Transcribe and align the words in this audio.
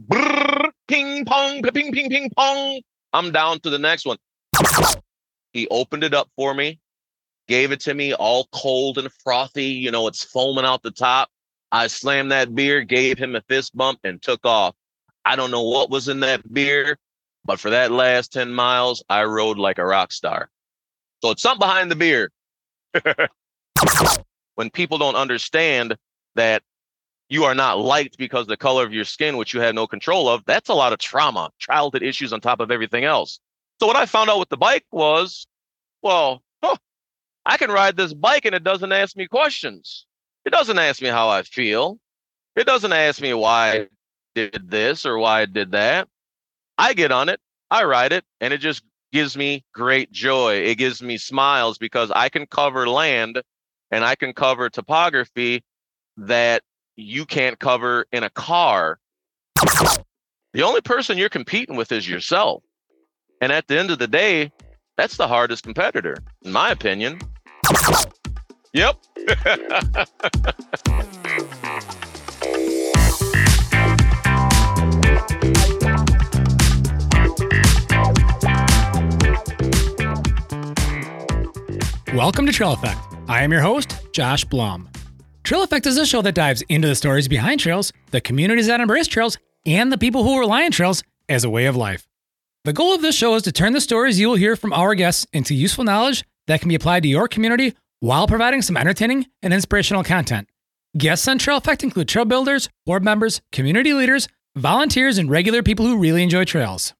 Brrr, 0.00 0.70
ping 0.88 1.24
pong, 1.24 1.62
ping 1.62 1.92
ping 1.92 2.08
ping 2.08 2.30
pong. 2.36 2.80
I'm 3.12 3.30
down 3.30 3.60
to 3.60 3.70
the 3.70 3.78
next 3.78 4.06
one. 4.06 4.18
He 5.52 5.68
opened 5.68 6.04
it 6.04 6.14
up 6.14 6.28
for 6.36 6.54
me, 6.54 6.80
gave 7.46 7.72
it 7.72 7.80
to 7.80 7.94
me 7.94 8.14
all 8.14 8.48
cold 8.52 8.98
and 8.98 9.12
frothy. 9.24 9.64
You 9.64 9.90
know, 9.90 10.06
it's 10.06 10.24
foaming 10.24 10.64
out 10.64 10.82
the 10.82 10.90
top. 10.90 11.28
I 11.70 11.86
slammed 11.86 12.32
that 12.32 12.54
beer, 12.54 12.82
gave 12.82 13.18
him 13.18 13.36
a 13.36 13.42
fist 13.42 13.76
bump, 13.76 14.00
and 14.04 14.20
took 14.20 14.44
off. 14.44 14.74
I 15.24 15.36
don't 15.36 15.50
know 15.50 15.62
what 15.62 15.90
was 15.90 16.08
in 16.08 16.20
that 16.20 16.52
beer, 16.52 16.98
but 17.44 17.60
for 17.60 17.70
that 17.70 17.90
last 17.92 18.32
10 18.32 18.52
miles, 18.52 19.02
I 19.08 19.24
rode 19.24 19.58
like 19.58 19.78
a 19.78 19.84
rock 19.84 20.12
star. 20.12 20.50
So 21.22 21.30
it's 21.30 21.42
something 21.42 21.60
behind 21.66 21.90
the 21.90 21.96
beer. 21.96 22.30
when 24.54 24.70
people 24.70 24.98
don't 24.98 25.14
understand 25.14 25.96
that 26.34 26.62
you 27.32 27.44
are 27.44 27.54
not 27.54 27.78
liked 27.78 28.18
because 28.18 28.46
the 28.46 28.58
color 28.58 28.84
of 28.84 28.92
your 28.92 29.06
skin, 29.06 29.38
which 29.38 29.54
you 29.54 29.60
had 29.60 29.74
no 29.74 29.86
control 29.86 30.28
of, 30.28 30.44
that's 30.44 30.68
a 30.68 30.74
lot 30.74 30.92
of 30.92 30.98
trauma, 30.98 31.50
childhood 31.58 32.02
issues 32.02 32.30
on 32.30 32.42
top 32.42 32.60
of 32.60 32.70
everything 32.70 33.04
else. 33.04 33.40
So 33.80 33.86
what 33.86 33.96
I 33.96 34.04
found 34.04 34.28
out 34.28 34.38
with 34.38 34.50
the 34.50 34.58
bike 34.58 34.84
was, 34.92 35.46
well, 36.02 36.42
huh, 36.62 36.76
I 37.46 37.56
can 37.56 37.70
ride 37.70 37.96
this 37.96 38.12
bike 38.12 38.44
and 38.44 38.54
it 38.54 38.62
doesn't 38.62 38.92
ask 38.92 39.16
me 39.16 39.26
questions. 39.26 40.04
It 40.44 40.50
doesn't 40.50 40.78
ask 40.78 41.00
me 41.00 41.08
how 41.08 41.30
I 41.30 41.42
feel. 41.42 41.98
It 42.54 42.66
doesn't 42.66 42.92
ask 42.92 43.22
me 43.22 43.32
why 43.32 43.70
I 43.72 43.86
did 44.34 44.70
this 44.70 45.06
or 45.06 45.16
why 45.16 45.40
I 45.40 45.46
did 45.46 45.72
that. 45.72 46.08
I 46.76 46.92
get 46.92 47.12
on 47.12 47.30
it, 47.30 47.40
I 47.70 47.84
ride 47.84 48.12
it, 48.12 48.24
and 48.42 48.52
it 48.52 48.58
just 48.58 48.82
gives 49.10 49.38
me 49.38 49.64
great 49.72 50.12
joy. 50.12 50.56
It 50.56 50.76
gives 50.76 51.00
me 51.00 51.16
smiles 51.16 51.78
because 51.78 52.10
I 52.10 52.28
can 52.28 52.44
cover 52.44 52.86
land 52.86 53.40
and 53.90 54.04
I 54.04 54.16
can 54.16 54.34
cover 54.34 54.68
topography 54.68 55.64
that 56.18 56.62
you 57.02 57.26
can't 57.26 57.58
cover 57.58 58.06
in 58.12 58.22
a 58.22 58.30
car. 58.30 58.98
The 60.54 60.62
only 60.62 60.80
person 60.80 61.18
you're 61.18 61.28
competing 61.28 61.76
with 61.76 61.92
is 61.92 62.08
yourself. 62.08 62.62
And 63.40 63.52
at 63.52 63.66
the 63.66 63.78
end 63.78 63.90
of 63.90 63.98
the 63.98 64.06
day, 64.06 64.52
that's 64.96 65.16
the 65.16 65.26
hardest 65.26 65.64
competitor, 65.64 66.16
in 66.44 66.52
my 66.52 66.70
opinion. 66.70 67.20
Yep. 68.72 68.98
Welcome 82.14 82.46
to 82.46 82.52
Trail 82.52 82.74
Effect. 82.74 83.00
I 83.26 83.42
am 83.42 83.50
your 83.50 83.62
host, 83.62 83.96
Josh 84.12 84.44
Blum. 84.44 84.91
Trail 85.44 85.64
Effect 85.64 85.86
is 85.86 85.98
a 85.98 86.06
show 86.06 86.22
that 86.22 86.36
dives 86.36 86.62
into 86.68 86.86
the 86.86 86.94
stories 86.94 87.26
behind 87.26 87.58
trails, 87.58 87.92
the 88.12 88.20
communities 88.20 88.68
that 88.68 88.80
embrace 88.80 89.08
trails, 89.08 89.38
and 89.66 89.90
the 89.90 89.98
people 89.98 90.22
who 90.22 90.38
rely 90.38 90.64
on 90.64 90.70
trails 90.70 91.02
as 91.28 91.42
a 91.42 91.50
way 91.50 91.66
of 91.66 91.74
life. 91.74 92.06
The 92.64 92.72
goal 92.72 92.94
of 92.94 93.02
this 93.02 93.16
show 93.16 93.34
is 93.34 93.42
to 93.42 93.52
turn 93.52 93.72
the 93.72 93.80
stories 93.80 94.20
you 94.20 94.28
will 94.28 94.36
hear 94.36 94.54
from 94.54 94.72
our 94.72 94.94
guests 94.94 95.26
into 95.32 95.52
useful 95.52 95.82
knowledge 95.82 96.22
that 96.46 96.60
can 96.60 96.68
be 96.68 96.76
applied 96.76 97.02
to 97.02 97.08
your 97.08 97.26
community 97.26 97.74
while 97.98 98.28
providing 98.28 98.62
some 98.62 98.76
entertaining 98.76 99.26
and 99.42 99.52
inspirational 99.52 100.04
content. 100.04 100.48
Guests 100.96 101.26
on 101.26 101.38
Trail 101.38 101.56
Effect 101.56 101.82
include 101.82 102.08
trail 102.08 102.24
builders, 102.24 102.68
board 102.86 103.02
members, 103.02 103.40
community 103.50 103.92
leaders, 103.92 104.28
volunteers, 104.54 105.18
and 105.18 105.28
regular 105.28 105.62
people 105.62 105.86
who 105.86 105.98
really 105.98 106.22
enjoy 106.22 106.44
trails. 106.44 106.94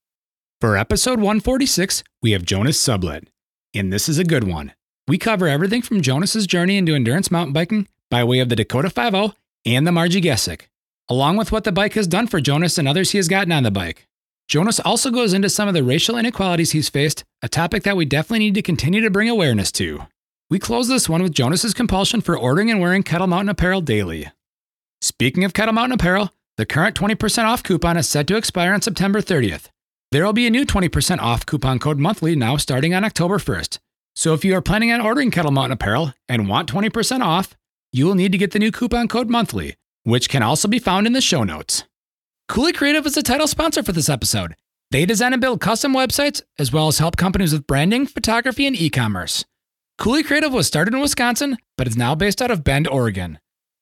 For 0.61 0.77
episode 0.77 1.21
146, 1.21 2.03
we 2.23 2.33
have 2.33 2.45
Jonas 2.45 2.81
Sublett, 2.81 3.29
and 3.73 3.93
this 3.93 4.09
is 4.09 4.19
a 4.19 4.25
good 4.25 4.45
one. 4.49 4.73
We 5.07 5.17
cover 5.17 5.47
everything 5.47 5.83
from 5.83 6.01
Jonas's 6.01 6.47
journey 6.49 6.77
into 6.77 6.95
endurance 6.95 7.31
mountain 7.31 7.53
biking 7.53 7.87
by 8.13 8.23
way 8.23 8.41
of 8.41 8.51
the 8.51 8.57
Dakota 8.57 8.91
50 8.91 9.35
and 9.65 9.87
the 9.87 9.91
Marji 9.91 10.23
Gesick, 10.23 10.69
along 11.09 11.39
with 11.39 11.51
what 11.51 11.65
the 11.65 11.73
bike 11.73 11.95
has 11.95 12.07
done 12.07 12.27
for 12.27 12.43
Jonas 12.43 12.77
and 12.77 12.87
others 12.87 13.13
he 13.13 13.19
has 13.19 13.27
gotten 13.27 13.51
on 13.53 13.63
the 13.63 13.71
bike. 13.71 14.07
Jonas 14.49 14.79
also 14.81 15.11
goes 15.11 15.33
into 15.33 15.49
some 15.49 15.67
of 15.67 15.73
the 15.73 15.83
racial 15.83 16.19
inequalities 16.19 16.73
he's 16.73 16.91
faced, 16.91 17.25
a 17.41 17.49
topic 17.49 17.85
that 17.85 17.97
we 17.97 18.05
definitely 18.05 18.41
need 18.41 18.55
to 18.55 18.61
continue 18.61 19.01
to 19.01 19.09
bring 19.09 19.31
awareness 19.31 19.73
to. 19.73 20.03
We 20.51 20.59
close 20.59 20.89
this 20.89 21.09
one 21.09 21.23
with 21.23 21.33
Jonas's 21.33 21.73
compulsion 21.73 22.21
for 22.21 22.37
ordering 22.37 22.71
and 22.71 22.83
wearing 22.83 23.03
KETL 23.03 23.31
Mountain 23.31 23.49
apparel 23.49 23.81
daily. 23.81 24.29
Speaking 25.01 25.43
of 25.43 25.55
KETL 25.55 25.73
Mountain 25.73 25.99
apparel, 25.99 26.35
the 26.59 26.67
current 26.67 26.95
20% 26.95 27.45
off 27.45 27.63
coupon 27.63 27.97
is 27.97 28.11
set 28.11 28.27
to 28.27 28.37
expire 28.37 28.75
on 28.75 28.83
September 28.83 29.23
30th. 29.23 29.71
There 30.11 30.27
will 30.27 30.35
be 30.35 30.47
a 30.47 30.51
new 30.51 30.67
20% 30.67 31.19
off 31.21 31.47
coupon 31.47 31.79
code 31.79 31.99
monthly 31.99 32.37
now 32.37 32.59
starting 32.59 32.93
on 32.93 33.07
October 33.07 33.39
1st. 33.39 33.79
So 34.15 34.35
if 34.35 34.45
you 34.45 34.55
are 34.55 34.61
planning 34.61 34.93
on 34.93 35.01
ordering 35.01 35.31
KETL 35.31 35.51
Mountain 35.51 35.73
apparel 35.73 36.13
and 36.29 36.47
want 36.47 36.71
20% 36.71 37.23
off, 37.23 37.57
you 37.93 38.07
will 38.07 38.15
need 38.15 38.33
to 38.33 38.39
get 38.39 38.53
the 38.53 38.59
new 38.59 38.73
coupon 38.73 39.07
code 39.07 39.29
monthly, 39.29 39.77
which 40.05 40.29
can 40.29 40.43
also 40.43 40.67
be 40.67 40.79
found 40.79 41.07
in 41.07 41.13
the 41.13 41.21
show 41.21 41.45
notes. 41.45 41.85
Coulee 42.49 42.73
Creative 42.73 43.07
is 43.07 43.15
the 43.15 43.23
title 43.23 43.47
sponsor 43.47 43.83
for 43.83 43.93
this 43.93 44.09
episode. 44.09 44.57
They 44.91 45.07
design 45.07 45.33
and 45.33 45.41
build 45.41 45.61
custom 45.61 45.95
websites 45.95 46.43
as 46.59 46.73
well 46.73 46.89
as 46.89 46.99
help 46.99 47.17
companies 47.17 47.53
with 47.53 47.67
branding, 47.67 48.07
photography, 48.07 48.67
and 48.67 48.77
e 48.77 48.91
commerce. 48.91 49.45
Coulee 49.99 50.23
Creative 50.23 50.53
was 50.53 50.67
started 50.67 50.95
in 50.95 51.01
Wisconsin, 51.01 51.57
but 51.79 51.87
is 51.87 51.97
now 51.97 52.15
based 52.15 52.43
out 52.43 52.51
of 52.51 52.65
Bend, 52.65 52.89
Oregon. 52.89 53.39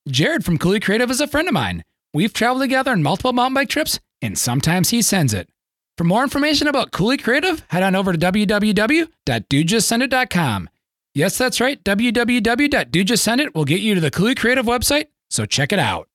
Jared 0.07 0.45
from 0.45 0.57
Coulee 0.57 0.79
Creative 0.79 1.09
is 1.09 1.21
a 1.21 1.27
friend 1.27 1.47
of 1.47 1.53
mine. 1.53 1.83
We've 2.13 2.33
traveled 2.33 2.63
together 2.63 2.91
on 2.91 3.03
multiple 3.03 3.33
mountain 3.33 3.55
bike 3.55 3.69
trips, 3.69 3.99
and 4.21 4.37
sometimes 4.37 4.89
he 4.89 5.01
sends 5.01 5.33
it. 5.33 5.49
For 5.97 6.03
more 6.03 6.23
information 6.23 6.67
about 6.67 6.91
Coulee 6.91 7.17
Creative, 7.17 7.63
head 7.69 7.83
on 7.83 7.95
over 7.95 8.13
to 8.13 8.17
www.dudejustsendit.com. 8.17 10.69
Yes, 11.13 11.37
that's 11.37 11.59
right. 11.59 11.83
www.dudejustsendit 11.83 13.53
will 13.53 13.65
get 13.65 13.81
you 13.81 13.95
to 13.95 14.01
the 14.01 14.11
Coulee 14.11 14.35
Creative 14.35 14.65
website, 14.65 15.07
so 15.29 15.45
check 15.45 15.73
it 15.73 15.79
out. 15.79 16.07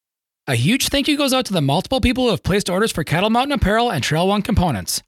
A 0.47 0.55
huge 0.55 0.89
thank 0.89 1.09
you 1.09 1.17
goes 1.19 1.35
out 1.35 1.45
to 1.47 1.53
the 1.53 1.61
multiple 1.61 2.01
people 2.01 2.25
who 2.25 2.31
have 2.31 2.43
placed 2.43 2.71
orders 2.71 2.93
for 2.93 3.05
KETL 3.05 3.31
Mountain 3.31 3.53
apparel 3.53 3.91
and 3.91 4.03
Trail 4.03 4.29
One 4.29 4.43
components. 4.43 5.03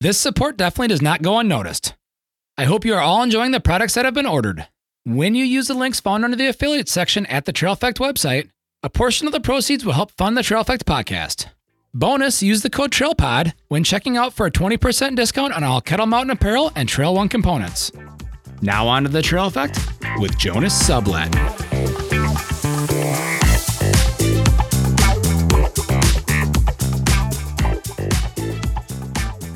This 0.00 0.18
support 0.18 0.56
definitely 0.56 0.88
does 0.88 1.02
not 1.02 1.20
go 1.22 1.38
unnoticed. 1.38 1.94
I 2.56 2.64
hope 2.64 2.84
you 2.84 2.94
are 2.94 3.00
all 3.00 3.22
enjoying 3.22 3.50
the 3.50 3.60
products 3.60 3.94
that 3.94 4.04
have 4.04 4.14
been 4.14 4.26
ordered. 4.26 4.68
When 5.04 5.34
you 5.34 5.44
use 5.44 5.66
the 5.66 5.74
links 5.74 6.00
found 6.00 6.24
under 6.24 6.36
the 6.36 6.46
affiliate 6.46 6.88
section 6.88 7.26
at 7.26 7.44
the 7.44 7.52
Trail 7.52 7.72
Effect 7.72 7.98
website, 7.98 8.50
a 8.82 8.88
portion 8.88 9.26
of 9.26 9.32
the 9.32 9.40
proceeds 9.40 9.84
will 9.84 9.92
help 9.94 10.12
fund 10.12 10.36
the 10.36 10.42
Trail 10.42 10.60
Effect 10.60 10.86
podcast. 10.86 11.46
Bonus, 11.92 12.42
use 12.42 12.62
the 12.62 12.70
code 12.70 12.92
TRAILPOD 12.92 13.52
when 13.68 13.84
checking 13.84 14.16
out 14.16 14.32
for 14.32 14.46
a 14.46 14.50
20% 14.50 15.16
discount 15.16 15.52
on 15.52 15.64
all 15.64 15.82
KETL 15.82 16.08
Mountain 16.08 16.30
apparel 16.30 16.72
and 16.74 16.88
Trail 16.88 17.14
One 17.14 17.28
components. 17.28 17.90
Now 18.62 18.86
on 18.86 19.04
to 19.04 19.08
the 19.08 19.22
Trail 19.22 19.46
Effect 19.46 19.78
with 20.18 20.36
Jonas 20.38 20.72
Sublett. 20.88 21.34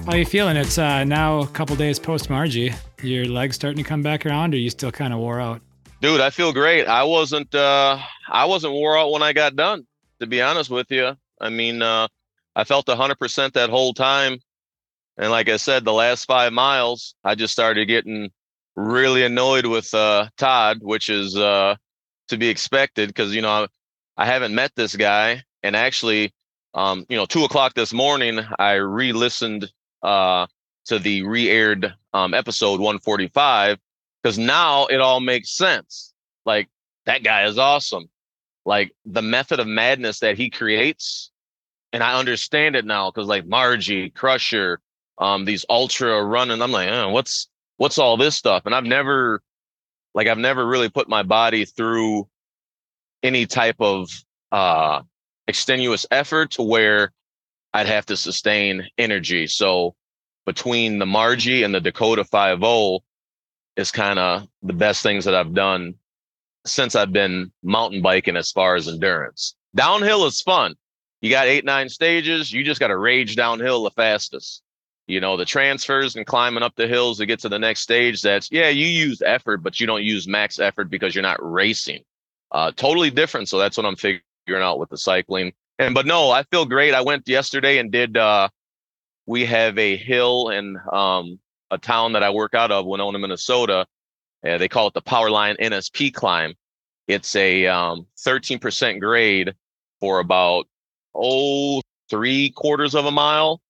How 0.06 0.14
you 0.14 0.25
feeling? 0.25 0.56
It's 0.56 0.78
uh, 0.78 1.04
now 1.04 1.41
a 1.41 1.47
couple 1.48 1.76
days 1.76 1.98
post 1.98 2.31
Marji. 2.31 2.75
Your 3.03 3.26
legs 3.26 3.56
starting 3.56 3.82
to 3.82 3.86
come 3.86 4.03
back 4.03 4.25
around, 4.25 4.54
or 4.54 4.56
you 4.56 4.70
still 4.70 4.91
kind 4.91 5.12
of 5.12 5.19
wore 5.19 5.38
out? 5.38 5.60
Dude, 6.00 6.20
I 6.22 6.30
feel 6.30 6.53
great. 6.53 6.86
I 6.86 7.04
wasn't 7.04 7.54
uh 7.54 7.98
I 8.28 8.47
wasn't 8.47 8.72
wore 8.72 8.97
out 8.97 9.10
when 9.10 9.22
I 9.22 9.32
got 9.32 9.54
done, 9.54 9.86
to 10.20 10.26
be 10.26 10.41
honest 10.41 10.70
with 10.70 10.91
you. 10.91 11.15
I 11.41 11.50
mean, 11.50 11.82
uh 11.82 12.09
I 12.56 12.65
felt 12.65 12.86
100% 12.86 13.53
that 13.53 13.69
whole 13.70 13.92
time. 13.92 14.38
And 15.19 15.30
like 15.30 15.48
I 15.48 15.59
said, 15.59 15.84
the 15.84 15.92
last 15.92 16.25
5 16.25 16.53
miles, 16.53 17.15
I 17.22 17.34
just 17.34 17.53
started 17.53 17.86
getting 17.86 18.30
really 18.78 19.25
annoyed 19.25 19.66
with 19.66 19.93
uh, 19.93 20.28
Todd, 20.37 20.78
which 20.81 21.09
is 21.09 21.37
uh, 21.37 21.75
to 22.28 22.37
be 22.37 22.49
expected 22.49 23.09
because 23.09 23.34
you 23.34 23.43
know 23.43 23.66
I 24.16 24.27
haven't 24.27 24.55
met 24.55 24.72
this 24.77 24.94
guy, 24.94 25.43
and 25.62 25.75
actually, 25.75 26.33
um, 26.75 27.05
you 27.09 27.16
know, 27.16 27.27
two 27.27 27.44
o'clock 27.44 27.75
this 27.75 27.93
morning, 27.93 28.41
I 28.59 28.75
re-listened 28.75 29.71
uh, 30.03 30.47
to 30.87 30.99
the 30.99 31.22
re-aired 31.22 31.93
um, 32.12 32.34
episode 32.34 32.81
145 32.81 33.78
because 34.22 34.39
now 34.39 34.87
it 34.87 35.00
all 35.00 35.21
makes 35.21 35.50
sense. 35.50 36.15
Like 36.47 36.69
that 37.06 37.22
guy 37.22 37.47
is 37.47 37.59
awesome. 37.59 38.09
Like 38.65 38.93
the 39.05 39.22
method 39.22 39.60
of 39.60 39.66
madness 39.66 40.21
that 40.21 40.37
he 40.37 40.50
creates, 40.50 41.31
and 41.93 42.03
I 42.03 42.19
understand 42.19 42.77
it 42.77 42.84
now 42.84 43.10
because 43.10 43.27
like 43.27 43.45
Marji, 43.45 44.15
Crusher, 44.15 44.78
um, 45.19 45.45
these 45.47 45.65
ultra 45.69 46.22
running, 46.22 46.63
I'm 46.63 46.71
like, 46.71 46.91
oh, 46.91 47.09
what's 47.09 47.48
what's 47.78 47.97
all 47.97 48.19
this 48.19 48.36
stuff? 48.36 48.66
And 48.66 48.75
I've 48.75 48.84
never, 48.84 49.41
like, 50.15 50.27
I've 50.27 50.39
never 50.39 50.65
really 50.66 50.91
put 50.91 51.09
my 51.09 51.22
body 51.22 51.65
through 51.65 52.28
any 53.22 53.47
type 53.47 53.77
of 53.80 54.10
uh, 54.53 55.01
extenuous 55.47 56.04
effort 56.10 56.53
to 56.53 56.63
where 56.63 57.13
I'd 57.72 57.86
have 57.86 58.07
to 58.07 58.16
sustain 58.16 58.86
energy. 58.98 59.47
So 59.47 59.95
between 60.45 60.98
the 60.98 61.07
Marji 61.07 61.65
and 61.65 61.75
the 61.75 61.80
Dakota 61.80 62.25
5 62.25 63.03
is 63.77 63.91
kind 63.91 64.19
of 64.19 64.47
the 64.63 64.72
best 64.72 65.03
things 65.03 65.25
that 65.25 65.34
I've 65.34 65.54
done 65.54 65.95
since 66.66 66.95
I've 66.95 67.13
been 67.13 67.53
mountain 67.63 68.03
biking 68.03 68.36
as 68.36 68.51
far 68.51 68.75
as 68.75 68.89
endurance. 68.89 69.54
Downhill 69.75 70.27
is 70.27 70.41
fun. 70.42 70.75
You 71.21 71.30
got 71.30 71.47
eight, 71.47 71.65
nine 71.65 71.89
stages. 71.89 72.53
You 72.53 72.65
just 72.65 72.80
got 72.80 72.89
to 72.89 72.97
rage 72.97 73.36
downhill 73.36 73.84
the 73.84 73.91
fastest 73.91 74.63
you 75.09 75.21
know 75.21 75.37
the 75.37 75.45
transfers 75.45 76.15
and 76.16 76.27
climbing 76.27 76.63
up 76.63 76.75
the 76.77 76.87
hills 76.87 77.19
to 77.19 77.27
get 77.27 77.41
to 77.41 77.49
the 77.49 77.59
next 77.59 77.81
stage 77.81 78.22
that's 78.22 78.51
yeah 78.53 78.69
you 78.69 78.87
use 78.87 79.21
effort 79.22 79.59
but 79.59 79.81
you 79.81 79.87
don't 79.87 80.05
use 80.05 80.28
max 80.28 80.59
effort 80.60 80.91
because 80.91 81.15
you're 81.15 81.22
not 81.22 81.39
racing 81.41 82.03
uh 82.53 82.71
totally 82.77 83.10
different 83.10 83.49
so 83.49 83.59
that's 83.59 83.77
what 83.77 83.87
i'm 83.87 83.97
figuring 83.97 84.22
out 84.63 84.78
with 84.78 84.91
the 84.91 84.99
cycling 84.99 85.53
And 85.78 85.95
but 85.95 86.07
no, 86.07 86.31
I 86.31 86.43
feel 86.45 86.66
great. 86.66 86.95
I 86.95 87.03
went 87.03 87.28
yesterday 87.28 87.78
and 87.78 87.91
did. 87.93 88.16
uh 88.16 88.49
We 89.27 89.45
have 89.47 89.78
a 89.78 89.97
hill 89.97 90.49
in 90.51 90.77
um, 90.93 91.39
a 91.71 91.78
town 91.78 92.15
that 92.15 92.22
I 92.22 92.31
work 92.31 92.54
out 92.54 92.72
of, 92.72 92.87
Winona, 92.87 93.19
Minnesota. 93.19 93.87
Uh, 94.47 94.59
they 94.59 94.69
call 94.69 94.89
it 94.89 94.95
the 94.95 95.03
Powerline 95.03 95.57
NSP 95.61 96.15
climb. 96.15 96.54
It's 97.07 97.37
a 97.37 97.66
um, 97.66 98.07
13% 98.19 99.01
grade 99.01 99.54
for 100.01 100.19
about 100.21 100.66
oh 101.15 101.83
three 102.11 102.51
quarters 102.51 102.95
of 102.95 103.04
a 103.04 103.11
mile, 103.11 103.61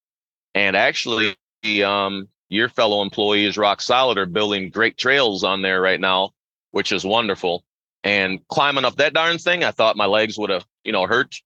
and 0.54 0.76
actually, 0.76 1.36
um, 1.84 2.28
your 2.48 2.68
fellow 2.68 3.02
employees, 3.02 3.58
Rock 3.58 3.80
Solid, 3.80 4.18
are 4.18 4.26
building 4.26 4.70
great 4.70 4.96
trails 4.96 5.44
on 5.44 5.62
there 5.62 5.80
right 5.80 6.00
now, 6.00 6.30
which 6.70 6.92
is 6.92 7.04
wonderful. 7.04 7.64
And 8.04 8.40
climbing 8.48 8.84
up 8.84 8.96
that 8.96 9.12
darn 9.12 9.38
thing, 9.38 9.64
I 9.64 9.70
thought 9.70 9.96
my 9.96 10.06
legs 10.06 10.38
would 10.38 10.50
have, 10.50 10.64
you 10.84 10.92
know, 10.92 11.06
hurt. 11.06 11.36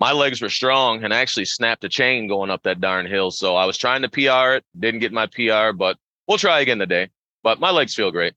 My 0.00 0.12
legs 0.12 0.40
were 0.40 0.48
strong 0.48 1.02
and 1.02 1.12
I 1.12 1.18
actually 1.18 1.44
snapped 1.44 1.84
a 1.84 1.88
chain 1.88 2.28
going 2.28 2.50
up 2.50 2.62
that 2.62 2.80
darn 2.80 3.06
hill. 3.06 3.30
So 3.30 3.56
I 3.56 3.66
was 3.66 3.76
trying 3.76 4.02
to 4.02 4.08
PR 4.08 4.56
it, 4.56 4.64
didn't 4.78 5.00
get 5.00 5.12
my 5.12 5.26
PR, 5.26 5.76
but 5.76 5.98
we'll 6.26 6.38
try 6.38 6.60
again 6.60 6.78
today. 6.78 7.10
But 7.42 7.58
my 7.58 7.70
legs 7.70 7.94
feel 7.94 8.12
great. 8.12 8.34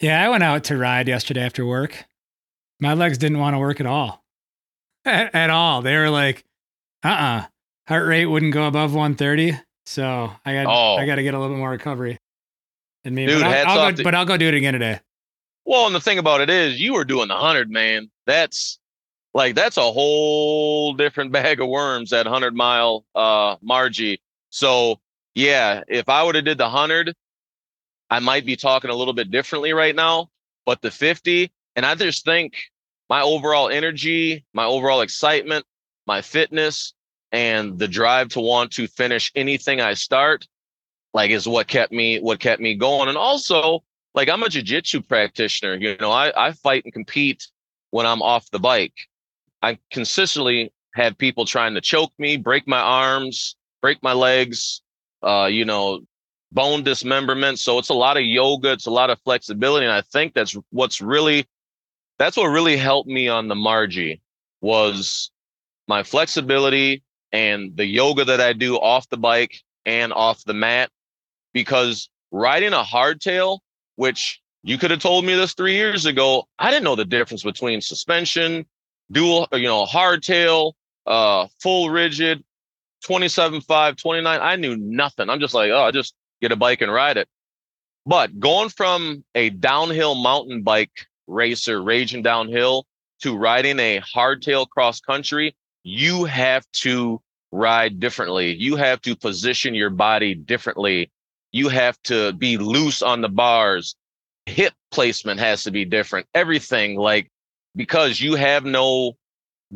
Yeah, 0.00 0.24
I 0.24 0.28
went 0.28 0.42
out 0.42 0.64
to 0.64 0.76
ride 0.76 1.06
yesterday 1.06 1.42
after 1.42 1.64
work. 1.64 2.04
My 2.80 2.94
legs 2.94 3.18
didn't 3.18 3.38
want 3.38 3.54
to 3.54 3.60
work 3.60 3.80
at 3.80 3.86
all. 3.86 4.24
At, 5.04 5.32
at 5.34 5.50
all. 5.50 5.80
They 5.82 5.96
were 5.96 6.10
like, 6.10 6.44
uh 7.04 7.08
uh-uh. 7.08 7.38
uh 7.38 7.46
Heart 7.86 8.06
rate 8.06 8.26
wouldn't 8.26 8.52
go 8.54 8.66
above 8.66 8.94
130. 8.94 9.58
So 9.86 10.32
I 10.44 10.54
got 10.54 10.66
oh. 10.66 10.96
I 10.96 11.06
got 11.06 11.16
to 11.16 11.22
get 11.22 11.34
a 11.34 11.38
little 11.38 11.54
bit 11.54 11.58
more 11.58 11.70
recovery. 11.70 12.18
And 13.04 13.14
me, 13.14 13.26
Dude, 13.26 13.42
but, 13.42 13.46
I'll, 13.46 13.78
I'll 13.80 13.90
go, 13.90 13.96
to- 13.96 14.04
but 14.04 14.14
I'll 14.14 14.24
go 14.24 14.36
do 14.36 14.48
it 14.48 14.54
again 14.54 14.72
today. 14.72 15.00
Well, 15.66 15.86
and 15.86 15.94
the 15.94 16.00
thing 16.00 16.18
about 16.18 16.40
it 16.40 16.50
is, 16.50 16.80
you 16.80 16.94
were 16.94 17.04
doing 17.04 17.28
the 17.28 17.36
hundred, 17.36 17.70
man. 17.70 18.10
That's 18.26 18.78
like 19.34 19.54
that's 19.54 19.76
a 19.76 19.82
whole 19.82 20.94
different 20.94 21.32
bag 21.32 21.60
of 21.60 21.68
worms. 21.68 22.10
That 22.10 22.26
hundred 22.26 22.54
mile 22.54 23.04
uh 23.14 23.56
Marji. 23.56 24.18
So 24.50 25.00
yeah, 25.34 25.82
if 25.88 26.08
I 26.08 26.22
would 26.22 26.36
have 26.36 26.44
did 26.44 26.58
the 26.58 26.70
hundred, 26.70 27.14
I 28.08 28.20
might 28.20 28.46
be 28.46 28.56
talking 28.56 28.90
a 28.90 28.94
little 28.94 29.14
bit 29.14 29.30
differently 29.30 29.72
right 29.72 29.94
now. 29.94 30.28
But 30.64 30.80
the 30.80 30.90
fifty, 30.90 31.52
and 31.76 31.84
I 31.84 31.94
just 31.94 32.24
think 32.24 32.54
my 33.10 33.20
overall 33.20 33.68
energy, 33.68 34.46
my 34.54 34.64
overall 34.64 35.02
excitement, 35.02 35.66
my 36.06 36.22
fitness, 36.22 36.94
and 37.34 37.80
the 37.80 37.88
drive 37.88 38.28
to 38.28 38.40
want 38.40 38.70
to 38.70 38.86
finish 38.86 39.32
anything 39.34 39.80
I 39.80 39.94
start, 39.94 40.46
like 41.12 41.32
is 41.32 41.48
what 41.48 41.66
kept 41.66 41.92
me 41.92 42.20
what 42.20 42.38
kept 42.38 42.62
me 42.62 42.76
going. 42.76 43.08
And 43.08 43.18
also 43.18 43.82
like 44.14 44.28
I'm 44.28 44.44
a 44.44 44.48
jiu-jitsu 44.48 45.02
practitioner. 45.02 45.74
You 45.74 45.96
know, 46.00 46.12
I, 46.12 46.32
I 46.36 46.52
fight 46.52 46.84
and 46.84 46.92
compete 46.92 47.48
when 47.90 48.06
I'm 48.06 48.22
off 48.22 48.48
the 48.50 48.60
bike. 48.60 48.94
I 49.62 49.78
consistently 49.90 50.72
have 50.94 51.18
people 51.18 51.44
trying 51.44 51.74
to 51.74 51.80
choke 51.80 52.12
me, 52.18 52.36
break 52.36 52.68
my 52.68 52.78
arms, 52.78 53.56
break 53.82 54.00
my 54.00 54.12
legs, 54.12 54.80
uh, 55.24 55.48
you 55.50 55.64
know, 55.64 56.02
bone 56.52 56.84
dismemberment. 56.84 57.58
So 57.58 57.80
it's 57.80 57.88
a 57.88 57.94
lot 57.94 58.16
of 58.16 58.22
yoga, 58.22 58.70
it's 58.70 58.86
a 58.86 58.92
lot 58.92 59.10
of 59.10 59.18
flexibility. 59.24 59.86
And 59.86 59.94
I 59.94 60.02
think 60.02 60.34
that's 60.34 60.56
what's 60.70 61.00
really 61.00 61.48
that's 62.16 62.36
what 62.36 62.46
really 62.46 62.76
helped 62.76 63.08
me 63.08 63.28
on 63.28 63.48
the 63.48 63.56
Marji 63.56 64.20
was 64.60 65.32
my 65.88 66.04
flexibility 66.04 67.02
and 67.34 67.76
the 67.76 67.84
yoga 67.84 68.24
that 68.24 68.40
I 68.40 68.52
do 68.52 68.76
off 68.76 69.08
the 69.08 69.16
bike 69.16 69.60
and 69.84 70.12
off 70.12 70.44
the 70.44 70.54
mat. 70.54 70.90
Because 71.52 72.08
riding 72.30 72.72
a 72.72 72.82
hardtail 72.82 73.58
which 73.96 74.40
you 74.62 74.78
could 74.78 74.90
have 74.90 75.00
told 75.00 75.24
me 75.24 75.34
this 75.34 75.54
three 75.54 75.74
years 75.74 76.06
ago. 76.06 76.44
I 76.58 76.70
didn't 76.70 76.84
know 76.84 76.96
the 76.96 77.04
difference 77.04 77.42
between 77.42 77.80
suspension, 77.80 78.64
dual, 79.10 79.48
you 79.52 79.64
know, 79.64 79.84
hardtail, 79.84 80.72
uh, 81.06 81.48
full 81.60 81.90
rigid, 81.90 82.42
27.5, 83.06 83.96
29. 84.00 84.40
I 84.40 84.56
knew 84.56 84.76
nothing. 84.76 85.28
I'm 85.28 85.40
just 85.40 85.54
like, 85.54 85.70
oh, 85.70 85.82
I 85.82 85.90
just 85.90 86.14
get 86.40 86.52
a 86.52 86.56
bike 86.56 86.80
and 86.80 86.92
ride 86.92 87.16
it. 87.16 87.28
But 88.06 88.38
going 88.38 88.68
from 88.68 89.24
a 89.34 89.50
downhill 89.50 90.14
mountain 90.14 90.62
bike 90.62 91.06
racer 91.26 91.82
raging 91.82 92.22
downhill 92.22 92.86
to 93.22 93.36
riding 93.36 93.78
a 93.78 94.00
hardtail 94.00 94.68
cross 94.68 95.00
country, 95.00 95.54
you 95.82 96.24
have 96.24 96.66
to 96.72 97.20
ride 97.54 98.00
differently. 98.00 98.54
You 98.54 98.76
have 98.76 99.00
to 99.02 99.16
position 99.16 99.74
your 99.74 99.90
body 99.90 100.34
differently 100.34 101.10
you 101.54 101.68
have 101.68 102.02
to 102.02 102.32
be 102.32 102.58
loose 102.58 103.00
on 103.00 103.20
the 103.20 103.28
bars. 103.28 103.94
Hip 104.46 104.74
placement 104.90 105.38
has 105.38 105.62
to 105.62 105.70
be 105.70 105.84
different. 105.84 106.26
Everything 106.34 106.96
like 106.96 107.30
because 107.76 108.20
you 108.20 108.34
have 108.34 108.64
no 108.64 109.12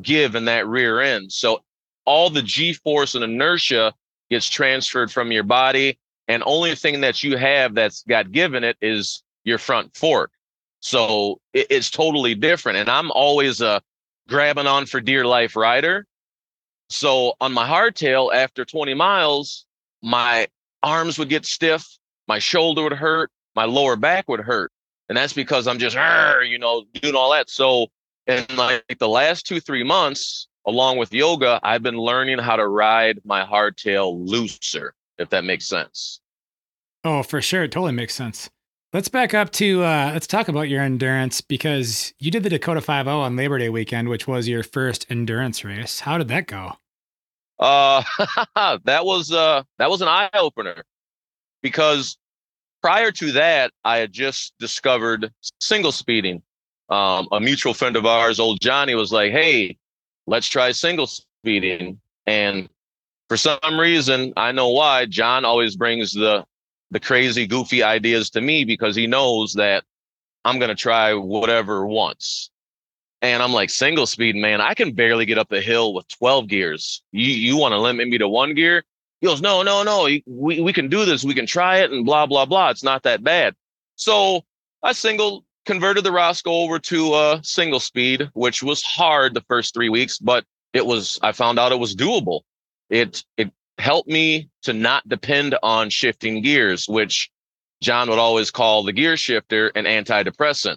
give 0.03 0.35
in 0.35 0.47
that 0.47 0.67
rear 0.67 1.01
end. 1.01 1.33
So 1.33 1.61
all 2.05 2.31
the 2.31 2.43
G 2.43 2.73
force 2.73 3.15
and 3.15 3.23
inertia 3.23 3.95
gets 4.29 4.49
transferred 4.49 5.13
from 5.13 5.31
your 5.31 5.45
body. 5.45 6.01
And 6.27 6.43
only 6.45 6.75
thing 6.75 7.01
that 7.03 7.23
you 7.23 7.37
have 7.37 7.77
that's 7.77 8.03
got 8.03 8.33
given 8.33 8.65
it 8.65 8.77
is 8.83 9.23
your 9.45 9.59
front 9.59 9.97
fork. 9.97 10.33
So 10.81 11.41
it, 11.53 11.69
it's 11.71 11.91
totally 11.91 12.35
different. 12.35 12.79
And 12.79 12.89
I'm 12.89 13.13
always 13.13 13.61
a 13.61 13.81
grabbing 14.27 14.67
on 14.67 14.87
for 14.87 15.01
dear 15.01 15.25
life 15.25 15.55
rider. 15.55 16.08
So 16.89 17.35
on 17.41 17.53
my 17.53 17.69
hardtail, 17.69 18.35
after 18.35 18.65
20 18.65 18.95
miles, 18.95 19.67
my 20.03 20.49
arms 20.83 21.19
would 21.19 21.29
get 21.29 21.45
stiff, 21.45 21.87
my 22.27 22.39
shoulder 22.39 22.83
would 22.83 22.93
hurt, 22.93 23.31
my 23.55 23.65
lower 23.65 23.97
back 23.97 24.29
would 24.29 24.41
hurt. 24.41 24.73
And 25.09 25.17
that's 25.17 25.33
because 25.33 25.67
I'm 25.67 25.79
just, 25.79 25.97
you 26.47 26.59
know, 26.59 26.85
doing 26.95 27.15
all 27.15 27.33
that. 27.33 27.51
So 27.51 27.89
in 28.27 28.45
like 28.57 28.85
the 28.99 29.09
last 29.09 29.47
two, 29.47 29.61
three 29.61 29.85
months, 29.85 30.49
along 30.67 30.99
with 30.99 31.13
yoga, 31.13 31.61
I've 31.63 31.83
been 31.83 31.97
learning 31.97 32.39
how 32.39 32.57
to 32.57 32.67
ride 32.67 33.21
my 33.25 33.45
hardtail 33.45 34.29
looser, 34.29 34.95
if 35.19 35.31
that 35.31 35.45
makes 35.45 35.67
sense. 35.67 36.21
Oh, 37.05 37.23
for 37.23 37.41
sure. 37.41 37.65
It 37.65 37.73
totally 37.73 37.93
makes 37.93 38.15
sense. 38.15 38.51
Let's 38.95 39.09
back 39.09 39.35
up 39.35 39.51
to 39.53 39.85
uh, 39.85 40.13
let's 40.15 40.27
talk 40.27 40.49
about 40.49 40.71
your 40.71 40.81
endurance 40.81 41.43
because 41.43 42.15
you 42.19 42.31
did 42.31 42.43
the 42.43 42.49
Dakota 42.49 42.81
5 42.81 43.07
on 43.07 43.37
Labor 43.37 43.59
Day 43.59 43.69
weekend, 43.69 44.09
which 44.09 44.27
was 44.27 44.49
your 44.49 44.63
first 44.63 45.05
endurance 45.11 45.63
race. 45.63 46.01
How 46.01 46.17
did 46.17 46.29
that 46.29 46.47
go? 46.47 46.73
Uh, 47.59 48.03
that 48.85 49.05
was 49.05 49.31
uh, 49.31 49.63
that 49.77 49.91
was 49.91 50.01
an 50.01 50.09
eye 50.09 50.31
opener 50.33 50.85
because 51.61 52.17
prior 52.81 53.11
to 53.13 53.33
that, 53.33 53.73
I 53.85 53.99
had 53.99 54.11
just 54.11 54.55
discovered 54.59 55.31
single 55.61 55.93
speeding. 55.93 56.41
Um, 56.89 57.29
a 57.31 57.41
mutual 57.41 57.75
friend 57.75 57.95
of 57.95 58.07
ours, 58.07 58.41
old 58.41 58.59
Johnny, 58.63 58.95
was 58.95 59.13
like, 59.13 59.33
"Hey, 59.33 59.77
let's 60.27 60.47
try 60.47 60.73
single 60.73 61.07
speeding." 61.07 62.01
And 62.27 62.71
for 63.29 63.37
some 63.37 63.79
reason, 63.79 64.33
I 64.39 64.53
know 64.53 64.71
why, 64.71 65.05
John 65.05 65.45
always 65.45 65.77
brings 65.77 66.13
the 66.13 66.47
the 66.91 67.01
crazy, 67.01 67.47
goofy 67.47 67.83
ideas 67.83 68.31
to 68.31 68.41
me 68.41 68.65
because 68.65 68.97
he 68.97 69.07
knows 69.07 69.55
that 69.55 69.85
I'm 70.45 70.59
gonna 70.59 70.75
try 70.75 71.15
whatever 71.15 71.87
once. 71.87 72.51
And 73.21 73.43
I'm 73.43 73.53
like, 73.53 73.71
single 73.71 74.07
speed, 74.07 74.37
man, 74.37 74.61
I 74.61 74.75
can 74.75 74.93
barely 74.93 75.27
get 75.27 75.39
up 75.39 75.49
the 75.49 75.61
hill 75.61 75.93
with 75.93 76.07
12 76.09 76.49
gears. 76.49 77.03
You 77.13 77.27
you 77.27 77.57
want 77.57 77.73
to 77.73 77.81
limit 77.81 78.09
me 78.09 78.19
to 78.19 78.29
one 78.29 78.55
gear? 78.55 78.85
He 79.21 79.27
goes, 79.27 79.43
no, 79.43 79.63
no, 79.63 79.83
no. 79.83 80.05
We, 80.27 80.61
we 80.61 80.73
can 80.73 80.89
do 80.89 81.05
this. 81.05 81.25
We 81.25 81.35
can 81.35 81.47
try 81.47 81.79
it 81.79 81.91
and 81.91 82.05
blah, 82.05 82.27
blah, 82.27 82.47
blah. 82.47 82.71
It's 82.71 82.85
not 82.85 83.03
that 83.03 83.25
bad. 83.25 83.55
So 83.97 84.45
I 84.83 84.93
single 84.93 85.45
converted 85.67 86.05
the 86.05 86.13
Roscoe 86.13 86.53
over 86.53 86.79
to 86.79 87.13
uh, 87.13 87.41
single 87.43 87.81
speed, 87.81 88.31
which 88.35 88.63
was 88.63 88.83
hard 88.83 89.35
the 89.35 89.45
first 89.49 89.75
three 89.75 89.89
weeks, 89.89 90.19
but 90.19 90.45
it 90.73 90.87
was, 90.87 91.19
I 91.23 91.33
found 91.33 91.59
out 91.59 91.73
it 91.73 91.79
was 91.79 91.97
doable. 91.97 92.43
It, 92.89 93.25
it 93.37 93.51
helped 93.89 94.11
me 94.11 94.51
to 94.61 94.75
not 94.75 95.09
depend 95.09 95.57
on 95.63 95.89
shifting 95.89 96.43
gears, 96.43 96.87
which 96.87 97.31
John 97.81 98.11
would 98.11 98.19
always 98.19 98.51
call 98.51 98.83
the 98.83 98.93
gear 98.93 99.17
shifter 99.17 99.69
an 99.69 99.87
antidepressant. 99.87 100.77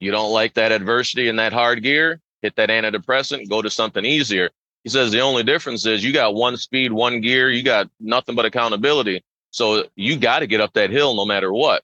You 0.00 0.10
don't 0.10 0.34
like 0.34 0.52
that 0.54 0.70
adversity 0.70 1.30
and 1.30 1.38
that 1.38 1.54
hard 1.54 1.82
gear, 1.82 2.20
hit 2.42 2.54
that 2.56 2.68
antidepressant, 2.68 3.48
go 3.48 3.62
to 3.62 3.70
something 3.70 4.04
easier. 4.04 4.50
He 4.84 4.90
says 4.90 5.10
the 5.10 5.20
only 5.20 5.44
difference 5.44 5.86
is 5.86 6.04
you 6.04 6.12
got 6.12 6.34
one 6.34 6.58
speed, 6.58 6.92
one 6.92 7.22
gear, 7.22 7.48
you 7.48 7.62
got 7.62 7.88
nothing 7.98 8.34
but 8.34 8.44
accountability. 8.44 9.24
So 9.50 9.86
you 9.96 10.18
got 10.18 10.40
to 10.40 10.46
get 10.46 10.60
up 10.60 10.74
that 10.74 10.90
hill 10.90 11.16
no 11.16 11.24
matter 11.24 11.50
what. 11.50 11.82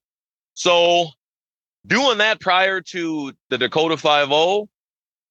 So 0.52 1.06
doing 1.86 2.18
that 2.18 2.40
prior 2.40 2.82
to 2.82 3.32
the 3.48 3.56
Dakota 3.56 3.96
5 3.96 4.30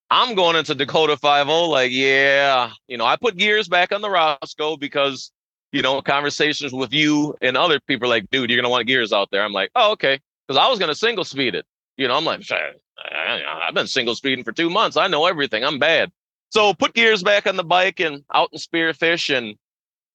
I'm 0.09 0.35
going 0.35 0.55
into 0.55 0.73
Dakota 0.73 1.17
5 1.17 1.47
like, 1.47 1.91
yeah, 1.91 2.71
you 2.87 2.97
know, 2.97 3.05
I 3.05 3.17
put 3.17 3.35
gears 3.35 3.67
back 3.67 3.91
on 3.91 4.01
the 4.01 4.09
Roscoe 4.09 4.77
because, 4.77 5.31
you 5.71 5.81
know, 5.81 6.01
conversations 6.01 6.71
with 6.71 6.93
you 6.93 7.35
and 7.41 7.57
other 7.57 7.79
people 7.81 8.07
like, 8.07 8.29
dude, 8.29 8.49
you're 8.49 8.57
going 8.57 8.63
to 8.63 8.69
want 8.69 8.87
gears 8.87 9.11
out 9.11 9.29
there. 9.31 9.43
I'm 9.43 9.53
like, 9.53 9.69
oh, 9.75 9.91
okay. 9.93 10.19
Because 10.47 10.57
I 10.57 10.69
was 10.69 10.79
going 10.79 10.89
to 10.89 10.95
single 10.95 11.25
speed 11.25 11.55
it. 11.55 11.65
You 11.97 12.07
know, 12.07 12.15
I'm 12.15 12.23
like, 12.25 12.41
I've 12.49 13.73
been 13.73 13.87
single 13.87 14.15
speeding 14.15 14.45
for 14.45 14.51
two 14.53 14.69
months. 14.69 14.95
I 14.95 15.07
know 15.07 15.25
everything. 15.25 15.63
I'm 15.63 15.79
bad. 15.79 16.11
So 16.49 16.73
put 16.73 16.93
gears 16.93 17.23
back 17.23 17.47
on 17.47 17.57
the 17.57 17.63
bike 17.63 17.99
and 17.99 18.23
out 18.33 18.49
and 18.53 18.61
spearfish, 18.61 19.35
and 19.35 19.55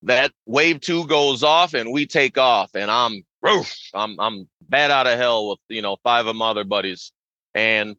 that 0.03 0.31
wave 0.45 0.81
two 0.81 1.05
goes 1.07 1.43
off, 1.43 1.73
and 1.73 1.91
we 1.91 2.07
take 2.07 2.37
off, 2.37 2.71
and 2.73 2.89
I'm 2.89 3.23
I'm 3.93 4.19
I'm 4.19 4.49
bad 4.61 4.89
out 4.89 5.07
of 5.07 5.17
hell 5.17 5.49
with 5.49 5.59
you 5.69 5.81
know 5.81 5.97
five 6.03 6.25
of 6.25 6.35
my 6.35 6.49
other 6.49 6.63
buddies, 6.63 7.11
and 7.53 7.95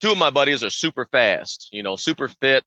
two 0.00 0.12
of 0.12 0.18
my 0.18 0.30
buddies 0.30 0.62
are 0.62 0.70
super 0.70 1.06
fast, 1.10 1.68
you 1.72 1.82
know, 1.82 1.96
super 1.96 2.28
fit. 2.28 2.64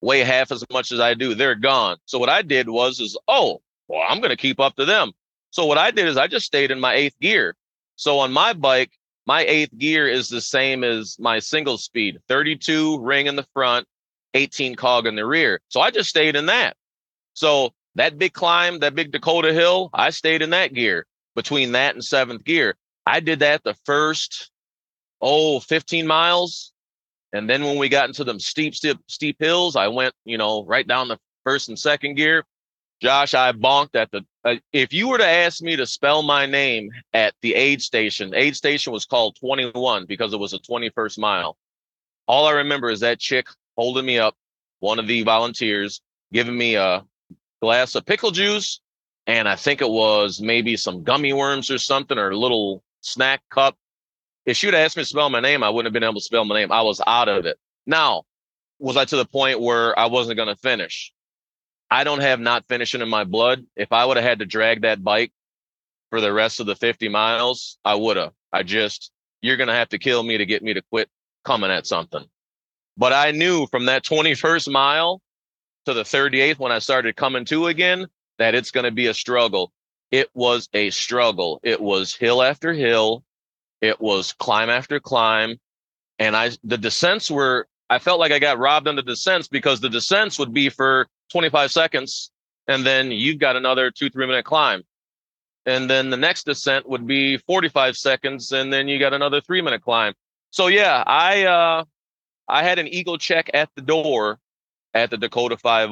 weigh 0.00 0.20
half 0.20 0.50
as 0.50 0.64
much 0.72 0.90
as 0.92 1.00
I 1.00 1.14
do. 1.14 1.34
They're 1.34 1.54
gone. 1.54 1.96
So 2.06 2.18
what 2.18 2.28
I 2.28 2.42
did 2.42 2.68
was 2.68 2.98
is, 3.00 3.16
oh, 3.28 3.62
well, 3.88 4.02
I'm 4.06 4.20
to 4.20 4.36
keep 4.36 4.58
up 4.60 4.74
to 4.76 4.84
them. 4.84 5.12
So 5.50 5.66
what 5.66 5.78
I 5.78 5.90
did 5.90 6.08
is 6.08 6.16
I 6.16 6.26
just 6.26 6.46
stayed 6.46 6.70
in 6.70 6.80
my 6.80 6.94
eighth 6.94 7.18
gear. 7.20 7.54
So 7.96 8.18
on 8.18 8.32
my 8.32 8.52
bike, 8.52 8.90
my 9.26 9.42
eighth 9.42 9.76
gear 9.78 10.08
is 10.08 10.28
the 10.28 10.40
same 10.40 10.82
as 10.82 11.16
my 11.20 11.38
single 11.38 11.78
speed 11.78 12.18
32 12.28 12.98
ring 13.00 13.26
in 13.26 13.36
the 13.36 13.46
front, 13.54 13.86
18 14.34 14.74
cog 14.74 15.06
in 15.06 15.14
the 15.14 15.24
rear. 15.24 15.60
So 15.68 15.80
I 15.80 15.90
just 15.90 16.08
stayed 16.08 16.34
in 16.36 16.46
that. 16.46 16.76
So 17.34 17.70
that 17.94 18.18
big 18.18 18.32
climb, 18.32 18.80
that 18.80 18.94
big 18.94 19.12
Dakota 19.12 19.52
hill, 19.52 19.90
I 19.92 20.10
stayed 20.10 20.42
in 20.42 20.50
that 20.50 20.74
gear 20.74 21.06
between 21.36 21.72
that 21.72 21.94
and 21.94 22.04
seventh 22.04 22.44
gear. 22.44 22.74
I 23.06 23.20
did 23.20 23.40
that 23.40 23.62
the 23.62 23.74
first, 23.84 24.50
oh, 25.20 25.60
15 25.60 26.06
miles. 26.06 26.71
And 27.32 27.48
then 27.48 27.64
when 27.64 27.78
we 27.78 27.88
got 27.88 28.08
into 28.08 28.24
them 28.24 28.38
steep, 28.38 28.74
steep, 28.74 28.98
steep 29.06 29.36
hills, 29.38 29.76
I 29.76 29.88
went, 29.88 30.14
you 30.24 30.36
know, 30.36 30.64
right 30.64 30.86
down 30.86 31.08
the 31.08 31.18
first 31.44 31.68
and 31.68 31.78
second 31.78 32.14
gear. 32.14 32.44
Josh, 33.00 33.34
I 33.34 33.52
bonked 33.52 33.96
at 33.96 34.10
the. 34.12 34.24
Uh, 34.44 34.56
if 34.72 34.92
you 34.92 35.08
were 35.08 35.18
to 35.18 35.26
ask 35.26 35.60
me 35.60 35.74
to 35.76 35.86
spell 35.86 36.22
my 36.22 36.46
name 36.46 36.90
at 37.12 37.34
the 37.42 37.54
aid 37.54 37.82
station, 37.82 38.32
aid 38.34 38.54
station 38.54 38.92
was 38.92 39.06
called 39.06 39.36
21 39.40 40.06
because 40.06 40.32
it 40.32 40.38
was 40.38 40.52
a 40.52 40.58
21st 40.58 41.18
mile. 41.18 41.56
All 42.28 42.46
I 42.46 42.52
remember 42.52 42.90
is 42.90 43.00
that 43.00 43.18
chick 43.18 43.46
holding 43.76 44.06
me 44.06 44.18
up, 44.18 44.36
one 44.78 45.00
of 45.00 45.08
the 45.08 45.22
volunteers, 45.22 46.00
giving 46.32 46.56
me 46.56 46.76
a 46.76 47.04
glass 47.60 47.94
of 47.96 48.06
pickle 48.06 48.30
juice, 48.30 48.80
and 49.26 49.48
I 49.48 49.56
think 49.56 49.80
it 49.80 49.90
was 49.90 50.40
maybe 50.40 50.76
some 50.76 51.02
gummy 51.02 51.32
worms 51.32 51.70
or 51.70 51.78
something 51.78 52.18
or 52.18 52.30
a 52.30 52.38
little 52.38 52.82
snack 53.00 53.42
cup. 53.50 53.76
If 54.44 54.56
she 54.56 54.66
would 54.66 54.74
have 54.74 54.84
asked 54.84 54.96
me 54.96 55.02
to 55.02 55.08
spell 55.08 55.30
my 55.30 55.40
name, 55.40 55.62
I 55.62 55.70
wouldn't 55.70 55.86
have 55.86 55.92
been 55.92 56.08
able 56.08 56.20
to 56.20 56.24
spell 56.24 56.44
my 56.44 56.56
name. 56.60 56.72
I 56.72 56.82
was 56.82 57.00
out 57.06 57.28
of 57.28 57.46
it. 57.46 57.58
Now, 57.86 58.24
was 58.78 58.96
I 58.96 59.04
to 59.04 59.16
the 59.16 59.24
point 59.24 59.60
where 59.60 59.96
I 59.98 60.06
wasn't 60.06 60.36
going 60.36 60.48
to 60.48 60.56
finish? 60.56 61.12
I 61.90 62.04
don't 62.04 62.20
have 62.20 62.40
not 62.40 62.66
finishing 62.68 63.00
in 63.00 63.08
my 63.08 63.24
blood. 63.24 63.64
If 63.76 63.92
I 63.92 64.04
would 64.04 64.16
have 64.16 64.24
had 64.24 64.38
to 64.40 64.46
drag 64.46 64.82
that 64.82 65.04
bike 65.04 65.32
for 66.10 66.20
the 66.20 66.32
rest 66.32 66.58
of 66.58 66.66
the 66.66 66.74
50 66.74 67.08
miles, 67.08 67.78
I 67.84 67.94
would 67.94 68.16
have. 68.16 68.32
I 68.52 68.62
just, 68.62 69.12
you're 69.40 69.56
going 69.56 69.68
to 69.68 69.74
have 69.74 69.90
to 69.90 69.98
kill 69.98 70.22
me 70.22 70.38
to 70.38 70.46
get 70.46 70.62
me 70.62 70.74
to 70.74 70.82
quit 70.90 71.08
coming 71.44 71.70
at 71.70 71.86
something. 71.86 72.24
But 72.96 73.12
I 73.12 73.30
knew 73.30 73.66
from 73.66 73.86
that 73.86 74.04
21st 74.04 74.70
mile 74.72 75.20
to 75.86 75.94
the 75.94 76.02
38th 76.02 76.58
when 76.58 76.72
I 76.72 76.78
started 76.78 77.16
coming 77.16 77.44
to 77.46 77.66
again 77.66 78.06
that 78.38 78.54
it's 78.54 78.70
going 78.70 78.84
to 78.84 78.90
be 78.90 79.06
a 79.06 79.14
struggle. 79.14 79.72
It 80.10 80.28
was 80.34 80.68
a 80.74 80.90
struggle. 80.90 81.60
It 81.62 81.80
was 81.80 82.14
hill 82.14 82.42
after 82.42 82.72
hill. 82.72 83.24
It 83.82 84.00
was 84.00 84.32
climb 84.32 84.70
after 84.70 85.00
climb. 85.00 85.58
And 86.18 86.36
I, 86.36 86.50
the 86.64 86.78
descents 86.78 87.30
were, 87.30 87.66
I 87.90 87.98
felt 87.98 88.20
like 88.20 88.32
I 88.32 88.38
got 88.38 88.58
robbed 88.58 88.88
on 88.88 88.96
the 88.96 89.02
descents 89.02 89.48
because 89.48 89.80
the 89.80 89.90
descents 89.90 90.38
would 90.38 90.54
be 90.54 90.70
for 90.70 91.08
25 91.32 91.72
seconds, 91.72 92.30
and 92.68 92.86
then 92.86 93.10
you've 93.10 93.40
got 93.40 93.56
another 93.56 93.90
two, 93.90 94.08
three 94.08 94.26
minute 94.26 94.44
climb. 94.44 94.84
And 95.66 95.90
then 95.90 96.10
the 96.10 96.16
next 96.16 96.44
descent 96.44 96.88
would 96.88 97.06
be 97.06 97.38
45 97.38 97.96
seconds, 97.96 98.52
and 98.52 98.72
then 98.72 98.88
you 98.88 98.98
got 98.98 99.12
another 99.12 99.40
three 99.40 99.62
minute 99.62 99.82
climb. 99.82 100.14
So 100.50 100.68
yeah, 100.68 101.02
I 101.06 101.44
uh 101.44 101.84
I 102.48 102.62
had 102.62 102.78
an 102.78 102.88
ego 102.88 103.16
check 103.16 103.50
at 103.54 103.70
the 103.74 103.82
door 103.82 104.38
at 104.94 105.10
the 105.10 105.16
Dakota 105.16 105.56
5 105.56 105.90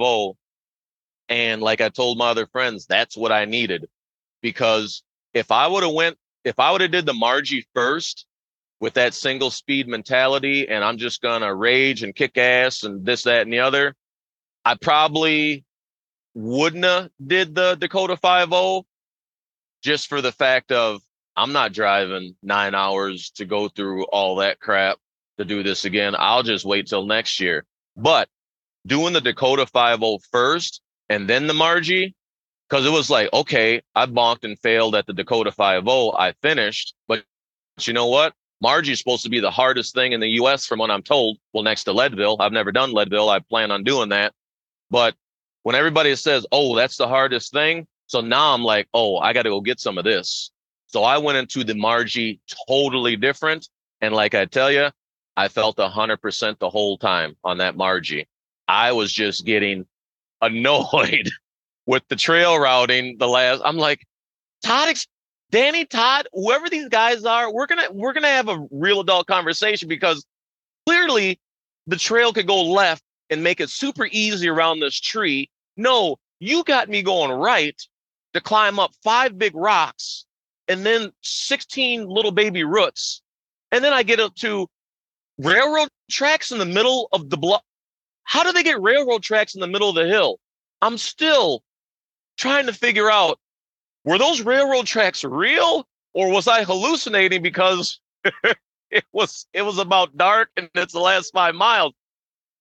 And 1.28 1.62
like 1.62 1.80
I 1.80 1.88
told 1.88 2.18
my 2.18 2.30
other 2.30 2.47
friends, 2.47 2.87
that's 2.87 3.16
what 3.16 3.32
I 3.32 3.47
needed. 3.47 3.88
Because 4.42 5.02
if 5.32 5.50
I 5.50 5.66
would 5.66 5.82
have 5.82 5.92
went, 5.92 6.18
if 6.44 6.59
I 6.59 6.73
would 6.73 6.80
have 6.80 6.90
did 6.90 7.06
the 7.06 7.12
Marji 7.12 7.64
first 7.75 8.26
with 8.80 8.94
that 8.94 9.14
single 9.14 9.50
speed 9.50 9.88
mentality 9.88 10.68
and 10.68 10.85
I'm 10.85 10.97
just 10.97 11.20
gonna 11.20 11.54
rage 11.54 12.02
and 12.02 12.14
kick 12.14 12.38
ass 12.38 12.82
and 12.82 13.04
this, 13.04 13.25
that, 13.25 13.42
and 13.42 13.52
the 13.52 13.61
other, 13.61 13.94
I 14.64 14.75
probably 14.75 15.64
wouldn't 16.35 16.85
have 16.85 17.11
did 17.25 17.54
the 17.54 17.75
Dakota 17.75 18.16
5 18.16 18.85
just 19.82 20.09
for 20.09 20.20
the 20.20 20.32
fact 20.32 20.73
of 20.73 21.02
I'm 21.37 21.52
not 21.52 21.73
driving 21.73 22.37
nine 22.42 22.75
hours 22.75 23.30
to 23.37 23.44
go 23.44 23.68
through 23.68 24.04
all 24.04 24.37
that 24.37 24.61
crap 24.61 24.99
to 25.38 25.44
do 25.44 25.62
this 25.62 25.85
again. 25.85 26.14
I'll 26.18 26.42
just 26.42 26.64
wait 26.64 26.87
till 26.87 27.06
next 27.06 27.40
year. 27.40 27.64
But 27.97 28.28
doing 28.87 29.12
the 29.12 29.20
Dakota 29.20 29.66
5 29.66 30.00
first 30.30 30.80
and 31.09 31.28
then 31.28 31.47
the 31.47 31.54
Marji, 31.54 32.14
because 32.70 32.86
it 32.86 32.90
was 32.90 33.10
like, 33.10 33.28
okay, 33.32 33.82
I 33.96 34.06
bonked 34.06 34.44
and 34.44 34.58
failed 34.60 34.94
at 34.94 35.06
the 35.06 35.12
Dakota 35.12 35.50
5 35.50 35.88
I 35.88 36.32
finished, 36.40 36.94
but 37.08 37.24
you 37.80 37.92
know 37.92 38.06
what? 38.06 38.32
Marji's 38.62 38.98
supposed 38.98 39.24
to 39.24 39.30
be 39.30 39.40
the 39.40 39.50
hardest 39.50 39.94
thing 39.94 40.12
in 40.12 40.20
the 40.20 40.28
US 40.40 40.66
from 40.66 40.78
what 40.78 40.90
I'm 40.90 41.02
told. 41.02 41.38
Well, 41.52 41.64
next 41.64 41.84
to 41.84 41.92
Leadville. 41.92 42.36
I've 42.38 42.52
never 42.52 42.70
done 42.70 42.92
Leadville. 42.92 43.28
I 43.28 43.40
plan 43.40 43.70
on 43.70 43.82
doing 43.82 44.10
that. 44.10 44.34
But 44.90 45.14
when 45.62 45.74
everybody 45.74 46.14
says, 46.14 46.46
oh, 46.52 46.76
that's 46.76 46.96
the 46.96 47.08
hardest 47.08 47.52
thing. 47.52 47.86
So 48.06 48.20
now 48.20 48.54
I'm 48.54 48.62
like, 48.62 48.86
oh, 48.94 49.16
I 49.16 49.32
got 49.32 49.42
to 49.42 49.50
go 49.50 49.60
get 49.60 49.80
some 49.80 49.98
of 49.98 50.04
this. 50.04 50.50
So 50.86 51.02
I 51.02 51.18
went 51.18 51.38
into 51.38 51.64
the 51.64 51.72
Marji 51.72 52.38
totally 52.68 53.16
different. 53.16 53.68
And 54.00 54.14
like 54.14 54.34
I 54.34 54.44
tell 54.44 54.70
you, 54.70 54.90
I 55.36 55.48
felt 55.48 55.78
100% 55.78 56.58
the 56.58 56.70
whole 56.70 56.98
time 56.98 57.36
on 57.42 57.58
that 57.58 57.76
Marji. 57.76 58.26
I 58.68 58.92
was 58.92 59.12
just 59.12 59.46
getting 59.46 59.86
annoyed 60.42 61.30
with 61.90 62.06
the 62.06 62.14
trail 62.14 62.56
routing 62.56 63.16
the 63.18 63.26
last. 63.26 63.61
I'm 63.64 63.76
like, 63.76 64.06
Todd, 64.64 64.94
Danny, 65.50 65.85
Todd, 65.85 66.28
whoever 66.32 66.70
these 66.70 66.88
guys 66.88 67.25
are, 67.25 67.52
we're 67.52 67.66
gonna 67.66 67.88
we're 67.90 68.12
gonna 68.12 68.28
have 68.28 68.49
a 68.49 68.64
real 68.70 69.00
adult 69.00 69.26
conversation 69.26 69.88
because 69.88 70.25
clearly 70.87 71.40
the 71.88 71.97
trail 71.97 72.32
could 72.32 72.47
go 72.47 72.62
left 72.62 73.02
and 73.28 73.42
make 73.42 73.61
it 73.61 73.70
super 73.70 74.06
easy 74.12 74.49
around 74.49 74.78
this 74.78 75.00
tree. 75.00 75.50
No, 75.76 76.16
you 76.38 76.62
got 76.62 76.88
me 76.88 77.02
going 77.02 77.32
right 77.32 77.76
to 78.35 78.40
climb 78.40 78.78
up 78.78 78.92
five 79.02 79.37
big 79.37 79.56
rocks 79.56 80.26
and 80.68 80.87
then 80.87 81.11
16 81.23 82.06
little 82.06 82.30
baby 82.30 82.62
roots. 82.62 83.20
And 83.73 83.82
then 83.82 83.92
I 83.92 84.04
get 84.04 84.20
up 84.20 84.37
to 84.37 84.68
railroad 85.38 85.88
tracks 86.09 86.52
in 86.52 86.59
the 86.59 86.66
middle 86.66 87.09
of 87.12 87.30
the 87.30 87.37
block. 87.37 87.64
How 88.23 88.44
do 88.44 88.52
they 88.52 88.62
get 88.62 88.80
railroad 88.80 89.25
tracks 89.25 89.56
in 89.56 89.61
the 89.61 89.66
middle 89.66 89.88
of 89.88 89.97
the 89.97 90.06
hill? 90.06 90.38
I'm 90.82 90.97
still 90.97 91.64
trying 92.40 92.66
to 92.66 92.73
figure 92.73 93.11
out 93.11 93.38
were 94.04 94.18
those 94.18 94.40
railroad 94.40 94.87
tracks 94.87 95.23
real 95.25 95.87
or 96.14 96.30
was 96.30 96.49
I 96.49 96.64
hallucinating 96.64 97.42
because 97.42 98.00
it 98.90 99.04
was 99.12 99.47
it 99.52 99.62
was 99.62 99.78
about 99.78 100.16
dark 100.16 100.50
and 100.56 100.68
it's 100.75 100.92
the 100.92 101.00
last 101.00 101.32
five 101.32 101.54
miles 101.54 101.94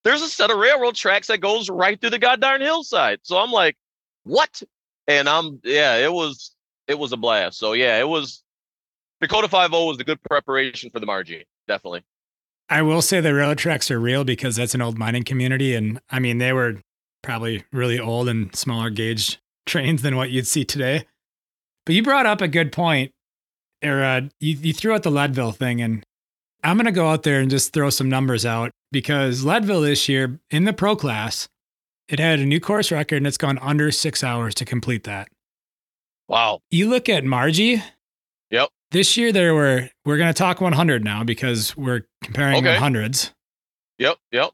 there's 0.03 0.21
a 0.21 0.27
set 0.27 0.51
of 0.51 0.57
railroad 0.57 0.95
tracks 0.95 1.27
that 1.27 1.39
goes 1.39 1.69
right 1.69 2.00
through 2.00 2.12
the 2.12 2.19
goddamn 2.19 2.62
hillside. 2.62 3.19
So 3.24 3.38
I'm 3.38 3.51
like, 3.51 3.75
what? 4.24 4.63
And 5.07 5.27
I'm 5.27 5.59
yeah, 5.63 5.98
it 5.98 6.12
was 6.12 6.55
it 6.88 6.98
was 6.98 7.12
a 7.12 7.17
blast. 7.17 7.57
So 7.57 7.74
yeah, 7.74 8.00
it 8.00 8.07
was 8.07 8.43
Dakota 9.21 9.48
5 9.48 9.71
was 9.71 9.98
the 9.98 10.03
good 10.03 10.21
preparation 10.24 10.89
for 10.91 11.00
the 11.00 11.05
Marji, 11.05 11.43
definitely. 11.67 12.03
I 12.69 12.81
will 12.83 13.01
say 13.01 13.19
the 13.19 13.33
railroad 13.33 13.57
tracks 13.57 13.91
are 13.91 14.00
real 14.00 14.24
because 14.24 14.55
that's 14.55 14.75
an 14.75 14.81
old 14.81 14.98
mining 14.98 15.24
community. 15.24 15.75
And 15.75 16.00
I 16.09 16.19
mean, 16.19 16.38
they 16.38 16.53
were 16.53 16.77
probably 17.21 17.65
really 17.74 18.00
old 18.00 18.29
and 18.29 18.55
smaller 18.55 18.89
gauge 18.89 19.39
trains 19.69 20.01
than 20.01 20.15
what 20.15 20.31
you'd 20.31 20.47
see 20.47 20.65
today. 20.65 21.05
But 21.85 21.95
you 21.95 22.03
brought 22.03 22.25
up 22.25 22.41
a 22.41 22.47
good 22.47 22.71
point, 22.71 23.11
uh, 23.83 24.21
you, 24.39 24.55
you 24.55 24.73
threw 24.73 24.93
out 24.93 25.03
the 25.03 25.11
Leadville 25.11 25.51
thing. 25.51 25.81
And 25.81 26.03
I'm 26.63 26.77
going 26.77 26.85
to 26.85 26.91
go 26.91 27.07
out 27.07 27.23
there 27.23 27.39
and 27.39 27.49
just 27.49 27.73
throw 27.73 27.89
some 27.89 28.09
numbers 28.09 28.45
out 28.45 28.71
because 28.91 29.45
Leadville 29.45 29.81
this 29.81 30.09
year 30.09 30.39
in 30.51 30.65
the 30.65 30.73
pro 30.73 30.95
class, 30.95 31.47
it 32.07 32.19
had 32.19 32.39
a 32.39 32.45
new 32.45 32.59
course 32.59 32.91
record 32.91 33.17
and 33.17 33.27
it's 33.27 33.38
gone 33.38 33.57
under 33.59 33.91
six 33.91 34.23
hours 34.23 34.53
to 34.55 34.65
complete 34.65 35.05
that. 35.05 35.29
Wow. 36.27 36.59
You 36.69 36.89
look 36.89 37.09
at 37.09 37.23
Marji. 37.23 37.81
Yep. 38.51 38.69
This 38.91 39.17
year 39.17 39.31
there 39.31 39.53
were 39.53 39.89
we're 40.05 40.17
going 40.17 40.33
to 40.33 40.38
talk 40.38 40.61
100 40.61 41.03
now 41.03 41.23
because 41.23 41.77
we're 41.77 42.01
comparing 42.23 42.57
okay. 42.57 42.75
hundreds. 42.75 43.33
Yep. 43.97 44.17
Yep. 44.31 44.51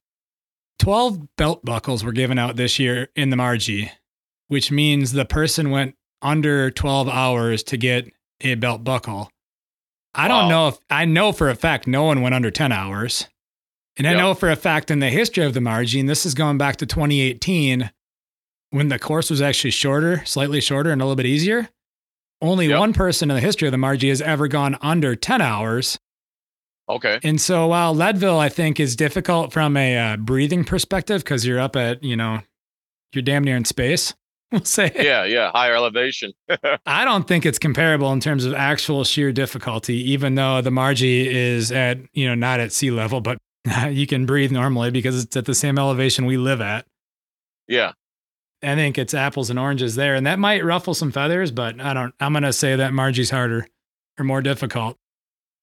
12 0.80 1.36
belt 1.38 1.64
buckles 1.64 2.04
were 2.04 2.12
given 2.12 2.38
out 2.38 2.56
this 2.56 2.80
year 2.80 3.10
in 3.16 3.30
the 3.30 3.38
Marji, 3.38 3.92
which 4.48 4.72
means 4.72 5.12
the 5.12 5.26
person 5.26 5.70
went 5.70 5.96
under 6.22 6.72
12 6.72 7.10
hours 7.10 7.64
to 7.64 7.78
get 7.78 8.12
a 8.42 8.56
belt 8.56 8.84
buckle. 8.84 9.30
I 10.14 10.28
wow. 10.28 10.42
don't 10.42 10.50
know 10.50 10.68
if 10.70 10.78
I 10.90 11.06
know 11.06 11.32
for 11.32 11.50
a 11.50 11.56
fact 11.56 11.88
no 11.88 12.04
one 12.04 12.22
went 12.22 12.36
under 12.36 12.52
10 12.52 12.72
hours. 12.72 13.28
And 13.98 14.06
yep. 14.06 14.16
I 14.16 14.20
know 14.20 14.34
for 14.34 14.50
a 14.50 14.56
fact 14.56 14.92
in 14.92 15.00
the 15.00 15.10
history 15.10 15.46
of 15.46 15.54
the 15.54 15.60
Marji, 15.60 16.06
this 16.06 16.26
is 16.26 16.34
going 16.34 16.58
back 16.58 16.78
to 16.78 16.86
2018 16.86 17.92
when 18.72 18.90
the 18.90 19.00
course 19.00 19.30
was 19.30 19.42
actually 19.42 19.72
shorter, 19.72 20.24
slightly 20.26 20.60
shorter 20.60 20.92
and 20.92 21.02
a 21.02 21.06
little 21.06 21.16
bit 21.16 21.26
easier. 21.26 21.70
Only 22.42 22.68
yep. 22.68 22.80
one 22.80 22.94
person 22.94 23.32
in 23.32 23.36
the 23.36 23.42
history 23.42 23.68
of 23.68 23.72
the 23.72 23.78
Marji 23.78 24.10
has 24.10 24.22
ever 24.22 24.48
gone 24.48 24.78
under 24.82 25.16
10 25.16 25.42
hours. 25.42 25.98
Okay. 26.90 27.20
And 27.24 27.40
so 27.40 27.68
while 27.68 27.96
Leadville, 27.96 28.38
I 28.38 28.50
think, 28.50 28.80
is 28.80 28.96
difficult 28.96 29.54
from 29.54 29.78
a 29.78 29.98
uh, 29.98 30.18
breathing 30.18 30.66
perspective 30.66 31.24
because 31.24 31.46
you're 31.46 31.60
up 31.60 31.76
at, 31.76 32.04
you 32.04 32.16
know, 32.16 32.42
you're 33.14 33.22
damn 33.22 33.44
near 33.44 33.56
in 33.56 33.66
space, 33.66 34.14
we'll 34.52 34.64
say. 34.64 34.92
Yeah, 34.96 35.26
yeah, 35.26 35.52
higher 35.52 35.76
elevation. 35.76 36.32
I 36.86 37.06
don't 37.06 37.28
think 37.28 37.46
it's 37.46 37.60
comparable 37.60 38.12
in 38.14 38.20
terms 38.20 38.46
of 38.46 38.54
actual 38.54 39.04
sheer 39.04 39.32
difficulty, 39.32 39.96
even 40.12 40.36
though 40.36 40.62
the 40.62 40.70
Marji 40.70 41.26
is 41.26 41.72
at, 41.72 41.98
you 42.14 42.28
know, 42.28 42.36
not 42.36 42.60
at 42.60 42.72
sea 42.72 42.92
level, 42.92 43.22
but 43.22 43.38
you 43.90 44.08
can 44.08 44.26
breathe 44.26 44.52
normally 44.52 44.92
because 44.92 45.24
it's 45.24 45.36
at 45.36 45.46
the 45.46 45.56
same 45.56 45.78
elevation 45.78 46.26
we 46.26 46.38
live 46.38 46.62
at. 46.62 46.86
Yeah. 47.68 47.94
I 48.64 48.76
think 48.76 48.98
it's 48.98 49.14
apples 49.14 49.50
and 49.50 49.60
oranges 49.60 49.96
there, 49.96 50.16
and 50.16 50.26
that 50.26 50.40
might 50.40 50.64
ruffle 50.64 50.94
some 50.94 51.12
feathers, 51.12 51.52
but 51.52 51.80
I 51.80 51.94
don't. 51.94 52.16
I'm 52.20 52.34
gonna 52.34 52.54
say 52.54 52.76
that 52.76 52.94
Marji's 52.94 53.30
harder 53.30 53.68
or 54.18 54.26
more 54.26 54.42
difficult. 54.42 54.98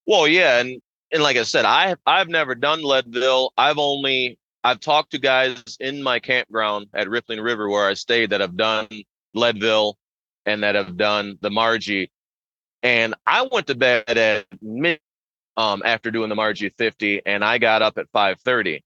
Well, 0.06 0.28
yeah, 0.28 0.60
and 0.60 0.80
and 1.10 1.22
like 1.22 1.36
I 1.36 1.42
said, 1.42 1.64
I 1.64 1.96
I've 2.06 2.28
never 2.28 2.54
done 2.54 2.82
Leadville. 2.82 3.52
I've 3.56 3.78
only 3.78 4.38
I've 4.64 4.80
talked 4.80 5.12
to 5.12 5.18
guys 5.18 5.62
in 5.80 6.02
my 6.02 6.20
campground 6.20 6.86
at 6.94 7.08
Rippling 7.08 7.40
River 7.40 7.68
where 7.68 7.86
I 7.86 7.94
stayed 7.94 8.30
that 8.30 8.40
have 8.40 8.56
done 8.56 8.88
Leadville 9.34 9.98
and 10.46 10.62
that 10.62 10.74
have 10.74 10.96
done 10.96 11.38
the 11.40 11.50
Marji. 11.50 12.10
And 12.82 13.14
I 13.26 13.48
went 13.50 13.66
to 13.68 13.74
bed 13.74 14.16
at 14.16 14.46
mid 14.60 15.00
um, 15.56 15.82
after 15.84 16.10
doing 16.10 16.28
the 16.28 16.34
Marji 16.34 16.72
50 16.76 17.22
and 17.26 17.44
I 17.44 17.58
got 17.58 17.82
up 17.82 17.98
at 17.98 18.10
5:30. 18.12 18.82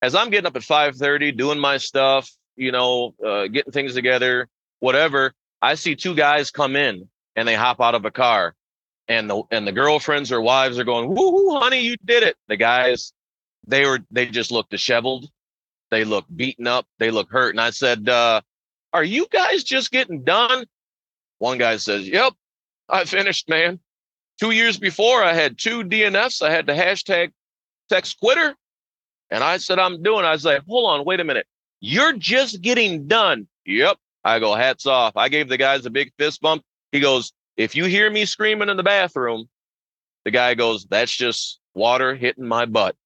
As 0.00 0.14
I'm 0.14 0.30
getting 0.30 0.46
up 0.46 0.56
at 0.56 0.62
5:30 0.62 1.36
doing 1.36 1.58
my 1.58 1.76
stuff, 1.76 2.30
you 2.56 2.72
know, 2.72 3.14
uh, 3.24 3.46
getting 3.48 3.72
things 3.72 3.94
together, 3.94 4.48
whatever, 4.80 5.34
I 5.60 5.74
see 5.74 5.94
two 5.94 6.14
guys 6.14 6.50
come 6.50 6.74
in 6.74 7.08
and 7.36 7.46
they 7.46 7.54
hop 7.54 7.80
out 7.80 7.94
of 7.94 8.04
a 8.04 8.10
car 8.10 8.54
and 9.08 9.28
the 9.28 9.42
and 9.50 9.66
the 9.66 9.72
girlfriends 9.72 10.32
or 10.32 10.40
wives 10.40 10.78
are 10.78 10.84
going, 10.84 11.14
"Woo, 11.14 11.58
honey, 11.58 11.80
you 11.80 11.96
did 12.04 12.22
it." 12.22 12.36
The 12.48 12.56
guys, 12.56 13.12
they 13.66 13.86
were 13.86 14.00
they 14.10 14.26
just 14.26 14.50
look 14.50 14.68
disheveled, 14.68 15.30
they 15.90 16.04
look 16.04 16.26
beaten 16.34 16.66
up, 16.66 16.86
they 16.98 17.10
look 17.10 17.30
hurt, 17.30 17.50
and 17.50 17.60
I 17.60 17.70
said, 17.70 18.08
uh, 18.08 18.40
"Are 18.92 19.04
you 19.04 19.26
guys 19.30 19.64
just 19.64 19.90
getting 19.90 20.24
done?" 20.24 20.66
One 21.38 21.58
guy 21.58 21.76
says, 21.76 22.08
"Yep, 22.08 22.34
I 22.88 23.04
finished, 23.04 23.48
man. 23.48 23.80
Two 24.40 24.50
years 24.50 24.78
before, 24.78 25.22
I 25.22 25.34
had 25.34 25.58
two 25.58 25.84
DNFs. 25.84 26.42
I 26.42 26.50
had 26.50 26.66
the 26.66 26.72
hashtag 26.72 27.32
text 27.88 28.18
quitter, 28.20 28.54
and 29.30 29.44
I 29.44 29.58
said 29.58 29.78
I'm 29.78 30.02
doing." 30.02 30.24
I 30.24 30.34
like, 30.36 30.64
"Hold 30.66 30.90
on, 30.90 31.04
wait 31.04 31.20
a 31.20 31.24
minute. 31.24 31.46
You're 31.80 32.14
just 32.14 32.60
getting 32.60 33.06
done." 33.06 33.48
Yep. 33.66 33.98
I 34.24 34.38
go, 34.38 34.54
hats 34.54 34.86
off. 34.86 35.16
I 35.16 35.28
gave 35.28 35.48
the 35.48 35.56
guys 35.56 35.84
a 35.84 35.90
big 35.90 36.12
fist 36.16 36.40
bump. 36.40 36.62
He 36.92 37.00
goes, 37.00 37.32
if 37.56 37.74
you 37.74 37.84
hear 37.84 38.10
me 38.10 38.24
screaming 38.24 38.68
in 38.68 38.76
the 38.76 38.82
bathroom, 38.82 39.48
the 40.24 40.30
guy 40.30 40.54
goes, 40.54 40.86
That's 40.86 41.14
just 41.14 41.58
water 41.74 42.14
hitting 42.14 42.46
my 42.46 42.66
butt 42.66 42.96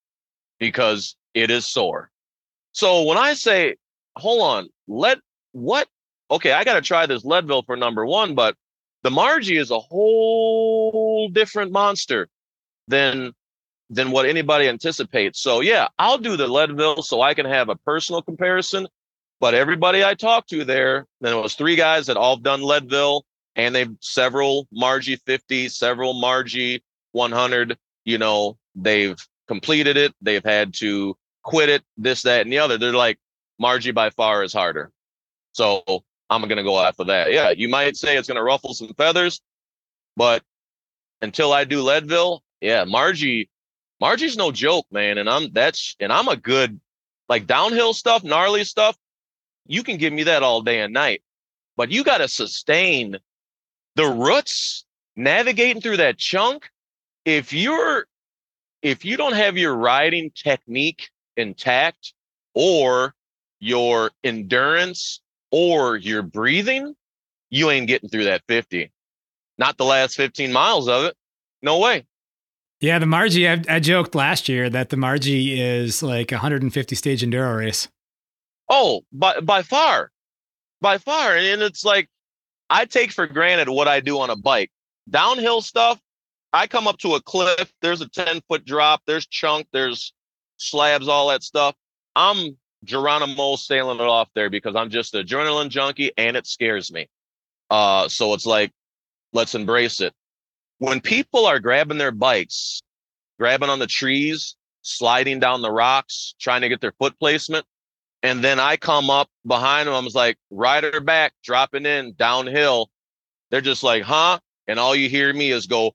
because 0.59 1.17
it 1.35 1.51
is 1.51 1.67
sore. 1.67 2.11
So 2.73 3.03
when 3.03 3.19
I 3.19 3.35
say, 3.35 3.77
Hold 4.17 4.43
on, 4.43 4.69
let 4.89 5.19
what? 5.53 5.89
Okay, 6.31 6.53
I 6.53 6.65
got 6.65 6.75
to 6.75 6.81
try 6.81 7.07
this 7.07 7.25
Leadville 7.25 7.63
for 7.63 7.77
number 7.77 8.05
one, 8.05 8.35
but 8.35 8.57
the 9.03 9.11
Marji 9.11 9.61
is 9.61 9.71
a 9.71 9.79
whole 9.79 11.29
different 11.29 11.71
monster 11.71 12.29
than 12.89 13.33
than 13.91 14.11
what 14.11 14.27
anybody 14.27 14.69
anticipates. 14.69 15.41
So 15.41 15.61
yeah, 15.61 15.89
I'll 15.99 16.19
do 16.19 16.37
the 16.37 16.49
Leadville 16.49 17.03
so 17.03 17.21
I 17.21 17.35
can 17.35 17.47
have 17.47 17.69
a 17.69 17.77
personal 17.77 18.23
comparison. 18.23 18.89
But 19.39 19.55
everybody 19.55 20.03
I 20.03 20.15
talked 20.15 20.49
to 20.51 20.65
there, 20.65 21.07
then 21.21 21.35
it 21.35 21.41
was 21.41 21.55
three 21.55 21.77
guys 21.77 22.07
that 22.07 22.17
all 22.17 22.37
done 22.37 22.63
Leadville 22.63 23.25
and 23.55 23.75
they've 23.75 23.95
several 24.01 24.67
Marji 24.75 25.21
50, 25.27 25.69
several 25.69 26.15
Marji 26.15 26.81
100. 27.13 27.79
You 28.05 28.19
know, 28.19 28.57
they've 28.75 29.17
completed 29.49 29.97
it. 29.97 30.15
They've 30.21 30.45
had 30.45 30.75
to 30.75 31.17
quit 31.43 31.69
it, 31.69 31.85
this, 31.97 32.23
that, 32.23 32.43
and 32.43 32.53
the 32.53 32.59
other. 32.59 32.79
They're 32.79 32.93
like, 32.93 33.19
Marji 33.61 33.95
by 33.95 34.11
far 34.11 34.43
is 34.43 34.53
harder. 34.53 34.91
So 35.53 35.83
I'm 36.29 36.43
going 36.43 36.57
to 36.57 36.63
go 36.63 36.79
after 36.79 37.05
that. 37.05 37.33
Yeah, 37.33 37.51
you 37.51 37.69
might 37.69 37.97
say 37.97 38.17
it's 38.17 38.29
going 38.29 38.37
to 38.37 38.43
ruffle 38.43 38.75
some 38.75 38.93
feathers, 38.95 39.41
but 40.17 40.43
until 41.23 41.53
I 41.53 41.65
do 41.65 41.83
Leadville, 41.83 42.43
yeah, 42.61 42.85
Marji, 42.85 43.49
Marji's 44.03 44.37
no 44.37 44.53
joke, 44.53 44.87
man. 44.91 45.19
And 45.19 45.31
I'm 45.31 45.53
that's 45.53 45.97
and 46.01 46.13
I'm 46.13 46.29
a 46.29 46.37
good 46.37 46.81
like 47.29 47.47
downhill 47.47 47.95
stuff, 47.95 48.25
gnarly 48.25 48.65
stuff. 48.65 48.97
You 49.67 49.83
can 49.83 49.97
give 49.97 50.13
me 50.13 50.25
that 50.25 50.43
all 50.43 50.63
day 50.63 50.81
and 50.81 50.93
night, 50.93 51.23
but 51.77 51.91
you 51.91 52.05
got 52.05 52.19
to 52.19 52.29
sustain 52.29 53.19
the 53.95 54.07
roots 54.07 54.85
navigating 55.17 55.81
through 55.81 55.97
that 55.97 56.19
chunk 56.19 56.69
if 57.25 57.53
you're 57.53 58.07
if 58.87 59.05
you 59.05 59.17
don't 59.17 59.35
have 59.35 59.57
your 59.57 59.75
riding 59.75 60.31
technique 60.31 61.11
intact 61.37 62.15
or 62.55 63.15
your 63.59 64.11
endurance 64.23 65.21
or 65.51 65.97
your 65.97 66.23
breathing 66.23 66.95
you 67.51 67.71
ain't 67.71 67.87
getting 67.87 68.09
through 68.09 68.25
that 68.25 68.43
50 68.49 68.91
not 69.59 69.77
the 69.77 69.85
last 69.85 70.17
15 70.17 70.53
miles 70.53 70.89
of 70.89 71.05
it. 71.05 71.17
No 71.63 71.79
way. 71.79 72.07
Yeah 72.81 72.99
the 72.99 73.07
Marji 73.07 73.49
I, 73.49 73.77
I 73.77 73.81
joked 73.81 74.15
last 74.15 74.49
year 74.49 74.69
that 74.71 74.91
the 74.91 74.97
Marji 74.97 75.59
is 75.59 76.03
like 76.03 76.31
a 76.31 76.37
150 76.37 76.95
stage 76.95 77.23
enduro 77.23 77.59
race. 77.59 77.89
Oh 78.69 79.03
by 79.13 79.41
by 79.41 79.63
far. 79.63 80.11
By 80.81 80.99
far 80.99 81.37
and 81.37 81.63
it's 81.63 81.85
like 81.85 82.09
I 82.69 82.85
take 82.85 83.13
for 83.13 83.27
granted 83.27 83.69
what 83.69 83.89
I 83.89 84.01
do 84.01 84.21
on 84.21 84.31
a 84.31 84.37
bike. 84.37 84.71
Downhill 85.09 85.63
stuff, 85.63 86.01
I 86.53 86.67
come 86.67 86.87
up 86.87 86.99
to 86.99 87.15
a 87.15 87.23
cliff, 87.23 87.73
there's 87.83 88.01
a 88.01 88.09
10 88.09 88.41
foot 88.49 88.65
drop, 88.65 89.03
there's 89.07 89.27
chunk, 89.27 89.67
there's 89.73 90.13
slabs, 90.57 91.09
all 91.09 91.29
that 91.29 91.43
stuff. 91.43 91.75
I'm 92.15 92.57
Geronimo 92.85 93.57
sailing 93.57 94.01
it 94.01 94.07
off 94.07 94.29
there 94.35 94.49
because 94.49 94.75
I'm 94.77 94.91
just 94.91 95.15
an 95.15 95.27
adrenaline 95.27 95.69
junkie 95.69 96.13
and 96.17 96.37
it 96.37 96.47
scares 96.47 96.91
me. 96.93 97.09
Uh, 97.71 98.09
so 98.09 98.33
it's 98.35 98.47
like, 98.47 98.73
let's 99.33 99.55
embrace 99.55 100.01
it. 100.01 100.15
When 100.79 101.01
people 101.01 101.47
are 101.47 101.59
grabbing 101.59 101.99
their 101.99 102.13
bikes, 102.13 102.83
grabbing 103.39 103.71
on 103.71 103.79
the 103.79 103.87
trees, 103.87 104.57
sliding 104.83 105.41
down 105.41 105.63
the 105.63 105.71
rocks, 105.71 106.35
trying 106.41 106.61
to 106.63 106.69
get 106.69 106.81
their 106.81 106.93
foot 106.93 107.19
placement, 107.19 107.67
and 108.23 108.43
then 108.43 108.59
I 108.59 108.77
come 108.77 109.11
up 109.11 109.29
behind 109.47 109.89
them. 109.89 109.95
I 109.95 110.01
was 110.01 110.15
like, 110.15 110.37
rider 110.51 111.01
back, 111.01 111.33
dropping 111.43 111.87
in 111.87 112.15
downhill. 112.15 112.91
They're 113.51 113.61
just 113.61 113.83
like, 113.83 114.03
huh? 114.03 114.39
And 114.67 114.79
all 114.81 114.97
you 114.97 115.09
hear 115.09 115.33
me 115.33 115.51
is 115.51 115.67
go, 115.67 115.95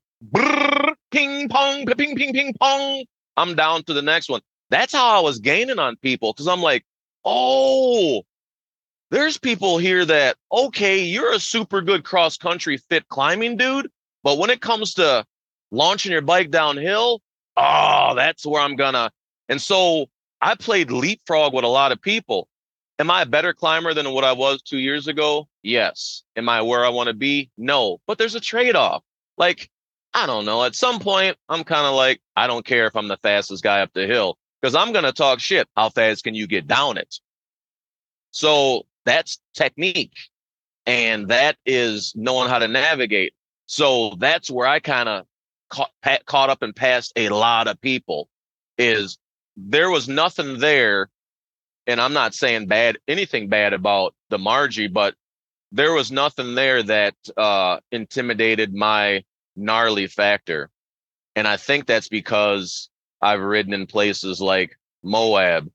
ping 1.11 1.49
pong, 1.49 1.85
ping, 1.85 2.15
ping, 2.15 2.33
ping, 2.33 2.53
pong. 2.59 3.05
I'm 3.37 3.55
down 3.55 3.83
to 3.83 3.93
the 3.93 4.01
next 4.01 4.29
one. 4.29 4.41
That's 4.69 4.93
how 4.93 5.17
I 5.17 5.19
was 5.21 5.39
gaining 5.39 5.79
on 5.79 5.95
people 5.97 6.33
because 6.33 6.47
I'm 6.47 6.61
like, 6.61 6.85
oh, 7.25 8.23
there's 9.09 9.37
people 9.37 9.77
here 9.77 10.05
that, 10.05 10.37
okay, 10.51 10.99
you're 10.99 11.33
a 11.33 11.39
super 11.39 11.81
good 11.81 12.03
cross 12.03 12.37
country 12.37 12.77
fit 12.77 13.07
climbing 13.09 13.57
dude. 13.57 13.89
But 14.23 14.37
when 14.37 14.49
it 14.49 14.61
comes 14.61 14.93
to 14.95 15.25
launching 15.71 16.11
your 16.11 16.21
bike 16.21 16.51
downhill, 16.51 17.21
oh, 17.57 18.13
that's 18.15 18.45
where 18.45 18.61
I'm 18.61 18.75
gonna. 18.75 19.11
And 19.49 19.61
so 19.61 20.05
I 20.41 20.55
played 20.55 20.91
leapfrog 20.91 21.53
with 21.53 21.65
a 21.65 21.69
lot 21.69 21.91
of 21.91 22.01
people. 22.01 22.47
Am 22.99 23.09
I 23.09 23.23
a 23.23 23.25
better 23.25 23.53
climber 23.53 23.93
than 23.93 24.11
what 24.11 24.23
I 24.23 24.33
was 24.33 24.61
two 24.61 24.77
years 24.77 25.07
ago? 25.07 25.47
Yes. 25.63 26.23
Am 26.35 26.47
I 26.47 26.61
where 26.61 26.85
I 26.85 26.89
want 26.89 27.07
to 27.07 27.13
be? 27.13 27.49
No. 27.57 27.99
But 28.07 28.17
there's 28.17 28.35
a 28.35 28.39
trade 28.39 28.75
off. 28.75 29.03
Like, 29.37 29.69
I 30.13 30.25
don't 30.25 30.45
know. 30.45 30.63
At 30.63 30.75
some 30.75 30.99
point, 30.99 31.37
I'm 31.47 31.63
kind 31.63 31.87
of 31.87 31.95
like, 31.95 32.21
I 32.35 32.47
don't 32.47 32.65
care 32.65 32.87
if 32.87 32.95
I'm 32.95 33.07
the 33.07 33.17
fastest 33.17 33.63
guy 33.63 33.81
up 33.81 33.91
the 33.93 34.07
hill 34.07 34.37
because 34.61 34.75
I'm 34.75 34.91
going 34.91 35.05
to 35.05 35.13
talk 35.13 35.39
shit. 35.39 35.67
How 35.75 35.89
fast 35.89 36.23
can 36.23 36.35
you 36.35 36.47
get 36.47 36.67
down 36.67 36.97
it? 36.97 37.15
So 38.31 38.85
that's 39.05 39.39
technique. 39.55 40.15
And 40.85 41.29
that 41.29 41.57
is 41.65 42.13
knowing 42.15 42.49
how 42.49 42.59
to 42.59 42.67
navigate. 42.67 43.33
So 43.67 44.15
that's 44.17 44.49
where 44.49 44.67
I 44.67 44.79
kind 44.79 45.07
of 45.07 45.25
caught, 45.69 45.91
caught 46.25 46.49
up 46.49 46.61
and 46.61 46.75
passed 46.75 47.13
a 47.15 47.29
lot 47.29 47.67
of 47.67 47.79
people 47.79 48.27
is 48.77 49.17
there 49.55 49.89
was 49.89 50.07
nothing 50.09 50.59
there, 50.59 51.09
and 51.87 52.01
I'm 52.01 52.13
not 52.13 52.33
saying 52.33 52.67
bad 52.67 52.97
anything 53.07 53.47
bad 53.47 53.73
about 53.73 54.15
the 54.29 54.37
Marji, 54.37 54.91
but 54.91 55.15
there 55.71 55.93
was 55.93 56.11
nothing 56.11 56.55
there 56.55 56.83
that 56.83 57.15
uh, 57.37 57.79
intimidated 57.91 58.73
my 58.73 59.23
gnarly 59.55 60.07
factor. 60.07 60.69
And 61.35 61.47
I 61.47 61.57
think 61.57 61.85
that's 61.85 62.09
because 62.09 62.89
I've 63.21 63.41
ridden 63.41 63.73
in 63.73 63.85
places 63.87 64.41
like 64.41 64.77
Moab, 65.03 65.69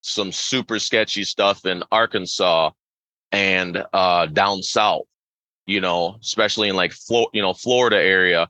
some 0.00 0.32
super 0.32 0.78
sketchy 0.78 1.24
stuff 1.24 1.64
in 1.64 1.82
Arkansas 1.92 2.70
and 3.32 3.84
uh, 3.92 4.26
down 4.26 4.62
south, 4.62 5.06
you 5.66 5.80
know, 5.80 6.16
especially 6.22 6.68
in 6.68 6.76
like 6.76 6.92
Flo- 6.92 7.30
you 7.32 7.42
know 7.42 7.54
Florida 7.54 7.96
area. 7.96 8.48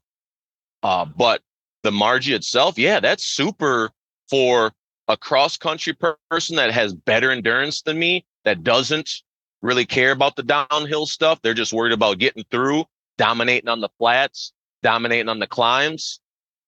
Uh, 0.83 1.05
but 1.05 1.43
the 1.83 1.91
Marji 1.91 2.35
itself, 2.35 2.79
yeah, 2.79 3.01
that's 3.01 3.25
super 3.25 3.91
for 4.31 4.73
a 5.09 5.17
cross 5.17 5.57
country 5.57 5.97
person 6.31 6.57
that 6.57 6.71
has 6.71 6.95
better 6.95 7.31
endurance 7.31 7.83
than 7.83 7.99
me 7.99 8.25
that 8.45 8.63
doesn't 8.63 9.23
really 9.63 9.87
care 9.87 10.13
about 10.13 10.37
the 10.37 10.43
downhill 10.43 11.07
stuff. 11.07 11.41
They're 11.43 11.55
just 11.55 11.73
worried 11.73 11.93
about 11.93 12.19
getting 12.19 12.45
through, 12.51 12.85
dominating 13.17 13.69
on 13.69 13.81
the 13.81 13.89
flats, 13.99 14.53
dominating 14.83 15.29
on 15.29 15.39
the 15.39 15.47
climbs. 15.47 16.21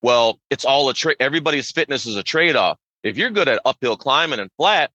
Well, 0.02 0.40
it's 0.50 0.64
all 0.64 0.88
a 0.88 0.94
trade. 0.94 1.16
Everybody's 1.20 1.70
fitness 1.70 2.06
is 2.06 2.16
a 2.16 2.22
trade 2.22 2.56
off. 2.56 2.78
If 3.02 3.16
you're 3.16 3.30
good 3.30 3.48
at 3.48 3.60
uphill 3.64 3.96
climbing 3.96 4.40
and 4.40 4.50
flat 4.56 4.90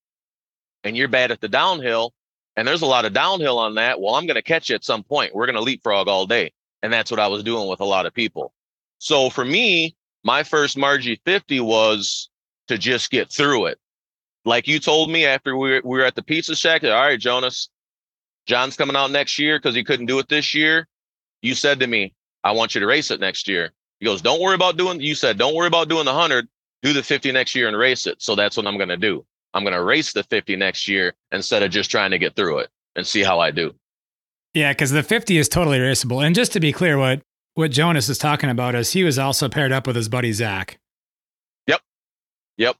and 0.83 0.95
you're 0.95 1.07
bad 1.07 1.31
at 1.31 1.41
the 1.41 1.47
downhill, 1.47 2.13
and 2.55 2.67
there's 2.67 2.81
a 2.81 2.87
lot 2.87 3.05
of 3.05 3.13
downhill 3.13 3.59
on 3.59 3.75
that, 3.75 3.99
well, 3.99 4.15
I'm 4.15 4.25
going 4.25 4.35
to 4.35 4.41
catch 4.41 4.69
you 4.69 4.75
at 4.75 4.85
some 4.85 5.03
point. 5.03 5.35
We're 5.35 5.45
going 5.45 5.57
to 5.57 5.61
leapfrog 5.61 6.07
all 6.07 6.25
day. 6.25 6.53
And 6.81 6.93
that's 6.93 7.11
what 7.11 7.19
I 7.19 7.27
was 7.27 7.43
doing 7.43 7.67
with 7.67 7.81
a 7.81 7.85
lot 7.85 8.05
of 8.05 8.13
people. 8.13 8.53
So 8.99 9.29
for 9.29 9.43
me, 9.43 9.95
my 10.23 10.43
first 10.43 10.77
Marji 10.77 11.19
50 11.25 11.59
was 11.59 12.29
to 12.67 12.77
just 12.77 13.11
get 13.11 13.31
through 13.31 13.67
it. 13.67 13.79
Like 14.45 14.67
you 14.67 14.79
told 14.79 15.09
me 15.09 15.25
after 15.25 15.57
we 15.57 15.71
were, 15.71 15.81
we 15.83 15.97
were 15.97 16.05
at 16.05 16.15
the 16.15 16.23
pizza 16.23 16.55
shack, 16.55 16.83
all 16.83 16.91
right, 16.91 17.19
Jonas, 17.19 17.69
John's 18.45 18.77
coming 18.77 18.95
out 18.95 19.11
next 19.11 19.39
year 19.39 19.57
because 19.57 19.75
he 19.75 19.83
couldn't 19.83 20.05
do 20.05 20.19
it 20.19 20.29
this 20.29 20.53
year. 20.53 20.87
You 21.41 21.55
said 21.55 21.79
to 21.79 21.87
me, 21.87 22.13
I 22.45 22.51
want 22.51 22.75
you 22.75 22.79
to 22.79 22.87
race 22.87 23.11
it 23.11 23.19
next 23.19 23.47
year. 23.47 23.71
He 23.99 24.05
goes, 24.05 24.21
don't 24.21 24.39
worry 24.39 24.55
about 24.55 24.77
doing, 24.77 25.01
you 25.01 25.15
said, 25.15 25.37
don't 25.37 25.55
worry 25.55 25.67
about 25.67 25.89
doing 25.89 26.05
the 26.05 26.13
100, 26.13 26.47
do 26.83 26.93
the 26.93 27.01
50 27.01 27.31
next 27.31 27.55
year 27.55 27.67
and 27.67 27.75
race 27.75 28.05
it. 28.05 28.21
So 28.21 28.35
that's 28.35 28.55
what 28.55 28.67
I'm 28.67 28.77
going 28.77 28.89
to 28.89 28.97
do. 28.97 29.25
I'm 29.53 29.63
going 29.63 29.73
to 29.73 29.83
race 29.83 30.13
the 30.13 30.23
50 30.23 30.55
next 30.55 30.87
year 30.87 31.13
instead 31.31 31.63
of 31.63 31.71
just 31.71 31.89
trying 31.89 32.11
to 32.11 32.19
get 32.19 32.35
through 32.35 32.59
it 32.59 32.69
and 32.95 33.05
see 33.05 33.23
how 33.23 33.39
I 33.39 33.51
do. 33.51 33.73
Yeah, 34.53 34.71
because 34.71 34.91
the 34.91 35.03
50 35.03 35.37
is 35.37 35.49
totally 35.49 35.79
raceable. 35.79 36.25
And 36.25 36.35
just 36.35 36.53
to 36.53 36.59
be 36.59 36.71
clear, 36.71 36.97
what 36.97 37.21
what 37.55 37.71
Jonas 37.71 38.09
is 38.09 38.17
talking 38.17 38.49
about 38.49 38.75
is 38.75 38.91
he 38.91 39.03
was 39.03 39.17
also 39.17 39.49
paired 39.49 39.71
up 39.71 39.87
with 39.87 39.95
his 39.95 40.09
buddy 40.09 40.33
Zach. 40.33 40.77
Yep. 41.67 41.81
Yep. 42.57 42.75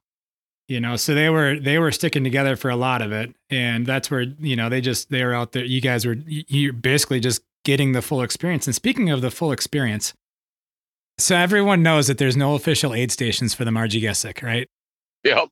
You 0.67 0.81
know, 0.81 0.95
so 0.95 1.15
they 1.15 1.29
were 1.29 1.59
they 1.59 1.79
were 1.79 1.91
sticking 1.91 2.23
together 2.23 2.55
for 2.55 2.69
a 2.69 2.75
lot 2.75 3.01
of 3.01 3.11
it, 3.11 3.33
and 3.49 3.85
that's 3.85 4.11
where 4.11 4.21
you 4.21 4.55
know 4.55 4.69
they 4.69 4.81
just 4.81 5.09
they 5.09 5.23
were 5.23 5.33
out 5.33 5.53
there. 5.53 5.63
You 5.63 5.79
guys 5.81 6.05
were 6.05 6.17
you're 6.27 6.73
basically 6.73 7.19
just 7.19 7.41
getting 7.65 7.91
the 7.91 8.01
full 8.01 8.21
experience. 8.21 8.65
And 8.65 8.73
speaking 8.73 9.09
of 9.09 9.21
the 9.21 9.29
full 9.29 9.51
experience, 9.51 10.13
so 11.17 11.35
everyone 11.35 11.83
knows 11.83 12.07
that 12.07 12.17
there's 12.17 12.37
no 12.37 12.55
official 12.55 12.93
aid 12.93 13.11
stations 13.11 13.53
for 13.53 13.65
the 13.65 13.71
Marji 13.71 14.01
Gesick, 14.01 14.41
right? 14.41 14.69
Yep. 15.23 15.49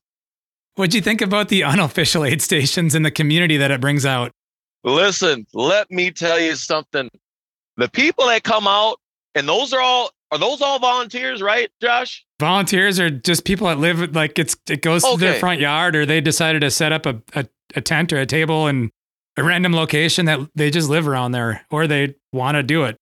What'd 0.75 0.93
you 0.93 1.01
think 1.01 1.21
about 1.21 1.49
the 1.49 1.63
unofficial 1.63 2.23
aid 2.23 2.41
stations 2.41 2.95
and 2.95 3.05
the 3.05 3.11
community 3.11 3.57
that 3.57 3.71
it 3.71 3.81
brings 3.81 4.05
out? 4.05 4.31
Listen, 4.83 5.45
let 5.53 5.89
me 5.91 6.11
tell 6.11 6.39
you 6.39 6.55
something. 6.55 7.09
The 7.77 7.89
people 7.89 8.27
that 8.27 8.43
come 8.43 8.67
out, 8.67 8.99
and 9.35 9.47
those 9.47 9.73
are 9.73 9.81
all 9.81 10.11
are 10.31 10.37
those 10.37 10.61
all 10.61 10.79
volunteers, 10.79 11.41
right, 11.41 11.69
Josh? 11.81 12.25
Volunteers 12.39 12.99
are 12.99 13.09
just 13.09 13.45
people 13.45 13.67
that 13.67 13.79
live 13.79 14.15
like 14.15 14.37
it's 14.37 14.57
it 14.69 14.81
goes 14.81 15.03
okay. 15.03 15.13
to 15.13 15.19
their 15.19 15.33
front 15.35 15.61
yard, 15.61 15.95
or 15.95 16.05
they 16.05 16.21
decided 16.21 16.59
to 16.61 16.71
set 16.71 16.91
up 16.91 17.05
a, 17.05 17.21
a, 17.33 17.45
a 17.75 17.81
tent 17.81 18.11
or 18.11 18.19
a 18.19 18.25
table 18.25 18.67
in 18.67 18.91
a 19.37 19.43
random 19.43 19.73
location 19.73 20.25
that 20.25 20.39
they 20.55 20.69
just 20.69 20.89
live 20.89 21.07
around 21.07 21.31
there, 21.31 21.65
or 21.71 21.87
they 21.87 22.15
want 22.31 22.55
to 22.55 22.63
do 22.63 22.83
it. 22.83 22.97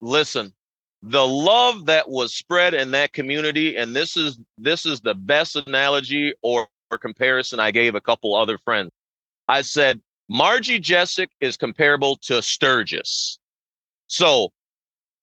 Listen, 0.00 0.52
the 1.02 1.26
love 1.26 1.86
that 1.86 2.08
was 2.08 2.34
spread 2.34 2.74
in 2.74 2.92
that 2.92 3.12
community, 3.12 3.76
and 3.76 3.94
this 3.94 4.16
is 4.16 4.38
this 4.58 4.86
is 4.86 5.00
the 5.00 5.14
best 5.14 5.56
analogy 5.56 6.32
or, 6.42 6.68
or 6.90 6.98
comparison 6.98 7.60
I 7.60 7.70
gave 7.70 7.94
a 7.94 8.00
couple 8.00 8.34
other 8.34 8.58
friends. 8.58 8.90
I 9.48 9.62
said 9.62 10.00
Marji 10.30 10.80
Gesick 10.80 11.28
is 11.40 11.56
comparable 11.56 12.16
to 12.22 12.40
Sturgis. 12.40 13.38
So, 14.06 14.50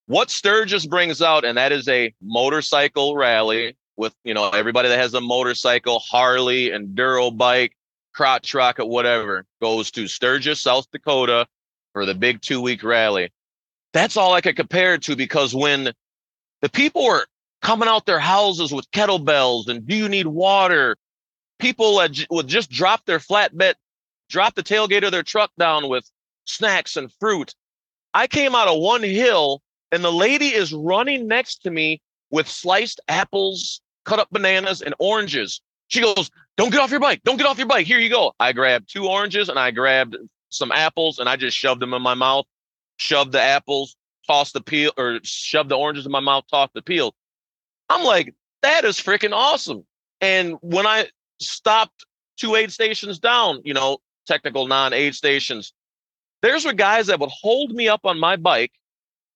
what 0.07 0.29
Sturgis 0.29 0.85
brings 0.85 1.21
out, 1.21 1.45
and 1.45 1.57
that 1.57 1.71
is 1.71 1.87
a 1.87 2.13
motorcycle 2.21 3.15
rally 3.15 3.75
with, 3.97 4.13
you 4.23 4.33
know, 4.33 4.49
everybody 4.49 4.89
that 4.89 4.99
has 4.99 5.13
a 5.13 5.21
motorcycle, 5.21 5.99
Harley, 5.99 6.69
enduro 6.69 7.35
bike, 7.35 7.73
crotch 8.13 8.53
rocket, 8.53 8.85
whatever, 8.85 9.45
goes 9.61 9.91
to 9.91 10.07
Sturgis, 10.07 10.61
South 10.61 10.89
Dakota 10.91 11.47
for 11.93 12.05
the 12.05 12.15
big 12.15 12.41
two 12.41 12.61
week 12.61 12.83
rally. 12.83 13.31
That's 13.93 14.17
all 14.17 14.33
I 14.33 14.41
could 14.41 14.55
compare 14.55 14.93
it 14.95 15.03
to 15.03 15.15
because 15.15 15.55
when 15.55 15.93
the 16.61 16.69
people 16.69 17.05
were 17.05 17.25
coming 17.61 17.89
out 17.89 18.05
their 18.05 18.19
houses 18.19 18.71
with 18.71 18.89
kettlebells 18.91 19.67
and 19.67 19.85
do 19.85 19.95
you 19.95 20.07
need 20.07 20.27
water? 20.27 20.95
People 21.57 22.01
would 22.29 22.47
just 22.47 22.69
drop 22.69 23.05
their 23.05 23.19
flatbed 23.19 23.73
drop 24.29 24.55
the 24.55 24.63
tailgate 24.63 25.03
of 25.03 25.11
their 25.11 25.23
truck 25.23 25.51
down 25.57 25.89
with 25.89 26.09
snacks 26.45 26.95
and 26.95 27.11
fruit. 27.19 27.53
I 28.13 28.27
came 28.27 28.55
out 28.55 28.67
of 28.67 28.79
one 28.79 29.03
hill 29.03 29.61
and 29.91 30.03
the 30.03 30.11
lady 30.11 30.47
is 30.47 30.71
running 30.71 31.27
next 31.27 31.63
to 31.63 31.71
me 31.71 32.01
with 32.29 32.47
sliced 32.47 33.01
apples, 33.07 33.81
cut 34.05 34.19
up 34.19 34.29
bananas, 34.31 34.81
and 34.81 34.93
oranges. 34.99 35.61
She 35.89 36.01
goes, 36.01 36.31
Don't 36.57 36.71
get 36.71 36.79
off 36.79 36.91
your 36.91 36.99
bike. 36.99 37.21
Don't 37.23 37.37
get 37.37 37.45
off 37.45 37.57
your 37.57 37.67
bike. 37.67 37.85
Here 37.85 37.99
you 37.99 38.09
go. 38.09 38.33
I 38.39 38.53
grabbed 38.53 38.89
two 38.91 39.07
oranges 39.07 39.49
and 39.49 39.59
I 39.59 39.71
grabbed 39.71 40.15
some 40.49 40.71
apples 40.71 41.19
and 41.19 41.27
I 41.27 41.35
just 41.35 41.57
shoved 41.57 41.81
them 41.81 41.93
in 41.93 42.01
my 42.01 42.13
mouth, 42.15 42.45
shoved 42.97 43.33
the 43.33 43.41
apples, 43.41 43.95
tossed 44.25 44.53
the 44.53 44.61
peel, 44.61 44.91
or 44.97 45.19
shoved 45.23 45.69
the 45.69 45.77
oranges 45.77 46.05
in 46.05 46.11
my 46.11 46.19
mouth, 46.21 46.45
tossed 46.49 46.73
the 46.73 46.81
peel. 46.81 47.13
I'm 47.89 48.03
like, 48.03 48.33
That 48.61 48.85
is 48.85 48.97
freaking 48.97 49.33
awesome. 49.33 49.85
And 50.21 50.55
when 50.61 50.87
I 50.87 51.07
stopped 51.41 52.05
two 52.37 52.55
aid 52.55 52.71
stations 52.71 53.19
down, 53.19 53.61
you 53.63 53.73
know, 53.73 53.97
technical 54.29 54.67
non-aid 54.67 55.15
stations. 55.15 55.73
There's 56.41 56.65
were 56.65 56.73
guys 56.73 57.07
that 57.07 57.19
would 57.19 57.31
hold 57.31 57.71
me 57.71 57.89
up 57.89 58.01
on 58.05 58.19
my 58.19 58.37
bike, 58.37 58.71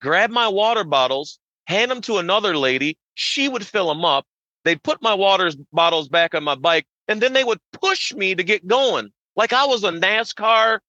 grab 0.02 0.30
my 0.30 0.48
water 0.48 0.84
bottles, 0.84 1.40
hand 1.66 1.92
them 1.92 2.02
to 2.02 2.18
another 2.18 2.56
lady. 2.56 2.98
She 3.16 3.50
would 3.50 3.66
fill 3.66 3.88
them 3.88 4.06
up. 4.06 4.26
They'd 4.64 4.82
put 4.84 5.02
my 5.02 5.14
water 5.14 5.52
bottles 5.72 6.08
back 6.08 6.36
on 6.36 6.44
my 6.44 6.56
bike, 6.56 6.86
and 7.08 7.22
then 7.22 7.34
they 7.34 7.44
would 7.44 7.60
push 7.74 8.14
me 8.14 8.36
to 8.36 8.44
get 8.44 8.66
going, 8.66 9.12
like 9.36 9.54
I 9.54 9.66
was 9.66 9.84
a 9.84 9.92
NASCAR 9.92 10.80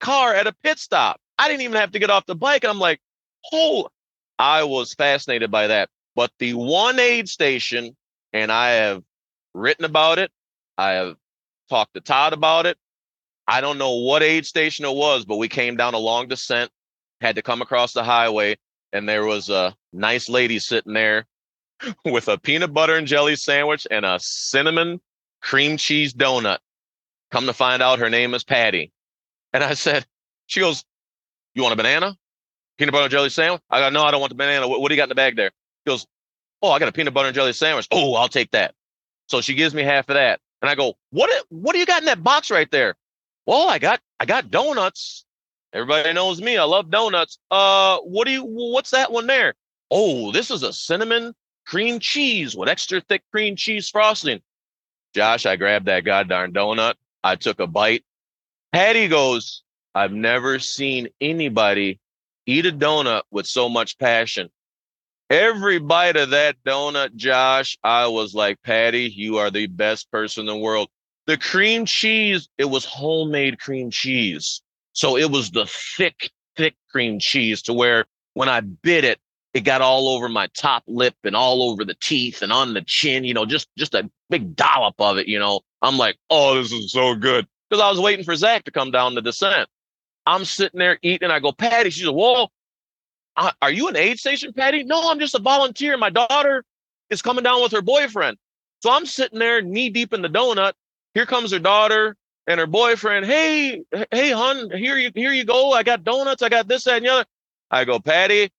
car 0.00 0.34
at 0.34 0.46
a 0.46 0.54
pit 0.62 0.78
stop. 0.78 1.20
I 1.38 1.48
didn't 1.48 1.62
even 1.62 1.76
have 1.76 1.92
to 1.92 1.98
get 1.98 2.10
off 2.10 2.26
the 2.26 2.34
bike. 2.34 2.64
I'm 2.64 2.78
like, 2.78 3.00
oh, 3.52 3.88
I 4.38 4.64
was 4.64 4.94
fascinated 4.94 5.50
by 5.50 5.68
that. 5.68 5.88
But 6.14 6.30
the 6.38 6.54
one 6.54 6.98
aid 6.98 7.28
station, 7.28 7.96
and 8.32 8.52
I 8.52 8.70
have 8.70 9.02
written 9.54 9.84
about 9.84 10.18
it. 10.18 10.30
I 10.78 10.92
have 10.92 11.16
talked 11.68 11.94
to 11.94 12.00
Todd 12.00 12.32
about 12.32 12.66
it. 12.66 12.76
I 13.46 13.60
don't 13.60 13.78
know 13.78 13.96
what 13.96 14.22
aid 14.22 14.46
station 14.46 14.84
it 14.84 14.94
was, 14.94 15.24
but 15.24 15.36
we 15.36 15.48
came 15.48 15.76
down 15.76 15.94
a 15.94 15.98
long 15.98 16.28
descent, 16.28 16.70
had 17.20 17.36
to 17.36 17.42
come 17.42 17.60
across 17.60 17.92
the 17.92 18.04
highway, 18.04 18.56
and 18.92 19.08
there 19.08 19.24
was 19.24 19.48
a 19.48 19.74
nice 19.92 20.28
lady 20.28 20.58
sitting 20.58 20.92
there 20.92 21.26
with 22.04 22.28
a 22.28 22.38
peanut 22.38 22.72
butter 22.72 22.96
and 22.96 23.06
jelly 23.06 23.36
sandwich 23.36 23.86
and 23.90 24.04
a 24.04 24.18
cinnamon 24.20 25.00
cream 25.40 25.76
cheese 25.76 26.14
donut. 26.14 26.58
Come 27.30 27.46
to 27.46 27.52
find 27.52 27.82
out 27.82 27.98
her 27.98 28.10
name 28.10 28.34
is 28.34 28.44
Patty. 28.44 28.92
And 29.52 29.64
I 29.64 29.74
said, 29.74 30.06
she 30.46 30.60
goes, 30.60 30.84
You 31.54 31.62
want 31.62 31.72
a 31.72 31.76
banana? 31.76 32.16
Peanut 32.78 32.92
butter 32.92 33.04
and 33.04 33.10
jelly 33.10 33.30
sandwich? 33.30 33.62
I 33.70 33.80
go, 33.80 33.90
No, 33.90 34.02
I 34.04 34.10
don't 34.10 34.20
want 34.20 34.30
the 34.30 34.36
banana. 34.36 34.68
What, 34.68 34.80
what 34.80 34.88
do 34.88 34.94
you 34.94 35.00
got 35.00 35.04
in 35.04 35.08
the 35.10 35.14
bag 35.14 35.36
there? 35.36 35.50
He 35.84 35.90
goes, 35.90 36.06
Oh, 36.62 36.70
I 36.70 36.78
got 36.78 36.88
a 36.88 36.92
peanut 36.92 37.14
butter 37.14 37.28
and 37.28 37.34
jelly 37.34 37.52
sandwich. 37.52 37.88
Oh, 37.90 38.14
I'll 38.14 38.28
take 38.28 38.50
that. 38.52 38.74
So 39.28 39.40
she 39.40 39.54
gives 39.54 39.74
me 39.74 39.82
half 39.82 40.08
of 40.08 40.14
that. 40.14 40.40
And 40.60 40.70
I 40.70 40.74
go, 40.74 40.94
What 41.10 41.30
what 41.48 41.72
do 41.72 41.78
you 41.78 41.86
got 41.86 42.02
in 42.02 42.06
that 42.06 42.22
box 42.22 42.50
right 42.50 42.70
there? 42.70 42.96
Well, 43.46 43.68
I 43.68 43.78
got 43.78 44.00
I 44.20 44.26
got 44.26 44.50
donuts. 44.50 45.24
Everybody 45.72 46.12
knows 46.12 46.40
me. 46.40 46.58
I 46.58 46.64
love 46.64 46.90
donuts. 46.90 47.38
Uh, 47.50 47.98
what 48.00 48.26
do 48.26 48.32
you? 48.32 48.44
What's 48.44 48.90
that 48.90 49.10
one 49.10 49.26
there? 49.26 49.54
Oh, 49.90 50.30
this 50.30 50.50
is 50.50 50.62
a 50.62 50.72
cinnamon 50.72 51.34
cream 51.66 52.00
cheese 52.00 52.56
with 52.56 52.68
extra 52.68 53.00
thick 53.00 53.22
cream 53.30 53.56
cheese 53.56 53.88
frosting. 53.88 54.40
Josh, 55.14 55.46
I 55.46 55.56
grabbed 55.56 55.86
that 55.86 56.04
goddamn 56.04 56.52
donut. 56.52 56.94
I 57.22 57.36
took 57.36 57.60
a 57.60 57.66
bite. 57.66 58.04
Patty 58.72 59.08
goes, 59.08 59.62
I've 59.94 60.12
never 60.12 60.58
seen 60.58 61.08
anybody 61.20 62.00
eat 62.46 62.66
a 62.66 62.72
donut 62.72 63.22
with 63.30 63.46
so 63.46 63.68
much 63.68 63.98
passion. 63.98 64.48
Every 65.28 65.78
bite 65.78 66.16
of 66.16 66.30
that 66.30 66.56
donut, 66.64 67.14
Josh, 67.14 67.78
I 67.82 68.06
was 68.06 68.34
like, 68.34 68.62
Patty, 68.62 69.10
you 69.10 69.38
are 69.38 69.50
the 69.50 69.66
best 69.66 70.10
person 70.10 70.42
in 70.42 70.46
the 70.46 70.56
world. 70.56 70.88
The 71.26 71.38
cream 71.38 71.86
cheese, 71.86 72.48
it 72.58 72.64
was 72.64 72.84
homemade 72.84 73.60
cream 73.60 73.90
cheese. 73.90 74.62
So 74.92 75.16
it 75.16 75.30
was 75.30 75.50
the 75.50 75.66
thick, 75.66 76.30
thick 76.56 76.74
cream 76.90 77.18
cheese 77.18 77.62
to 77.62 77.72
where 77.72 78.06
when 78.34 78.48
I 78.48 78.60
bit 78.60 79.04
it, 79.04 79.20
it 79.54 79.62
got 79.62 79.82
all 79.82 80.08
over 80.08 80.28
my 80.28 80.48
top 80.56 80.84
lip 80.86 81.14
and 81.24 81.36
all 81.36 81.62
over 81.70 81.84
the 81.84 81.96
teeth 82.00 82.42
and 82.42 82.52
on 82.52 82.74
the 82.74 82.82
chin, 82.82 83.24
you 83.24 83.34
know, 83.34 83.46
just 83.46 83.68
just 83.78 83.94
a 83.94 84.10
big 84.30 84.56
dollop 84.56 84.96
of 85.00 85.18
it, 85.18 85.28
you 85.28 85.38
know. 85.38 85.60
I'm 85.82 85.98
like, 85.98 86.16
oh, 86.30 86.56
this 86.56 86.72
is 86.72 86.92
so 86.92 87.14
good. 87.14 87.46
Because 87.70 87.82
I 87.82 87.90
was 87.90 88.00
waiting 88.00 88.24
for 88.24 88.36
Zach 88.36 88.64
to 88.64 88.70
come 88.70 88.90
down 88.90 89.14
the 89.14 89.22
descent. 89.22 89.68
I'm 90.26 90.44
sitting 90.44 90.78
there 90.78 90.98
eating. 91.02 91.30
I 91.30 91.40
go, 91.40 91.52
Patty. 91.52 91.90
She 91.90 92.04
said, 92.04 92.14
Whoa, 92.14 92.48
are 93.62 93.72
you 93.72 93.88
an 93.88 93.96
aid 93.96 94.20
station, 94.20 94.54
Patty? 94.54 94.84
No, 94.84 95.10
I'm 95.10 95.20
just 95.20 95.36
a 95.36 95.40
volunteer. 95.40 95.98
My 95.98 96.10
daughter 96.10 96.64
is 97.10 97.22
coming 97.22 97.44
down 97.44 97.62
with 97.62 97.72
her 97.72 97.82
boyfriend. 97.82 98.38
So 98.82 98.92
I'm 98.92 99.06
sitting 99.06 99.40
there 99.40 99.62
knee 99.62 99.90
deep 99.90 100.14
in 100.14 100.22
the 100.22 100.30
donut, 100.30 100.74
here 101.14 101.26
comes 101.26 101.52
her 101.52 101.60
daughter 101.60 102.16
and 102.48 102.60
her 102.60 102.68
boyfriend. 102.68 103.26
Hey, 103.26 103.84
hey, 104.12 104.32
hun, 104.32 104.70
here 104.76 104.98
you 104.98 105.12
here 105.16 105.32
you 105.32 105.44
go. 105.44 105.72
I 105.72 105.84
got 105.84 106.04
donuts. 106.04 106.42
I 106.42 106.50
got 106.50 106.68
this, 106.68 106.84
that, 106.84 106.98
and 106.98 107.06
the 107.06 107.10
other. 107.10 107.26
I 107.72 107.86
go, 107.86 108.00
Patty, 108.00 108.50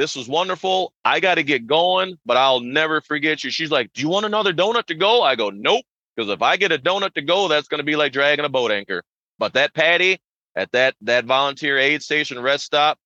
this 0.00 0.16
was 0.16 0.26
wonderful. 0.26 0.94
I 1.04 1.20
got 1.20 1.34
to 1.34 1.42
get 1.42 1.66
going, 1.66 2.16
but 2.24 2.38
I'll 2.38 2.60
never 2.60 3.02
forget 3.02 3.44
you. 3.44 3.50
She's 3.50 3.70
like, 3.70 3.92
Do 3.92 4.00
you 4.00 4.08
want 4.08 4.24
another 4.24 4.54
donut 4.54 4.86
to 4.86 4.94
go? 4.94 5.22
I 5.22 5.36
go, 5.36 5.50
Nope. 5.50 5.84
Because 6.16 6.30
if 6.30 6.40
I 6.40 6.56
get 6.56 6.72
a 6.72 6.78
donut 6.78 7.12
to 7.14 7.22
go, 7.22 7.48
that's 7.48 7.68
going 7.68 7.80
to 7.80 7.84
be 7.84 7.96
like 7.96 8.12
dragging 8.12 8.46
a 8.46 8.48
boat 8.48 8.70
anchor. 8.70 9.02
But 9.38 9.52
that 9.52 9.74
Patty 9.74 10.18
at 10.56 10.72
that 10.72 10.94
that 11.02 11.26
volunteer 11.26 11.76
aid 11.76 12.02
station 12.02 12.40
rest 12.40 12.64
stop, 12.64 12.98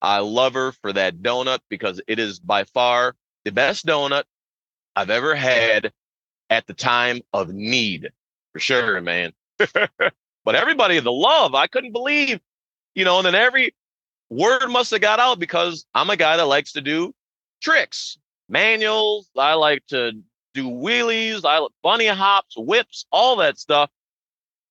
I 0.00 0.20
love 0.20 0.54
her 0.54 0.70
for 0.70 0.92
that 0.92 1.22
donut 1.22 1.58
because 1.68 2.00
it 2.06 2.20
is 2.20 2.38
by 2.38 2.62
far 2.62 3.16
the 3.44 3.50
best 3.50 3.84
donut 3.84 4.22
I've 4.94 5.10
ever 5.10 5.34
had 5.34 5.92
at 6.50 6.68
the 6.68 6.74
time 6.74 7.20
of 7.32 7.48
need 7.48 8.10
for 8.52 8.60
sure, 8.60 9.00
man. 9.00 9.32
but 9.58 10.54
everybody, 10.54 11.00
the 11.00 11.10
love, 11.10 11.56
I 11.56 11.66
couldn't 11.66 11.92
believe, 11.92 12.38
you 12.94 13.04
know, 13.04 13.16
and 13.18 13.26
then 13.26 13.34
every 13.34 13.74
word 14.30 14.68
must 14.68 14.90
have 14.90 15.00
got 15.00 15.20
out 15.20 15.38
because 15.38 15.86
I'm 15.94 16.10
a 16.10 16.16
guy 16.16 16.36
that 16.36 16.44
likes 16.44 16.72
to 16.72 16.80
do 16.80 17.14
tricks, 17.62 18.18
manuals. 18.48 19.30
I 19.36 19.54
like 19.54 19.86
to 19.88 20.12
do 20.54 20.64
wheelies, 20.64 21.42
I 21.44 21.66
bunny 21.82 22.06
hops, 22.06 22.54
whips, 22.56 23.06
all 23.12 23.36
that 23.36 23.58
stuff. 23.58 23.90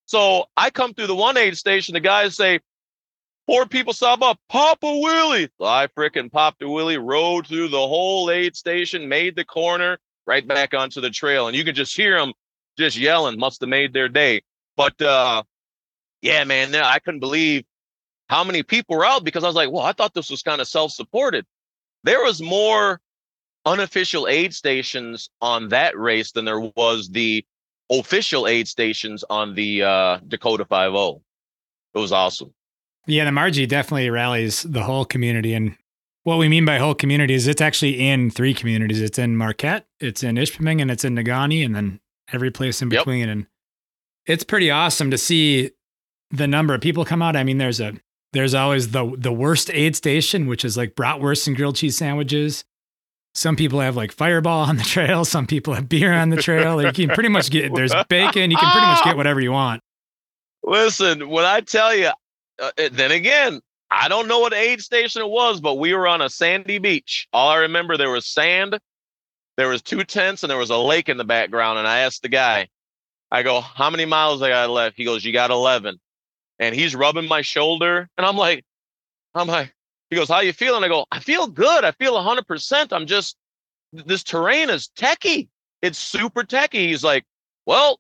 So 0.06 0.46
I 0.56 0.70
come 0.70 0.94
through 0.94 1.08
the 1.08 1.16
one 1.16 1.38
aid 1.38 1.58
station, 1.58 1.94
the 1.94 2.00
guys 2.00 2.36
say, 2.36 2.60
Four 3.46 3.66
people 3.66 3.94
stop 3.94 4.22
up, 4.22 4.38
pop 4.50 4.80
a 4.84 4.88
wheelie. 4.88 5.50
So 5.58 5.66
I 5.66 5.88
freaking 5.88 6.30
popped 6.30 6.62
a 6.62 6.66
wheelie, 6.66 7.02
rode 7.02 7.48
through 7.48 7.70
the 7.70 7.78
whole 7.78 8.30
aid 8.30 8.58
station, 8.58 9.08
made 9.08 9.38
the 9.38 9.46
corner, 9.46 10.00
right 10.26 10.46
back 10.46 10.74
onto 10.74 11.00
the 11.00 11.10
trail. 11.10 11.48
And 11.48 11.56
you 11.56 11.64
can 11.64 11.74
just 11.74 11.96
hear 11.96 12.20
them 12.20 12.34
just 12.78 12.98
yelling, 12.98 13.40
must 13.40 13.62
have 13.62 13.70
made 13.70 13.94
their 13.94 14.10
day. 14.10 14.42
But 14.76 15.02
uh 15.02 15.44
yeah, 16.22 16.44
man, 16.44 16.76
I 16.76 17.00
couldn't 17.00 17.22
believe 17.22 17.64
how 18.30 18.44
many 18.44 18.64
people 18.64 18.98
were 18.98 19.06
out 19.06 19.24
because 19.24 19.44
I 19.44 19.48
was 19.48 19.56
like, 19.56 19.72
well, 19.72 19.84
I 19.84 19.94
thought 19.94 20.14
this 20.14 20.30
was 20.30 20.42
kind 20.42 20.62
of 20.62 20.68
self-supported. 20.68 21.46
There 22.04 22.24
was 22.24 22.42
more 22.42 23.00
unofficial 23.66 24.28
aid 24.28 24.54
stations 24.54 25.30
on 25.42 25.70
that 25.70 25.98
race 25.98 26.32
than 26.32 26.46
there 26.46 26.60
was 26.60 27.10
the 27.10 27.46
official 27.90 28.48
aid 28.48 28.68
stations 28.68 29.24
on 29.30 29.56
the 29.56 29.84
uh, 29.84 30.20
Dakota 30.28 30.66
5 30.66 30.94
It 31.94 32.00
was 32.00 32.12
awesome. 32.12 32.54
Yeah, 33.06 33.24
the 33.24 33.32
Marji 33.32 33.68
definitely 33.68 34.10
rallies 34.10 34.64
the 34.64 34.84
whole 34.84 35.06
community. 35.06 35.54
And 35.54 35.78
what 36.24 36.38
we 36.38 36.50
mean 36.50 36.66
by 36.66 36.78
whole 36.78 36.96
community 36.96 37.34
is 37.34 37.48
it's 37.48 37.62
actually 37.62 38.06
in 38.06 38.30
three 38.30 38.54
communities. 38.54 39.02
It's 39.02 39.18
in 39.18 39.38
Marquette, 39.38 39.88
it's 40.00 40.24
in 40.24 40.36
Ishpeming, 40.36 40.82
and 40.82 40.92
it's 40.92 41.06
in 41.06 41.16
Negaunee, 41.16 41.66
and 41.66 41.74
then 41.74 42.02
every 42.34 42.52
place 42.52 42.82
in 42.82 42.90
between. 42.90 43.20
Yep. 43.20 43.30
And 43.30 43.48
it's 44.26 44.44
pretty 44.44 44.70
awesome 44.70 45.10
to 45.12 45.18
see 45.18 45.72
the 46.30 46.48
number 46.48 46.74
of 46.74 46.82
people 46.82 47.06
come 47.06 47.22
out. 47.22 47.38
I 47.38 47.46
mean, 47.46 47.58
there's 47.58 47.80
a 47.80 47.94
there's 48.34 48.54
always 48.54 48.92
the 48.92 49.16
the 49.18 49.32
worst 49.32 49.70
aid 49.74 49.96
station, 49.96 50.48
which 50.48 50.66
is 50.66 50.78
like 50.78 50.96
bratwurst 50.96 51.48
and 51.48 51.56
grilled 51.56 51.76
cheese 51.76 51.98
sandwiches. 51.98 52.66
Some 53.34 53.56
people 53.56 53.80
have 53.80 53.96
like 53.96 54.12
fireball 54.12 54.64
on 54.66 54.78
the 54.78 54.84
trail. 54.84 55.24
Some 55.24 55.46
people 55.46 55.74
have 55.74 55.88
beer 55.88 56.12
on 56.12 56.30
the 56.30 56.38
trail. 56.38 56.82
You 56.82 56.92
can 56.92 57.10
pretty 57.10 57.30
much 57.30 57.50
get 57.50 57.74
there's 57.74 57.94
bacon. 58.10 58.52
You 58.52 58.58
can 58.58 58.72
pretty 58.72 58.88
much 58.88 59.04
get 59.04 59.16
whatever 59.16 59.40
you 59.40 59.52
want. 59.52 59.82
Listen, 60.64 61.30
when 61.30 61.46
I 61.46 61.62
tell 61.62 61.96
you, 61.96 62.12
uh, 62.60 62.72
then 62.92 63.12
again, 63.12 63.62
I 63.90 64.08
don't 64.10 64.28
know 64.28 64.40
what 64.40 64.54
aid 64.54 64.82
station 64.82 65.22
it 65.22 65.30
was, 65.30 65.62
but 65.62 65.76
we 65.76 65.94
were 65.94 66.08
on 66.08 66.22
a 66.22 66.30
sandy 66.30 66.80
beach. 66.80 67.28
All 67.32 67.50
I 67.50 67.58
remember 67.58 67.96
there 67.96 68.10
was 68.10 68.26
sand, 68.26 68.78
there 69.56 69.70
was 69.70 69.82
two 69.82 70.04
tents, 70.04 70.44
and 70.44 70.50
there 70.50 70.58
was 70.58 70.72
a 70.72 70.78
lake 70.78 71.08
in 71.08 71.18
the 71.18 71.24
background. 71.24 71.80
And 71.80 71.88
I 71.88 72.00
asked 72.00 72.24
the 72.24 72.30
guy, 72.30 72.68
I 73.32 73.44
go, 73.44 73.62
"How 73.62 73.90
many 73.90 74.06
miles 74.06 74.42
I 74.42 74.50
got 74.50 74.70
left?" 74.70 74.98
He 74.98 75.06
goes, 75.06 75.24
"You 75.24 75.32
got 75.32 75.52
11." 75.52 76.00
And 76.60 76.74
he's 76.74 76.96
rubbing 76.96 77.28
my 77.28 77.42
shoulder, 77.42 78.10
and 78.18 78.26
I'm 78.26 78.36
like, 78.36 78.66
I'm 79.36 79.48
like, 79.48 79.74
he 80.10 80.16
goes, 80.16 80.28
"How 80.28 80.40
you 80.40 80.54
feeling?" 80.54 80.84
I 80.84 80.88
go, 80.88 81.06
"I 81.12 81.20
feel 81.20 81.48
good. 81.48 81.84
I 81.84 81.92
feel 81.92 82.16
100. 82.16 82.48
percent 82.48 82.94
I'm 82.94 83.06
just 83.06 83.38
this 83.94 84.24
terrain 84.24 84.70
is 84.70 84.90
techie. 84.98 85.50
It's 85.82 86.00
super 86.00 86.44
techie." 86.44 86.88
He's 86.88 87.04
like, 87.04 87.26
"Well, 87.66 88.00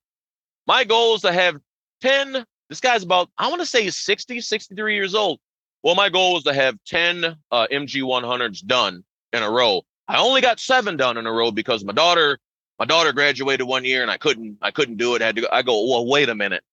my 0.65 0.84
goal 0.84 1.15
is 1.15 1.22
to 1.22 1.32
have 1.32 1.60
10 2.02 2.46
this 2.70 2.80
guy's 2.80 3.04
about, 3.04 3.30
I 3.38 3.48
want 3.48 3.62
to 3.62 3.65
say 3.65 3.84
he's 3.84 3.98
60, 3.98 4.41
63 4.41 4.93
years 4.93 5.15
old. 5.15 5.39
Well, 5.84 5.96
my 5.96 6.10
goal 6.10 6.34
was 6.34 6.43
to 6.43 6.54
have 6.54 6.78
10 6.86 7.24
uh, 7.52 7.67
MG 7.72 8.02
100s 8.02 8.65
done 8.65 9.04
in 9.32 9.43
a 9.43 9.50
row. 9.50 9.84
I 10.08 10.17
only 10.17 10.41
got 10.41 10.60
seven 10.60 10.98
done 10.98 11.17
in 11.17 11.26
a 11.26 11.32
row 11.32 11.52
because 11.52 11.84
my 11.84 11.93
daughter, 11.93 12.39
my 12.80 12.86
daughter 12.86 13.13
graduated 13.13 13.67
one 13.67 13.86
year 13.86 14.02
and 14.02 14.12
I 14.12 14.17
couldn't, 14.17 14.58
I 14.62 14.72
couldn't 14.72 14.98
do 14.98 15.15
it. 15.15 15.22
I 15.22 15.28
had 15.28 15.36
to 15.36 15.41
go, 15.43 15.48
I 15.52 15.62
go, 15.62 15.88
well, 15.88 16.06
wait 16.06 16.30
a 16.30 16.36
minute. 16.36 16.63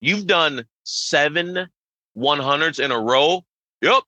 You've 0.00 0.26
done 0.26 0.64
seven 0.90 1.68
100s 2.16 2.80
in 2.80 2.90
a 2.90 3.00
row. 3.00 3.44
Yep. 3.80 4.02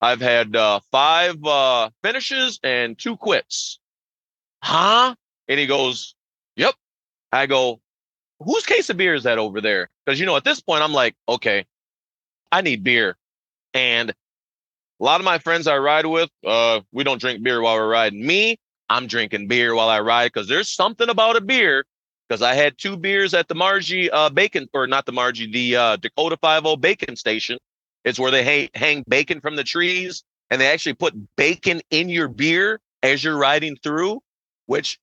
I've 0.00 0.20
had 0.20 0.56
uh, 0.56 0.80
five 0.90 1.44
uh, 1.44 1.90
finishes 2.02 2.58
and 2.62 2.98
two 2.98 3.16
quits. 3.16 3.78
Huh? 4.62 5.14
And 5.48 5.60
he 5.60 5.66
goes, 5.66 6.14
Yep. 6.56 6.74
I 7.32 7.46
go, 7.46 7.80
whose 8.40 8.64
case 8.64 8.90
of 8.90 8.96
beer 8.96 9.14
is 9.14 9.24
that 9.24 9.38
over 9.38 9.60
there? 9.60 9.90
Because 10.04 10.18
you 10.18 10.26
know, 10.26 10.36
at 10.36 10.44
this 10.44 10.60
point, 10.60 10.82
I'm 10.82 10.92
like, 10.92 11.14
okay, 11.28 11.66
I 12.50 12.62
need 12.62 12.82
beer. 12.82 13.16
And 13.74 14.10
a 14.10 15.04
lot 15.04 15.20
of 15.20 15.24
my 15.24 15.38
friends 15.38 15.66
I 15.66 15.78
ride 15.78 16.06
with, 16.06 16.30
uh, 16.44 16.80
we 16.92 17.04
don't 17.04 17.20
drink 17.20 17.42
beer 17.42 17.60
while 17.60 17.76
we're 17.76 17.88
riding. 17.88 18.26
Me, 18.26 18.58
I'm 18.88 19.06
drinking 19.06 19.48
beer 19.48 19.74
while 19.74 19.88
I 19.88 20.00
ride 20.00 20.32
because 20.32 20.48
there's 20.48 20.68
something 20.68 21.08
about 21.08 21.36
a 21.36 21.40
beer. 21.40 21.84
Because 22.30 22.42
I 22.42 22.54
had 22.54 22.78
two 22.78 22.96
beers 22.96 23.34
at 23.34 23.48
the 23.48 23.56
Marji 23.56 24.08
uh, 24.12 24.30
bacon, 24.30 24.68
or 24.72 24.86
not 24.86 25.04
the 25.04 25.12
Marji, 25.12 25.52
the 25.52 25.74
uh, 25.74 25.96
Dakota 25.96 26.38
50 26.40 26.76
bacon 26.76 27.16
station. 27.16 27.58
It's 28.04 28.20
where 28.20 28.30
they 28.30 28.44
hang, 28.44 28.68
hang 28.76 29.04
bacon 29.08 29.40
from 29.40 29.56
the 29.56 29.64
trees 29.64 30.22
and 30.50 30.60
they 30.60 30.68
actually 30.68 30.94
put 30.94 31.14
bacon 31.36 31.80
in 31.90 32.08
your 32.08 32.28
beer 32.28 32.80
as 33.02 33.22
you're 33.24 33.36
riding 33.36 33.76
through, 33.82 34.20
which 34.66 34.98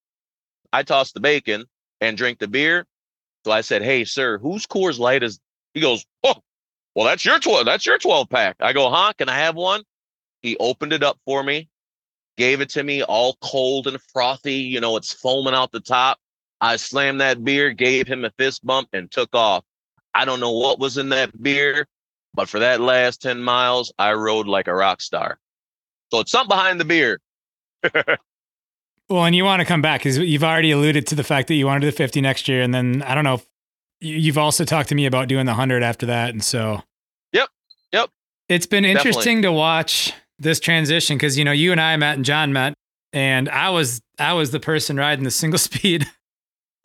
I 0.73 0.83
toss 0.83 1.13
the 1.13 1.19
bacon 1.19 1.65
and 2.01 2.17
drink 2.17 2.39
the 2.39 2.47
beer. 2.47 2.85
So 3.45 3.51
I 3.51 3.61
said, 3.61 3.81
"Hey, 3.81 4.03
sir, 4.03 4.37
whose 4.37 4.65
Coors 4.65 4.99
Light 4.99 5.23
is?" 5.23 5.39
He 5.73 5.79
goes, 5.79 6.05
"Oh, 6.23 6.35
well, 6.95 7.05
that's 7.05 7.23
your 7.23 7.39
twelve. 7.39 7.65
That's 7.65 7.85
your 7.85 7.97
twelve 7.97 8.29
pack." 8.29 8.57
I 8.59 8.73
go, 8.73 8.89
"Huh? 8.89 9.13
Can 9.17 9.29
I 9.29 9.37
have 9.37 9.55
one?" 9.55 9.83
He 10.41 10.57
opened 10.57 10.93
it 10.93 11.03
up 11.03 11.17
for 11.25 11.41
me, 11.43 11.69
gave 12.37 12.61
it 12.61 12.69
to 12.71 12.83
me, 12.83 13.03
all 13.03 13.37
cold 13.41 13.87
and 13.87 13.99
frothy. 14.13 14.55
You 14.55 14.81
know, 14.81 14.97
it's 14.97 15.13
foaming 15.13 15.53
out 15.53 15.71
the 15.71 15.79
top. 15.79 16.19
I 16.61 16.77
slammed 16.77 17.21
that 17.21 17.43
beer, 17.43 17.71
gave 17.71 18.07
him 18.07 18.25
a 18.25 18.31
fist 18.37 18.65
bump, 18.65 18.89
and 18.93 19.11
took 19.11 19.29
off. 19.33 19.63
I 20.13 20.25
don't 20.25 20.39
know 20.39 20.51
what 20.51 20.79
was 20.79 20.97
in 20.97 21.09
that 21.09 21.41
beer, 21.41 21.87
but 22.33 22.49
for 22.49 22.59
that 22.59 22.81
last 22.81 23.21
10 23.21 23.41
miles, 23.41 23.93
I 23.99 24.13
rode 24.13 24.47
like 24.47 24.67
a 24.67 24.73
rock 24.73 25.01
star. 25.01 25.39
So 26.11 26.21
it's 26.21 26.31
something 26.31 26.49
behind 26.49 26.79
the 26.79 26.85
beer. 26.85 27.19
Well, 29.09 29.23
and 29.23 29.33
you 29.33 29.45
want 29.45 29.61
to 29.61 29.65
come 29.65 29.81
back 29.81 30.01
because 30.01 30.17
you've 30.17 30.43
already 30.43 30.71
alluded 30.71 31.07
to 31.07 31.15
the 31.15 31.23
fact 31.23 31.47
that 31.47 31.53
you 31.53 31.65
want 31.65 31.81
to 31.81 31.87
do 31.87 31.91
the 31.91 31.95
50 31.95 32.19
next 32.19 32.47
year. 32.47 32.61
And 32.61 32.73
then 32.73 33.01
I 33.03 33.15
don't 33.15 33.23
know, 33.23 33.41
you've 34.01 34.37
also 34.37 34.65
talked 34.65 34.89
to 34.89 34.95
me 34.95 35.05
about 35.05 35.29
doing 35.29 35.45
the 35.45 35.51
100 35.51 35.81
after 35.81 36.07
that. 36.07 36.31
And 36.31 36.43
so, 36.43 36.81
yep, 37.31 37.47
yep. 37.93 38.09
It's 38.49 38.65
been 38.65 38.83
interesting 38.83 39.41
Definitely. 39.41 39.41
to 39.43 39.51
watch 39.53 40.13
this 40.39 40.59
transition 40.59 41.17
because, 41.17 41.37
you 41.37 41.45
know, 41.45 41.53
you 41.53 41.71
and 41.71 41.79
I, 41.79 41.95
Matt 41.95 42.17
and 42.17 42.25
John 42.25 42.51
met, 42.51 42.73
and 43.13 43.47
I 43.47 43.69
was, 43.69 44.01
I 44.19 44.33
was 44.33 44.51
the 44.51 44.59
person 44.59 44.97
riding 44.97 45.23
the 45.23 45.31
single 45.31 45.57
speed. 45.57 46.05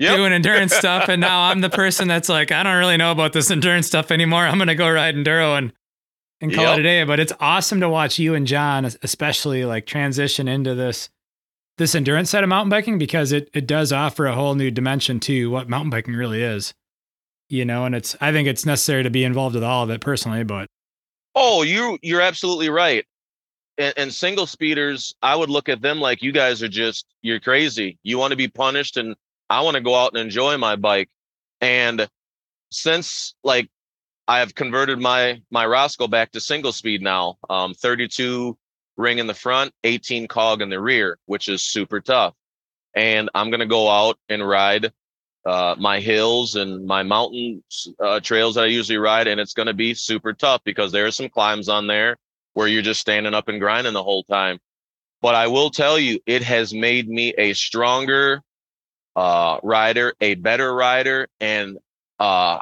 Yep. 0.02 0.16
doing 0.16 0.32
endurance 0.32 0.74
stuff 0.74 1.08
and 1.08 1.20
now 1.20 1.42
I'm 1.42 1.60
the 1.60 1.70
person 1.70 2.08
that's 2.08 2.28
like 2.28 2.50
I 2.50 2.62
don't 2.62 2.76
really 2.76 2.96
know 2.96 3.12
about 3.12 3.32
this 3.32 3.50
endurance 3.50 3.86
stuff 3.86 4.10
anymore. 4.10 4.46
I'm 4.46 4.58
going 4.58 4.68
to 4.68 4.74
go 4.74 4.90
ride 4.90 5.14
enduro 5.14 5.56
and 5.56 5.72
and 6.40 6.52
call 6.52 6.64
yep. 6.64 6.78
it 6.78 6.80
a 6.80 6.82
day, 6.82 7.04
but 7.04 7.20
it's 7.20 7.32
awesome 7.38 7.78
to 7.80 7.88
watch 7.88 8.18
you 8.18 8.34
and 8.34 8.46
John 8.46 8.84
especially 8.84 9.64
like 9.64 9.86
transition 9.86 10.48
into 10.48 10.74
this 10.74 11.08
this 11.78 11.94
endurance 11.94 12.30
side 12.30 12.42
of 12.42 12.48
mountain 12.48 12.70
biking 12.70 12.98
because 12.98 13.32
it 13.32 13.48
it 13.54 13.66
does 13.66 13.92
offer 13.92 14.26
a 14.26 14.34
whole 14.34 14.54
new 14.54 14.70
dimension 14.70 15.20
to 15.20 15.50
what 15.50 15.68
mountain 15.68 15.90
biking 15.90 16.14
really 16.14 16.42
is. 16.42 16.74
You 17.48 17.64
know, 17.64 17.84
and 17.84 17.94
it's 17.94 18.16
I 18.20 18.32
think 18.32 18.48
it's 18.48 18.66
necessary 18.66 19.02
to 19.02 19.10
be 19.10 19.24
involved 19.24 19.54
with 19.54 19.64
all 19.64 19.84
of 19.84 19.90
it 19.90 20.00
personally, 20.00 20.42
but 20.42 20.68
Oh, 21.34 21.62
you 21.62 21.98
you're 22.02 22.20
absolutely 22.20 22.68
right. 22.68 23.06
And, 23.78 23.94
and 23.96 24.12
single 24.12 24.46
speeders, 24.46 25.14
I 25.22 25.34
would 25.34 25.48
look 25.48 25.68
at 25.68 25.80
them 25.80 25.98
like 26.00 26.22
you 26.22 26.32
guys 26.32 26.62
are 26.62 26.68
just 26.68 27.06
you're 27.22 27.40
crazy. 27.40 27.98
You 28.02 28.18
want 28.18 28.32
to 28.32 28.36
be 28.36 28.48
punished 28.48 28.96
and 28.96 29.14
I 29.52 29.60
want 29.60 29.74
to 29.74 29.82
go 29.82 29.94
out 29.94 30.12
and 30.14 30.22
enjoy 30.22 30.56
my 30.56 30.76
bike. 30.76 31.10
And 31.60 32.08
since 32.70 33.34
like 33.44 33.68
I 34.26 34.38
have 34.38 34.54
converted 34.54 34.98
my 34.98 35.42
my 35.50 35.66
Roscoe 35.66 36.08
back 36.08 36.32
to 36.32 36.40
single 36.40 36.72
speed 36.72 37.02
now, 37.02 37.36
um, 37.50 37.74
32 37.74 38.56
ring 38.96 39.18
in 39.18 39.26
the 39.26 39.34
front, 39.34 39.74
18 39.84 40.26
cog 40.26 40.62
in 40.62 40.70
the 40.70 40.80
rear, 40.80 41.18
which 41.26 41.48
is 41.48 41.62
super 41.62 42.00
tough. 42.00 42.34
And 42.94 43.28
I'm 43.34 43.50
to 43.60 43.66
go 43.66 43.90
out 43.90 44.18
and 44.26 44.46
ride 44.46 44.90
uh, 45.44 45.74
my 45.78 46.00
hills 46.00 46.54
and 46.54 46.86
my 46.86 47.02
mountain 47.02 47.62
uh, 48.02 48.20
trails 48.20 48.54
that 48.54 48.64
I 48.64 48.68
usually 48.68 48.98
ride. 48.98 49.26
And 49.26 49.38
it's 49.38 49.52
to 49.66 49.74
be 49.74 49.92
super 49.92 50.32
tough 50.32 50.62
because 50.64 50.92
there 50.92 51.04
are 51.04 51.10
some 51.10 51.28
climbs 51.28 51.68
on 51.68 51.86
there 51.86 52.16
where 52.54 52.68
you're 52.68 52.80
just 52.80 53.02
standing 53.02 53.34
up 53.34 53.48
and 53.48 53.60
grinding 53.60 53.92
the 53.92 54.02
whole 54.02 54.24
time. 54.24 54.60
But 55.20 55.34
I 55.34 55.48
will 55.48 55.68
tell 55.68 55.98
you, 55.98 56.20
it 56.24 56.42
has 56.42 56.72
made 56.72 57.06
me 57.06 57.34
a 57.36 57.52
stronger 57.52 58.42
uh, 59.16 59.58
rider, 59.62 60.14
a 60.20 60.34
better 60.34 60.74
rider, 60.74 61.28
and 61.40 61.78
uh, 62.18 62.60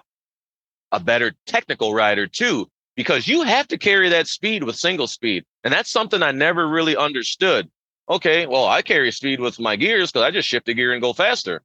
a 0.93 1.01
better 1.01 1.33
technical 1.47 1.95
rider 1.95 2.27
too 2.27 2.69
because 2.97 3.29
you 3.29 3.43
have 3.43 3.69
to 3.69 3.79
carry 3.79 4.09
that 4.11 4.27
speed 4.27 4.65
with 4.65 4.77
single 4.77 5.07
speed. 5.07 5.45
And 5.65 5.73
that's 5.73 5.91
something 5.91 6.23
I 6.23 6.33
never 6.33 6.69
really 6.69 6.97
understood. 6.97 7.71
Okay, 8.09 8.47
well, 8.47 8.67
I 8.67 8.83
carry 8.83 9.13
speed 9.13 9.41
with 9.41 9.61
my 9.61 9.77
gears 9.77 10.11
because 10.11 10.25
I 10.27 10.31
just 10.31 10.49
shift 10.49 10.69
a 10.69 10.75
gear 10.75 10.93
and 10.93 11.01
go 11.01 11.13
faster. 11.13 11.63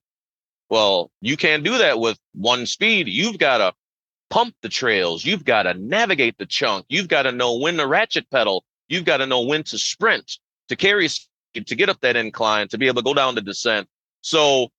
Well, 0.70 1.12
you 1.22 1.38
can't 1.38 1.64
do 1.64 1.78
that 1.78 2.00
with 2.00 2.18
one 2.34 2.66
speed. 2.66 3.08
You've 3.08 3.38
got 3.38 3.58
to 3.58 3.74
pump 4.30 4.56
the 4.62 4.70
trails. 4.70 5.26
You've 5.26 5.46
got 5.46 5.64
to 5.64 5.74
navigate 5.74 6.38
the 6.38 6.46
chunk. 6.46 6.86
You've 6.90 7.08
got 7.08 7.24
to 7.24 7.32
know 7.32 7.58
when 7.58 7.78
to 7.78 7.88
ratchet 7.88 8.30
pedal. 8.30 8.64
You've 8.88 9.06
got 9.06 9.18
to 9.18 9.26
know 9.26 9.42
when 9.42 9.64
to 9.64 9.78
sprint 9.78 10.38
to 10.70 10.76
carry 10.76 11.10
to 11.54 11.76
get 11.76 11.90
up 11.90 12.02
that 12.02 12.16
incline 12.16 12.68
to 12.68 12.78
be 12.78 12.88
able 12.88 13.02
to 13.02 13.06
go 13.06 13.14
down 13.14 13.36
the 13.36 13.42
descent. 13.42 13.88
So, 14.22 14.70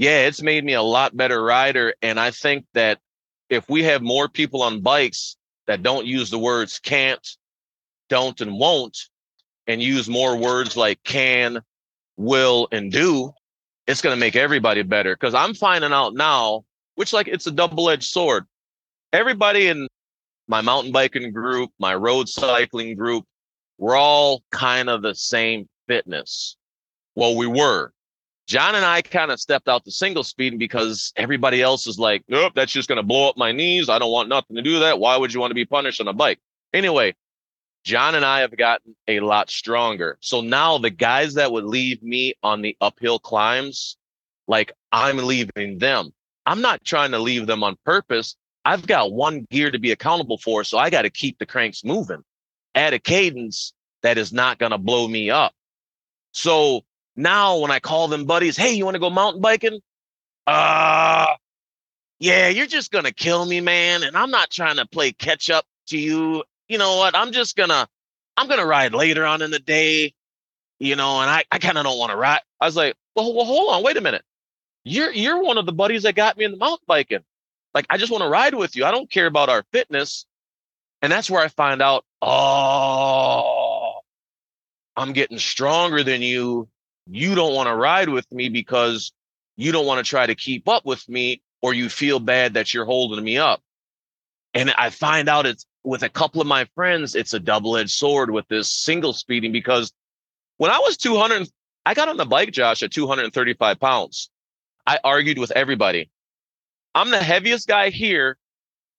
yeah, 0.00 0.20
it's 0.20 0.40
made 0.40 0.64
me 0.64 0.72
a 0.72 0.82
lot 0.82 1.14
better 1.14 1.42
rider. 1.44 1.92
And 2.00 2.18
I 2.18 2.30
think 2.30 2.64
that 2.72 3.00
if 3.50 3.68
we 3.68 3.82
have 3.82 4.00
more 4.00 4.30
people 4.30 4.62
on 4.62 4.80
bikes 4.80 5.36
that 5.66 5.82
don't 5.82 6.06
use 6.06 6.30
the 6.30 6.38
words 6.38 6.78
can't, 6.78 7.28
don't, 8.08 8.40
and 8.40 8.58
won't, 8.58 8.96
and 9.66 9.82
use 9.82 10.08
more 10.08 10.38
words 10.38 10.74
like 10.74 11.04
can, 11.04 11.60
will, 12.16 12.66
and 12.72 12.90
do, 12.90 13.30
it's 13.86 14.00
going 14.00 14.16
to 14.16 14.18
make 14.18 14.36
everybody 14.36 14.80
better. 14.80 15.14
Cause 15.16 15.34
I'm 15.34 15.52
finding 15.52 15.92
out 15.92 16.14
now, 16.14 16.64
which 16.94 17.12
like 17.12 17.28
it's 17.28 17.46
a 17.46 17.52
double 17.52 17.90
edged 17.90 18.04
sword. 18.04 18.46
Everybody 19.12 19.66
in 19.66 19.86
my 20.48 20.62
mountain 20.62 20.92
biking 20.92 21.30
group, 21.30 21.72
my 21.78 21.94
road 21.94 22.26
cycling 22.26 22.96
group, 22.96 23.26
we're 23.76 23.96
all 23.96 24.42
kind 24.50 24.88
of 24.88 25.02
the 25.02 25.14
same 25.14 25.68
fitness. 25.86 26.56
Well, 27.14 27.36
we 27.36 27.46
were. 27.46 27.92
John 28.50 28.74
and 28.74 28.84
I 28.84 29.00
kind 29.00 29.30
of 29.30 29.38
stepped 29.38 29.68
out 29.68 29.84
the 29.84 29.92
single 29.92 30.24
speed 30.24 30.58
because 30.58 31.12
everybody 31.14 31.62
else 31.62 31.86
is 31.86 32.00
like, 32.00 32.24
nope, 32.26 32.52
that's 32.56 32.72
just 32.72 32.88
going 32.88 32.96
to 32.96 33.04
blow 33.04 33.28
up 33.28 33.36
my 33.36 33.52
knees. 33.52 33.88
I 33.88 34.00
don't 34.00 34.10
want 34.10 34.28
nothing 34.28 34.56
to 34.56 34.62
do 34.62 34.80
that. 34.80 34.98
Why 34.98 35.16
would 35.16 35.32
you 35.32 35.38
want 35.38 35.52
to 35.52 35.54
be 35.54 35.64
punished 35.64 36.00
on 36.00 36.08
a 36.08 36.12
bike? 36.12 36.40
Anyway, 36.74 37.14
John 37.84 38.16
and 38.16 38.24
I 38.24 38.40
have 38.40 38.56
gotten 38.56 38.96
a 39.06 39.20
lot 39.20 39.50
stronger. 39.50 40.18
So 40.20 40.40
now 40.40 40.78
the 40.78 40.90
guys 40.90 41.34
that 41.34 41.52
would 41.52 41.62
leave 41.62 42.02
me 42.02 42.34
on 42.42 42.60
the 42.60 42.76
uphill 42.80 43.20
climbs, 43.20 43.96
like 44.48 44.72
I'm 44.90 45.18
leaving 45.18 45.78
them. 45.78 46.12
I'm 46.44 46.60
not 46.60 46.84
trying 46.84 47.12
to 47.12 47.20
leave 47.20 47.46
them 47.46 47.62
on 47.62 47.76
purpose. 47.84 48.34
I've 48.64 48.84
got 48.84 49.12
one 49.12 49.46
gear 49.52 49.70
to 49.70 49.78
be 49.78 49.92
accountable 49.92 50.38
for. 50.38 50.64
So 50.64 50.76
I 50.76 50.90
got 50.90 51.02
to 51.02 51.10
keep 51.10 51.38
the 51.38 51.46
cranks 51.46 51.84
moving 51.84 52.24
at 52.74 52.94
a 52.94 52.98
cadence 52.98 53.74
that 54.02 54.18
is 54.18 54.32
not 54.32 54.58
going 54.58 54.72
to 54.72 54.78
blow 54.78 55.06
me 55.06 55.30
up. 55.30 55.52
So 56.32 56.82
now 57.16 57.58
when 57.58 57.70
I 57.70 57.78
call 57.80 58.08
them 58.08 58.24
buddies, 58.24 58.56
hey, 58.56 58.72
you 58.72 58.84
want 58.84 58.94
to 58.94 59.00
go 59.00 59.10
mountain 59.10 59.40
biking? 59.40 59.80
Uh, 60.46 61.26
yeah, 62.18 62.48
you're 62.48 62.66
just 62.66 62.90
going 62.90 63.04
to 63.04 63.12
kill 63.12 63.44
me, 63.44 63.60
man. 63.60 64.02
And 64.02 64.16
I'm 64.16 64.30
not 64.30 64.50
trying 64.50 64.76
to 64.76 64.86
play 64.86 65.12
catch 65.12 65.50
up 65.50 65.64
to 65.88 65.98
you 65.98 66.44
you 66.70 66.78
know 66.78 66.96
what? 66.98 67.16
I'm 67.16 67.32
just 67.32 67.56
gonna, 67.56 67.88
I'm 68.36 68.46
gonna 68.46 68.64
ride 68.64 68.94
later 68.94 69.26
on 69.26 69.42
in 69.42 69.50
the 69.50 69.58
day, 69.58 70.14
you 70.78 70.94
know, 70.94 71.20
and 71.20 71.28
I, 71.28 71.42
I 71.50 71.58
kind 71.58 71.76
of 71.76 71.84
don't 71.84 71.98
want 71.98 72.12
to 72.12 72.16
ride. 72.16 72.40
I 72.60 72.66
was 72.66 72.76
like, 72.76 72.94
well, 73.16 73.34
well, 73.34 73.44
hold 73.44 73.74
on, 73.74 73.82
wait 73.82 73.96
a 73.96 74.00
minute. 74.00 74.22
You're, 74.84 75.10
you're 75.10 75.42
one 75.42 75.58
of 75.58 75.66
the 75.66 75.72
buddies 75.72 76.04
that 76.04 76.14
got 76.14 76.38
me 76.38 76.44
in 76.44 76.52
the 76.52 76.56
mountain 76.56 76.84
biking. 76.86 77.24
Like, 77.74 77.86
I 77.90 77.98
just 77.98 78.12
want 78.12 78.22
to 78.22 78.28
ride 78.28 78.54
with 78.54 78.76
you. 78.76 78.84
I 78.84 78.92
don't 78.92 79.10
care 79.10 79.26
about 79.26 79.48
our 79.48 79.64
fitness. 79.72 80.26
And 81.02 81.10
that's 81.10 81.28
where 81.28 81.42
I 81.42 81.48
find 81.48 81.82
out, 81.82 82.04
oh, 82.22 84.00
I'm 84.96 85.12
getting 85.12 85.38
stronger 85.38 86.04
than 86.04 86.22
you. 86.22 86.68
You 87.10 87.34
don't 87.34 87.54
want 87.54 87.68
to 87.68 87.74
ride 87.74 88.08
with 88.08 88.30
me 88.30 88.48
because 88.48 89.12
you 89.56 89.72
don't 89.72 89.86
want 89.86 90.04
to 90.04 90.08
try 90.08 90.26
to 90.26 90.34
keep 90.34 90.68
up 90.68 90.86
with 90.86 91.06
me 91.08 91.42
or 91.60 91.74
you 91.74 91.88
feel 91.88 92.20
bad 92.20 92.54
that 92.54 92.72
you're 92.72 92.84
holding 92.84 93.24
me 93.24 93.36
up. 93.36 93.60
And 94.54 94.70
I 94.78 94.90
find 94.90 95.28
out 95.28 95.46
it's 95.46 95.66
with 95.82 96.02
a 96.02 96.08
couple 96.08 96.40
of 96.40 96.46
my 96.46 96.66
friends, 96.74 97.14
it's 97.14 97.34
a 97.34 97.40
double 97.40 97.76
edged 97.76 97.90
sword 97.90 98.30
with 98.30 98.46
this 98.48 98.70
single 98.70 99.12
speeding 99.12 99.52
because 99.52 99.92
when 100.58 100.70
I 100.70 100.78
was 100.78 100.96
200, 100.96 101.48
I 101.84 101.94
got 101.94 102.08
on 102.08 102.16
the 102.16 102.26
bike, 102.26 102.52
Josh, 102.52 102.82
at 102.82 102.92
235 102.92 103.80
pounds. 103.80 104.30
I 104.86 104.98
argued 105.02 105.38
with 105.38 105.50
everybody. 105.52 106.10
I'm 106.94 107.10
the 107.10 107.22
heaviest 107.22 107.66
guy 107.66 107.90
here. 107.90 108.36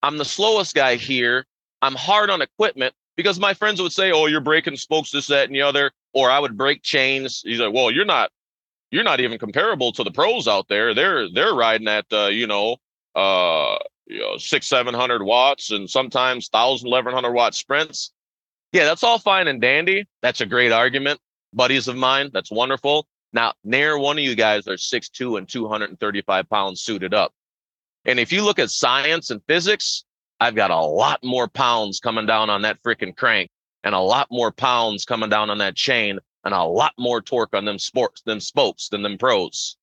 I'm 0.04 0.18
the 0.18 0.26
slowest 0.26 0.74
guy 0.74 0.96
here. 0.96 1.46
I'm 1.82 1.96
hard 1.96 2.30
on 2.30 2.42
equipment 2.42 2.94
because 3.16 3.40
my 3.40 3.54
friends 3.54 3.82
would 3.82 3.92
say, 3.92 4.12
"Oh, 4.12 4.26
you're 4.26 4.42
breaking 4.42 4.78
spokes, 4.78 5.12
this, 5.12 5.28
that, 5.28 5.46
and 5.46 5.56
the 5.56 5.62
other," 5.62 5.92
or 6.14 6.30
I 6.30 6.40
would 6.40 6.58
break 6.58 6.82
chains. 6.84 7.42
He's 7.44 7.60
like, 7.60 7.74
"Well, 7.74 7.92
you're 7.92 8.06
not, 8.06 8.32
you're 8.92 9.04
not 9.04 9.20
even 9.20 9.40
comparable 9.40 9.92
to 9.94 10.04
the 10.04 10.12
pros 10.12 10.48
out 10.48 10.68
there. 10.68 10.94
They're 10.94 11.30
they're 11.30 11.54
riding 11.54 11.88
at, 11.88 12.06
uh, 12.12 12.28
you 12.28 12.48
know, 12.48 12.78
uh, 13.16 13.78
you 14.06 14.20
know, 14.20 14.38
six, 14.38 14.68
700 14.68 15.24
watts 15.24 15.72
and 15.72 15.90
sometimes 15.90 16.50
1,000, 16.52 16.90
1,100 16.90 17.32
watt 17.32 17.56
sprints. 17.56 18.12
Yeah, 18.74 18.86
that's 18.86 19.04
all 19.04 19.20
fine 19.20 19.48
and 19.48 19.62
dandy. 19.62 20.08
That's 20.22 20.42
a 20.42 20.46
great 20.46 20.72
argument. 20.72 21.20
Buddies 21.54 21.88
of 21.88 21.96
mine, 21.98 22.30
that's 22.34 22.52
wonderful. 22.52 23.08
Now, 23.34 23.54
near 23.64 23.98
one 23.98 24.18
of 24.18 24.24
you 24.24 24.36
guys 24.36 24.68
are 24.68 24.78
six 24.78 25.10
two 25.10 25.38
and 25.38 25.48
235 25.48 26.50
pounds 26.50 26.82
suited 26.82 27.14
up. 27.14 27.34
And 28.06 28.20
if 28.20 28.32
you 28.32 28.44
look 28.44 28.60
at 28.60 28.70
science 28.70 29.30
and 29.30 29.42
physics, 29.48 30.04
I've 30.40 30.56
got 30.56 30.72
a 30.72 30.80
lot 30.80 31.20
more 31.24 31.48
pounds 31.48 32.00
coming 32.00 32.26
down 32.26 32.50
on 32.50 32.64
that 32.64 32.82
freaking 32.84 33.16
crank 33.16 33.50
and 33.84 33.96
a 33.96 34.00
lot 34.00 34.28
more 34.32 34.52
pounds 34.52 35.06
coming 35.06 35.30
down 35.30 35.50
on 35.50 35.58
that 35.60 35.76
chain 35.76 36.20
and 36.44 36.54
a 36.54 36.64
lot 36.64 36.94
more 36.98 37.22
torque 37.22 37.56
on 37.56 37.66
them 37.66 37.80
sports 37.80 38.22
than 38.26 38.40
spokes 38.40 38.90
than 38.90 39.02
them 39.04 39.18
pros. 39.18 39.78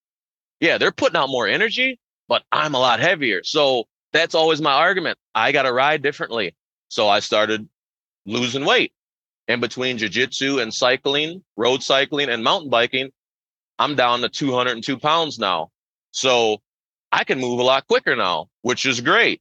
Yeah, 0.61 0.79
they're 0.79 0.93
putting 0.93 1.17
out 1.17 1.29
more 1.29 1.47
energy, 1.47 2.01
but 2.29 2.43
I'm 2.51 2.75
a 2.75 2.79
lot 2.79 3.01
heavier. 3.01 3.43
So 3.45 3.85
that's 4.13 4.35
always 4.35 4.61
my 4.61 4.73
argument. 4.73 5.19
I 5.35 5.53
got 5.53 5.63
to 5.63 5.73
ride 5.73 6.03
differently. 6.03 6.55
So 6.89 7.09
I 7.09 7.21
started 7.21 7.69
losing 8.27 8.65
weight. 8.65 8.93
And 9.47 9.61
between 9.61 9.99
jujitsu 9.99 10.61
and 10.61 10.73
cycling, 10.73 11.43
road 11.57 11.83
cycling 11.83 12.29
and 12.29 12.45
mountain 12.45 12.71
biking, 12.71 13.11
I'm 13.79 13.95
down 13.95 14.21
to 14.21 14.29
202 14.29 14.99
pounds 14.99 15.39
now. 15.39 15.71
So 16.11 16.59
I 17.13 17.25
can 17.25 17.41
move 17.41 17.59
a 17.59 17.63
lot 17.63 17.87
quicker 17.87 18.17
now, 18.17 18.49
which 18.63 18.85
is 18.85 19.01
great. 19.01 19.41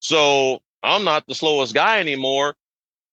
So 0.00 0.60
I'm 0.82 1.04
not 1.04 1.26
the 1.26 1.34
slowest 1.34 1.74
guy 1.74 2.00
anymore, 2.00 2.54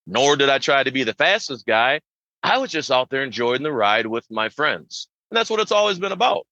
nor 0.06 0.36
did 0.36 0.50
I 0.50 0.58
try 0.58 0.84
to 0.84 0.92
be 0.92 1.04
the 1.04 1.14
fastest 1.14 1.66
guy. 1.66 2.02
I 2.42 2.58
was 2.58 2.72
just 2.72 2.92
out 2.92 3.10
there 3.10 3.24
enjoying 3.24 3.64
the 3.64 3.72
ride 3.72 4.08
with 4.08 4.30
my 4.30 4.50
friends. 4.50 5.08
And 5.32 5.38
that's 5.38 5.50
what 5.50 5.60
it's 5.60 5.72
always 5.72 5.98
been 5.98 6.12
about. 6.12 6.46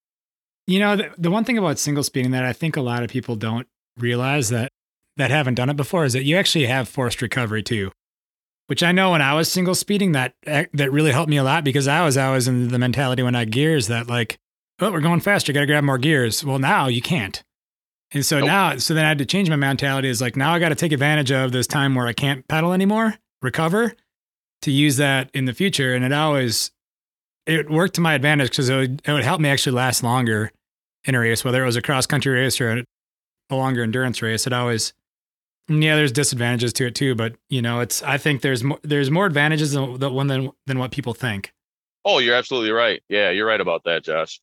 You 0.66 0.78
know, 0.78 0.96
the, 0.96 1.10
the 1.18 1.30
one 1.30 1.44
thing 1.44 1.58
about 1.58 1.78
single 1.78 2.02
speeding 2.02 2.30
that 2.30 2.44
I 2.44 2.52
think 2.52 2.76
a 2.76 2.80
lot 2.80 3.02
of 3.02 3.10
people 3.10 3.36
don't 3.36 3.66
realize 3.98 4.48
that 4.48 4.72
that 5.16 5.30
haven't 5.30 5.54
done 5.54 5.68
it 5.68 5.76
before 5.76 6.04
is 6.04 6.14
that 6.14 6.24
you 6.24 6.36
actually 6.36 6.66
have 6.66 6.88
forced 6.88 7.20
recovery 7.20 7.62
too. 7.62 7.90
Which 8.68 8.82
I 8.82 8.92
know 8.92 9.10
when 9.10 9.20
I 9.20 9.34
was 9.34 9.52
single 9.52 9.74
speeding 9.74 10.12
that 10.12 10.34
eh, 10.46 10.66
that 10.72 10.92
really 10.92 11.12
helped 11.12 11.28
me 11.28 11.36
a 11.36 11.44
lot 11.44 11.64
because 11.64 11.88
I 11.88 12.04
was 12.04 12.16
always 12.16 12.48
in 12.48 12.68
the 12.68 12.78
mentality 12.78 13.22
when 13.22 13.34
I 13.34 13.44
gears 13.44 13.88
that 13.88 14.06
like, 14.06 14.38
oh, 14.80 14.90
we're 14.90 15.00
going 15.00 15.20
faster, 15.20 15.50
you 15.50 15.54
got 15.54 15.60
to 15.60 15.66
grab 15.66 15.84
more 15.84 15.98
gears. 15.98 16.44
Well, 16.44 16.58
now 16.58 16.86
you 16.86 17.02
can't. 17.02 17.42
And 18.12 18.24
so 18.24 18.38
nope. 18.38 18.46
now, 18.46 18.76
so 18.76 18.94
then 18.94 19.04
I 19.04 19.08
had 19.08 19.18
to 19.18 19.26
change 19.26 19.50
my 19.50 19.56
mentality. 19.56 20.08
Is 20.08 20.20
like 20.20 20.36
now 20.36 20.54
I 20.54 20.58
got 20.58 20.70
to 20.70 20.74
take 20.74 20.92
advantage 20.92 21.32
of 21.32 21.52
this 21.52 21.66
time 21.66 21.94
where 21.94 22.06
I 22.06 22.12
can't 22.12 22.46
pedal 22.48 22.72
anymore, 22.72 23.16
recover, 23.42 23.94
to 24.62 24.70
use 24.70 24.96
that 24.96 25.30
in 25.34 25.44
the 25.44 25.52
future. 25.52 25.94
And 25.94 26.04
it 26.04 26.12
always 26.12 26.70
it 27.46 27.68
worked 27.70 27.94
to 27.94 28.00
my 28.00 28.14
advantage 28.14 28.50
because 28.50 28.68
it 28.68 28.76
would 28.76 29.02
it 29.04 29.12
would 29.12 29.24
help 29.24 29.40
me 29.40 29.48
actually 29.48 29.76
last 29.76 30.02
longer 30.02 30.52
in 31.04 31.14
a 31.14 31.20
race, 31.20 31.44
whether 31.44 31.62
it 31.62 31.66
was 31.66 31.76
a 31.76 31.82
cross 31.82 32.06
country 32.06 32.32
race 32.32 32.60
or 32.60 32.84
a 33.50 33.56
longer 33.56 33.82
endurance 33.82 34.22
race, 34.22 34.46
it 34.46 34.52
always 34.52 34.92
yeah, 35.68 35.94
there's 35.94 36.12
disadvantages 36.12 36.72
to 36.74 36.86
it 36.86 36.94
too, 36.94 37.14
but 37.14 37.34
you 37.48 37.62
know, 37.62 37.80
it's 37.80 38.02
I 38.02 38.18
think 38.18 38.42
there's 38.42 38.64
more 38.64 38.78
there's 38.82 39.10
more 39.10 39.26
advantages 39.26 39.72
than 39.72 39.98
the 39.98 40.10
one 40.10 40.26
than 40.26 40.50
than 40.66 40.78
what 40.78 40.90
people 40.90 41.14
think. 41.14 41.52
Oh, 42.04 42.18
you're 42.18 42.34
absolutely 42.34 42.72
right. 42.72 43.02
Yeah, 43.08 43.30
you're 43.30 43.46
right 43.46 43.60
about 43.60 43.84
that, 43.84 44.02
Josh. 44.02 44.40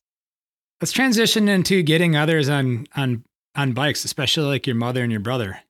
Let's 0.80 0.92
transition 0.92 1.48
into 1.48 1.82
getting 1.82 2.16
others 2.16 2.48
on 2.48 2.86
on 2.96 3.24
on 3.54 3.72
bikes, 3.72 4.04
especially 4.04 4.46
like 4.46 4.66
your 4.66 4.76
mother 4.76 5.02
and 5.02 5.12
your 5.12 5.20
brother. 5.20 5.60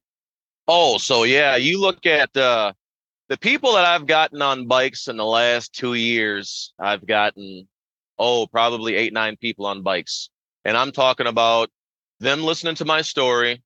Oh, 0.68 0.98
so 0.98 1.24
yeah, 1.24 1.56
you 1.56 1.80
look 1.80 2.06
at 2.06 2.34
uh 2.36 2.72
the 3.30 3.38
people 3.38 3.74
that 3.74 3.84
I've 3.84 4.08
gotten 4.08 4.42
on 4.42 4.66
bikes 4.66 5.06
in 5.06 5.16
the 5.16 5.24
last 5.24 5.72
2 5.74 5.94
years, 5.94 6.74
I've 6.80 7.06
gotten 7.06 7.68
oh, 8.18 8.46
probably 8.48 8.96
8 8.96 9.12
9 9.12 9.36
people 9.36 9.66
on 9.66 9.82
bikes. 9.82 10.28
And 10.64 10.76
I'm 10.76 10.90
talking 10.90 11.28
about 11.28 11.70
them 12.18 12.42
listening 12.42 12.74
to 12.74 12.84
my 12.84 13.00
story, 13.02 13.62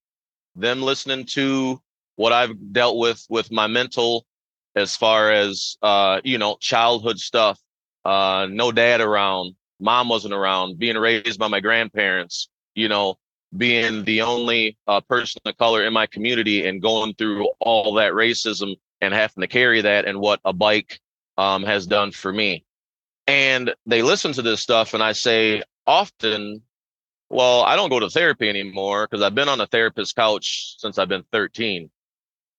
them 0.54 0.82
listening 0.82 1.24
to 1.32 1.80
what 2.16 2.32
I've 2.32 2.72
dealt 2.72 2.98
with 2.98 3.24
with 3.30 3.50
my 3.50 3.66
mental 3.66 4.26
as 4.76 4.96
far 4.96 5.32
as 5.32 5.76
uh, 5.82 6.20
you 6.22 6.36
know, 6.36 6.56
childhood 6.60 7.18
stuff. 7.18 7.58
Uh, 8.04 8.46
no 8.50 8.70
dad 8.70 9.00
around, 9.00 9.54
mom 9.80 10.10
wasn't 10.10 10.34
around, 10.34 10.78
being 10.78 10.98
raised 10.98 11.38
by 11.38 11.48
my 11.48 11.60
grandparents, 11.60 12.50
you 12.74 12.88
know, 12.88 13.16
being 13.56 14.04
the 14.04 14.20
only 14.20 14.76
uh, 14.86 15.00
person 15.00 15.40
of 15.46 15.56
color 15.56 15.86
in 15.86 15.92
my 15.94 16.06
community 16.06 16.66
and 16.66 16.82
going 16.82 17.14
through 17.14 17.48
all 17.60 17.94
that 17.94 18.12
racism 18.12 18.76
and 19.04 19.14
having 19.14 19.42
to 19.42 19.48
carry 19.48 19.82
that 19.82 20.06
and 20.06 20.18
what 20.18 20.40
a 20.44 20.52
bike 20.52 21.00
um, 21.38 21.62
has 21.64 21.86
done 21.86 22.12
for 22.12 22.32
me. 22.32 22.64
And 23.26 23.74
they 23.86 24.02
listen 24.02 24.32
to 24.34 24.42
this 24.42 24.60
stuff, 24.60 24.94
and 24.94 25.02
I 25.02 25.12
say 25.12 25.62
often 25.86 26.62
well, 27.30 27.62
I 27.62 27.76
don't 27.76 27.90
go 27.90 28.00
to 28.00 28.10
therapy 28.10 28.48
anymore 28.48 29.08
because 29.08 29.22
I've 29.22 29.34
been 29.34 29.48
on 29.48 29.60
a 29.60 29.66
therapist 29.66 30.14
couch 30.14 30.76
since 30.78 30.98
I've 30.98 31.08
been 31.08 31.24
13, 31.32 31.90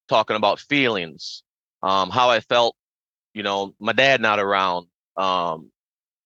talking 0.09 0.35
about 0.35 0.59
feelings, 0.59 1.43
um, 1.81 2.09
how 2.09 2.29
I 2.29 2.39
felt, 2.41 2.75
you 3.33 3.43
know, 3.43 3.73
my 3.79 3.93
dad 3.93 4.21
not 4.21 4.39
around, 4.39 4.87
um, 5.15 5.71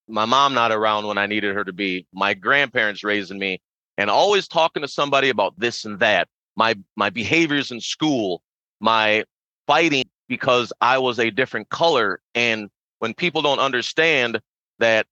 my 0.07 0.25
mom 0.25 0.53
not 0.53 0.71
around 0.71 1.05
when 1.05 1.19
I 1.19 1.27
needed 1.27 1.53
her 1.53 1.63
to 1.63 1.73
be, 1.73 2.07
my 2.11 2.33
grandparents 2.33 3.03
raising 3.03 3.37
me, 3.37 3.61
and 3.97 4.09
always 4.09 4.47
talking 4.47 4.81
to 4.81 4.87
somebody 4.87 5.29
about 5.29 5.59
this 5.59 5.85
and 5.85 5.99
that, 5.99 6.27
my 6.55 6.75
my 6.95 7.09
behaviors 7.09 7.71
in 7.71 7.79
school, 7.79 8.41
my 8.79 9.25
fighting 9.67 10.05
because 10.29 10.71
I 10.79 10.99
was 10.99 11.19
a 11.19 11.31
different 11.31 11.67
color, 11.67 12.21
and 12.33 12.69
when 12.99 13.13
people 13.13 13.41
don't 13.41 13.59
understand 13.59 14.39
that 14.77 15.07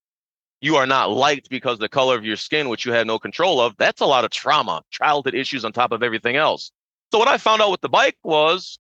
you 0.62 0.76
are 0.78 0.88
not 0.88 1.12
liked 1.12 1.50
because 1.50 1.80
the 1.80 1.90
color 1.90 2.16
of 2.16 2.24
your 2.24 2.36
skin, 2.36 2.70
which 2.70 2.86
you 2.86 2.94
had 2.94 3.08
no 3.08 3.20
control 3.20 3.60
of, 3.60 3.76
that's 3.78 4.02
a 4.02 4.06
lot 4.06 4.24
of 4.24 4.32
trauma, 4.32 4.82
childhood 4.90 5.36
issues 5.36 5.66
on 5.66 5.74
top 5.74 5.92
of 5.92 6.02
everything 6.02 6.36
else. 6.36 6.72
So 7.12 7.20
what 7.20 7.28
I 7.28 7.38
found 7.38 7.62
out 7.62 7.72
with 7.72 7.82
the 7.82 7.90
bike 7.90 8.18
was, 8.24 8.80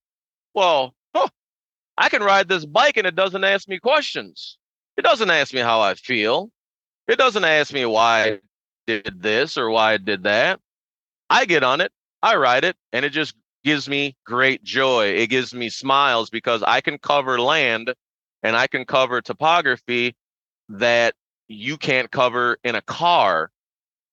well, 0.53 0.93
huh, 1.15 1.27
I 1.97 2.09
can 2.09 2.23
ride 2.23 2.47
this 2.47 2.65
bike 2.65 2.97
and 2.97 3.05
it 3.05 3.15
doesn't 3.15 3.43
ask 3.43 3.67
me 3.67 3.79
questions. 3.79 4.57
It 4.97 5.03
doesn't 5.03 5.29
ask 5.29 5.53
me 5.53 5.59
how 5.59 5.81
I 5.81 5.93
feel. 5.93 6.49
It 7.07 7.17
doesn't 7.17 7.45
ask 7.45 7.71
me 7.71 7.85
why 7.85 8.23
I 8.23 8.39
did 8.87 9.21
this 9.21 9.57
or 9.57 9.69
why 9.69 9.93
I 9.93 9.97
did 9.97 10.23
that. 10.23 10.59
I 11.29 11.45
get 11.45 11.63
on 11.63 11.81
it, 11.81 11.91
I 12.23 12.37
ride 12.37 12.63
it, 12.63 12.75
and 12.91 13.05
it 13.05 13.11
just 13.11 13.35
gives 13.63 13.89
me 13.89 14.15
great 14.25 14.63
joy. 14.63 15.07
It 15.07 15.27
gives 15.29 15.53
me 15.53 15.69
smiles 15.69 16.29
because 16.29 16.63
I 16.63 16.81
can 16.81 16.97
cover 16.97 17.39
land 17.39 17.93
and 18.43 18.55
I 18.55 18.67
can 18.67 18.85
cover 18.85 19.21
topography 19.21 20.15
that 20.69 21.15
you 21.47 21.77
can't 21.77 22.11
cover 22.11 22.57
in 22.63 22.75
a 22.75 22.81
car 22.81 23.51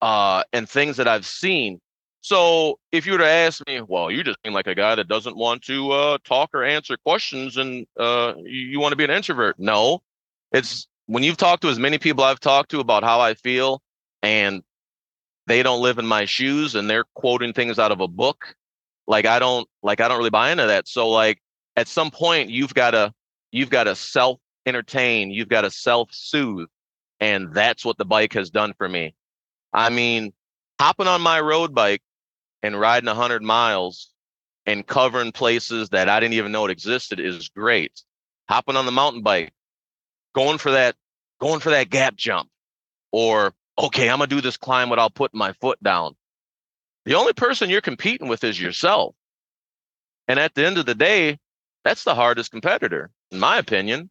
uh, 0.02 0.44
and 0.52 0.68
things 0.68 0.96
that 0.96 1.08
I've 1.08 1.26
seen. 1.26 1.80
So 2.20 2.78
if 2.90 3.04
you 3.06 3.12
were 3.12 3.18
to 3.18 3.28
ask 3.28 3.66
me, 3.66 3.80
well, 3.82 4.10
you 4.10 4.24
just 4.24 4.38
seem 4.44 4.54
like 4.54 4.66
a 4.66 4.74
guy 4.74 4.94
that 4.94 5.08
doesn't 5.08 5.36
want 5.36 5.62
to 5.64 5.90
uh, 5.92 6.18
talk 6.24 6.50
or 6.54 6.64
answer 6.64 6.96
questions 6.96 7.56
and 7.56 7.86
uh, 7.98 8.34
you, 8.38 8.60
you 8.60 8.80
want 8.80 8.92
to 8.92 8.96
be 8.96 9.04
an 9.04 9.10
introvert. 9.10 9.58
No, 9.58 10.02
it's 10.52 10.88
when 11.06 11.22
you've 11.22 11.36
talked 11.36 11.62
to 11.62 11.68
as 11.68 11.78
many 11.78 11.98
people 11.98 12.24
I've 12.24 12.40
talked 12.40 12.70
to 12.70 12.80
about 12.80 13.04
how 13.04 13.20
I 13.20 13.34
feel 13.34 13.82
and 14.22 14.62
they 15.46 15.62
don't 15.62 15.82
live 15.82 15.98
in 15.98 16.06
my 16.06 16.24
shoes 16.24 16.74
and 16.74 16.88
they're 16.88 17.04
quoting 17.14 17.52
things 17.52 17.78
out 17.78 17.92
of 17.92 18.00
a 18.00 18.08
book 18.08 18.54
like 19.06 19.26
i 19.26 19.38
don't 19.38 19.68
like 19.82 20.00
i 20.00 20.08
don't 20.08 20.18
really 20.18 20.30
buy 20.30 20.50
into 20.50 20.66
that. 20.66 20.88
So 20.88 21.08
like 21.08 21.40
at 21.76 21.88
some 21.88 22.10
point 22.10 22.50
you've 22.50 22.74
got 22.74 22.92
to 22.92 23.12
you've 23.52 23.70
got 23.70 23.84
to 23.84 23.94
self 23.94 24.38
entertain 24.66 25.30
you've 25.30 25.48
got 25.48 25.62
to 25.62 25.70
self 25.70 26.08
soothe 26.12 26.68
and 27.20 27.52
that's 27.52 27.84
what 27.84 27.98
the 27.98 28.04
bike 28.04 28.32
has 28.32 28.50
done 28.50 28.74
for 28.76 28.88
me. 28.88 29.14
I 29.72 29.90
mean 29.90 30.32
hopping 30.80 31.06
on 31.06 31.20
my 31.20 31.40
road 31.40 31.74
bike 31.74 32.02
and 32.62 32.78
riding 32.78 33.06
100 33.06 33.42
miles 33.42 34.10
and 34.66 34.86
covering 34.86 35.32
places 35.32 35.90
that 35.90 36.08
i 36.08 36.18
didn't 36.20 36.34
even 36.34 36.52
know 36.52 36.64
it 36.64 36.70
existed 36.70 37.20
is 37.20 37.48
great. 37.48 38.02
Hopping 38.48 38.76
on 38.76 38.86
the 38.86 38.92
mountain 38.92 39.22
bike 39.22 39.52
going 40.34 40.58
for 40.58 40.72
that 40.72 40.96
going 41.40 41.60
for 41.60 41.70
that 41.70 41.90
gap 41.90 42.16
jump 42.16 42.48
or 43.12 43.54
okay 43.78 44.08
i'm 44.08 44.18
gonna 44.18 44.26
do 44.26 44.40
this 44.40 44.56
climb 44.56 44.90
without 44.90 45.14
putting 45.14 45.38
my 45.38 45.52
foot 45.54 45.82
down 45.82 46.14
the 47.04 47.14
only 47.14 47.32
person 47.32 47.70
you're 47.70 47.80
competing 47.80 48.28
with 48.28 48.44
is 48.44 48.60
yourself. 48.60 49.14
And 50.26 50.38
at 50.38 50.54
the 50.54 50.64
end 50.64 50.78
of 50.78 50.86
the 50.86 50.94
day, 50.94 51.38
that's 51.84 52.04
the 52.04 52.14
hardest 52.14 52.50
competitor, 52.50 53.10
in 53.30 53.38
my 53.38 53.58
opinion. 53.58 54.10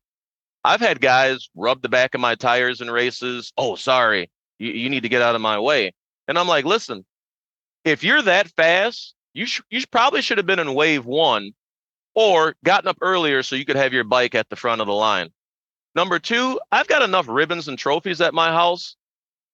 I've 0.64 0.80
had 0.80 1.02
guys 1.02 1.50
rub 1.56 1.82
the 1.82 1.90
back 1.90 2.14
of 2.14 2.22
my 2.22 2.36
tires 2.36 2.82
in 2.82 2.90
races. 2.90 3.52
Oh, 3.58 3.76
sorry, 3.76 4.30
you, 4.60 4.72
you 4.72 4.90
need 4.90 5.04
to 5.04 5.10
get 5.10 5.22
out 5.22 5.36
of 5.36 5.42
my 5.42 5.60
way. 5.60 5.92
And 6.28 6.38
I'm 6.38 6.48
like, 6.48 6.66
listen, 6.66 7.04
if 7.84 8.04
you're 8.04 8.22
that 8.22 8.48
fast, 8.50 9.16
you 9.34 9.46
sh- 9.46 9.62
you 9.70 9.82
probably 9.92 10.22
should 10.22 10.38
have 10.38 10.48
been 10.48 10.60
in 10.60 10.74
wave 10.74 11.06
one 11.06 11.52
or 12.16 12.56
gotten 12.64 12.88
up 12.88 12.98
earlier 13.02 13.44
so 13.44 13.56
you 13.56 13.66
could 13.66 13.76
have 13.76 13.92
your 13.92 14.04
bike 14.04 14.36
at 14.36 14.50
the 14.50 14.56
front 14.56 14.82
of 14.82 14.88
the 14.88 14.94
line. 14.94 15.30
Number 15.96 16.20
two, 16.20 16.60
I've 16.72 16.88
got 16.88 17.02
enough 17.02 17.28
ribbons 17.28 17.68
and 17.68 17.78
trophies 17.78 18.22
at 18.22 18.34
my 18.34 18.52
house 18.52 18.96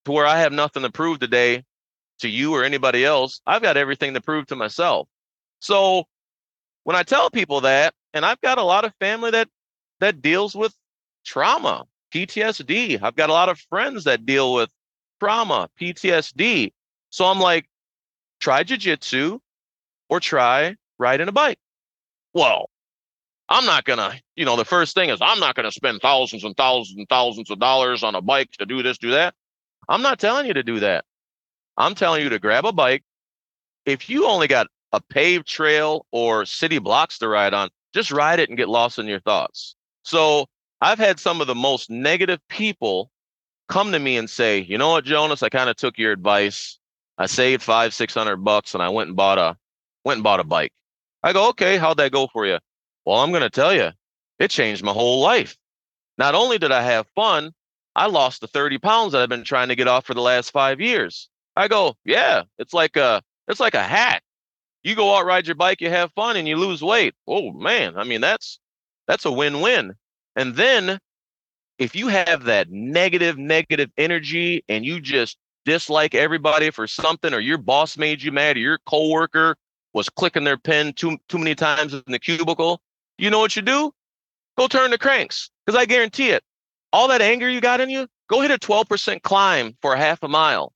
to 0.06 0.12
where 0.12 0.26
I 0.26 0.40
have 0.40 0.54
nothing 0.54 0.84
to 0.84 0.92
prove 0.92 1.20
today 1.20 1.64
to 2.20 2.30
you 2.30 2.54
or 2.54 2.64
anybody 2.64 3.06
else. 3.06 3.42
I've 3.46 3.62
got 3.62 3.78
everything 3.78 4.14
to 4.14 4.22
prove 4.22 4.48
to 4.48 4.56
myself. 4.56 5.08
So 5.60 6.06
when 6.84 6.96
I 6.96 7.04
tell 7.04 7.30
people 7.30 7.62
that, 7.62 7.94
and 8.14 8.26
I've 8.26 8.42
got 8.42 8.58
a 8.58 8.64
lot 8.64 8.86
of 8.86 8.94
family 9.00 9.32
that 9.32 9.50
that 10.00 10.22
deals 10.22 10.56
with 10.56 10.74
trauma, 11.26 11.86
PTSD. 12.14 13.02
I've 13.02 13.16
got 13.16 13.30
a 13.30 13.34
lot 13.34 13.50
of 13.50 13.60
friends 13.70 14.06
that 14.06 14.26
deal 14.26 14.54
with 14.54 14.70
trauma, 15.20 15.70
PTSD. 15.80 16.72
So 17.10 17.26
I'm 17.26 17.40
like, 17.40 17.70
try 18.40 18.64
jujitsu 18.64 19.40
or 20.10 20.20
try 20.20 20.76
riding 20.98 21.28
a 21.28 21.32
bike. 21.32 21.60
Well, 22.34 22.70
I'm 23.48 23.66
not 23.66 23.84
gonna, 23.84 24.20
you 24.36 24.46
know, 24.46 24.56
the 24.56 24.66
first 24.66 24.96
thing 24.96 25.10
is 25.10 25.20
I'm 25.22 25.40
not 25.40 25.56
gonna 25.56 25.72
spend 25.72 26.02
thousands 26.02 26.44
and 26.44 26.56
thousands 26.56 26.98
and 26.98 27.10
thousands 27.10 27.50
of 27.50 27.60
dollars 27.60 28.04
on 28.04 28.16
a 28.16 28.22
bike 28.22 28.52
to 28.60 28.66
do 28.66 28.84
this, 28.84 28.98
do 28.98 29.12
that. 29.12 29.34
I'm 29.88 30.02
not 30.02 30.20
telling 30.20 30.46
you 30.46 30.54
to 30.54 30.64
do 30.64 30.80
that. 30.82 31.06
I'm 31.80 31.96
telling 31.96 32.22
you 32.22 32.30
to 32.30 32.40
grab 32.40 32.66
a 32.66 32.74
bike. 32.74 33.04
If 33.86 34.10
you 34.10 34.28
only 34.28 34.48
got 34.48 34.68
a 34.92 35.00
paved 35.00 35.48
trail 35.48 36.06
or 36.12 36.46
city 36.46 36.78
blocks 36.78 37.18
to 37.20 37.28
ride 37.30 37.54
on, 37.54 37.70
just 37.94 38.12
ride 38.12 38.40
it 38.40 38.50
and 38.50 38.58
get 38.58 38.68
lost 38.68 39.00
in 39.00 39.08
your 39.08 39.22
thoughts. 39.22 39.76
So 40.04 40.48
I've 40.82 41.00
had 41.00 41.20
some 41.20 41.40
of 41.40 41.48
the 41.48 41.56
most 41.56 41.90
negative 41.90 42.40
people 42.50 43.10
come 43.70 43.94
to 43.94 44.00
me 44.00 44.18
and 44.18 44.30
say, 44.30 44.60
you 44.60 44.78
know 44.78 44.90
what, 44.92 45.06
Jonas, 45.06 45.42
I 45.42 45.50
kind 45.50 45.70
of 45.70 45.78
took 45.78 45.98
your 45.98 46.12
advice. 46.12 46.78
I 47.18 47.28
saved 47.28 47.64
five, 47.64 47.94
six 47.94 48.14
hundred 48.14 48.38
bucks 48.38 48.74
and 48.74 48.84
I 48.84 48.90
went 48.90 49.08
and 49.08 49.16
bought 49.16 49.38
a 49.38 49.58
went 50.04 50.18
and 50.18 50.24
bought 50.24 50.40
a 50.40 50.44
bike. 50.44 50.74
I 51.24 51.34
go, 51.34 51.50
okay, 51.50 51.78
how'd 51.78 51.98
that 51.98 52.12
go 52.12 52.28
for 52.28 52.46
you? 52.46 52.60
Well, 53.06 53.20
I'm 53.20 53.32
gonna 53.32 53.50
tell 53.50 53.74
you, 53.74 53.92
it 54.38 54.52
changed 54.52 54.84
my 54.84 54.92
whole 54.92 55.22
life. 55.22 55.58
Not 56.18 56.36
only 56.36 56.58
did 56.58 56.72
I 56.74 56.82
have 56.82 57.08
fun, 57.16 57.54
I 57.96 58.08
lost 58.08 58.42
the 58.42 58.48
30 58.48 58.80
pounds 58.80 59.14
that 59.14 59.22
I've 59.22 59.30
been 59.30 59.44
trying 59.44 59.70
to 59.70 59.76
get 59.76 59.88
off 59.88 60.06
for 60.06 60.14
the 60.14 60.22
last 60.22 60.52
five 60.52 60.82
years. 60.82 61.29
I 61.60 61.68
go, 61.68 61.98
yeah, 62.06 62.44
it's 62.58 62.74
like 62.74 62.96
a 62.96 63.22
it's 63.50 63.60
like 63.60 63.76
a 63.76 63.84
hack. 63.84 64.24
You 64.84 64.96
go 64.96 65.14
out 65.14 65.26
ride 65.26 65.46
your 65.46 65.56
bike, 65.56 65.82
you 65.82 65.90
have 65.90 66.14
fun, 66.14 66.38
and 66.38 66.48
you 66.48 66.56
lose 66.56 66.82
weight. 66.82 67.16
Oh 67.28 67.52
man, 67.52 67.98
I 67.98 68.06
mean 68.06 68.22
that's 68.22 68.60
that's 69.08 69.26
a 69.26 69.32
win-win. 69.32 69.94
And 70.38 70.56
then 70.56 71.00
if 71.78 71.96
you 71.96 72.08
have 72.08 72.46
that 72.46 72.70
negative, 72.72 73.38
negative 73.38 73.92
energy 73.98 74.64
and 74.70 74.86
you 74.86 75.02
just 75.02 75.38
dislike 75.66 76.16
everybody 76.16 76.70
for 76.70 76.88
something, 76.88 77.34
or 77.34 77.42
your 77.42 77.58
boss 77.58 77.98
made 77.98 78.24
you 78.24 78.32
mad, 78.32 78.56
or 78.56 78.62
your 78.62 78.80
coworker 78.86 79.58
was 79.94 80.08
clicking 80.08 80.46
their 80.46 80.58
pen 80.58 80.94
too 80.94 81.18
too 81.28 81.38
many 81.40 81.56
times 81.56 81.94
in 81.94 82.04
the 82.08 82.20
cubicle, 82.20 82.80
you 83.18 83.30
know 83.30 83.40
what 83.40 83.58
you 83.58 83.62
do? 83.62 83.92
Go 84.58 84.68
turn 84.68 84.92
the 84.92 84.98
cranks. 84.98 85.50
Because 85.66 85.78
I 85.78 85.86
guarantee 85.86 86.30
it, 86.30 86.42
all 86.94 87.10
that 87.10 87.22
anger 87.22 87.50
you 87.50 87.60
got 87.60 87.82
in 87.82 87.90
you, 87.90 88.08
go 88.30 88.40
hit 88.40 88.52
a 88.52 88.58
12% 88.58 89.22
climb 89.24 89.76
for 89.82 89.94
a 89.94 89.98
half 89.98 90.24
a 90.24 90.30
mile. 90.30 90.72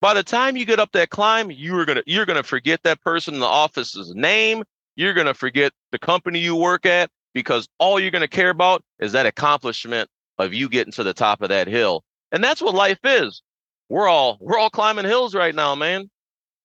By 0.00 0.14
the 0.14 0.22
time 0.22 0.56
you 0.56 0.64
get 0.64 0.78
up 0.78 0.92
that 0.92 1.10
climb, 1.10 1.50
you're 1.50 1.84
gonna 1.84 2.02
you're 2.06 2.26
gonna 2.26 2.42
forget 2.42 2.82
that 2.84 3.00
person 3.02 3.34
in 3.34 3.40
the 3.40 3.46
office's 3.46 4.14
name. 4.14 4.62
You're 4.96 5.14
gonna 5.14 5.34
forget 5.34 5.72
the 5.90 5.98
company 5.98 6.38
you 6.38 6.54
work 6.54 6.86
at 6.86 7.10
because 7.34 7.68
all 7.78 7.98
you're 7.98 8.10
gonna 8.10 8.28
care 8.28 8.50
about 8.50 8.82
is 9.00 9.12
that 9.12 9.26
accomplishment 9.26 10.08
of 10.38 10.54
you 10.54 10.68
getting 10.68 10.92
to 10.92 11.02
the 11.02 11.14
top 11.14 11.42
of 11.42 11.48
that 11.48 11.66
hill. 11.66 12.04
And 12.30 12.44
that's 12.44 12.62
what 12.62 12.74
life 12.74 13.00
is. 13.02 13.42
We're 13.88 14.08
all 14.08 14.38
we're 14.40 14.58
all 14.58 14.70
climbing 14.70 15.04
hills 15.04 15.34
right 15.34 15.54
now, 15.54 15.74
man. 15.74 16.10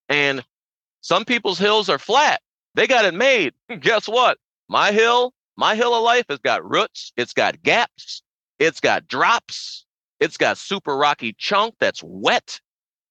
And 0.10 0.44
some 1.02 1.26
people's 1.26 1.58
hills 1.58 1.90
are 1.90 2.00
flat. 2.00 2.42
They 2.76 2.88
got 2.88 3.06
it 3.06 3.14
made. 3.14 3.54
Guess 3.80 4.08
what? 4.08 4.38
My 4.70 4.92
hill, 4.92 5.34
my 5.58 5.76
hill 5.76 5.96
of 5.96 6.04
life 6.04 6.26
has 6.30 6.40
got 6.40 6.68
roots, 6.70 7.12
it's 7.18 7.34
got 7.34 7.62
gaps, 7.64 8.22
it's 8.60 8.80
got 8.80 9.08
drops, 9.08 9.86
it's 10.20 10.38
got 10.38 10.58
super 10.58 10.96
rocky 10.96 11.34
chunk 11.38 11.76
that's 11.80 12.02
wet. 12.04 12.60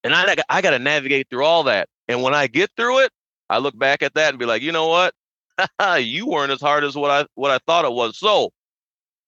And 0.04 0.14
I, 0.14 0.36
I 0.48 0.60
got 0.62 0.70
to 0.70 0.78
navigate 0.78 1.28
through 1.30 1.44
all 1.44 1.64
that. 1.64 1.88
And 2.08 2.22
when 2.22 2.34
I 2.34 2.46
get 2.46 2.70
through 2.76 3.00
it, 3.00 3.12
I 3.48 3.58
look 3.58 3.78
back 3.78 4.02
at 4.02 4.14
that 4.14 4.30
and 4.30 4.38
be 4.38 4.46
like, 4.46 4.62
you 4.62 4.72
know 4.72 4.88
what? 4.88 5.14
you 6.00 6.26
weren't 6.26 6.52
as 6.52 6.60
hard 6.60 6.84
as 6.84 6.96
what 6.96 7.10
I 7.10 7.26
what 7.34 7.50
I 7.50 7.58
thought 7.66 7.84
it 7.84 7.92
was. 7.92 8.18
So 8.18 8.52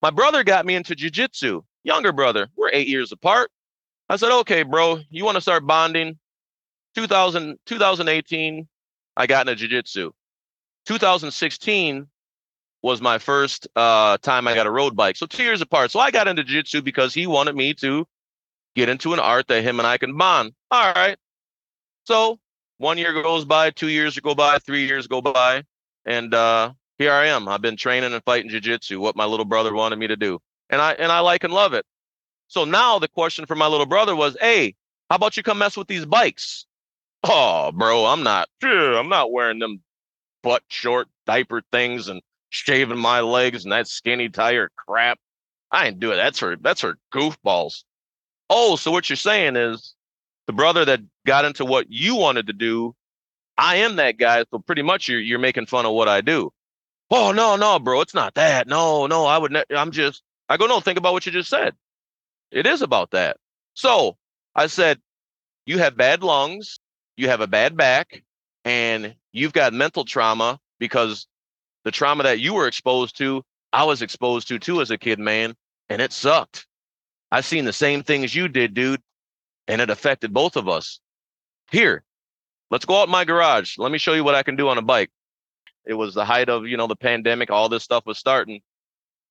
my 0.02 0.10
brother 0.10 0.42
got 0.42 0.66
me 0.66 0.74
into 0.74 0.94
jujitsu. 0.94 1.62
Younger 1.84 2.12
brother, 2.12 2.48
we're 2.56 2.70
eight 2.72 2.88
years 2.88 3.12
apart. 3.12 3.50
I 4.08 4.16
said, 4.16 4.32
okay, 4.40 4.62
bro, 4.62 5.00
you 5.10 5.24
want 5.24 5.36
to 5.36 5.40
start 5.40 5.66
bonding? 5.66 6.18
2000, 6.94 7.58
2018, 7.66 8.68
I 9.16 9.26
got 9.26 9.48
into 9.48 9.66
jujitsu. 9.66 10.12
2016 10.86 12.06
was 12.82 13.00
my 13.00 13.18
first 13.18 13.66
uh, 13.76 14.18
time 14.18 14.46
I 14.46 14.54
got 14.54 14.66
a 14.66 14.70
road 14.70 14.94
bike. 14.94 15.16
So 15.16 15.24
two 15.26 15.42
years 15.42 15.62
apart. 15.62 15.90
So 15.90 16.00
I 16.00 16.10
got 16.10 16.28
into 16.28 16.44
jiu-jitsu 16.44 16.82
because 16.82 17.14
he 17.14 17.26
wanted 17.26 17.56
me 17.56 17.72
to 17.74 18.06
get 18.74 18.88
into 18.88 19.12
an 19.12 19.20
art 19.20 19.46
that 19.48 19.62
him 19.62 19.78
and 19.78 19.86
I 19.86 19.98
can 19.98 20.16
bond. 20.16 20.52
All 20.70 20.92
right. 20.92 21.16
So 22.04 22.38
one 22.78 22.98
year 22.98 23.12
goes 23.22 23.44
by, 23.44 23.70
two 23.70 23.88
years 23.88 24.18
go 24.18 24.34
by, 24.34 24.58
three 24.58 24.86
years 24.86 25.06
go 25.06 25.20
by, 25.22 25.64
and 26.04 26.34
uh, 26.34 26.72
here 26.98 27.12
I 27.12 27.26
am. 27.26 27.48
I've 27.48 27.62
been 27.62 27.76
training 27.76 28.12
and 28.12 28.24
fighting 28.24 28.50
jujitsu, 28.50 28.98
what 28.98 29.16
my 29.16 29.24
little 29.24 29.46
brother 29.46 29.72
wanted 29.72 29.98
me 29.98 30.08
to 30.08 30.16
do, 30.16 30.40
and 30.70 30.80
I 30.80 30.92
and 30.92 31.10
I 31.10 31.20
like 31.20 31.44
and 31.44 31.52
love 31.52 31.72
it. 31.72 31.86
So 32.48 32.64
now 32.64 32.98
the 32.98 33.08
question 33.08 33.46
for 33.46 33.54
my 33.54 33.66
little 33.66 33.86
brother 33.86 34.14
was, 34.14 34.36
"Hey, 34.40 34.74
how 35.08 35.16
about 35.16 35.36
you 35.36 35.42
come 35.42 35.58
mess 35.58 35.76
with 35.76 35.88
these 35.88 36.04
bikes?" 36.06 36.66
Oh, 37.22 37.72
bro, 37.72 38.04
I'm 38.04 38.22
not. 38.22 38.48
I'm 38.62 39.08
not 39.08 39.32
wearing 39.32 39.58
them 39.58 39.82
butt 40.42 40.62
short 40.68 41.08
diaper 41.26 41.62
things 41.72 42.08
and 42.08 42.20
shaving 42.50 42.98
my 42.98 43.20
legs 43.20 43.64
and 43.64 43.72
that 43.72 43.88
skinny 43.88 44.28
tire 44.28 44.70
crap. 44.76 45.18
I 45.70 45.86
ain't 45.88 45.98
doing 45.98 46.18
that's 46.18 46.38
for 46.38 46.56
that's 46.56 46.82
for 46.82 46.98
goofballs. 47.12 47.82
Oh, 48.50 48.76
so 48.76 48.90
what 48.90 49.08
you're 49.08 49.16
saying 49.16 49.56
is 49.56 49.94
the 50.46 50.52
brother 50.52 50.84
that 50.84 51.00
got 51.26 51.44
into 51.44 51.64
what 51.64 51.86
you 51.90 52.16
wanted 52.16 52.46
to 52.48 52.52
do, 52.52 52.94
I 53.56 53.76
am 53.76 53.96
that 53.96 54.18
guy. 54.18 54.44
So 54.50 54.58
pretty 54.58 54.82
much 54.82 55.08
you're 55.08 55.20
you're 55.20 55.38
making 55.38 55.66
fun 55.66 55.86
of 55.86 55.92
what 55.92 56.08
I 56.08 56.20
do. 56.20 56.52
Oh 57.10 57.32
no, 57.32 57.56
no, 57.56 57.78
bro, 57.78 58.00
it's 58.00 58.14
not 58.14 58.34
that. 58.34 58.66
No, 58.66 59.06
no, 59.06 59.26
I 59.26 59.38
would. 59.38 59.52
Ne- 59.52 59.64
I'm 59.70 59.90
just. 59.90 60.22
I 60.48 60.56
go 60.56 60.66
no. 60.66 60.80
Think 60.80 60.98
about 60.98 61.12
what 61.12 61.26
you 61.26 61.32
just 61.32 61.48
said. 61.48 61.74
It 62.50 62.66
is 62.66 62.82
about 62.82 63.12
that. 63.12 63.36
So 63.74 64.16
I 64.54 64.68
said, 64.68 65.00
you 65.66 65.78
have 65.78 65.96
bad 65.96 66.22
lungs, 66.22 66.78
you 67.16 67.28
have 67.28 67.40
a 67.40 67.46
bad 67.46 67.76
back, 67.76 68.22
and 68.64 69.14
you've 69.32 69.52
got 69.52 69.72
mental 69.72 70.04
trauma 70.04 70.60
because 70.78 71.26
the 71.84 71.90
trauma 71.90 72.22
that 72.24 72.40
you 72.40 72.54
were 72.54 72.66
exposed 72.66 73.16
to, 73.18 73.42
I 73.72 73.84
was 73.84 74.02
exposed 74.02 74.48
to 74.48 74.58
too 74.58 74.80
as 74.80 74.90
a 74.90 74.98
kid, 74.98 75.18
man, 75.18 75.54
and 75.88 76.00
it 76.00 76.12
sucked. 76.12 76.66
I've 77.34 77.44
seen 77.44 77.64
the 77.64 77.72
same 77.72 78.04
things 78.04 78.32
you 78.32 78.46
did, 78.46 78.74
dude. 78.74 79.02
and 79.66 79.80
it 79.80 79.90
affected 79.90 80.32
both 80.32 80.54
of 80.54 80.68
us. 80.68 81.00
Here, 81.72 82.04
let's 82.70 82.84
go 82.84 83.02
out 83.02 83.08
my 83.08 83.24
garage. 83.24 83.76
Let 83.76 83.90
me 83.90 83.98
show 83.98 84.12
you 84.14 84.22
what 84.22 84.36
I 84.36 84.44
can 84.44 84.54
do 84.54 84.68
on 84.68 84.78
a 84.78 84.82
bike. 84.82 85.10
It 85.84 85.94
was 85.94 86.14
the 86.14 86.24
height 86.24 86.48
of, 86.48 86.68
you 86.68 86.76
know, 86.76 86.86
the 86.86 86.94
pandemic, 86.94 87.50
all 87.50 87.68
this 87.68 87.82
stuff 87.82 88.06
was 88.06 88.18
starting. 88.18 88.62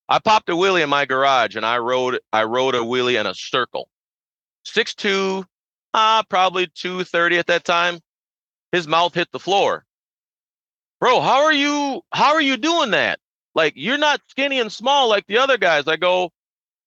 I 0.10 0.20
popped 0.20 0.49
a 0.49 0.51
wheelie 0.51 0.84
in 0.84 0.89
my 0.89 1.06
garage 1.06 1.56
and 1.56 1.66
I 1.66 1.78
rode 1.78 2.20
I 2.34 2.43
rode 2.43 2.76
a 2.76 2.80
wheelie 2.80 3.18
in 3.20 3.26
a 3.26 3.34
circle. 3.34 3.88
6'2, 4.66 5.45
uh, 5.93 6.24
probably 6.24 6.68
230 6.68 7.38
at 7.38 7.47
that 7.47 7.64
time. 7.64 8.01
His 8.74 8.86
mouth 8.86 9.14
hit 9.14 9.32
the 9.32 9.39
floor. 9.39 9.86
Bro, 10.99 11.22
how 11.22 11.45
are 11.45 11.54
you 11.54 12.01
how 12.12 12.34
are 12.34 12.41
you 12.41 12.58
doing 12.58 12.91
that? 12.91 13.20
Like 13.56 13.74
you're 13.78 13.97
not 13.97 14.20
skinny 14.28 14.60
and 14.60 14.72
small 14.72 15.08
like 15.08 15.26
the 15.28 15.38
other 15.38 15.58
guys. 15.58 15.88
I 15.88 15.95
go, 15.95 16.32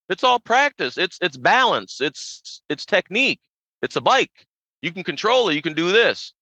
it's 0.09 0.25
all 0.25 0.39
practice. 0.39 0.99
It's 0.99 1.19
it's 1.21 1.37
balance. 1.37 2.01
It's 2.01 2.63
it's 2.69 2.85
technique. 2.85 3.41
It's 3.83 3.97
a 3.97 4.01
bike. 4.01 4.47
You 4.83 4.93
can 4.93 5.05
control 5.05 5.49
it. 5.49 5.55
You 5.55 5.63
can 5.63 5.75
do 5.75 5.93
this. 5.93 6.33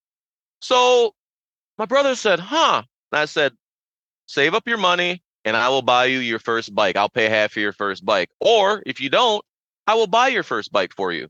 So 0.61 1.13
my 1.77 1.85
brother 1.85 2.15
said, 2.15 2.39
huh? 2.39 2.83
And 3.11 3.19
I 3.19 3.25
said, 3.25 3.53
save 4.27 4.53
up 4.53 4.67
your 4.67 4.77
money 4.77 5.23
and 5.43 5.55
I 5.55 5.69
will 5.69 5.81
buy 5.81 6.05
you 6.05 6.19
your 6.19 6.39
first 6.39 6.73
bike. 6.73 6.95
I'll 6.95 7.09
pay 7.09 7.29
half 7.29 7.51
of 7.51 7.57
your 7.57 7.73
first 7.73 8.05
bike. 8.05 8.29
Or 8.39 8.81
if 8.85 8.99
you 8.99 9.09
don't, 9.09 9.43
I 9.87 9.93
will 9.93 10.07
buy 10.07 10.29
your 10.29 10.43
first 10.43 10.71
bike 10.71 10.93
for 10.93 11.11
you. 11.11 11.29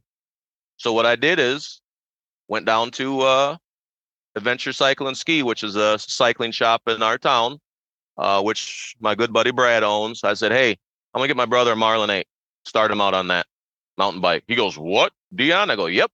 So 0.78 0.94
what 0.94 1.06
I 1.06 1.16
did 1.16 1.40
is 1.40 1.82
went 2.48 2.66
down 2.66 2.92
to 2.92 3.22
uh, 3.22 3.58
Adventure 4.36 4.74
Cycle 4.74 5.08
and 5.08 5.18
Ski, 5.18 5.44
which 5.44 5.64
is 5.64 5.76
a 5.76 6.00
cycling 6.00 6.52
shop 6.52 6.84
in 6.88 7.02
our 7.02 7.18
town, 7.18 7.60
uh, 8.18 8.42
which 8.42 8.96
my 9.00 9.16
good 9.16 9.34
buddy 9.34 9.52
Brad 9.52 9.84
owns. 9.84 10.24
I 10.24 10.34
said, 10.34 10.52
hey, 10.52 10.78
I'm 11.16 11.20
gonna 11.20 11.30
get 11.30 11.38
my 11.38 11.46
brother 11.46 11.78
Marlin 11.78 12.10
8, 12.10 12.28
start 12.66 12.92
him 12.92 13.00
out 13.00 13.14
on 13.14 13.30
that 13.30 13.46
mountain 13.98 14.20
bike. 14.20 14.44
He 14.50 14.56
goes, 14.56 14.78
what, 14.78 15.14
Dion? 15.34 15.72
I 15.72 15.78
go, 15.78 15.86
yep, 15.86 16.12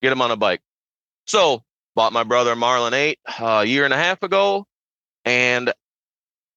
get 0.00 0.10
him 0.10 0.22
on 0.22 0.30
a 0.30 0.36
bike. 0.36 0.62
So 1.26 1.62
bought 1.94 2.14
my 2.14 2.24
brother 2.24 2.56
Marlin 2.56 2.94
8 2.94 3.18
uh, 3.28 3.44
a 3.44 3.64
year 3.66 3.84
and 3.84 3.92
a 3.92 3.98
half 3.98 4.22
ago, 4.22 4.66
and 5.26 5.70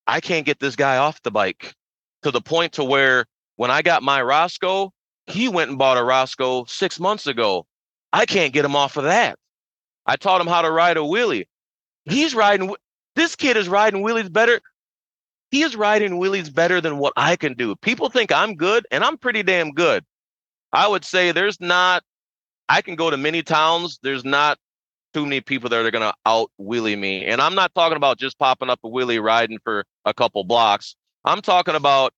I 0.07 0.21
can't 0.21 0.45
get 0.45 0.57
this 0.57 0.78
guy 0.78 0.97
off 0.97 1.21
the 1.23 1.32
bike 1.32 1.76
to 2.23 2.32
the 2.32 2.39
point 2.39 2.73
to 2.73 2.84
where 2.86 3.26
when 3.57 3.71
I 3.71 3.82
got 3.82 4.03
my 4.03 4.21
Roscoe, 4.21 4.93
he 5.28 5.49
went 5.49 5.69
and 5.69 5.78
bought 5.78 5.97
a 5.97 6.03
Roscoe 6.03 6.63
six 6.65 6.97
months 6.97 7.28
ago. 7.28 7.65
I 8.13 8.26
can't 8.26 8.53
get 8.53 8.63
him 8.63 8.78
off 8.78 8.95
of 8.95 9.03
that. 9.03 9.38
I 10.05 10.15
taught 10.15 10.39
him 10.39 10.47
how 10.47 10.61
to 10.61 10.71
ride 10.71 10.95
a 10.95 11.01
wheelie. 11.01 11.47
He's 12.05 12.34
riding. 12.34 12.73
This 13.17 13.36
kid 13.36 13.57
is 13.57 13.67
riding 13.67 14.01
wheelies 14.01 14.32
better. 14.32 14.61
He 15.51 15.61
is 15.61 15.75
riding 15.75 16.13
wheelies 16.13 16.53
better 16.53 16.81
than 16.81 16.97
what 16.97 17.13
I 17.15 17.35
can 17.35 17.53
do. 17.53 17.75
People 17.77 18.09
think 18.09 18.31
I'm 18.31 18.55
good, 18.55 18.85
and 18.91 19.03
I'm 19.03 19.17
pretty 19.17 19.43
damn 19.43 19.71
good. 19.71 20.03
I 20.73 20.87
would 20.87 21.05
say 21.05 21.31
there's 21.31 21.61
not. 21.61 22.03
I 22.67 22.81
can 22.81 22.95
go 22.95 23.09
to 23.09 23.17
many 23.17 23.43
towns. 23.43 23.99
There's 24.01 24.25
not 24.25 24.57
too 25.13 25.23
many 25.23 25.39
people 25.39 25.69
there 25.69 25.81
that 25.81 25.87
are 25.87 25.91
going 25.91 26.11
to 26.11 26.13
out 26.25 26.51
wheelie 26.59 26.97
me. 26.97 27.25
And 27.25 27.39
I'm 27.39 27.55
not 27.55 27.73
talking 27.73 27.95
about 27.95 28.17
just 28.17 28.37
popping 28.37 28.69
up 28.69 28.79
a 28.83 28.89
wheelie 28.89 29.23
riding 29.23 29.59
for 29.63 29.85
a 30.03 30.13
couple 30.13 30.43
blocks. 30.43 30.95
I'm 31.23 31.41
talking 31.41 31.75
about 31.75 32.13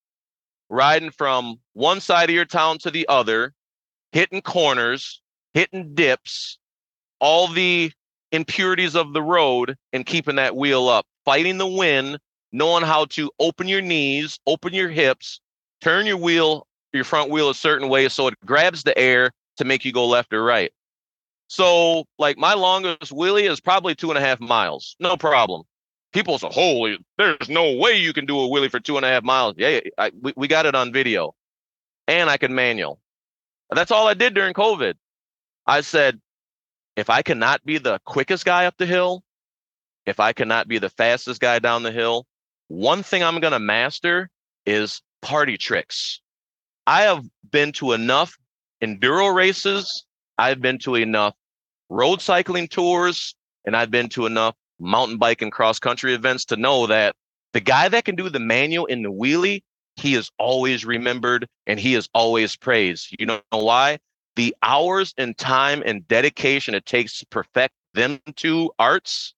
riding 0.70 1.12
from 1.12 1.60
one 1.74 2.00
side 2.00 2.30
of 2.30 2.36
your 2.36 2.46
town 2.46 2.80
to 2.80 2.90
the 2.90 3.08
other, 3.08 3.54
hitting 4.14 4.42
corners, 4.42 5.22
hitting 5.54 5.94
dips, 5.94 6.58
all 7.20 7.48
the 7.48 7.92
impurities 8.32 8.96
of 8.96 9.14
the 9.14 9.22
road, 9.22 9.76
and 9.94 10.06
keeping 10.06 10.38
that 10.38 10.56
wheel 10.56 10.90
up, 10.90 11.06
fighting 11.24 11.60
the 11.60 11.68
wind, 11.68 12.18
knowing 12.52 12.84
how 12.84 13.06
to 13.06 13.32
open 13.40 13.68
your 13.68 13.82
knees, 13.82 14.40
open 14.48 14.74
your 14.74 14.90
hips, 14.90 15.40
turn 15.82 16.06
your 16.06 16.18
wheel, 16.18 16.68
your 16.94 17.04
front 17.04 17.30
wheel 17.30 17.50
a 17.50 17.56
certain 17.56 17.90
way 17.90 18.10
so 18.10 18.28
it 18.28 18.36
grabs 18.46 18.84
the 18.84 18.98
air 18.98 19.32
to 19.58 19.66
make 19.66 19.86
you 19.86 19.92
go 19.92 20.08
left 20.08 20.34
or 20.34 20.44
right. 20.44 20.72
So, 21.48 22.06
like, 22.20 22.38
my 22.38 22.54
longest 22.54 23.12
wheelie 23.12 23.50
is 23.50 23.60
probably 23.60 23.96
two 23.96 24.10
and 24.10 24.18
a 24.18 24.22
half 24.22 24.40
miles. 24.40 24.96
No 25.00 25.16
problem. 25.16 25.64
People 26.14 26.38
say, 26.40 26.50
holy, 26.52 26.98
there's 27.18 27.50
no 27.50 27.74
way 27.74 27.98
you 27.98 28.14
can 28.14 28.26
do 28.26 28.40
a 28.40 28.48
wheelie 28.48 28.72
for 28.72 28.80
two 28.80 28.98
and 28.98 29.06
a 29.06 29.10
half 29.10 29.24
miles. 29.24 29.56
Yeah, 29.58 29.80
I, 29.98 30.12
we, 30.22 30.34
we 30.36 30.48
got 30.48 30.66
it 30.66 30.76
on 30.76 30.92
video. 30.92 31.36
And 32.08 32.30
I 32.30 32.38
can 32.38 32.54
manual. 32.54 33.00
That's 33.70 33.92
all 33.92 34.08
I 34.08 34.14
did 34.14 34.34
during 34.34 34.54
COVID. 34.54 34.96
I 35.66 35.82
said, 35.82 36.20
if 36.96 37.10
I 37.10 37.22
cannot 37.22 37.64
be 37.66 37.78
the 37.78 38.00
quickest 38.06 38.46
guy 38.46 38.66
up 38.66 38.76
the 38.78 38.86
hill, 38.86 39.24
if 40.06 40.20
I 40.20 40.34
cannot 40.34 40.68
be 40.68 40.80
the 40.80 40.90
fastest 40.90 41.42
guy 41.42 41.60
down 41.60 41.84
the 41.84 41.92
hill, 41.92 42.26
one 42.68 43.04
thing 43.04 43.24
I'm 43.24 43.40
going 43.40 43.54
to 43.54 43.60
master 43.60 44.30
is 44.66 45.02
party 45.22 45.58
tricks. 45.58 46.22
I 46.86 47.02
have 47.04 47.24
been 47.52 47.72
to 47.74 47.94
enough 47.94 48.38
enduro 48.82 49.34
races 49.34 50.06
I've 50.38 50.62
been 50.62 50.78
to 50.80 50.96
enough 50.96 51.34
road 51.90 52.22
cycling 52.22 52.68
tours 52.68 53.36
and 53.66 53.76
I've 53.76 53.92
been 53.92 54.10
to 54.10 54.26
enough 54.26 54.56
mountain 54.80 55.18
bike 55.18 55.42
and 55.42 55.52
cross 55.52 55.80
country 55.80 56.14
events 56.14 56.46
to 56.46 56.58
know 56.58 56.88
that 56.88 57.16
the 57.54 57.60
guy 57.60 57.90
that 57.90 58.06
can 58.06 58.16
do 58.16 58.30
the 58.30 58.40
manual 58.40 58.86
in 58.86 59.02
the 59.02 59.12
wheelie, 59.12 59.64
he 59.96 60.14
is 60.14 60.30
always 60.38 60.86
remembered 60.86 61.48
and 61.66 61.80
he 61.80 61.96
is 61.96 62.08
always 62.14 62.56
praised. 62.56 63.16
You 63.18 63.26
know 63.26 63.42
why? 63.50 63.98
The 64.36 64.56
hours 64.62 65.16
and 65.18 65.36
time 65.36 65.82
and 65.86 66.08
dedication 66.08 66.76
it 66.76 66.86
takes 66.86 67.20
to 67.20 67.26
perfect 67.28 67.74
them 67.96 68.20
two 68.36 68.72
arts, 68.78 69.34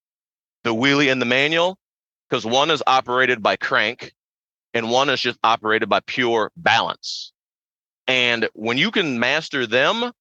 the 0.64 0.76
wheelie 0.76 1.10
and 1.10 1.22
the 1.22 1.26
manual, 1.26 1.79
because 2.30 2.46
one 2.46 2.72
is 2.72 2.84
operated 2.86 3.42
by 3.42 3.56
crank 3.56 4.14
and 4.74 4.92
one 4.92 5.10
is 5.10 5.20
just 5.20 5.40
operated 5.44 5.90
by 5.90 6.00
pure 6.02 6.52
balance. 6.56 7.34
And 8.08 8.48
when 8.54 8.78
you 8.78 8.92
can 8.92 9.20
master 9.20 9.66
them, 9.66 10.12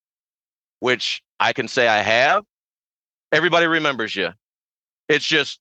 which 0.81 1.23
I 1.41 1.53
can 1.53 1.69
say 1.69 1.89
I 1.89 1.99
have, 1.99 2.45
everybody 3.33 3.67
remembers 3.67 4.15
you. 4.15 4.31
It's 5.09 5.25
just 5.25 5.61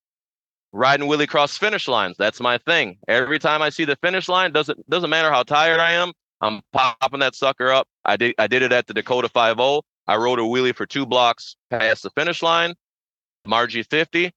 riding 0.73 1.07
wheelie 1.07 1.27
cross 1.27 1.57
finish 1.57 1.87
lines. 1.87 2.15
That's 2.17 2.39
my 2.39 2.57
thing. 2.59 2.97
Every 3.07 3.39
time 3.39 3.61
I 3.61 3.69
see 3.69 3.85
the 3.85 3.95
finish 3.97 4.27
line, 4.27 4.51
doesn't 4.51 4.89
doesn't 4.89 5.09
matter 5.09 5.31
how 5.31 5.43
tired 5.43 5.79
I 5.79 5.93
am, 5.93 6.11
I'm 6.41 6.61
popping 6.73 7.19
that 7.21 7.35
sucker 7.35 7.71
up. 7.71 7.87
I 8.05 8.17
did 8.17 8.35
I 8.37 8.47
did 8.47 8.61
it 8.61 8.71
at 8.71 8.87
the 8.87 8.93
Dakota 8.93 9.29
50. 9.29 9.81
I 10.09 10.15
rode 10.15 10.39
a 10.39 10.43
wheelie 10.43 10.75
for 10.75 10.85
two 10.85 11.05
blocks 11.05 11.55
past 11.69 12.03
the 12.03 12.09
finish 12.11 12.41
line, 12.41 12.75
Marji 13.47 13.85
50. 13.85 14.31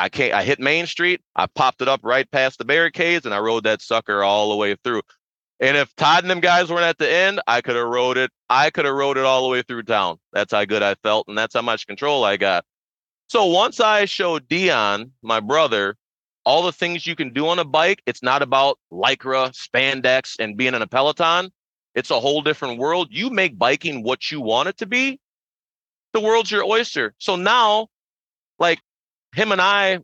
I 0.00 0.08
can't 0.08 0.32
I 0.32 0.44
hit 0.44 0.58
Main 0.58 0.86
Street. 0.86 1.20
I 1.36 1.46
popped 1.46 1.82
it 1.82 1.88
up 1.88 2.00
right 2.02 2.28
past 2.30 2.58
the 2.58 2.64
barricades 2.64 3.26
and 3.26 3.34
I 3.34 3.38
rode 3.38 3.64
that 3.64 3.82
sucker 3.82 4.22
all 4.22 4.48
the 4.48 4.56
way 4.56 4.74
through. 4.82 5.02
And 5.60 5.76
if 5.76 5.94
Todd 5.94 6.24
and 6.24 6.30
them 6.30 6.40
guys 6.40 6.70
weren't 6.70 6.84
at 6.84 6.96
the 6.96 7.10
end, 7.10 7.40
I 7.46 7.60
could 7.60 7.76
have 7.76 7.86
rode 7.86 8.16
it. 8.16 8.30
I 8.48 8.70
could 8.70 8.86
have 8.86 8.94
rode 8.94 9.18
it 9.18 9.26
all 9.26 9.42
the 9.42 9.50
way 9.50 9.60
through 9.60 9.82
town. 9.82 10.18
That's 10.32 10.54
how 10.54 10.64
good 10.64 10.82
I 10.82 10.94
felt, 10.94 11.28
and 11.28 11.36
that's 11.36 11.54
how 11.54 11.60
much 11.60 11.86
control 11.86 12.24
I 12.24 12.38
got. 12.38 12.64
So 13.28 13.44
once 13.44 13.78
I 13.78 14.06
showed 14.06 14.48
Dion, 14.48 15.12
my 15.22 15.38
brother, 15.38 15.96
all 16.46 16.62
the 16.62 16.72
things 16.72 17.06
you 17.06 17.14
can 17.14 17.34
do 17.34 17.46
on 17.48 17.58
a 17.58 17.64
bike, 17.64 18.02
it's 18.06 18.22
not 18.22 18.40
about 18.40 18.78
lycra, 18.90 19.52
spandex, 19.52 20.36
and 20.40 20.56
being 20.56 20.74
in 20.74 20.80
a 20.80 20.86
peloton. 20.86 21.50
It's 21.94 22.10
a 22.10 22.18
whole 22.18 22.40
different 22.40 22.78
world. 22.78 23.08
You 23.10 23.28
make 23.28 23.58
biking 23.58 24.02
what 24.02 24.30
you 24.30 24.40
want 24.40 24.70
it 24.70 24.78
to 24.78 24.86
be. 24.86 25.20
The 26.14 26.20
world's 26.20 26.50
your 26.50 26.64
oyster. 26.64 27.14
So 27.18 27.36
now, 27.36 27.88
like 28.58 28.80
him 29.34 29.52
and 29.52 29.60
I 29.60 30.00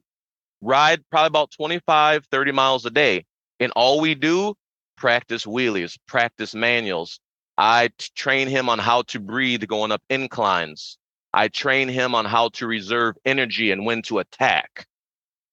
ride 0.60 1.02
probably 1.10 1.28
about 1.28 1.50
25, 1.52 2.26
30 2.26 2.52
miles 2.52 2.86
a 2.86 2.90
day. 2.90 3.24
And 3.60 3.72
all 3.74 4.00
we 4.00 4.14
do 4.14 4.54
practice 4.96 5.44
wheelies, 5.44 5.98
practice 6.06 6.54
manuals. 6.54 7.20
I 7.58 7.90
train 8.14 8.48
him 8.48 8.68
on 8.68 8.78
how 8.78 9.02
to 9.02 9.20
breathe 9.20 9.66
going 9.66 9.92
up 9.92 10.02
inclines. 10.10 10.98
I 11.32 11.48
train 11.48 11.88
him 11.88 12.14
on 12.14 12.24
how 12.24 12.48
to 12.50 12.66
reserve 12.66 13.16
energy 13.24 13.70
and 13.70 13.84
when 13.84 14.02
to 14.02 14.18
attack. 14.18 14.86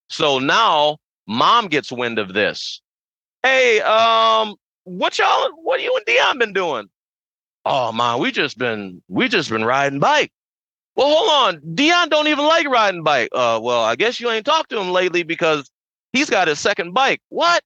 So 0.09 0.39
now 0.39 0.97
mom 1.27 1.67
gets 1.67 1.91
wind 1.91 2.19
of 2.19 2.33
this. 2.33 2.81
Hey, 3.41 3.81
um, 3.81 4.55
what 4.85 5.17
y'all, 5.17 5.49
what 5.61 5.81
you 5.81 5.95
and 5.95 6.05
Dion 6.05 6.39
been 6.39 6.53
doing? 6.53 6.89
Oh 7.65 7.91
man, 7.91 8.19
we 8.19 8.31
just 8.31 8.57
been, 8.57 9.01
we 9.07 9.29
just 9.29 9.49
been 9.49 9.65
riding 9.65 9.99
bike. 9.99 10.31
Well, 10.95 11.07
hold 11.07 11.29
on. 11.29 11.75
Dion 11.75 12.09
don't 12.09 12.27
even 12.27 12.45
like 12.45 12.67
riding 12.67 13.03
bike. 13.03 13.29
Uh, 13.31 13.59
well, 13.61 13.83
I 13.83 13.95
guess 13.95 14.19
you 14.19 14.29
ain't 14.29 14.45
talked 14.45 14.69
to 14.69 14.79
him 14.79 14.91
lately 14.91 15.23
because 15.23 15.69
he's 16.11 16.29
got 16.29 16.47
his 16.47 16.59
second 16.59 16.93
bike. 16.93 17.21
What? 17.29 17.63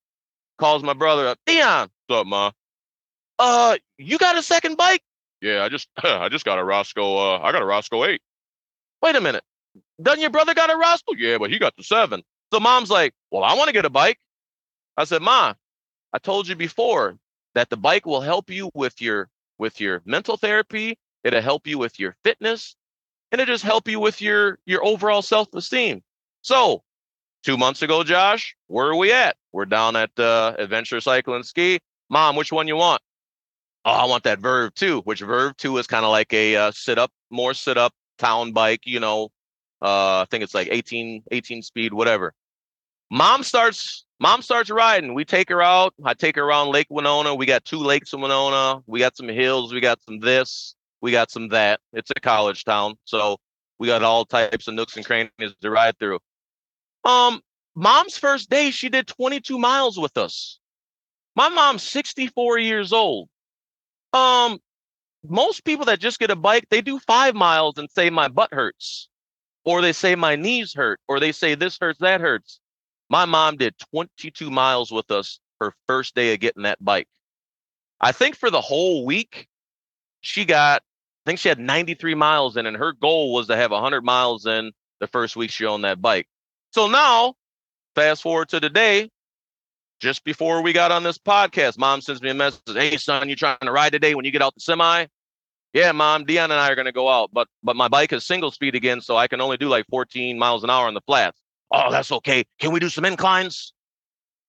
calls 0.58 0.84
my 0.84 0.94
brother 0.94 1.28
up. 1.28 1.40
Dion, 1.46 1.90
what's 2.08 2.22
up, 2.22 2.28
ma? 2.28 2.52
Uh, 3.40 3.78
you 3.98 4.18
got 4.18 4.38
a 4.38 4.44
second 4.44 4.78
bike? 4.78 5.02
Yeah, 5.42 5.64
I 5.64 5.70
just 5.70 5.88
I 6.04 6.30
just 6.30 6.46
got 6.46 6.60
a 6.60 6.64
Roscoe. 6.64 7.18
Uh, 7.18 7.40
I 7.40 7.52
got 7.52 7.62
a 7.62 7.66
Roscoe 7.66 8.06
eight. 8.06 8.22
Wait 9.02 9.16
a 9.16 9.22
minute. 9.22 9.44
Doesn't 10.02 10.22
your 10.22 10.32
brother 10.32 10.54
got 10.54 10.72
a 10.72 10.76
Roscoe? 10.76 11.14
Yeah, 11.18 11.38
but 11.38 11.52
he 11.52 11.60
got 11.60 11.76
the 11.78 11.84
seven. 11.84 12.24
So 12.52 12.60
mom's 12.60 12.90
like, 12.90 13.14
well, 13.32 13.44
I 13.44 13.54
want 13.54 13.68
to 13.68 13.74
get 13.74 13.86
a 13.86 13.90
bike. 13.90 14.20
I 14.96 15.04
said, 15.04 15.22
Ma, 15.22 15.54
I 16.14 16.18
told 16.18 16.48
you 16.48 16.56
before 16.56 17.18
that 17.54 17.70
the 17.70 17.78
bike 17.78 18.06
will 18.06 18.22
help 18.22 18.50
you 18.50 18.72
with 18.74 19.02
your 19.02 19.30
with 19.60 19.80
your 19.80 20.02
mental 20.06 20.38
therapy. 20.38 20.98
It'll 21.24 21.42
help 21.42 21.68
you 21.68 21.78
with 21.78 22.00
your 22.00 22.16
fitness, 22.24 22.76
and 23.32 23.42
it 23.42 23.48
just 23.48 23.64
help 23.64 23.88
you 23.88 24.00
with 24.00 24.22
your 24.22 24.60
your 24.66 24.84
overall 24.86 25.22
self 25.22 25.54
esteem. 25.54 26.04
So 26.42 26.84
two 27.44 27.58
months 27.58 27.82
ago, 27.82 28.04
Josh, 28.04 28.56
where 28.68 28.88
are 28.88 28.96
we 28.96 29.12
at? 29.12 29.38
We're 29.52 29.66
down 29.66 29.96
at 29.96 30.12
uh, 30.20 30.56
Adventure 30.58 31.02
Cycle 31.02 31.36
and 31.36 31.46
Ski. 31.46 31.80
Mom, 32.10 32.36
which 32.36 32.52
one 32.52 32.68
you 32.68 32.76
want? 32.76 33.02
oh, 33.88 33.92
I 33.92 34.06
want 34.06 34.24
that 34.26 34.40
Verve 34.40 34.74
2, 34.76 35.02
which 35.02 35.22
Verve 35.22 35.56
2 35.58 35.78
is 35.78 35.88
kind 35.88 36.06
of 36.06 36.12
like 36.12 36.34
a 36.34 36.56
uh, 36.56 36.72
sit 36.72 37.00
up, 37.00 37.12
more 37.32 37.54
sit 37.54 37.78
up 37.78 37.94
town 38.20 38.52
bike, 38.52 38.82
you 38.86 39.00
know. 39.00 39.30
Uh, 39.82 40.22
I 40.22 40.26
think 40.30 40.44
it's 40.44 40.54
like 40.54 40.68
18, 40.70 41.24
18 41.32 41.62
speed, 41.62 41.94
whatever. 41.94 42.34
Mom 43.10 43.44
starts, 43.44 44.06
mom 44.20 44.42
starts 44.42 44.70
riding. 44.70 45.14
We 45.14 45.24
take 45.24 45.50
her 45.50 45.62
out. 45.62 45.94
I 46.04 46.14
take 46.14 46.36
her 46.36 46.44
around 46.44 46.72
Lake 46.72 46.88
Winona. 46.90 47.34
We 47.34 47.46
got 47.46 47.64
two 47.64 47.78
lakes 47.78 48.12
in 48.12 48.20
Winona. 48.20 48.82
We 48.88 49.00
got 49.00 49.16
some 49.16 49.30
hills. 49.30 49.74
We 49.74 49.80
got 49.80 50.00
some 50.04 50.20
this. 50.20 50.76
We 51.02 51.12
got 51.12 51.32
some 51.32 51.50
that. 51.50 51.80
It's 51.94 52.12
a 52.16 52.20
college 52.20 52.64
town. 52.64 52.96
So 53.06 53.38
we 53.80 53.88
got 53.88 54.04
all 54.04 54.26
types 54.26 54.68
of 54.68 54.74
nooks 54.74 54.96
and 54.96 55.06
crannies 55.06 55.54
to 55.62 55.70
ride 55.70 55.98
through. 56.00 56.20
Um, 57.04 57.42
mom's 57.76 58.18
first 58.18 58.50
day, 58.50 58.72
she 58.72 58.90
did 58.90 59.08
22 59.08 59.58
miles 59.60 59.98
with 59.98 60.18
us. 60.18 60.60
My 61.36 61.50
mom's 61.50 61.84
64 61.84 62.58
years 62.58 62.92
old. 62.92 63.30
Um, 64.14 64.60
most 65.24 65.64
people 65.66 65.86
that 65.86 66.00
just 66.00 66.20
get 66.20 66.32
a 66.32 66.36
bike, 66.36 66.66
they 66.70 66.82
do 66.82 67.00
five 67.00 67.36
miles 67.36 67.78
and 67.78 67.90
say 67.92 68.10
my 68.10 68.28
butt 68.28 68.54
hurts, 68.54 69.10
or 69.66 69.82
they 69.82 69.94
say 69.94 70.16
my 70.16 70.36
knees 70.36 70.74
hurt, 70.74 71.00
or 71.08 71.20
they 71.20 71.32
say 71.32 71.56
this 71.56 71.78
hurts, 71.80 72.00
that 72.00 72.22
hurts. 72.22 72.60
My 73.10 73.26
mom 73.26 73.58
did 73.58 73.76
22 73.94 74.50
miles 74.50 74.92
with 74.92 75.12
us 75.12 75.40
her 75.60 75.74
first 75.88 76.16
day 76.16 76.34
of 76.34 76.40
getting 76.40 76.64
that 76.64 76.84
bike. 76.84 77.08
I 78.00 78.12
think 78.12 78.36
for 78.36 78.50
the 78.50 78.62
whole 78.62 79.06
week, 79.06 79.48
she 80.22 80.46
got, 80.46 80.84
I 81.28 81.30
think 81.30 81.40
she 81.40 81.50
had 81.50 81.60
93 81.60 82.16
miles 82.16 82.56
in, 82.56 82.66
and 82.68 82.78
her 82.78 82.94
goal 82.94 83.34
was 83.34 83.48
to 83.48 83.58
have 83.58 83.72
100 83.72 84.02
miles 84.02 84.46
in 84.46 84.72
the 85.02 85.08
first 85.08 85.36
week 85.36 85.52
she 85.52 85.66
owned 85.66 85.84
that 85.84 86.02
bike. 86.02 86.26
So 86.72 86.88
now, 86.88 87.34
fast 87.96 88.22
forward 88.22 88.48
to 88.50 88.62
today, 88.62 89.10
just 90.00 90.24
before 90.24 90.62
we 90.62 90.72
got 90.72 90.94
on 90.94 91.04
this 91.04 91.18
podcast, 91.18 91.78
mom 91.78 92.00
sends 92.00 92.22
me 92.22 92.30
a 92.30 92.34
message. 92.34 92.62
Hey, 92.68 92.96
son, 92.96 93.28
you 93.28 93.36
trying 93.36 93.58
to 93.62 93.74
ride 93.74 93.92
today 93.92 94.16
when 94.16 94.24
you 94.24 94.32
get 94.32 94.42
out 94.42 94.54
the 94.56 94.62
semi? 94.62 95.08
Yeah, 95.74 95.92
mom, 95.92 96.24
Dion 96.24 96.50
and 96.50 96.62
I 96.62 96.72
are 96.72 96.76
going 96.76 96.86
to 96.86 96.94
go 96.94 97.10
out, 97.10 97.32
but 97.34 97.50
but 97.62 97.76
my 97.76 97.90
bike 97.90 98.14
is 98.14 98.26
single 98.26 98.52
speed 98.52 98.76
again, 98.76 99.02
so 99.02 99.18
I 99.18 99.28
can 99.28 99.42
only 99.42 99.58
do 99.58 99.68
like 99.68 99.86
14 99.90 100.40
miles 100.40 100.64
an 100.64 100.70
hour 100.70 100.88
on 100.88 100.94
the 100.94 101.02
flats. 101.02 101.42
Oh, 101.74 101.92
that's 101.92 102.14
okay. 102.14 102.46
Can 102.58 102.72
we 102.72 102.80
do 102.80 102.88
some 102.88 103.04
inclines? 103.04 103.74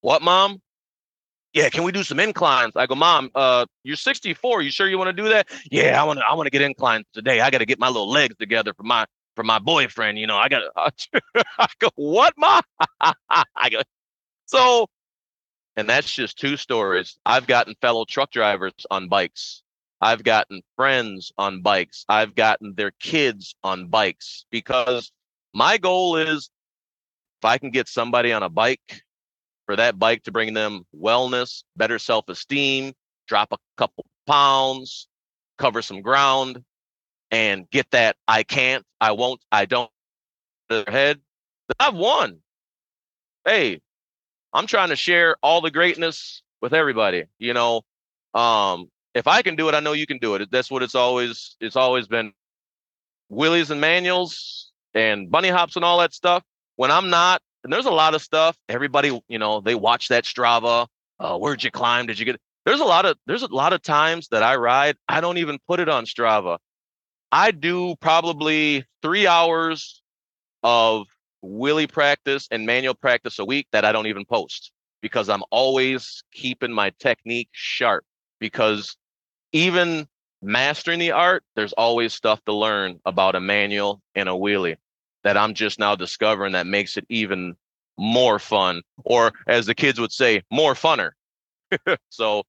What, 0.00 0.22
mom? 0.22 0.62
Yeah, 1.58 1.70
can 1.70 1.82
we 1.82 1.90
do 1.90 2.04
some 2.04 2.20
inclines? 2.20 2.76
I 2.76 2.86
go, 2.86 2.94
mom, 2.94 3.30
uh, 3.34 3.66
you're 3.82 3.96
64. 3.96 4.62
You 4.62 4.70
sure 4.70 4.88
you 4.88 4.96
want 4.96 5.08
to 5.08 5.22
do 5.22 5.28
that? 5.28 5.48
Yeah, 5.72 6.00
I 6.00 6.04
want 6.04 6.20
to. 6.20 6.24
I 6.24 6.34
want 6.34 6.46
to 6.46 6.50
get 6.50 6.62
inclines 6.62 7.06
today. 7.12 7.40
I 7.40 7.50
got 7.50 7.58
to 7.58 7.66
get 7.66 7.80
my 7.80 7.88
little 7.88 8.08
legs 8.08 8.36
together 8.36 8.72
for 8.74 8.84
my 8.84 9.06
for 9.34 9.42
my 9.42 9.58
boyfriend. 9.58 10.18
You 10.18 10.28
know, 10.28 10.36
I 10.36 10.48
got. 10.48 10.60
to 10.60 11.22
I 11.58 11.66
go, 11.80 11.90
what, 11.96 12.34
mom? 12.38 12.62
I 13.00 13.70
go. 13.70 13.82
So 14.46 14.86
and 15.76 15.88
that's 15.88 16.12
just 16.12 16.38
two 16.38 16.56
stories. 16.56 17.18
I've 17.26 17.46
gotten 17.46 17.74
fellow 17.80 18.04
truck 18.04 18.30
drivers 18.30 18.72
on 18.90 19.08
bikes. 19.08 19.62
I've 20.00 20.24
gotten 20.24 20.62
friends 20.76 21.32
on 21.38 21.62
bikes. 21.62 22.04
I've 22.08 22.34
gotten 22.36 22.74
their 22.76 22.92
kids 23.00 23.54
on 23.64 23.88
bikes 23.88 24.44
because 24.50 25.10
my 25.54 25.78
goal 25.78 26.16
is 26.16 26.50
if 27.40 27.44
I 27.44 27.58
can 27.58 27.70
get 27.70 27.88
somebody 27.88 28.32
on 28.32 28.42
a 28.44 28.48
bike 28.48 29.02
for 29.68 29.76
that 29.76 29.98
bike 29.98 30.22
to 30.22 30.32
bring 30.32 30.54
them 30.54 30.86
wellness, 30.98 31.62
better 31.76 31.98
self 31.98 32.26
esteem, 32.30 32.94
drop 33.26 33.52
a 33.52 33.58
couple 33.76 34.06
pounds, 34.26 35.08
cover 35.58 35.82
some 35.82 36.00
ground, 36.00 36.64
and 37.30 37.68
get 37.68 37.90
that 37.90 38.16
I 38.26 38.44
can't, 38.44 38.82
I 38.98 39.12
won't, 39.12 39.42
I 39.52 39.66
don't 39.66 39.90
their 40.70 40.84
head, 40.88 41.20
I've 41.78 41.94
won. 41.94 42.38
Hey, 43.44 43.82
I'm 44.54 44.66
trying 44.66 44.88
to 44.88 44.96
share 44.96 45.36
all 45.42 45.60
the 45.60 45.70
greatness 45.70 46.42
with 46.62 46.72
everybody. 46.72 47.24
You 47.38 47.52
know, 47.52 47.82
um, 48.32 48.90
if 49.14 49.26
I 49.26 49.42
can 49.42 49.54
do 49.54 49.68
it, 49.68 49.74
I 49.74 49.80
know 49.80 49.92
you 49.92 50.06
can 50.06 50.18
do 50.18 50.34
it. 50.34 50.50
That's 50.50 50.70
what 50.70 50.82
it's 50.82 50.94
always 50.94 51.56
it's 51.60 51.76
always 51.76 52.08
been. 52.08 52.32
Wheelies 53.30 53.68
and 53.68 53.82
manuals 53.82 54.72
and 54.94 55.30
bunny 55.30 55.48
hops 55.48 55.76
and 55.76 55.84
all 55.84 55.98
that 55.98 56.14
stuff. 56.14 56.42
When 56.76 56.90
I'm 56.90 57.10
not, 57.10 57.42
and 57.64 57.72
there's 57.72 57.86
a 57.86 57.90
lot 57.90 58.14
of 58.14 58.22
stuff. 58.22 58.56
Everybody, 58.68 59.20
you 59.28 59.38
know, 59.38 59.60
they 59.60 59.74
watch 59.74 60.08
that 60.08 60.24
Strava. 60.24 60.86
Uh, 61.18 61.36
where'd 61.36 61.62
you 61.64 61.70
climb? 61.70 62.06
Did 62.06 62.18
you 62.18 62.24
get? 62.24 62.40
There's 62.64 62.80
a 62.80 62.84
lot 62.84 63.06
of 63.06 63.16
there's 63.26 63.42
a 63.42 63.48
lot 63.48 63.72
of 63.72 63.82
times 63.82 64.28
that 64.28 64.42
I 64.42 64.56
ride. 64.56 64.96
I 65.08 65.20
don't 65.20 65.38
even 65.38 65.58
put 65.66 65.80
it 65.80 65.88
on 65.88 66.04
Strava. 66.04 66.58
I 67.30 67.50
do 67.50 67.96
probably 67.96 68.84
three 69.02 69.26
hours 69.26 70.02
of 70.62 71.06
wheelie 71.44 71.90
practice 71.90 72.48
and 72.50 72.66
manual 72.66 72.94
practice 72.94 73.38
a 73.38 73.44
week 73.44 73.66
that 73.72 73.84
I 73.84 73.92
don't 73.92 74.06
even 74.06 74.24
post 74.24 74.72
because 75.02 75.28
I'm 75.28 75.42
always 75.50 76.22
keeping 76.32 76.72
my 76.72 76.90
technique 76.98 77.50
sharp 77.52 78.04
because 78.40 78.96
even 79.52 80.08
mastering 80.42 80.98
the 80.98 81.12
art, 81.12 81.44
there's 81.54 81.72
always 81.74 82.12
stuff 82.12 82.42
to 82.46 82.52
learn 82.52 82.98
about 83.04 83.34
a 83.34 83.40
manual 83.40 84.00
and 84.14 84.28
a 84.28 84.32
wheelie 84.32 84.76
that 85.24 85.36
I'm 85.36 85.54
just 85.54 85.78
now 85.78 85.94
discovering 85.94 86.52
that 86.52 86.66
makes 86.66 86.96
it 86.96 87.06
even 87.08 87.56
more 87.96 88.38
fun, 88.38 88.82
or 89.04 89.32
as 89.46 89.66
the 89.66 89.74
kids 89.74 89.98
would 89.98 90.12
say, 90.12 90.42
more 90.50 90.74
funner. 90.74 91.10
so 92.10 92.44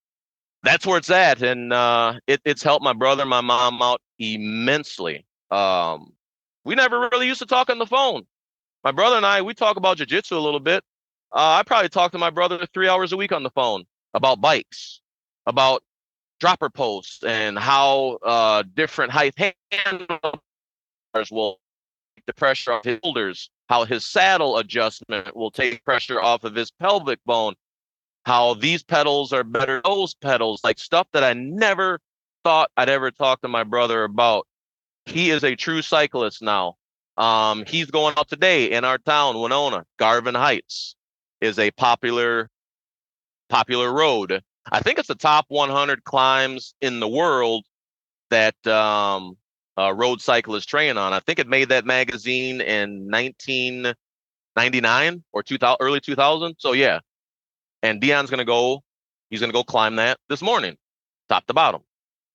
that's 0.63 0.86
where 0.86 0.97
it's 0.97 1.09
at. 1.09 1.41
And 1.41 1.74
uh, 1.74 2.20
it, 2.28 2.41
it's 2.45 2.63
helped 2.63 2.84
my 2.84 2.93
brother 2.93 3.24
and 3.24 3.30
my 3.30 3.41
mom 3.41 3.82
out 3.82 4.01
immensely. 4.20 5.26
Um, 5.49 6.13
we 6.63 6.76
never 6.76 7.09
really 7.11 7.28
used 7.28 7.39
to 7.39 7.47
talk 7.47 7.70
on 7.70 7.80
the 7.80 7.88
phone 7.88 8.26
my 8.84 8.91
brother 8.91 9.17
and 9.17 9.26
I, 9.26 9.41
we 9.41 9.53
talk 9.53 9.78
about 9.78 9.97
jujitsu 9.97 10.32
a 10.34 10.39
little 10.39 10.59
bit. 10.59 10.84
Uh, 11.32 11.59
I 11.59 11.63
probably 11.63 11.89
talk 11.89 12.11
to 12.13 12.17
my 12.17 12.30
brother 12.30 12.65
three 12.74 12.88
hours 12.88 13.11
a 13.11 13.17
week 13.17 13.32
on 13.32 13.43
the 13.43 13.49
phone 13.51 13.84
about 14.13 14.41
bikes, 14.41 15.01
about 15.45 15.84
dropper 16.39 16.70
posts, 16.70 17.24
and 17.24 17.59
how 17.59 18.17
uh, 18.24 18.63
different 18.74 19.11
height 19.11 19.36
handlebars 19.72 20.39
will 21.30 21.59
the 22.30 22.34
pressure 22.36 22.73
off 22.73 22.86
his 22.86 22.99
shoulders, 23.03 23.49
how 23.69 23.86
his 23.86 24.05
saddle 24.05 24.57
adjustment 24.59 25.36
will 25.36 25.49
take 25.49 25.84
pressure 25.84 26.21
off 26.21 26.43
of 26.43 26.53
his 26.53 26.69
pelvic 26.69 27.19
bone, 27.25 27.55
how 28.25 28.53
these 28.53 28.84
pedals 28.84 29.34
are 29.34 29.43
better 29.43 29.82
those 29.84 30.13
pedals, 30.13 30.63
like 30.63 30.77
stuff 30.77 31.07
that 31.13 31.23
I 31.23 31.34
never 31.34 31.99
thought 32.43 32.69
I'd 32.77 32.88
ever 32.88 33.09
talk 33.09 33.41
to 33.41 33.47
my 33.47 33.63
brother 33.63 34.03
about. 34.03 34.45
He 35.05 35.32
is 35.32 35.43
a 35.43 35.55
true 35.55 35.82
cyclist 35.82 36.43
now. 36.43 36.75
Um, 37.17 37.65
he's 37.65 37.88
going 37.88 38.13
out 38.15 38.30
today 38.30 38.71
in 38.71 38.86
our 38.86 38.99
town, 38.99 39.41
Winona. 39.41 39.86
Garvin 39.97 40.36
Heights 40.36 40.95
is 41.41 41.57
a 41.57 41.71
popular 41.71 42.47
popular 43.49 43.91
road. 43.91 44.43
I 44.71 44.82
think 44.82 44.99
it's 44.99 45.07
the 45.07 45.15
top 45.15 45.45
100 45.47 46.03
climbs 46.03 46.75
in 46.80 46.99
the 46.99 47.07
world 47.07 47.65
that 48.30 48.67
um, 48.67 49.36
uh, 49.80 49.93
road 49.93 50.19
Cyclist 50.21 50.67
train 50.67 50.97
on. 50.97 51.13
I 51.13 51.21
think 51.21 51.39
it 51.39 51.47
made 51.47 51.69
that 51.69 51.86
magazine 51.86 52.59
in 52.61 53.09
1999 53.09 55.23
or 55.32 55.43
2000, 55.43 55.77
early 55.80 56.01
2000. 56.01 56.55
So 56.57 56.73
yeah, 56.73 56.99
and 57.82 58.01
Dion's 58.01 58.30
gonna 58.30 58.45
go. 58.45 58.84
He's 59.30 59.39
gonna 59.39 59.53
go 59.53 59.63
climb 59.63 59.95
that 59.97 60.17
this 60.27 60.41
morning, 60.41 60.75
top 61.30 61.45
to 61.47 61.53
bottom, 61.53 61.82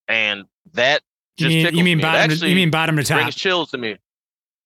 and 0.07 0.45
that 0.73 1.03
you 1.37 1.49
mean, 1.49 1.75
you 1.75 1.83
mean 1.83 2.01
bottom? 2.01 2.35
To, 2.35 2.47
you 2.47 2.55
mean 2.55 2.71
bottom 2.71 2.95
to 2.95 3.03
top? 3.03 3.19
Brings 3.19 3.35
chills 3.35 3.69
to 3.71 3.77
me. 3.77 3.97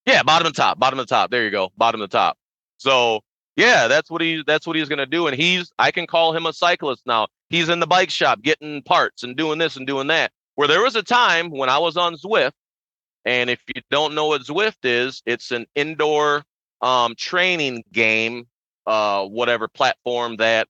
Yeah, 0.05 0.23
bottom 0.23 0.47
to 0.47 0.53
top, 0.53 0.80
bottom 0.80 0.99
to 0.99 1.05
top. 1.05 1.32
There 1.32 1.43
you 1.43 1.51
go, 1.51 1.71
bottom 1.75 1.99
to 2.01 2.07
top. 2.07 2.38
So 2.77 3.19
yeah, 3.55 3.88
that's 3.88 4.09
what 4.09 4.21
he 4.21 4.43
that's 4.47 4.65
what 4.65 4.77
he's 4.77 4.88
gonna 4.88 5.05
do. 5.05 5.27
And 5.27 5.36
he's 5.36 5.71
I 5.77 5.91
can 5.91 6.07
call 6.07 6.36
him 6.36 6.45
a 6.45 6.53
cyclist 6.53 7.05
now. 7.05 7.27
He's 7.49 7.67
in 7.67 7.80
the 7.80 7.88
bike 7.88 8.09
shop 8.09 8.41
getting 8.41 8.82
parts 8.84 9.23
and 9.23 9.36
doing 9.36 9.59
this 9.59 9.75
and 9.75 9.86
doing 9.86 10.07
that. 10.07 10.32
Where 10.55 10.67
there 10.67 10.82
was 10.82 10.95
a 10.95 11.03
time 11.03 11.49
when 11.49 11.69
I 11.69 11.80
was 11.80 11.97
on 11.97 12.15
Zwift, 12.15 12.51
and 13.30 13.47
if 13.51 13.61
you 13.67 13.80
don't 13.91 14.15
know 14.15 14.25
what 14.25 14.41
Zwift 14.41 14.80
is, 14.86 15.21
it's 15.23 15.51
an 15.51 15.67
indoor 15.75 16.41
um, 16.82 17.13
training 17.15 17.84
game, 17.93 18.47
uh, 18.88 19.23
whatever 19.23 19.67
platform 19.67 20.38
that 20.38 20.67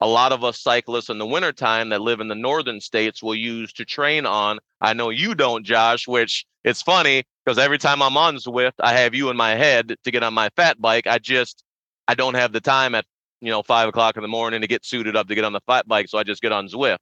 a 0.00 0.08
lot 0.08 0.32
of 0.32 0.42
us 0.42 0.60
cyclists 0.60 1.08
in 1.08 1.18
the 1.18 1.26
wintertime 1.26 1.90
that 1.90 2.00
live 2.00 2.18
in 2.18 2.26
the 2.26 2.34
northern 2.34 2.80
states 2.80 3.22
will 3.22 3.36
use 3.36 3.72
to 3.74 3.84
train 3.84 4.26
on. 4.26 4.58
I 4.80 4.92
know 4.92 5.10
you 5.10 5.36
don't, 5.36 5.64
Josh, 5.64 6.08
which 6.08 6.44
it's 6.64 6.82
funny 6.82 7.22
because 7.44 7.58
every 7.58 7.78
time 7.78 8.02
I'm 8.02 8.16
on 8.16 8.38
Zwift, 8.38 8.80
I 8.80 8.94
have 8.94 9.14
you 9.14 9.30
in 9.30 9.36
my 9.36 9.54
head 9.54 9.94
to 10.02 10.10
get 10.10 10.24
on 10.24 10.34
my 10.34 10.48
fat 10.56 10.80
bike. 10.80 11.06
I 11.06 11.18
just 11.18 11.62
I 12.08 12.16
don't 12.16 12.34
have 12.34 12.52
the 12.52 12.60
time 12.60 12.96
at 12.96 13.04
you 13.40 13.52
know 13.52 13.62
five 13.62 13.88
o'clock 13.88 14.16
in 14.16 14.22
the 14.22 14.28
morning 14.28 14.62
to 14.62 14.66
get 14.66 14.84
suited 14.84 15.14
up 15.14 15.28
to 15.28 15.36
get 15.36 15.44
on 15.44 15.52
the 15.52 15.60
fat 15.60 15.86
bike, 15.86 16.08
so 16.08 16.18
I 16.18 16.24
just 16.24 16.42
get 16.42 16.50
on 16.50 16.66
Zwift. 16.66 16.98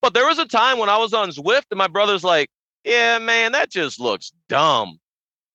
But 0.00 0.14
there 0.14 0.28
was 0.28 0.38
a 0.38 0.46
time 0.46 0.78
when 0.78 0.90
I 0.90 0.98
was 0.98 1.12
on 1.12 1.30
Zwift 1.30 1.64
and 1.72 1.78
my 1.78 1.88
brother's 1.88 2.22
like, 2.22 2.50
"Yeah, 2.84 3.18
man, 3.18 3.52
that 3.52 3.70
just 3.70 4.00
looks 4.00 4.32
dumb." 4.48 4.98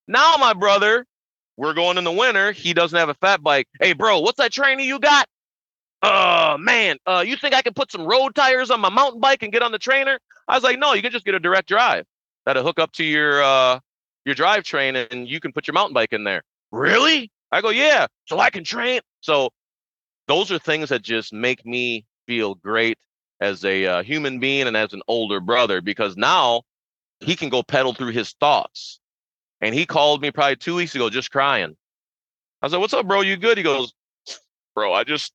Now 0.08 0.36
my 0.38 0.54
brother, 0.54 1.06
we're 1.58 1.74
going 1.74 1.98
in 1.98 2.04
the 2.04 2.12
winter. 2.12 2.52
He 2.52 2.74
doesn't 2.74 2.98
have 2.98 3.10
a 3.10 3.14
fat 3.16 3.44
bike. 3.44 3.68
Hey, 3.80 3.94
bro, 3.94 4.20
what's 4.20 4.38
that 4.38 4.52
trainer 4.52 4.82
you 4.82 5.00
got? 5.00 5.28
oh 6.02 6.58
man, 6.58 6.98
uh, 7.06 7.24
you 7.28 7.36
think 7.36 7.54
I 7.54 7.62
can 7.62 7.74
put 7.74 7.92
some 7.92 8.06
road 8.06 8.36
tires 8.36 8.72
on 8.72 8.80
my 8.80 8.90
mountain 8.90 9.20
bike 9.20 9.44
and 9.44 9.52
get 9.52 9.62
on 9.62 9.72
the 9.72 9.80
trainer? 9.80 10.20
I 10.48 10.56
was 10.56 10.64
like, 10.64 10.80
no, 10.80 10.94
you 10.94 11.02
can 11.02 11.12
just 11.12 11.26
get 11.26 11.36
a 11.36 11.40
direct 11.40 11.68
drive 11.68 12.06
that'll 12.46 12.64
hook 12.64 12.80
up 12.80 12.92
to 12.94 13.04
your 13.04 13.44
uh 13.44 13.80
your 14.26 14.36
drivetrain 14.36 15.08
and 15.12 15.28
you 15.28 15.40
can 15.40 15.52
put 15.52 15.68
your 15.68 15.74
mountain 15.74 15.94
bike 15.94 16.14
in 16.14 16.24
there. 16.24 16.44
Really? 16.72 17.32
I 17.52 17.62
go, 17.62 17.70
yeah. 17.70 18.08
So 18.28 18.40
I 18.40 18.50
can 18.50 18.64
train. 18.64 19.02
So 19.22 19.50
those 20.28 20.52
are 20.52 20.60
things 20.60 20.90
that 20.90 21.02
just 21.02 21.34
make 21.34 21.66
me 21.66 22.06
feel 22.28 22.56
great. 22.56 22.98
as 23.42 23.64
a 23.66 23.86
uh, 23.86 24.04
human 24.04 24.40
being 24.40 24.68
and 24.68 24.78
as 24.78 24.94
an 24.94 25.02
older 25.08 25.40
brother 25.40 25.82
because 25.82 26.18
now 26.18 26.62
he 27.22 27.36
can 27.36 27.50
go 27.50 27.64
pedal 27.64 27.94
through 27.94 28.12
his 28.12 28.32
thoughts. 28.34 29.00
And 29.62 29.76
he 29.76 29.86
called 29.86 30.22
me 30.22 30.32
probably 30.32 30.56
two 30.56 30.76
weeks 30.76 30.96
ago 30.96 31.10
just 31.10 31.32
crying. 31.32 31.76
I 32.62 32.70
said, 32.70 32.80
What's 32.80 32.94
up, 32.94 33.08
bro? 33.08 33.22
You 33.22 33.38
good? 33.38 33.58
He 33.58 33.64
goes, 33.64 33.94
Bro, 34.74 34.94
I 34.94 35.04
just 35.04 35.34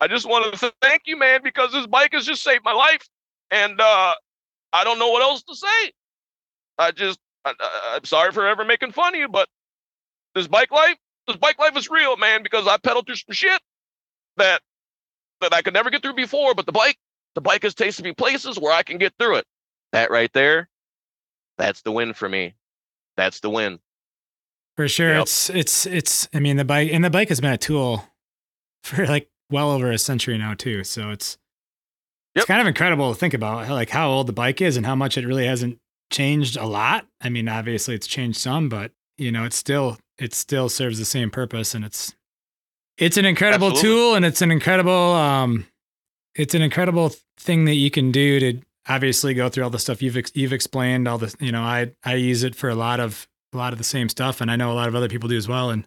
I 0.00 0.08
just 0.08 0.26
wanted 0.26 0.54
to 0.58 0.72
thank 0.82 1.02
you, 1.06 1.18
man, 1.18 1.40
because 1.44 1.72
this 1.72 1.86
bike 1.86 2.12
has 2.12 2.26
just 2.26 2.42
saved 2.42 2.64
my 2.64 2.72
life. 2.72 3.06
And 3.50 3.80
uh 3.80 4.14
I 4.72 4.84
don't 4.84 4.98
know 4.98 5.10
what 5.10 5.22
else 5.22 5.42
to 5.42 5.54
say. 5.54 5.92
I 6.78 6.90
just 6.92 7.18
I, 7.44 7.52
am 7.96 8.04
sorry 8.04 8.32
for 8.32 8.46
ever 8.46 8.64
making 8.64 8.92
fun 8.92 9.14
of 9.14 9.20
you, 9.20 9.28
but 9.28 9.48
this 10.34 10.48
bike 10.48 10.70
life, 10.70 10.96
this 11.26 11.36
bike 11.36 11.58
life 11.58 11.76
is 11.76 11.90
real, 11.90 12.16
man, 12.16 12.42
because 12.42 12.66
I 12.66 12.78
pedaled 12.78 13.06
through 13.06 13.16
some 13.16 13.34
shit 13.34 13.60
that 14.38 14.62
that 15.40 15.52
I 15.52 15.62
could 15.62 15.74
never 15.74 15.90
get 15.90 16.02
through 16.02 16.14
before. 16.14 16.54
But 16.54 16.66
the 16.66 16.72
bike, 16.72 16.96
the 17.34 17.40
bike 17.40 17.64
has 17.64 17.74
tasted 17.74 18.04
me 18.04 18.12
places 18.12 18.58
where 18.58 18.72
I 18.72 18.82
can 18.82 18.98
get 18.98 19.12
through 19.18 19.36
it. 19.36 19.44
That 19.92 20.10
right 20.10 20.32
there, 20.32 20.68
that's 21.62 21.82
the 21.82 21.92
win 21.92 22.12
for 22.12 22.28
me. 22.28 22.54
That's 23.16 23.40
the 23.40 23.50
win. 23.50 23.78
For 24.76 24.88
sure. 24.88 25.12
Yep. 25.12 25.22
It's 25.22 25.50
it's 25.50 25.86
it's 25.86 26.28
I 26.34 26.40
mean 26.40 26.56
the 26.56 26.64
bike 26.64 26.90
and 26.92 27.04
the 27.04 27.10
bike 27.10 27.28
has 27.28 27.40
been 27.40 27.52
a 27.52 27.58
tool 27.58 28.04
for 28.82 29.06
like 29.06 29.30
well 29.50 29.70
over 29.70 29.90
a 29.90 29.98
century 29.98 30.36
now 30.38 30.54
too. 30.54 30.82
So 30.82 31.10
it's 31.10 31.38
yep. 32.34 32.42
it's 32.42 32.46
kind 32.46 32.60
of 32.60 32.66
incredible 32.66 33.12
to 33.12 33.18
think 33.18 33.34
about 33.34 33.66
how, 33.66 33.74
like 33.74 33.90
how 33.90 34.10
old 34.10 34.26
the 34.26 34.32
bike 34.32 34.60
is 34.60 34.76
and 34.76 34.84
how 34.84 34.96
much 34.96 35.16
it 35.16 35.26
really 35.26 35.46
hasn't 35.46 35.78
changed 36.10 36.56
a 36.56 36.66
lot. 36.66 37.06
I 37.20 37.28
mean, 37.28 37.48
obviously 37.48 37.94
it's 37.94 38.06
changed 38.06 38.40
some, 38.40 38.68
but 38.68 38.90
you 39.16 39.30
know, 39.30 39.44
it's 39.44 39.56
still 39.56 39.98
it 40.18 40.34
still 40.34 40.68
serves 40.68 40.98
the 40.98 41.04
same 41.04 41.30
purpose 41.30 41.74
and 41.74 41.84
it's 41.84 42.14
it's 42.98 43.16
an 43.16 43.24
incredible 43.24 43.68
Absolutely. 43.68 43.90
tool 43.90 44.14
and 44.16 44.24
it's 44.24 44.42
an 44.42 44.50
incredible 44.50 44.92
um 44.92 45.66
it's 46.34 46.54
an 46.54 46.62
incredible 46.62 47.12
thing 47.38 47.66
that 47.66 47.74
you 47.74 47.90
can 47.90 48.10
do 48.10 48.40
to 48.40 48.60
obviously 48.88 49.34
go 49.34 49.48
through 49.48 49.64
all 49.64 49.70
the 49.70 49.78
stuff 49.78 50.02
you've 50.02 50.16
ex- 50.16 50.32
you've 50.34 50.52
explained 50.52 51.06
all 51.06 51.18
the 51.18 51.34
you 51.40 51.52
know 51.52 51.62
I 51.62 51.92
I 52.04 52.14
use 52.14 52.42
it 52.42 52.54
for 52.54 52.68
a 52.68 52.74
lot 52.74 53.00
of 53.00 53.28
a 53.52 53.56
lot 53.56 53.72
of 53.72 53.78
the 53.78 53.84
same 53.84 54.08
stuff 54.08 54.40
and 54.40 54.50
I 54.50 54.56
know 54.56 54.72
a 54.72 54.74
lot 54.74 54.88
of 54.88 54.94
other 54.94 55.08
people 55.08 55.28
do 55.28 55.36
as 55.36 55.48
well 55.48 55.70
and 55.70 55.86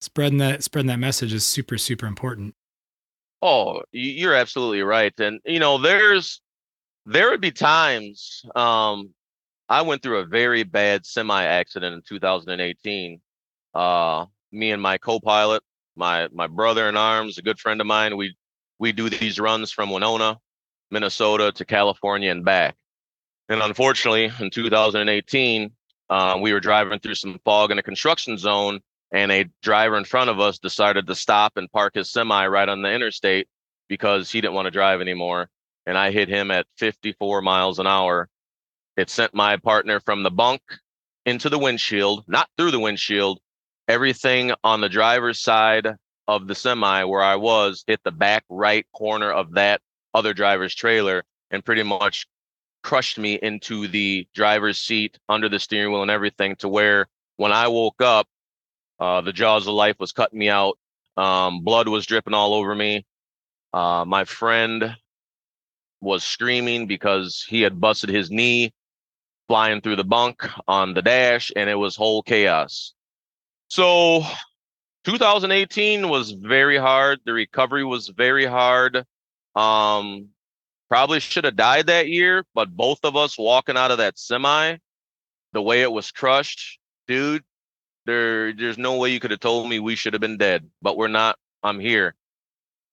spreading 0.00 0.38
that 0.38 0.62
spreading 0.62 0.88
that 0.88 0.98
message 0.98 1.32
is 1.32 1.46
super 1.46 1.78
super 1.78 2.06
important. 2.06 2.54
Oh, 3.40 3.82
you're 3.92 4.34
absolutely 4.34 4.82
right 4.82 5.12
and 5.20 5.40
you 5.44 5.60
know 5.60 5.78
there's 5.78 6.40
there 7.06 7.30
would 7.30 7.40
be 7.40 7.50
times 7.50 8.44
um 8.54 9.10
I 9.68 9.82
went 9.82 10.02
through 10.02 10.20
a 10.20 10.24
very 10.24 10.62
bad 10.62 11.04
semi 11.04 11.44
accident 11.44 11.94
in 11.94 12.02
2018. 12.08 13.20
Uh 13.74 14.26
me 14.50 14.70
and 14.70 14.80
my 14.80 14.96
co-pilot, 14.96 15.62
my 15.94 16.28
my 16.32 16.46
brother 16.46 16.88
in 16.88 16.96
arms, 16.96 17.36
a 17.36 17.42
good 17.42 17.60
friend 17.60 17.80
of 17.82 17.86
mine, 17.86 18.16
we 18.16 18.34
we 18.78 18.92
do 18.92 19.10
these 19.10 19.38
runs 19.38 19.70
from 19.70 19.90
Winona 19.90 20.38
Minnesota 20.90 21.52
to 21.52 21.64
California 21.64 22.30
and 22.30 22.44
back. 22.44 22.76
And 23.48 23.62
unfortunately, 23.62 24.30
in 24.40 24.50
2018, 24.50 25.70
uh, 26.10 26.38
we 26.40 26.52
were 26.52 26.60
driving 26.60 26.98
through 27.00 27.14
some 27.14 27.38
fog 27.44 27.70
in 27.70 27.78
a 27.78 27.82
construction 27.82 28.38
zone, 28.38 28.80
and 29.12 29.32
a 29.32 29.46
driver 29.62 29.96
in 29.96 30.04
front 30.04 30.30
of 30.30 30.40
us 30.40 30.58
decided 30.58 31.06
to 31.06 31.14
stop 31.14 31.56
and 31.56 31.70
park 31.72 31.94
his 31.94 32.10
semi 32.10 32.46
right 32.46 32.68
on 32.68 32.82
the 32.82 32.92
interstate 32.92 33.48
because 33.88 34.30
he 34.30 34.40
didn't 34.40 34.54
want 34.54 34.66
to 34.66 34.70
drive 34.70 35.00
anymore. 35.00 35.48
And 35.86 35.96
I 35.96 36.10
hit 36.10 36.28
him 36.28 36.50
at 36.50 36.66
54 36.76 37.40
miles 37.40 37.78
an 37.78 37.86
hour. 37.86 38.28
It 38.96 39.08
sent 39.08 39.32
my 39.34 39.56
partner 39.56 40.00
from 40.00 40.22
the 40.22 40.30
bunk 40.30 40.60
into 41.24 41.48
the 41.48 41.58
windshield, 41.58 42.24
not 42.26 42.48
through 42.56 42.72
the 42.72 42.80
windshield. 42.80 43.38
Everything 43.86 44.52
on 44.62 44.82
the 44.82 44.88
driver's 44.90 45.40
side 45.40 45.88
of 46.26 46.46
the 46.46 46.54
semi 46.54 47.04
where 47.04 47.22
I 47.22 47.36
was 47.36 47.84
hit 47.86 48.00
the 48.04 48.12
back 48.12 48.44
right 48.50 48.86
corner 48.92 49.30
of 49.30 49.52
that 49.52 49.80
other 50.14 50.34
driver's 50.34 50.74
trailer 50.74 51.24
and 51.50 51.64
pretty 51.64 51.82
much 51.82 52.26
crushed 52.82 53.18
me 53.18 53.34
into 53.34 53.88
the 53.88 54.26
driver's 54.34 54.78
seat 54.78 55.18
under 55.28 55.48
the 55.48 55.58
steering 55.58 55.92
wheel 55.92 56.02
and 56.02 56.10
everything 56.10 56.56
to 56.56 56.68
where 56.68 57.06
when 57.36 57.52
I 57.52 57.68
woke 57.68 58.00
up, 58.02 58.26
uh, 59.00 59.20
the 59.20 59.32
jaws 59.32 59.66
of 59.66 59.74
life 59.74 59.96
was 59.98 60.12
cutting 60.12 60.38
me 60.38 60.48
out. 60.48 60.78
Um, 61.16 61.60
blood 61.62 61.88
was 61.88 62.06
dripping 62.06 62.34
all 62.34 62.54
over 62.54 62.74
me. 62.74 63.04
Uh, 63.72 64.04
my 64.06 64.24
friend 64.24 64.96
was 66.00 66.24
screaming 66.24 66.86
because 66.86 67.44
he 67.48 67.62
had 67.62 67.80
busted 67.80 68.10
his 68.10 68.30
knee 68.30 68.72
flying 69.48 69.80
through 69.80 69.96
the 69.96 70.04
bunk 70.04 70.46
on 70.68 70.94
the 70.94 71.02
dash 71.02 71.50
and 71.56 71.68
it 71.68 71.74
was 71.74 71.96
whole 71.96 72.22
chaos. 72.22 72.92
So 73.68 74.22
2018 75.04 76.08
was 76.08 76.32
very 76.32 76.76
hard. 76.76 77.20
The 77.24 77.32
recovery 77.32 77.84
was 77.84 78.08
very 78.08 78.46
hard. 78.46 79.04
Um, 79.54 80.28
probably 80.88 81.20
should 81.20 81.44
have 81.44 81.56
died 81.56 81.86
that 81.86 82.08
year, 82.08 82.44
but 82.54 82.74
both 82.74 83.00
of 83.04 83.16
us 83.16 83.38
walking 83.38 83.76
out 83.76 83.90
of 83.90 83.98
that 83.98 84.18
semi, 84.18 84.76
the 85.52 85.62
way 85.62 85.82
it 85.82 85.92
was 85.92 86.10
crushed, 86.10 86.78
dude, 87.06 87.44
there 88.06 88.52
there's 88.52 88.78
no 88.78 88.96
way 88.96 89.10
you 89.10 89.20
could 89.20 89.30
have 89.30 89.40
told 89.40 89.68
me 89.68 89.80
we 89.80 89.94
should 89.94 90.14
have 90.14 90.20
been 90.20 90.38
dead, 90.38 90.68
but 90.80 90.96
we're 90.96 91.08
not. 91.08 91.38
I'm 91.62 91.80
here. 91.80 92.14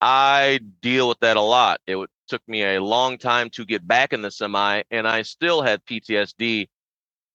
I 0.01 0.59
deal 0.81 1.07
with 1.07 1.19
that 1.21 1.37
a 1.37 1.41
lot. 1.41 1.79
It 1.87 1.97
took 2.27 2.41
me 2.47 2.63
a 2.63 2.81
long 2.81 3.17
time 3.17 3.49
to 3.51 3.65
get 3.65 3.87
back 3.87 4.13
in 4.13 4.21
the 4.21 4.31
semi, 4.31 4.83
and 4.91 5.07
I 5.07 5.21
still 5.21 5.61
had 5.61 5.85
PTSD 5.85 6.67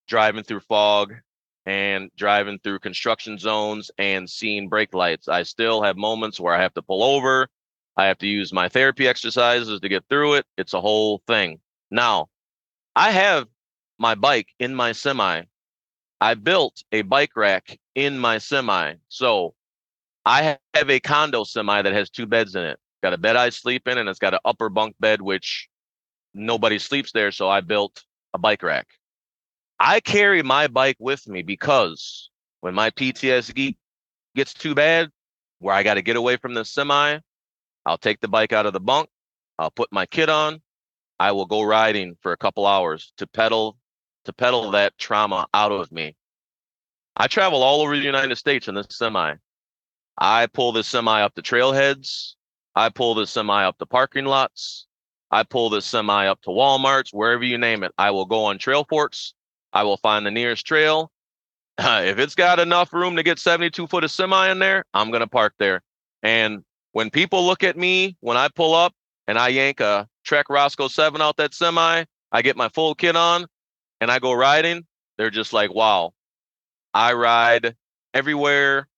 driving 0.08 0.44
through 0.44 0.60
fog 0.60 1.14
and 1.66 2.10
driving 2.16 2.58
through 2.58 2.80
construction 2.80 3.38
zones 3.38 3.90
and 3.96 4.28
seeing 4.28 4.68
brake 4.68 4.92
lights. 4.92 5.28
I 5.28 5.44
still 5.44 5.82
have 5.82 5.96
moments 5.96 6.40
where 6.40 6.54
I 6.54 6.62
have 6.62 6.74
to 6.74 6.82
pull 6.82 7.02
over 7.02 7.48
I 8.00 8.06
have 8.06 8.18
to 8.18 8.26
use 8.26 8.50
my 8.50 8.70
therapy 8.70 9.06
exercises 9.06 9.78
to 9.78 9.88
get 9.88 10.04
through 10.08 10.34
it. 10.34 10.46
It's 10.56 10.72
a 10.72 10.80
whole 10.80 11.22
thing. 11.26 11.60
Now, 11.90 12.28
I 12.96 13.10
have 13.10 13.46
my 13.98 14.14
bike 14.14 14.48
in 14.58 14.74
my 14.74 14.92
semi. 14.92 15.42
I 16.18 16.34
built 16.34 16.82
a 16.92 17.02
bike 17.02 17.36
rack 17.36 17.78
in 17.94 18.18
my 18.18 18.38
semi. 18.38 18.94
So 19.08 19.54
I 20.24 20.56
have 20.72 20.88
a 20.88 20.98
condo 20.98 21.44
semi 21.44 21.82
that 21.82 21.92
has 21.92 22.08
two 22.08 22.24
beds 22.24 22.54
in 22.54 22.62
it. 22.62 22.78
Got 23.02 23.12
a 23.12 23.18
bed 23.18 23.36
I 23.36 23.50
sleep 23.50 23.86
in, 23.86 23.98
and 23.98 24.08
it's 24.08 24.18
got 24.18 24.32
an 24.32 24.40
upper 24.46 24.70
bunk 24.70 24.96
bed, 24.98 25.20
which 25.20 25.68
nobody 26.32 26.78
sleeps 26.78 27.12
there. 27.12 27.30
So 27.30 27.50
I 27.50 27.60
built 27.60 28.04
a 28.32 28.38
bike 28.38 28.62
rack. 28.62 28.86
I 29.78 30.00
carry 30.00 30.42
my 30.42 30.68
bike 30.68 30.96
with 30.98 31.28
me 31.28 31.42
because 31.42 32.30
when 32.60 32.74
my 32.74 32.90
PTSD 32.92 33.76
gets 34.34 34.54
too 34.54 34.74
bad, 34.74 35.10
where 35.58 35.74
I 35.74 35.82
got 35.82 35.94
to 35.94 36.02
get 36.02 36.16
away 36.16 36.38
from 36.38 36.54
the 36.54 36.64
semi, 36.64 37.18
I'll 37.86 37.98
take 37.98 38.20
the 38.20 38.28
bike 38.28 38.52
out 38.52 38.66
of 38.66 38.72
the 38.72 38.80
bunk. 38.80 39.08
I'll 39.58 39.70
put 39.70 39.92
my 39.92 40.06
kit 40.06 40.28
on. 40.28 40.62
I 41.18 41.32
will 41.32 41.46
go 41.46 41.62
riding 41.62 42.16
for 42.22 42.32
a 42.32 42.36
couple 42.36 42.66
hours 42.66 43.12
to 43.18 43.26
pedal 43.26 43.76
to 44.24 44.32
pedal 44.32 44.70
that 44.72 44.96
trauma 44.98 45.46
out 45.54 45.72
of 45.72 45.90
me. 45.90 46.14
I 47.16 47.26
travel 47.26 47.62
all 47.62 47.82
over 47.82 47.96
the 47.96 48.02
United 48.02 48.36
States 48.36 48.68
in 48.68 48.74
this 48.74 48.86
semi. 48.90 49.34
I 50.18 50.46
pull 50.46 50.72
this 50.72 50.86
semi 50.86 51.22
up 51.22 51.34
the 51.34 51.42
trailheads. 51.42 52.34
I 52.74 52.90
pull 52.90 53.14
this 53.14 53.30
semi 53.30 53.64
up 53.64 53.78
the 53.78 53.86
parking 53.86 54.26
lots. 54.26 54.86
I 55.30 55.42
pull 55.44 55.70
this 55.70 55.86
semi 55.86 56.26
up 56.26 56.40
to 56.42 56.50
Walmarts, 56.50 57.12
wherever 57.12 57.44
you 57.44 57.56
name 57.56 57.82
it. 57.82 57.92
I 57.98 58.10
will 58.10 58.26
go 58.26 58.44
on 58.44 58.58
Trailforks. 58.58 59.32
I 59.72 59.84
will 59.84 59.96
find 59.96 60.26
the 60.26 60.30
nearest 60.30 60.66
trail. 60.66 61.10
If 61.78 62.18
it's 62.18 62.34
got 62.34 62.58
enough 62.58 62.92
room 62.92 63.16
to 63.16 63.22
get 63.22 63.38
72 63.38 63.86
foot 63.86 64.04
of 64.04 64.10
semi 64.10 64.50
in 64.50 64.58
there, 64.58 64.84
I'm 64.92 65.10
going 65.10 65.22
to 65.22 65.26
park 65.26 65.54
there. 65.58 65.82
And 66.22 66.62
when 66.92 67.10
people 67.10 67.46
look 67.46 67.62
at 67.62 67.76
me 67.76 68.16
when 68.20 68.36
I 68.36 68.48
pull 68.48 68.74
up 68.74 68.94
and 69.26 69.38
I 69.38 69.48
yank 69.48 69.80
a 69.80 70.08
Trek 70.24 70.46
Roscoe 70.48 70.88
7 70.88 71.20
out 71.20 71.36
that 71.36 71.54
semi, 71.54 72.04
I 72.32 72.42
get 72.42 72.56
my 72.56 72.68
full 72.68 72.94
kit 72.94 73.16
on 73.16 73.46
and 74.00 74.10
I 74.10 74.18
go 74.18 74.32
riding, 74.32 74.86
they're 75.18 75.30
just 75.30 75.52
like, 75.52 75.72
wow, 75.72 76.12
I 76.94 77.12
ride 77.12 77.76
everywhere 78.14 78.88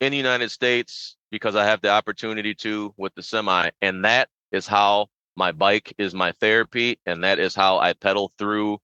in 0.00 0.10
the 0.10 0.16
United 0.16 0.50
States 0.50 1.16
because 1.30 1.56
I 1.56 1.64
have 1.64 1.80
the 1.80 1.90
opportunity 1.90 2.54
to 2.56 2.92
with 2.96 3.14
the 3.14 3.22
semi. 3.22 3.70
And 3.80 4.04
that 4.04 4.28
is 4.50 4.66
how 4.66 5.08
my 5.36 5.52
bike 5.52 5.94
is 5.98 6.14
my 6.14 6.32
therapy. 6.32 6.98
And 7.06 7.24
that 7.24 7.38
is 7.38 7.54
how 7.54 7.78
I 7.78 7.94
pedal 7.94 8.32
through 8.38 8.78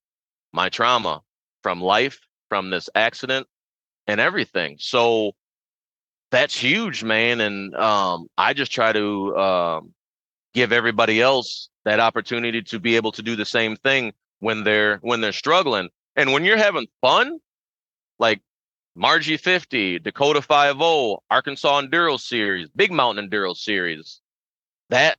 my 0.52 0.68
trauma 0.68 1.22
from 1.62 1.80
life, 1.80 2.20
from 2.48 2.70
this 2.70 2.88
accident, 2.94 3.46
and 4.06 4.20
everything. 4.20 4.76
So 4.78 5.32
that's 6.30 6.56
huge, 6.56 7.02
man. 7.02 7.40
And 7.40 7.74
um, 7.76 8.28
I 8.36 8.52
just 8.52 8.72
try 8.72 8.92
to 8.92 9.36
um, 9.36 9.94
give 10.54 10.72
everybody 10.72 11.20
else 11.20 11.68
that 11.84 12.00
opportunity 12.00 12.62
to 12.62 12.78
be 12.78 12.96
able 12.96 13.12
to 13.12 13.22
do 13.22 13.36
the 13.36 13.44
same 13.44 13.76
thing 13.76 14.12
when 14.40 14.64
they're 14.64 14.98
when 15.02 15.20
they're 15.20 15.32
struggling. 15.32 15.88
And 16.16 16.32
when 16.32 16.44
you're 16.44 16.56
having 16.56 16.86
fun, 17.00 17.38
like 18.18 18.40
Marji 18.96 19.38
50, 19.38 20.00
Dakota 20.00 20.42
50, 20.42 21.16
Arkansas 21.30 21.80
Enduro 21.80 22.18
Series, 22.18 22.68
Big 22.74 22.90
Mountain 22.90 23.30
Enduro 23.30 23.56
Series, 23.56 24.20
that 24.90 25.18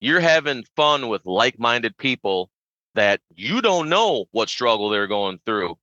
you're 0.00 0.20
having 0.20 0.64
fun 0.74 1.08
with 1.08 1.24
like-minded 1.24 1.96
people 1.96 2.50
that 2.94 3.20
you 3.36 3.62
don't 3.62 3.88
know 3.88 4.26
what 4.32 4.48
struggle 4.48 4.88
they're 4.88 5.06
going 5.06 5.38
through. 5.46 5.78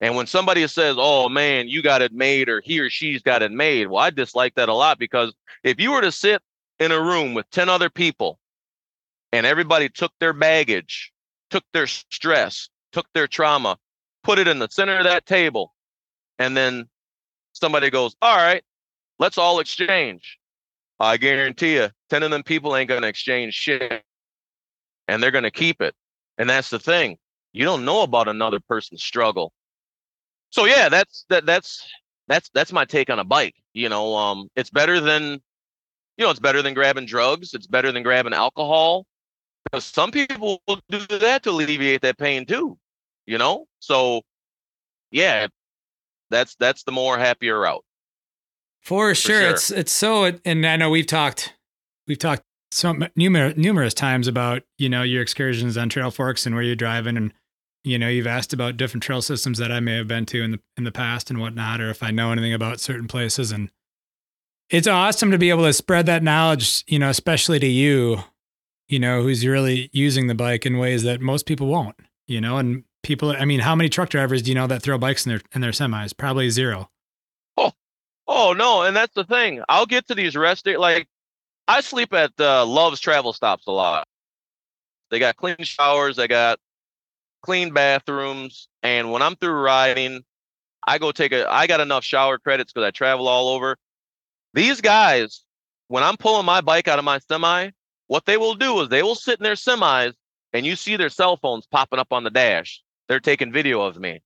And 0.00 0.14
when 0.14 0.26
somebody 0.26 0.66
says, 0.68 0.96
"Oh 0.98 1.28
man, 1.28 1.68
you 1.68 1.82
got 1.82 2.02
it 2.02 2.12
made," 2.12 2.48
or 2.48 2.60
"He 2.60 2.80
or 2.80 2.90
she's 2.90 3.22
got 3.22 3.42
it 3.42 3.52
made," 3.52 3.86
well, 3.86 4.02
I 4.02 4.10
dislike 4.10 4.54
that 4.56 4.68
a 4.68 4.74
lot 4.74 4.98
because 4.98 5.34
if 5.64 5.80
you 5.80 5.92
were 5.92 6.02
to 6.02 6.12
sit 6.12 6.42
in 6.78 6.92
a 6.92 7.00
room 7.00 7.34
with 7.34 7.48
ten 7.50 7.68
other 7.68 7.88
people 7.88 8.38
and 9.32 9.46
everybody 9.46 9.88
took 9.88 10.12
their 10.20 10.32
baggage, 10.32 11.12
took 11.50 11.64
their 11.72 11.86
stress, 11.86 12.68
took 12.92 13.06
their 13.14 13.26
trauma, 13.26 13.78
put 14.22 14.38
it 14.38 14.48
in 14.48 14.58
the 14.58 14.68
center 14.70 14.98
of 14.98 15.04
that 15.04 15.24
table, 15.26 15.74
and 16.38 16.56
then 16.56 16.88
somebody 17.52 17.88
goes, 17.88 18.14
"All 18.20 18.36
right, 18.36 18.62
let's 19.18 19.38
all 19.38 19.60
exchange." 19.60 20.38
I 21.00 21.16
guarantee 21.16 21.74
you, 21.76 21.90
ten 22.10 22.22
of 22.22 22.30
them 22.30 22.42
people 22.42 22.76
ain't 22.76 22.88
gonna 22.88 23.06
exchange 23.06 23.54
shit, 23.54 24.04
and 25.08 25.22
they're 25.22 25.30
gonna 25.30 25.50
keep 25.50 25.80
it. 25.80 25.94
And 26.38 26.50
that's 26.50 26.70
the 26.70 26.78
thing. 26.78 27.18
You 27.52 27.64
don't 27.64 27.86
know 27.86 28.02
about 28.02 28.28
another 28.28 28.60
person's 28.60 29.02
struggle. 29.02 29.52
So 30.56 30.64
yeah, 30.64 30.88
that's 30.88 31.26
that 31.28 31.44
that's 31.44 31.86
that's 32.28 32.48
that's 32.54 32.72
my 32.72 32.86
take 32.86 33.10
on 33.10 33.18
a 33.18 33.24
bike. 33.24 33.54
You 33.74 33.90
know, 33.90 34.16
um, 34.16 34.48
it's 34.56 34.70
better 34.70 35.00
than 35.00 35.42
you 36.16 36.24
know, 36.24 36.30
it's 36.30 36.40
better 36.40 36.62
than 36.62 36.72
grabbing 36.72 37.04
drugs. 37.04 37.52
It's 37.52 37.66
better 37.66 37.92
than 37.92 38.02
grabbing 38.02 38.32
alcohol. 38.32 39.04
Because 39.64 39.84
some 39.84 40.10
people 40.10 40.62
will 40.66 40.80
do 40.88 41.00
that 41.18 41.42
to 41.42 41.50
alleviate 41.50 42.00
that 42.00 42.16
pain 42.16 42.46
too. 42.46 42.78
You 43.26 43.36
know? 43.36 43.66
So 43.80 44.22
yeah, 45.10 45.48
that's 46.30 46.54
that's 46.54 46.84
the 46.84 46.92
more 46.92 47.18
happier 47.18 47.60
route. 47.60 47.84
For 48.80 49.14
sure. 49.14 49.40
sure. 49.42 49.50
It's 49.50 49.70
it's 49.70 49.92
so 49.92 50.32
and 50.46 50.64
I 50.64 50.76
know 50.76 50.88
we've 50.88 51.06
talked 51.06 51.52
we've 52.06 52.18
talked 52.18 52.44
so 52.70 52.96
numerous 53.14 53.58
numerous 53.58 53.92
times 53.92 54.26
about, 54.26 54.62
you 54.78 54.88
know, 54.88 55.02
your 55.02 55.20
excursions 55.20 55.76
on 55.76 55.90
Trailforks 55.90 56.46
and 56.46 56.54
where 56.54 56.64
you're 56.64 56.76
driving 56.76 57.18
and 57.18 57.34
you 57.86 58.00
know, 58.00 58.08
you've 58.08 58.26
asked 58.26 58.52
about 58.52 58.76
different 58.76 59.04
trail 59.04 59.22
systems 59.22 59.58
that 59.58 59.70
I 59.70 59.78
may 59.78 59.96
have 59.96 60.08
been 60.08 60.26
to 60.26 60.42
in 60.42 60.50
the 60.50 60.60
in 60.76 60.82
the 60.82 60.90
past 60.90 61.30
and 61.30 61.40
whatnot, 61.40 61.80
or 61.80 61.88
if 61.88 62.02
I 62.02 62.10
know 62.10 62.32
anything 62.32 62.52
about 62.52 62.80
certain 62.80 63.06
places. 63.06 63.52
And 63.52 63.70
it's 64.68 64.88
awesome 64.88 65.30
to 65.30 65.38
be 65.38 65.50
able 65.50 65.62
to 65.62 65.72
spread 65.72 66.04
that 66.06 66.24
knowledge, 66.24 66.82
you 66.88 66.98
know, 66.98 67.08
especially 67.08 67.60
to 67.60 67.66
you, 67.66 68.24
you 68.88 68.98
know, 68.98 69.22
who's 69.22 69.46
really 69.46 69.88
using 69.92 70.26
the 70.26 70.34
bike 70.34 70.66
in 70.66 70.78
ways 70.78 71.04
that 71.04 71.20
most 71.20 71.46
people 71.46 71.68
won't, 71.68 71.94
you 72.26 72.40
know, 72.40 72.58
and 72.58 72.82
people 73.04 73.30
I 73.30 73.44
mean, 73.44 73.60
how 73.60 73.76
many 73.76 73.88
truck 73.88 74.08
drivers 74.08 74.42
do 74.42 74.50
you 74.50 74.56
know 74.56 74.66
that 74.66 74.82
throw 74.82 74.98
bikes 74.98 75.24
in 75.24 75.30
their 75.30 75.40
in 75.54 75.60
their 75.60 75.70
semis? 75.70 76.16
Probably 76.16 76.50
zero. 76.50 76.90
Oh, 77.56 77.70
oh 78.26 78.52
no, 78.52 78.82
and 78.82 78.96
that's 78.96 79.14
the 79.14 79.24
thing. 79.24 79.62
I'll 79.68 79.86
get 79.86 80.08
to 80.08 80.16
these 80.16 80.34
rest 80.34 80.66
like 80.66 81.06
I 81.68 81.82
sleep 81.82 82.12
at 82.12 82.32
uh, 82.40 82.66
Love's 82.66 82.98
travel 82.98 83.32
stops 83.32 83.68
a 83.68 83.72
lot. 83.72 84.08
They 85.12 85.20
got 85.20 85.36
clean 85.36 85.56
showers, 85.60 86.16
they 86.16 86.26
got 86.26 86.58
clean 87.46 87.72
bathrooms, 87.72 88.68
and 88.82 89.12
when 89.12 89.22
I'm 89.22 89.36
through 89.36 89.52
riding, 89.52 90.24
I 90.84 90.98
go 90.98 91.12
take 91.12 91.32
a. 91.32 91.48
I 91.48 91.68
got 91.68 91.80
enough 91.80 92.04
shower 92.04 92.38
credits 92.38 92.72
because 92.72 92.86
I 92.86 92.90
travel 92.90 93.28
all 93.28 93.48
over. 93.50 93.76
These 94.52 94.80
guys, 94.80 95.44
when 95.86 96.02
I'm 96.02 96.16
pulling 96.16 96.44
my 96.44 96.60
bike 96.60 96.88
out 96.88 96.98
of 96.98 97.04
my 97.04 97.20
semi, 97.20 97.70
what 98.08 98.26
they 98.26 98.36
will 98.36 98.56
do 98.56 98.80
is 98.80 98.88
they 98.88 99.04
will 99.04 99.14
sit 99.14 99.38
in 99.38 99.44
their 99.44 99.54
semis, 99.54 100.14
and 100.52 100.66
you 100.66 100.74
see 100.74 100.96
their 100.96 101.08
cell 101.08 101.36
phones 101.36 101.66
popping 101.66 102.00
up 102.00 102.08
on 102.10 102.24
the 102.24 102.30
dash. 102.30 102.82
They're 103.08 103.20
taking 103.20 103.52
video 103.52 103.80
of 103.82 103.96
me. 103.96 104.22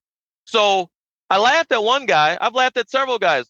So 0.46 0.88
I 1.28 1.38
laughed 1.38 1.72
at 1.72 1.84
one 1.84 2.06
guy. 2.06 2.38
I've 2.40 2.54
laughed 2.54 2.78
at 2.78 2.90
several 2.90 3.18
guys. 3.18 3.44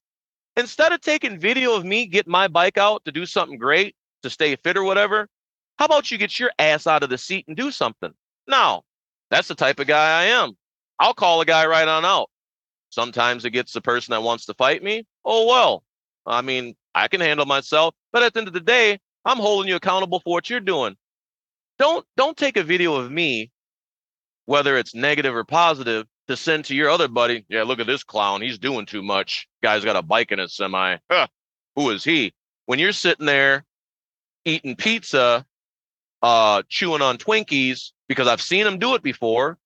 Instead 0.56 0.92
of 0.92 1.00
taking 1.00 1.38
video 1.38 1.76
of 1.76 1.84
me 1.84 2.06
getting 2.06 2.32
my 2.32 2.48
bike 2.48 2.76
out 2.76 3.04
to 3.04 3.12
do 3.12 3.24
something 3.24 3.56
great, 3.56 3.94
to 4.24 4.30
stay 4.30 4.56
fit 4.56 4.76
or 4.76 4.82
whatever, 4.82 5.28
how 5.78 5.84
about 5.84 6.10
you 6.10 6.18
get 6.18 6.38
your 6.40 6.50
ass 6.58 6.88
out 6.88 7.04
of 7.04 7.08
the 7.08 7.16
seat 7.16 7.46
and 7.46 7.56
do 7.56 7.70
something? 7.70 8.12
Now, 8.48 8.82
that's 9.31 9.49
the 9.49 9.55
type 9.55 9.78
of 9.78 9.87
guy 9.87 10.20
I 10.20 10.24
am. 10.26 10.57
I'll 10.99 11.14
call 11.14 11.41
a 11.41 11.47
guy 11.47 11.66
right 11.66 11.89
on 11.89 12.05
out. 12.05 12.28
Sometimes 12.91 13.45
it 13.45 13.51
gets 13.51 13.72
the 13.72 13.81
person 13.81 14.12
that 14.12 14.22
wants 14.22 14.47
to 14.47 14.55
fight 14.55 14.83
me. 14.83 15.07
Oh, 15.24 15.47
well. 15.47 15.85
I 16.26 16.43
mean, 16.43 16.74
I 16.95 17.09
can 17.09 17.20
handle 17.20 17.47
myself. 17.47 17.95
But 18.12 18.22
at 18.22 18.35
the 18.35 18.41
end 18.41 18.49
of 18.49 18.55
the 18.55 18.61
day, 18.61 18.99
I'm 19.24 19.39
holding 19.39 19.68
you 19.68 19.76
accountable 19.76 20.20
for 20.20 20.33
what 20.33 20.51
you're 20.51 20.61
doing. 20.61 20.97
Don't 21.78 22.05
don't 22.16 22.37
take 22.37 22.57
a 22.57 22.62
video 22.62 22.97
of 22.97 23.11
me, 23.11 23.51
whether 24.45 24.76
it's 24.76 24.95
negative 24.95 25.35
or 25.35 25.45
positive, 25.45 26.07
to 26.28 26.37
send 26.37 26.66
to 26.66 26.74
your 26.74 26.91
other 26.91 27.09
buddy. 27.09 27.47
Yeah, 27.49 27.62
look 27.62 27.81
at 27.81 27.87
this 27.87 28.05
clown. 28.05 28.43
He's 28.43 28.59
doing 28.59 28.87
too 28.87 29.03
much. 29.03 29.49
Guy's 29.62 29.85
got 29.85 29.97
a 29.97 30.03
bike 30.03 30.33
in 30.33 30.39
his 30.39 30.55
semi. 30.55 30.99
Huh. 31.11 31.26
Who 31.76 31.91
is 31.91 32.05
he? 32.05 32.35
When 32.66 32.78
you're 32.78 32.93
sitting 32.93 33.26
there 33.26 33.64
eating 34.45 34.76
pizza, 34.76 35.47
uh, 36.22 36.62
chewing 36.68 37.03
on 37.03 37.18
Twinkies, 37.18 37.93
because 38.11 38.26
I've 38.26 38.42
seen 38.42 38.64
them 38.64 38.80
do 38.80 38.96
it 38.96 39.04
before 39.04 39.56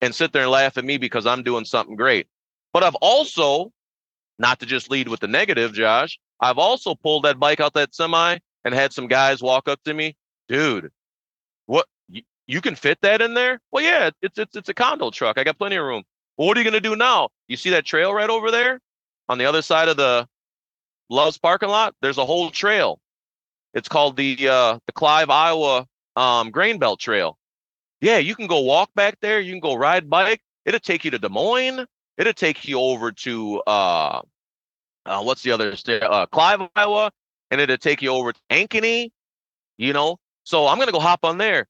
and 0.00 0.14
sit 0.14 0.32
there 0.32 0.40
and 0.40 0.50
laugh 0.50 0.78
at 0.78 0.86
me 0.86 0.96
because 0.96 1.26
I'm 1.26 1.42
doing 1.42 1.66
something 1.66 1.96
great. 1.96 2.26
But 2.72 2.82
I've 2.82 2.94
also, 2.94 3.72
not 4.38 4.58
to 4.60 4.66
just 4.66 4.90
lead 4.90 5.06
with 5.06 5.20
the 5.20 5.28
negative, 5.28 5.74
Josh, 5.74 6.18
I've 6.40 6.56
also 6.56 6.94
pulled 6.94 7.26
that 7.26 7.38
bike 7.38 7.60
out 7.60 7.74
that 7.74 7.94
semi 7.94 8.38
and 8.64 8.74
had 8.74 8.94
some 8.94 9.06
guys 9.06 9.42
walk 9.42 9.68
up 9.68 9.82
to 9.84 9.92
me, 9.92 10.16
dude, 10.48 10.90
what 11.66 11.84
you, 12.08 12.22
you 12.46 12.62
can 12.62 12.74
fit 12.74 13.02
that 13.02 13.20
in 13.20 13.34
there? 13.34 13.60
Well, 13.70 13.84
yeah, 13.84 14.08
it's 14.22 14.38
it's 14.38 14.56
it's 14.56 14.70
a 14.70 14.74
condo 14.74 15.10
truck. 15.10 15.36
I 15.36 15.44
got 15.44 15.58
plenty 15.58 15.76
of 15.76 15.84
room. 15.84 16.04
Well, 16.38 16.48
what 16.48 16.56
are 16.56 16.60
you 16.62 16.64
gonna 16.64 16.80
do 16.80 16.96
now? 16.96 17.28
You 17.48 17.58
see 17.58 17.68
that 17.70 17.84
trail 17.84 18.14
right 18.14 18.30
over 18.30 18.50
there 18.50 18.80
on 19.28 19.36
the 19.36 19.44
other 19.44 19.60
side 19.60 19.88
of 19.88 19.98
the 19.98 20.26
Love's 21.10 21.36
parking 21.36 21.68
lot? 21.68 21.94
There's 22.00 22.16
a 22.16 22.24
whole 22.24 22.50
trail. 22.50 22.98
It's 23.74 23.90
called 23.90 24.16
the 24.16 24.48
uh, 24.48 24.78
the 24.86 24.92
Clive, 24.94 25.28
Iowa 25.28 25.86
um, 26.16 26.50
Greenbelt 26.50 26.98
Trail. 26.98 27.36
Yeah, 28.04 28.18
you 28.18 28.34
can 28.34 28.48
go 28.48 28.60
walk 28.60 28.90
back 28.94 29.16
there. 29.22 29.40
You 29.40 29.50
can 29.50 29.60
go 29.60 29.74
ride 29.76 30.10
bike. 30.10 30.42
It'll 30.66 30.78
take 30.78 31.06
you 31.06 31.10
to 31.12 31.18
Des 31.18 31.30
Moines. 31.30 31.86
It'll 32.18 32.34
take 32.34 32.68
you 32.68 32.78
over 32.78 33.12
to 33.12 33.62
uh, 33.66 34.20
uh 35.06 35.22
what's 35.22 35.42
the 35.42 35.52
other 35.52 35.74
state? 35.74 36.02
Uh, 36.02 36.26
Clive, 36.26 36.68
Iowa, 36.76 37.10
and 37.50 37.62
it'll 37.62 37.78
take 37.78 38.02
you 38.02 38.10
over 38.10 38.34
to 38.34 38.40
Ankeny. 38.50 39.10
You 39.78 39.94
know, 39.94 40.18
so 40.42 40.66
I'm 40.66 40.78
gonna 40.78 40.92
go 40.92 41.00
hop 41.00 41.24
on 41.24 41.38
there. 41.38 41.66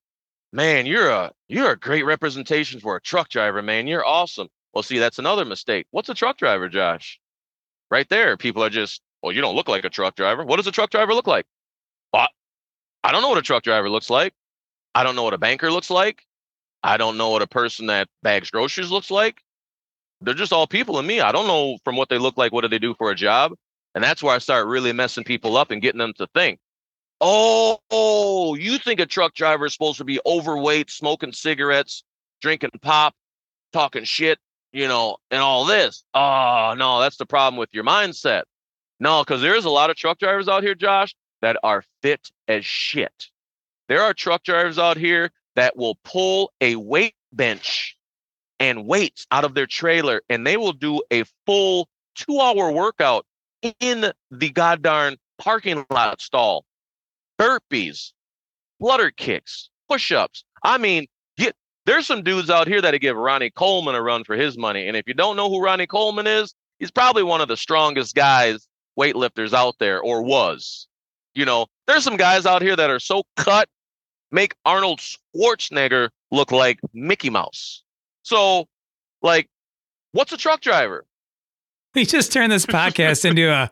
Man, 0.53 0.87
you're 0.87 1.09
a 1.09 1.31
you're 1.47 1.71
a 1.71 1.79
great 1.79 2.05
representation 2.05 2.81
for 2.81 2.97
a 2.97 3.01
truck 3.01 3.29
driver, 3.29 3.63
man. 3.63 3.87
You're 3.87 4.05
awesome. 4.05 4.49
Well, 4.73 4.83
see, 4.83 4.99
that's 4.99 5.21
another 5.21 5.45
mistake. 5.45 5.87
What's 5.93 6.09
a 6.09 6.15
truck 6.15 6.37
driver, 6.37 6.69
Josh? 6.69 7.21
Right 7.93 8.09
there, 8.09 8.37
people 8.37 8.65
are 8.65 8.71
just, 8.71 9.03
well, 9.23 9.31
you 9.31 9.41
don't 9.41 9.55
look 9.55 9.69
like 9.69 9.85
a 9.85 9.91
truck 9.91 10.17
driver. 10.17 10.45
What 10.45 10.57
does 10.57 10.67
a 10.67 10.73
truck 10.73 10.91
driver 10.91 11.15
look 11.15 11.29
like? 11.29 11.47
Well, 12.13 12.27
I 13.05 13.13
don't 13.13 13.23
know 13.23 13.29
what 13.29 13.39
a 13.39 13.43
truck 13.43 13.63
driver 13.63 13.89
looks 13.89 14.11
like. 14.11 14.35
I 14.95 15.03
don't 15.03 15.17
know 15.17 15.25
what 15.25 15.35
a 15.35 15.39
banker 15.39 15.71
looks 15.71 15.91
like. 15.91 16.23
I 16.83 16.97
don't 16.97 17.17
know 17.17 17.31
what 17.31 17.43
a 17.43 17.47
person 17.47 17.87
that 17.87 18.09
bags 18.23 18.51
groceries 18.51 18.91
looks 18.91 19.11
like. 19.11 19.41
They're 20.21 20.35
just 20.35 20.53
all 20.53 20.67
people 20.67 20.99
in 20.99 21.07
me. 21.07 21.21
I 21.21 21.33
don't 21.33 21.47
know 21.47 21.79
from 21.85 21.97
what 21.97 22.09
they 22.09 22.19
look 22.19 22.37
like, 22.37 22.53
what 22.53 22.63
do 22.63 22.69
they 22.69 22.79
do 22.79 22.95
for 22.95 23.11
a 23.11 23.15
job? 23.15 23.55
And 23.95 24.03
that's 24.03 24.23
where 24.23 24.35
I 24.35 24.39
start 24.39 24.67
really 24.67 24.93
messing 24.93 25.25
people 25.25 25.57
up 25.57 25.71
and 25.71 25.83
getting 25.83 25.99
them 25.99 26.13
to 26.19 26.27
think. 26.35 26.59
Oh, 27.21 27.79
oh, 27.91 28.55
you 28.55 28.79
think 28.79 29.01
a 29.01 29.07
truck 29.07 29.35
driver 29.35 29.67
is 29.67 29.73
supposed 29.73 29.99
to 29.99 30.05
be 30.05 30.21
overweight, 30.27 30.91
smoking 30.91 31.33
cigarettes, 31.33 32.05
drinking 32.43 32.71
pop, 32.83 33.15
talking 33.73 34.05
shit, 34.05 34.39
you 34.73 34.89
know, 34.89 35.17
and 35.31 35.41
all 35.41 35.65
this. 35.65 36.05
Oh, 36.13 36.75
no, 36.77 37.01
that's 37.01 37.17
the 37.17 37.27
problem 37.27 37.59
with 37.59 37.71
your 37.73 37.85
mindset. 37.85 38.43
No, 39.01 39.23
because 39.23 39.41
there's 39.41 39.65
a 39.65 39.71
lot 39.71 39.91
of 39.91 39.97
truck 39.97 40.19
drivers 40.19 40.49
out 40.49 40.63
here, 40.63 40.75
Josh, 40.75 41.15
that 41.41 41.57
are 41.63 41.85
fit 42.03 42.31
as 42.49 42.65
shit. 42.65 43.29
There 43.89 44.03
are 44.03 44.15
truck 44.15 44.45
drivers 44.45 44.79
out 44.79 44.97
here 44.97 45.31
that 45.57 45.77
will 45.77 45.99
pull 46.05 46.53
a 46.61 46.77
weight 46.77 47.15
bench 47.33 47.97
and 48.61 48.87
weights 48.87 49.27
out 49.31 49.45
of 49.45 49.55
their 49.55 49.67
trailer 49.67 50.23
and 50.29 50.47
they 50.47 50.57
will 50.57 50.73
do 50.73 51.03
a 51.11 51.25
full 51.47 51.89
two 52.15 52.41
hour 52.41 52.71
workout 52.71 53.27
in 53.81 54.13
the 54.31 54.51
goddamn 54.51 55.17
parking 55.39 55.85
lot 55.91 56.21
stall. 56.21 56.65
Burpees, 57.39 58.13
flutter 58.79 59.11
kicks, 59.11 59.71
push 59.89 60.13
ups. 60.13 60.45
I 60.63 60.79
mean, 60.79 61.07
get, 61.37 61.55
there's 61.85 62.07
some 62.07 62.23
dudes 62.23 62.51
out 62.51 62.69
here 62.69 62.81
that 62.81 62.99
give 63.01 63.17
Ronnie 63.17 63.51
Coleman 63.51 63.95
a 63.95 64.03
run 64.03 64.25
for 64.25 64.37
his 64.37 64.57
money. 64.57 64.87
And 64.87 64.97
if 64.97 65.07
you 65.07 65.15
don't 65.15 65.37
know 65.37 65.51
who 65.51 65.63
Ronnie 65.63 65.87
Coleman 65.87 66.27
is, 66.27 66.55
he's 66.79 66.91
probably 66.91 67.23
one 67.23 67.41
of 67.41 67.49
the 67.49 67.57
strongest 67.57 68.15
guys, 68.15 68.69
weightlifters 68.99 69.53
out 69.53 69.77
there, 69.81 70.01
or 70.01 70.23
was. 70.23 70.87
You 71.35 71.45
know, 71.45 71.67
there's 71.87 72.05
some 72.05 72.17
guys 72.17 72.47
out 72.47 72.63
here 72.63 72.77
that 72.77 72.91
are 72.91 73.01
so 73.01 73.25
cut 73.37 73.69
make 74.35 74.55
Arnold 74.67 75.01
Schwarzenegger 75.01 76.11
look 76.31 76.53
like 76.53 76.81
Mickey 76.93 77.31
Mouse. 77.31 77.83
So, 78.23 78.67
like, 79.23 79.49
what's 80.13 80.33
a 80.33 80.37
truck 80.37 80.61
driver? 80.61 81.07
We 81.95 82.05
just 82.05 82.33
turned 82.33 82.51
this 82.51 82.67
podcast 82.67 83.25
into 83.25 83.49
a 83.49 83.71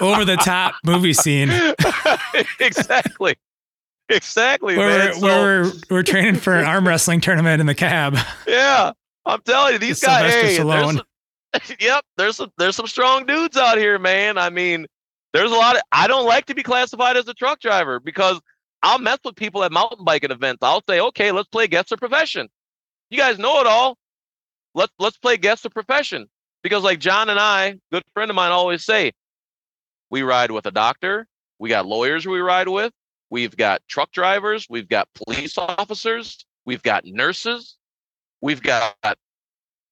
over 0.00 0.24
the 0.24 0.36
top 0.36 0.74
movie 0.84 1.12
scene. 1.12 1.50
exactly. 2.60 3.34
Exactly. 4.08 4.76
Where, 4.76 5.08
we're, 5.08 5.12
so, 5.14 5.20
where 5.20 5.62
we're, 5.62 5.72
we're 5.90 6.02
training 6.02 6.36
for 6.36 6.54
an 6.54 6.64
arm 6.64 6.86
wrestling 6.86 7.20
tournament 7.20 7.60
in 7.60 7.66
the 7.66 7.74
cab. 7.74 8.16
Yeah. 8.46 8.92
I'm 9.26 9.40
telling 9.40 9.72
you, 9.72 9.78
these 9.78 10.00
guys. 10.00 10.32
Hey, 10.32 10.62
there's 10.62 10.96
some, 10.96 11.02
yep, 11.80 12.04
there's 12.16 12.36
some 12.36 12.52
there's 12.58 12.76
some 12.76 12.86
strong 12.86 13.26
dudes 13.26 13.56
out 13.56 13.78
here, 13.78 13.98
man. 13.98 14.36
I 14.38 14.50
mean, 14.50 14.86
there's 15.32 15.50
a 15.50 15.54
lot 15.54 15.76
of 15.76 15.82
I 15.90 16.06
don't 16.06 16.26
like 16.26 16.46
to 16.46 16.54
be 16.54 16.62
classified 16.62 17.16
as 17.16 17.26
a 17.26 17.34
truck 17.34 17.60
driver 17.60 18.00
because 18.00 18.40
I'll 18.84 18.98
mess 18.98 19.18
with 19.24 19.34
people 19.34 19.64
at 19.64 19.72
mountain 19.72 20.04
biking 20.04 20.30
events. 20.30 20.58
I'll 20.62 20.82
say, 20.86 21.00
okay, 21.00 21.32
let's 21.32 21.48
play 21.48 21.66
guess 21.66 21.88
the 21.88 21.96
profession. 21.96 22.48
You 23.08 23.16
guys 23.16 23.38
know 23.38 23.58
it 23.60 23.66
all. 23.66 23.96
Let's 24.74 24.92
let's 24.98 25.16
play 25.16 25.38
guess 25.38 25.62
the 25.62 25.70
profession. 25.70 26.26
Because 26.62 26.84
like 26.84 26.98
John 26.98 27.30
and 27.30 27.40
I, 27.40 27.78
good 27.90 28.02
friend 28.12 28.30
of 28.30 28.34
mine 28.34 28.52
always 28.52 28.84
say, 28.84 29.12
we 30.10 30.22
ride 30.22 30.50
with 30.50 30.66
a 30.66 30.70
doctor, 30.70 31.26
we 31.58 31.70
got 31.70 31.86
lawyers 31.86 32.26
we 32.26 32.40
ride 32.40 32.68
with, 32.68 32.92
we've 33.30 33.56
got 33.56 33.80
truck 33.88 34.12
drivers, 34.12 34.66
we've 34.68 34.88
got 34.88 35.08
police 35.14 35.56
officers, 35.56 36.44
we've 36.66 36.82
got 36.82 37.06
nurses, 37.06 37.78
we've 38.42 38.62
got 38.62 38.94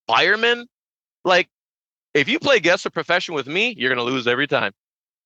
firemen. 0.07 0.67
Like, 1.25 1.49
if 2.13 2.29
you 2.29 2.39
play 2.39 2.61
guess 2.61 2.85
a 2.85 2.91
profession 2.91 3.35
with 3.35 3.47
me, 3.47 3.75
you're 3.79 3.95
to 3.95 4.05
lose 4.05 4.27
every 4.27 4.47
time. 4.47 4.73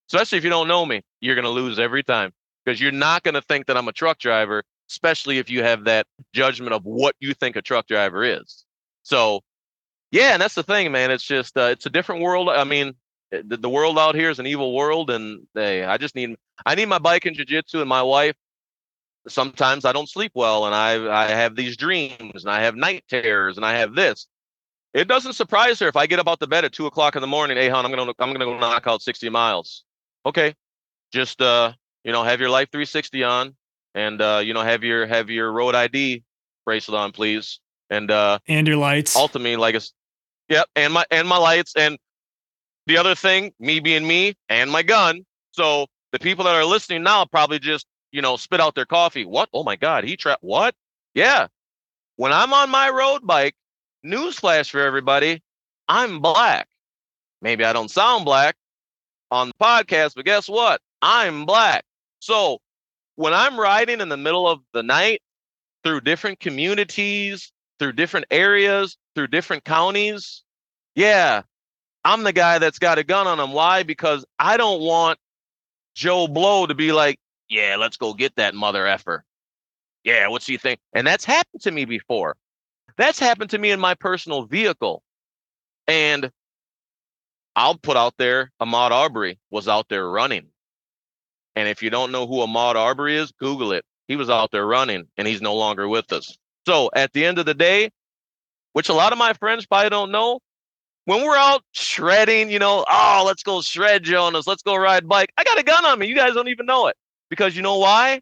Especially 0.08 0.38
if 0.38 0.44
you 0.44 0.50
don't 0.50 0.68
know 0.68 0.86
me, 0.86 1.02
you're 1.20 1.34
to 1.44 1.50
lose 1.50 1.80
every 1.80 2.04
time 2.04 2.32
because 2.66 2.80
you're 2.80 2.90
not 2.92 3.22
going 3.22 3.34
to 3.34 3.42
think 3.42 3.66
that 3.66 3.76
I'm 3.76 3.86
a 3.86 3.92
truck 3.92 4.18
driver, 4.18 4.64
especially 4.90 5.38
if 5.38 5.48
you 5.48 5.62
have 5.62 5.84
that 5.84 6.06
judgment 6.32 6.74
of 6.74 6.84
what 6.84 7.14
you 7.20 7.32
think 7.32 7.54
a 7.54 7.62
truck 7.62 7.86
driver 7.86 8.24
is. 8.24 8.64
So, 9.04 9.40
yeah, 10.10 10.32
and 10.32 10.42
that's 10.42 10.56
the 10.56 10.64
thing, 10.64 10.90
man. 10.90 11.12
It's 11.12 11.24
just, 11.24 11.56
uh, 11.56 11.68
it's 11.70 11.86
a 11.86 11.90
different 11.90 12.22
world. 12.22 12.48
I 12.48 12.64
mean, 12.64 12.94
eh, 13.32 13.42
the, 13.46 13.56
the 13.56 13.70
world 13.70 13.98
out 13.98 14.16
here 14.16 14.30
is 14.30 14.40
an 14.40 14.46
evil 14.46 14.74
world, 14.74 15.10
and 15.10 15.46
hey, 15.54 15.84
I 15.84 15.96
just 15.96 16.16
need, 16.16 16.36
I 16.66 16.74
need 16.74 16.86
my 16.86 16.98
bike 16.98 17.24
and 17.24 17.36
jujitsu 17.36 17.80
and 17.80 17.88
my 17.88 18.02
wife 18.02 18.34
sometimes 19.28 19.84
I 19.84 19.92
don't 19.92 20.08
sleep 20.08 20.32
well 20.36 20.66
and 20.66 20.74
I 20.74 21.24
I 21.24 21.28
have 21.28 21.56
these 21.56 21.76
dreams 21.76 22.44
and 22.44 22.48
I 22.48 22.62
have 22.62 22.76
night 22.76 23.04
terrors 23.08 23.56
and 23.56 23.66
I 23.66 23.78
have 23.78 23.94
this. 23.94 24.26
It 24.94 25.08
doesn't 25.08 25.34
surprise 25.34 25.80
her 25.80 25.88
if 25.88 25.96
I 25.96 26.06
get 26.06 26.18
up 26.18 26.28
out 26.28 26.38
the 26.38 26.46
bed 26.46 26.64
at 26.64 26.72
two 26.72 26.86
o'clock 26.86 27.16
in 27.16 27.20
the 27.22 27.26
morning. 27.26 27.56
Hey, 27.56 27.68
hon, 27.68 27.84
I'm 27.84 27.90
gonna 27.90 28.12
I'm 28.18 28.32
gonna 28.32 28.44
go 28.44 28.56
knock 28.58 28.86
out 28.86 29.02
60 29.02 29.28
miles. 29.28 29.84
Okay, 30.24 30.54
just 31.12 31.42
uh, 31.42 31.72
you 32.06 32.12
know, 32.12 32.22
have 32.22 32.40
your 32.40 32.48
Life 32.48 32.70
360 32.70 33.24
on, 33.24 33.54
and 33.94 34.22
uh, 34.22 34.40
you 34.42 34.54
know, 34.54 34.62
have 34.62 34.82
your 34.82 35.06
have 35.06 35.28
your 35.28 35.52
road 35.52 35.74
ID 35.74 36.22
bracelet 36.64 36.98
on, 36.98 37.12
please, 37.12 37.60
and 37.90 38.10
uh, 38.10 38.38
and 38.48 38.66
your 38.66 38.78
lights. 38.78 39.14
Ultimately, 39.14 39.56
like 39.56 39.74
it's, 39.74 39.92
yep, 40.48 40.66
and 40.74 40.94
my 40.94 41.04
and 41.10 41.28
my 41.28 41.36
lights, 41.36 41.74
and 41.76 41.98
the 42.86 42.96
other 42.96 43.14
thing, 43.14 43.52
me 43.60 43.80
being 43.80 44.06
me, 44.06 44.34
and 44.48 44.70
my 44.70 44.82
gun. 44.82 45.26
So 45.52 45.86
the 46.12 46.18
people 46.18 46.46
that 46.46 46.54
are 46.54 46.64
listening 46.64 47.02
now 47.02 47.26
probably 47.26 47.58
just 47.58 47.86
you 48.16 48.22
know, 48.22 48.36
spit 48.36 48.60
out 48.60 48.74
their 48.74 48.86
coffee. 48.86 49.26
What? 49.26 49.50
Oh 49.52 49.62
my 49.62 49.76
God, 49.76 50.04
he 50.04 50.16
trapped 50.16 50.42
what? 50.42 50.74
Yeah. 51.14 51.48
When 52.16 52.32
I'm 52.32 52.54
on 52.54 52.70
my 52.70 52.88
road 52.88 53.26
bike, 53.26 53.54
newsflash 54.04 54.70
for 54.70 54.80
everybody, 54.80 55.42
I'm 55.86 56.20
black. 56.20 56.66
Maybe 57.42 57.62
I 57.62 57.74
don't 57.74 57.90
sound 57.90 58.24
black 58.24 58.56
on 59.30 59.48
the 59.48 59.54
podcast, 59.62 60.14
but 60.14 60.24
guess 60.24 60.48
what? 60.48 60.80
I'm 61.02 61.44
black. 61.44 61.84
So 62.26 62.58
when 63.14 63.32
I'm 63.32 63.56
riding 63.58 64.00
in 64.00 64.08
the 64.08 64.16
middle 64.16 64.48
of 64.48 64.58
the 64.72 64.82
night 64.82 65.22
through 65.84 66.00
different 66.00 66.40
communities, 66.40 67.52
through 67.78 67.92
different 67.92 68.26
areas, 68.32 68.98
through 69.14 69.28
different 69.28 69.64
counties, 69.64 70.42
yeah, 70.96 71.42
I'm 72.04 72.24
the 72.24 72.32
guy 72.32 72.58
that's 72.58 72.80
got 72.80 72.98
a 72.98 73.04
gun 73.04 73.28
on 73.28 73.38
him. 73.38 73.52
Why? 73.52 73.84
Because 73.84 74.24
I 74.40 74.56
don't 74.56 74.80
want 74.80 75.20
Joe 75.94 76.26
Blow 76.26 76.66
to 76.66 76.74
be 76.74 76.90
like, 76.90 77.20
yeah, 77.48 77.76
let's 77.78 77.96
go 77.96 78.12
get 78.12 78.34
that 78.34 78.56
mother 78.56 78.88
effer. 78.88 79.24
Yeah, 80.02 80.26
what's 80.26 80.48
he 80.48 80.56
think? 80.56 80.80
And 80.92 81.06
that's 81.06 81.24
happened 81.24 81.62
to 81.62 81.70
me 81.70 81.84
before. 81.84 82.34
That's 82.96 83.20
happened 83.20 83.50
to 83.50 83.58
me 83.58 83.70
in 83.70 83.78
my 83.78 83.94
personal 83.94 84.46
vehicle. 84.46 85.00
And 85.86 86.32
I'll 87.54 87.78
put 87.78 87.96
out 87.96 88.14
there 88.18 88.50
Ahmaud 88.60 88.90
Arbery 88.90 89.38
was 89.48 89.68
out 89.68 89.88
there 89.88 90.10
running. 90.10 90.48
And 91.56 91.68
if 91.68 91.82
you 91.82 91.90
don't 91.90 92.12
know 92.12 92.26
who 92.26 92.36
Ahmaud 92.36 92.76
Arbery 92.76 93.16
is, 93.16 93.32
Google 93.32 93.72
it. 93.72 93.84
He 94.06 94.14
was 94.14 94.30
out 94.30 94.52
there 94.52 94.66
running 94.66 95.08
and 95.16 95.26
he's 95.26 95.42
no 95.42 95.56
longer 95.56 95.88
with 95.88 96.12
us. 96.12 96.36
So 96.66 96.90
at 96.94 97.12
the 97.12 97.24
end 97.24 97.38
of 97.38 97.46
the 97.46 97.54
day, 97.54 97.90
which 98.74 98.88
a 98.90 98.94
lot 98.94 99.12
of 99.12 99.18
my 99.18 99.32
friends 99.32 99.66
probably 99.66 99.88
don't 99.90 100.12
know, 100.12 100.40
when 101.06 101.24
we're 101.24 101.36
out 101.36 101.62
shredding, 101.72 102.50
you 102.50 102.58
know, 102.58 102.84
oh, 102.88 103.24
let's 103.26 103.42
go 103.42 103.62
shred 103.62 104.02
Jonas, 104.02 104.46
let's 104.46 104.62
go 104.62 104.76
ride 104.76 105.08
bike. 105.08 105.32
I 105.36 105.44
got 105.44 105.58
a 105.58 105.62
gun 105.62 105.84
on 105.84 105.98
me. 105.98 106.06
You 106.08 106.14
guys 106.14 106.34
don't 106.34 106.48
even 106.48 106.66
know 106.66 106.88
it. 106.88 106.96
Because 107.30 107.56
you 107.56 107.62
know 107.62 107.78
why? 107.78 108.20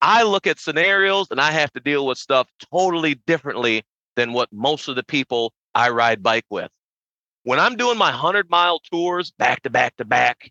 I 0.00 0.22
look 0.22 0.46
at 0.46 0.58
scenarios 0.60 1.28
and 1.30 1.40
I 1.40 1.50
have 1.50 1.72
to 1.72 1.80
deal 1.80 2.06
with 2.06 2.18
stuff 2.18 2.48
totally 2.72 3.16
differently 3.26 3.82
than 4.16 4.32
what 4.32 4.50
most 4.52 4.88
of 4.88 4.96
the 4.96 5.02
people 5.02 5.52
I 5.74 5.90
ride 5.90 6.22
bike 6.22 6.44
with. 6.50 6.70
When 7.42 7.58
I'm 7.58 7.76
doing 7.76 7.98
my 7.98 8.10
100 8.10 8.48
mile 8.48 8.80
tours 8.80 9.32
back 9.32 9.62
to 9.62 9.70
back 9.70 9.96
to 9.96 10.04
back, 10.04 10.50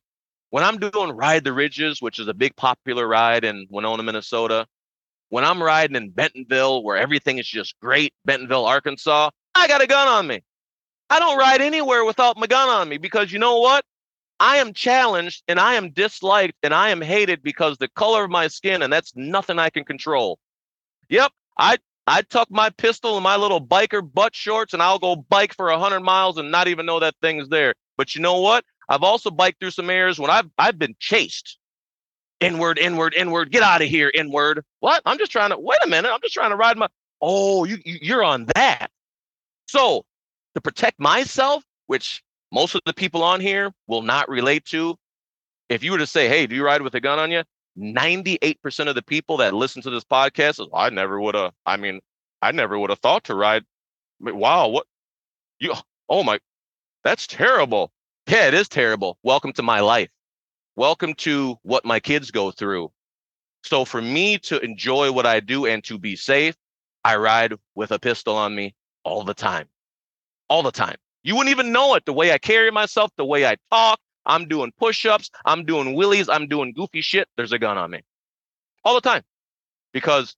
when 0.54 0.64
I'm 0.64 0.78
doing 0.78 1.10
Ride 1.10 1.44
the 1.44 1.52
Ridges, 1.52 2.00
which 2.00 2.20
is 2.20 2.28
a 2.28 2.34
big 2.34 2.56
popular 2.56 3.08
ride 3.08 3.44
in 3.44 3.66
Winona, 3.72 4.04
Minnesota, 4.04 4.68
when 5.30 5.44
I'm 5.44 5.64
riding 5.64 5.96
in 5.96 6.12
Bentonville, 6.12 6.84
where 6.84 6.96
everything 6.96 7.40
is 7.40 7.48
just 7.48 7.74
great, 7.80 8.14
Bentonville, 8.24 8.64
Arkansas, 8.64 9.32
I 9.56 9.68
got 9.68 9.82
a 9.82 9.88
gun 9.88 10.08
on 10.08 10.28
me. 10.28 10.44
I 11.10 11.18
don't 11.18 11.40
ride 11.40 11.62
anywhere 11.62 12.06
without 12.06 12.38
my 12.38 12.46
gun 12.46 12.70
on 12.70 12.88
me 12.88 13.00
because 13.00 13.32
you 13.32 13.40
know 13.40 13.58
what? 13.62 13.84
I 14.40 14.58
am 14.58 14.74
challenged 14.74 15.42
and 15.48 15.60
I 15.60 15.74
am 15.74 15.90
disliked 15.90 16.58
and 16.62 16.72
I 16.72 16.90
am 16.90 17.02
hated 17.02 17.42
because 17.42 17.80
the 17.80 17.88
color 17.88 18.24
of 18.26 18.30
my 18.30 18.48
skin, 18.48 18.84
and 18.84 18.94
that's 18.94 19.12
nothing 19.16 19.58
I 19.58 19.72
can 19.72 19.84
control. 19.84 20.38
Yep, 21.10 21.32
I 21.58 21.80
I 22.06 22.22
tuck 22.22 22.50
my 22.52 22.70
pistol 22.70 23.18
in 23.18 23.24
my 23.24 23.38
little 23.38 23.66
biker 23.66 24.08
butt 24.14 24.36
shorts 24.36 24.74
and 24.74 24.84
I'll 24.84 25.00
go 25.00 25.16
bike 25.16 25.56
for 25.56 25.72
hundred 25.72 26.02
miles 26.02 26.38
and 26.38 26.52
not 26.52 26.68
even 26.68 26.86
know 26.86 27.00
that 27.00 27.16
thing's 27.24 27.50
there. 27.50 27.74
But 27.98 28.14
you 28.14 28.22
know 28.22 28.40
what? 28.40 28.66
I've 28.90 29.04
also 29.04 29.32
biked 29.32 29.60
through 29.60 29.72
some 29.72 29.90
areas 29.90 30.20
when 30.20 30.30
I've 30.30 30.50
I've 30.58 30.80
been 30.80 30.96
chased. 31.00 31.58
Inward, 32.40 32.78
inward, 32.78 33.14
inward. 33.14 33.52
Get 33.52 33.64
out 33.64 33.82
of 33.82 33.88
here, 33.88 34.12
inward. 34.14 34.66
What? 34.82 35.02
I'm 35.06 35.18
just 35.18 35.32
trying 35.32 35.52
to 35.52 35.60
wait 35.60 35.80
a 35.84 35.88
minute. 35.88 36.12
I'm 36.12 36.20
just 36.22 36.34
trying 36.34 36.50
to 36.50 36.58
ride 36.58 36.78
my. 36.78 36.88
Oh, 37.22 37.64
you 37.64 37.78
you're 37.86 38.24
on 38.24 38.48
that. 38.56 38.88
So 39.68 40.06
to 40.56 40.62
protect 40.62 41.00
myself, 41.00 41.64
which 41.88 42.22
most 42.52 42.76
of 42.76 42.82
the 42.86 42.94
people 42.94 43.24
on 43.24 43.40
here 43.40 43.72
will 43.88 44.02
not 44.02 44.30
relate 44.30 44.66
to. 44.66 44.96
If 45.70 45.84
you 45.84 45.92
were 45.92 45.98
to 45.98 46.08
say, 46.08 46.28
hey, 46.28 46.46
do 46.46 46.56
you 46.56 46.64
ride 46.64 46.82
with 46.82 46.94
a 46.96 47.00
gun 47.00 47.18
on 47.18 47.32
you? 47.32 47.44
98% 47.78 48.88
of 48.88 48.96
the 48.96 49.02
people 49.02 49.38
that 49.38 49.54
listen 49.54 49.82
to 49.82 49.90
this 49.90 50.04
podcast 50.04 50.62
is, 50.62 50.68
I 50.74 50.90
never 50.92 51.20
would 51.20 51.34
have, 51.36 51.54
I 51.66 51.78
mean, 51.78 52.02
I 52.42 52.52
never 52.52 52.78
would 52.78 52.92
have 52.92 53.00
thought 53.00 53.24
to 53.26 53.36
ride. 53.36 53.64
I 54.22 54.26
mean, 54.26 54.38
Wow, 54.38 54.68
what 54.68 54.86
you, 55.60 55.74
oh 56.10 56.24
my, 56.24 56.40
that's 57.04 57.26
terrible. 57.26 57.92
Yeah, 58.28 58.48
it 58.48 58.54
is 58.54 58.70
terrible. 58.70 59.18
Welcome 59.22 59.52
to 59.54 59.64
my 59.64 59.82
life. 59.82 60.10
Welcome 60.78 61.14
to 61.16 61.58
what 61.64 61.84
my 61.84 62.00
kids 62.00 62.32
go 62.32 62.52
through. 62.52 62.90
So 63.64 63.84
for 63.84 64.02
me 64.02 64.38
to 64.40 64.60
enjoy 64.62 65.12
what 65.12 65.26
I 65.26 65.42
do 65.42 65.66
and 65.66 65.84
to 65.84 66.00
be 66.00 66.16
safe, 66.16 66.56
I 67.04 67.18
ride 67.18 67.54
with 67.76 67.92
a 67.92 68.00
pistol 68.00 68.38
on 68.38 68.56
me 68.56 68.76
all 69.04 69.26
the 69.26 69.34
time. 69.34 69.68
All 70.48 70.64
the 70.64 70.72
time. 70.72 70.96
You 71.24 71.36
wouldn't 71.36 71.52
even 71.52 71.74
know 71.74 71.96
it 71.96 72.06
the 72.06 72.14
way 72.14 72.32
I 72.32 72.38
carry 72.38 72.72
myself, 72.72 73.12
the 73.18 73.26
way 73.26 73.46
I 73.46 73.58
talk. 73.72 74.00
I'm 74.26 74.48
doing 74.48 74.72
push 74.80 75.06
ups, 75.06 75.30
I'm 75.44 75.66
doing 75.66 75.94
willies, 75.94 76.30
I'm 76.30 76.48
doing 76.48 76.72
goofy 76.72 77.02
shit. 77.02 77.28
There's 77.36 77.52
a 77.52 77.60
gun 77.60 77.78
on 77.78 77.92
me 77.92 78.04
all 78.86 78.96
the 78.96 79.02
time 79.02 79.24
because 79.92 80.38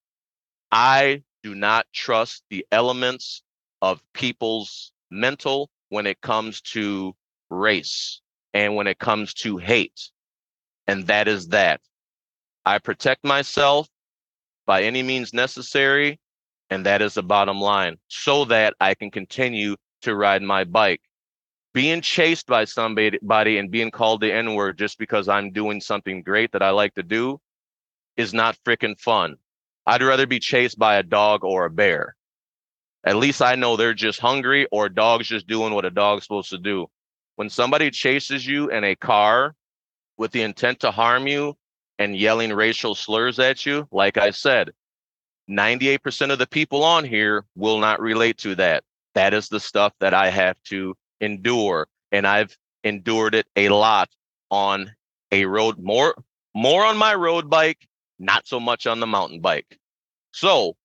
I 0.71 1.21
do 1.43 1.53
not 1.53 1.86
trust 1.93 2.43
the 2.49 2.65
elements 2.71 3.43
of 3.83 4.01
people's 4.13 4.91
mental 5.11 5.69
when 5.89 6.07
it 6.07 6.19
comes 6.21 6.61
to 6.61 7.15
race 7.49 8.21
and 8.53 8.75
when 8.75 8.87
it 8.87 8.99
comes 8.99 9.33
to 9.33 9.57
hate. 9.57 10.09
And 10.87 11.07
that 11.07 11.27
is 11.27 11.49
that. 11.49 11.81
I 12.65 12.79
protect 12.79 13.23
myself 13.23 13.87
by 14.65 14.83
any 14.83 15.03
means 15.03 15.33
necessary. 15.33 16.19
And 16.71 16.85
that 16.87 17.03
is 17.03 17.13
the 17.13 17.21
bottom 17.21 17.61
line 17.61 17.97
so 18.07 18.45
that 18.45 18.73
I 18.79 18.95
can 18.95 19.11
continue 19.11 19.75
to 20.01 20.15
ride 20.15 20.41
my 20.41 20.63
bike. 20.63 21.01
Being 21.75 22.01
chased 22.01 22.47
by 22.47 22.65
somebody 22.65 23.19
and 23.21 23.69
being 23.69 23.91
called 23.91 24.21
the 24.21 24.33
N 24.33 24.55
word 24.55 24.77
just 24.77 24.97
because 24.97 25.27
I'm 25.27 25.51
doing 25.51 25.79
something 25.79 26.23
great 26.23 26.53
that 26.53 26.63
I 26.63 26.71
like 26.71 26.95
to 26.95 27.03
do 27.03 27.39
is 28.17 28.33
not 28.33 28.57
freaking 28.65 28.99
fun. 28.99 29.35
I'd 29.85 30.01
rather 30.01 30.25
be 30.25 30.39
chased 30.39 30.79
by 30.79 30.95
a 30.95 31.03
dog 31.03 31.43
or 31.43 31.65
a 31.65 31.69
bear. 31.69 32.15
At 33.03 33.17
least 33.17 33.43
I 33.43 33.53
know 33.53 33.75
they're 33.75 33.93
just 33.93 34.19
hungry 34.19 34.67
or 34.71 34.87
a 34.87 34.93
dog's 34.93 35.27
just 35.27 35.45
doing 35.45 35.73
what 35.73 35.85
a 35.85 35.91
dog's 35.91 36.23
supposed 36.23 36.49
to 36.49 36.57
do. 36.57 36.87
When 37.36 37.49
somebody 37.49 37.91
chases 37.91 38.45
you 38.45 38.69
in 38.69 38.83
a 38.83 38.95
car 38.95 39.55
with 40.17 40.31
the 40.31 40.41
intent 40.41 40.79
to 40.81 40.91
harm 40.91 41.27
you 41.27 41.57
and 41.99 42.15
yelling 42.15 42.53
racial 42.53 42.95
slurs 42.95 43.39
at 43.39 43.65
you, 43.65 43.88
like 43.91 44.17
I 44.17 44.31
said, 44.31 44.71
98% 45.49 46.31
of 46.31 46.39
the 46.39 46.47
people 46.47 46.83
on 46.83 47.03
here 47.03 47.45
will 47.55 47.79
not 47.79 47.99
relate 47.99 48.38
to 48.39 48.55
that. 48.55 48.83
That 49.13 49.33
is 49.33 49.49
the 49.49 49.59
stuff 49.59 49.93
that 49.99 50.13
I 50.13 50.29
have 50.29 50.61
to 50.65 50.95
endure. 51.21 51.88
And 52.11 52.25
I've 52.25 52.57
endured 52.83 53.36
it 53.36 53.47
a 53.55 53.69
lot 53.69 54.09
on 54.49 54.91
a 55.31 55.45
road, 55.45 55.79
more, 55.79 56.15
more 56.53 56.86
on 56.86 56.97
my 56.97 57.15
road 57.15 57.49
bike, 57.49 57.88
not 58.17 58.47
so 58.47 58.59
much 58.59 58.88
on 58.88 58.99
the 58.99 59.07
mountain 59.07 59.41
bike. 59.41 59.77
So, 60.31 60.75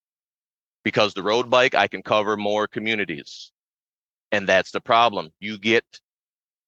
because 0.84 1.14
the 1.14 1.22
road 1.22 1.50
bike, 1.50 1.74
I 1.74 1.86
can 1.86 2.02
cover 2.02 2.36
more 2.36 2.66
communities. 2.66 3.52
And 4.32 4.48
that's 4.48 4.70
the 4.70 4.80
problem. 4.80 5.30
You 5.40 5.58
get 5.58 5.84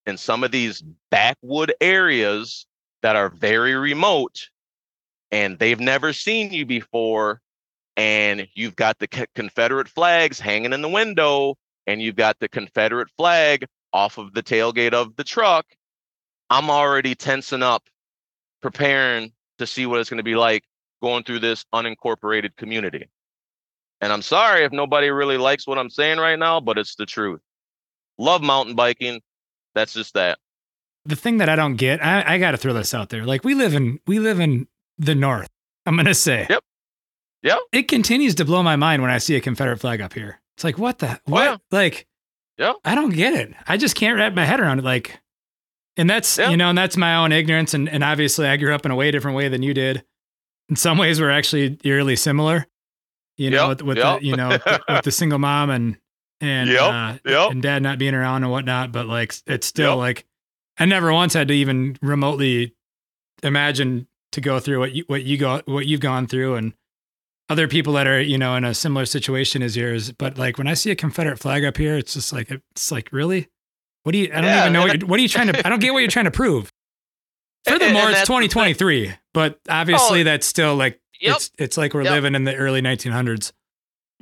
in 0.06 0.16
some 0.16 0.44
of 0.44 0.50
these 0.50 0.82
backwood 1.10 1.72
areas 1.80 2.66
that 3.02 3.16
are 3.16 3.30
very 3.30 3.74
remote 3.74 4.48
and 5.30 5.58
they've 5.58 5.80
never 5.80 6.12
seen 6.12 6.52
you 6.52 6.66
before 6.66 7.40
and 7.96 8.48
you've 8.54 8.76
got 8.76 8.98
the 8.98 9.08
Confederate 9.34 9.88
flags 9.88 10.40
hanging 10.40 10.72
in 10.72 10.82
the 10.82 10.88
window, 10.88 11.56
and 11.86 12.00
you've 12.00 12.16
got 12.16 12.38
the 12.38 12.48
Confederate 12.48 13.10
flag 13.10 13.66
off 13.92 14.18
of 14.18 14.32
the 14.32 14.42
tailgate 14.42 14.94
of 14.94 15.14
the 15.16 15.24
truck, 15.24 15.66
I'm 16.48 16.70
already 16.70 17.14
tensing 17.14 17.62
up, 17.62 17.82
preparing 18.60 19.32
to 19.58 19.66
see 19.66 19.86
what 19.86 20.00
it's 20.00 20.10
going 20.10 20.18
to 20.18 20.24
be 20.24 20.34
like 20.34 20.64
going 21.02 21.24
through 21.24 21.40
this 21.40 21.64
unincorporated 21.74 22.56
community. 22.56 23.08
And 24.00 24.12
I'm 24.12 24.22
sorry 24.22 24.64
if 24.64 24.72
nobody 24.72 25.10
really 25.10 25.36
likes 25.36 25.66
what 25.66 25.78
I'm 25.78 25.90
saying 25.90 26.18
right 26.18 26.38
now, 26.38 26.60
but 26.60 26.78
it's 26.78 26.94
the 26.94 27.06
truth. 27.06 27.40
Love 28.18 28.42
mountain 28.42 28.74
biking. 28.74 29.20
That's 29.74 29.92
just 29.92 30.14
that. 30.14 30.38
The 31.04 31.16
thing 31.16 31.38
that 31.38 31.48
I 31.48 31.56
don't 31.56 31.76
get, 31.76 32.04
I, 32.04 32.34
I 32.34 32.38
got 32.38 32.52
to 32.52 32.56
throw 32.56 32.72
this 32.72 32.94
out 32.94 33.08
there. 33.08 33.24
Like 33.24 33.44
we 33.44 33.54
live 33.54 33.74
in, 33.74 33.98
we 34.06 34.18
live 34.18 34.38
in 34.40 34.68
the 34.98 35.14
North. 35.14 35.48
I'm 35.84 35.96
gonna 35.96 36.14
say. 36.14 36.46
Yep. 36.48 36.62
Yep. 37.42 37.58
It 37.72 37.88
continues 37.88 38.36
to 38.36 38.44
blow 38.44 38.62
my 38.62 38.76
mind 38.76 39.02
when 39.02 39.10
I 39.10 39.18
see 39.18 39.34
a 39.34 39.40
Confederate 39.40 39.78
flag 39.78 40.00
up 40.00 40.12
here. 40.12 40.40
It's 40.56 40.62
like, 40.62 40.78
what 40.78 40.98
the, 41.00 41.12
oh, 41.12 41.18
what? 41.24 41.42
yeah. 41.44 41.56
Like, 41.72 42.06
Yeah. 42.56 42.74
I 42.84 42.94
don't 42.94 43.10
get 43.10 43.34
it. 43.34 43.52
I 43.66 43.76
just 43.76 43.96
can't 43.96 44.16
wrap 44.16 44.32
my 44.34 44.44
head 44.44 44.60
around 44.60 44.78
it. 44.78 44.84
Like, 44.84 45.18
and 45.96 46.08
that's, 46.08 46.38
Yeah. 46.38 46.50
you 46.50 46.56
know, 46.56 46.68
and 46.68 46.78
that's 46.78 46.96
my 46.96 47.16
own 47.16 47.32
ignorance. 47.32 47.74
And, 47.74 47.88
and 47.88 48.04
obviously 48.04 48.46
I 48.46 48.56
grew 48.58 48.72
up 48.72 48.84
in 48.86 48.92
a 48.92 48.94
way 48.96 49.10
different 49.10 49.36
way 49.36 49.48
than 49.48 49.62
you 49.62 49.74
did. 49.74 50.04
In 50.68 50.76
some 50.76 50.98
ways, 50.98 51.20
we're 51.20 51.30
actually 51.30 51.78
eerily 51.82 52.14
similar, 52.14 52.68
you 53.36 53.50
know, 53.50 53.70
Yep, 53.70 53.78
with, 53.78 53.82
with 53.82 53.96
yep. 53.98 54.20
the, 54.20 54.26
you 54.26 54.36
know, 54.36 54.58
with 54.88 55.02
the 55.04 55.10
single 55.10 55.40
mom 55.40 55.70
and, 55.70 55.96
and, 56.42 56.68
Yep, 56.68 56.82
uh, 56.82 57.16
yep. 57.24 57.50
and 57.52 57.62
dad 57.62 57.82
not 57.82 57.98
being 57.98 58.12
around 58.14 58.42
and 58.42 58.52
whatnot. 58.52 58.92
But 58.92 59.06
like, 59.06 59.34
it's 59.46 59.66
still 59.66 59.92
Yep. 59.92 59.96
like, 59.98 60.26
I 60.78 60.84
never 60.84 61.10
once 61.12 61.32
had 61.32 61.48
to 61.48 61.54
even 61.54 61.96
remotely 62.02 62.74
imagine 63.42 64.06
to 64.32 64.40
go 64.40 64.58
through 64.60 64.78
what 64.80 64.92
you, 64.92 65.04
what 65.06 65.22
you 65.24 65.36
go, 65.38 65.62
what 65.66 65.86
you've 65.86 66.00
gone 66.00 66.26
through 66.26 66.56
and, 66.56 66.74
other 67.48 67.68
people 67.68 67.92
that 67.94 68.06
are 68.06 68.18
you 68.22 68.38
know 68.38 68.54
in 68.56 68.64
a 68.64 68.72
similar 68.72 69.04
situation 69.04 69.62
as 69.62 69.76
yours 69.76 70.10
but 70.12 70.38
like 70.38 70.56
when 70.56 70.66
i 70.66 70.72
see 70.72 70.90
a 70.90 70.96
confederate 70.96 71.38
flag 71.38 71.64
up 71.66 71.76
here 71.76 71.98
it's 71.98 72.14
just 72.14 72.32
like 72.32 72.50
it's 72.50 72.90
like 72.90 73.12
really 73.12 73.46
what 74.04 74.12
do 74.12 74.18
you 74.18 74.30
i 74.32 74.36
don't 74.36 74.44
Yeah, 74.44 74.60
even 74.60 74.72
know 74.72 74.82
what, 74.82 75.00
you're, 75.00 75.06
what 75.08 75.18
are 75.18 75.22
you 75.22 75.28
trying 75.28 75.48
to 75.52 75.66
i 75.66 75.68
don't 75.68 75.80
get 75.80 75.92
what 75.92 75.98
you're 75.98 76.08
trying 76.10 76.24
to 76.24 76.30
prove 76.30 76.72
furthermore 77.66 78.04
it's 78.08 78.20
that's 78.20 78.28
the 78.28 78.34
thing. 78.38 78.48
2023 78.48 79.12
but 79.34 79.58
obviously 79.68 80.20
Oh, 80.22 80.24
that's 80.24 80.46
still 80.46 80.76
like 80.76 80.98
Yep. 81.20 81.36
it's 81.36 81.50
it's 81.58 81.76
like 81.76 81.92
we're 81.92 82.04
Yep. 82.04 82.12
living 82.12 82.34
in 82.36 82.44
the 82.44 82.54
early 82.56 82.80
1900s 82.80 83.52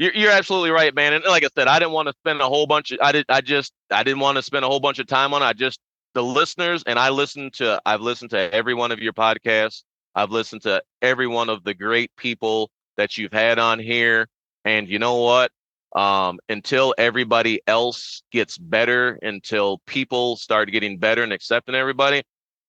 You're, 0.00 0.14
you're 0.14 0.32
absolutely 0.32 0.70
right, 0.70 0.94
man. 0.94 1.12
And 1.12 1.22
like 1.26 1.44
I 1.44 1.48
said, 1.54 1.68
I 1.68 1.78
didn't 1.78 1.92
want 1.92 2.08
to 2.08 2.14
spend 2.22 2.40
a 2.40 2.48
whole 2.48 2.66
bunch 2.66 2.90
of, 2.90 3.00
I 3.02 3.12
did, 3.12 3.26
I 3.28 3.42
just, 3.42 3.74
I 3.90 4.02
didn't 4.02 4.20
want 4.20 4.36
to 4.36 4.42
spend 4.42 4.64
a 4.64 4.68
whole 4.68 4.80
bunch 4.80 4.98
of 4.98 5.06
time 5.06 5.34
on 5.34 5.42
it. 5.42 5.44
I 5.44 5.52
just, 5.52 5.78
the 6.14 6.22
listeners, 6.22 6.82
and 6.86 6.98
I 6.98 7.10
listened 7.10 7.52
to, 7.54 7.82
I've 7.84 8.00
listened 8.00 8.30
to 8.30 8.52
every 8.54 8.72
one 8.72 8.92
of 8.92 8.98
your 8.98 9.12
podcasts. 9.12 9.82
I've 10.14 10.30
listened 10.30 10.62
to 10.62 10.82
every 11.02 11.26
one 11.26 11.50
of 11.50 11.64
the 11.64 11.74
great 11.74 12.10
people 12.16 12.70
that 12.96 13.18
you've 13.18 13.34
had 13.34 13.58
on 13.58 13.78
here. 13.78 14.26
And 14.64 14.88
you 14.88 14.98
know 14.98 15.16
what? 15.16 15.52
Um, 15.94 16.38
until 16.48 16.94
everybody 16.96 17.60
else 17.66 18.22
gets 18.32 18.56
better, 18.56 19.18
until 19.20 19.82
people 19.84 20.36
start 20.36 20.72
getting 20.72 20.96
better 20.96 21.22
and 21.22 21.32
accepting 21.32 21.74
everybody, 21.74 22.22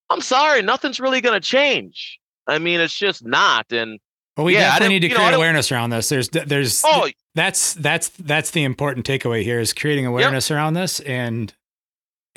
I'm 0.10 0.22
sorry, 0.22 0.64
nothing's 0.64 1.00
really 1.00 1.22
going 1.22 1.40
to 1.40 1.48
change. 1.48 2.20
I 2.46 2.60
mean, 2.60 2.82
it's 2.82 2.98
just 2.98 3.26
not. 3.26 3.72
And 3.72 4.02
well 4.38 4.46
we 4.46 4.54
Yeah, 4.54 4.70
I 4.70 4.80
definitely 4.80 4.96
need 4.96 5.00
to 5.02 5.08
you 5.08 5.14
know, 5.14 5.20
create 5.20 5.34
awareness 5.34 5.72
around 5.72 5.90
this 5.90 6.10
there's 6.10 6.30
there's 6.30 6.82
oh, 6.86 7.10
that's 7.36 7.74
that's 7.76 8.10
that's 8.10 8.52
the 8.52 8.64
important 8.64 9.06
takeaway 9.06 9.44
here 9.44 9.60
is 9.60 9.74
creating 9.74 10.06
awareness 10.06 10.52
around 10.52 10.74
this 10.74 11.00
and 11.02 11.54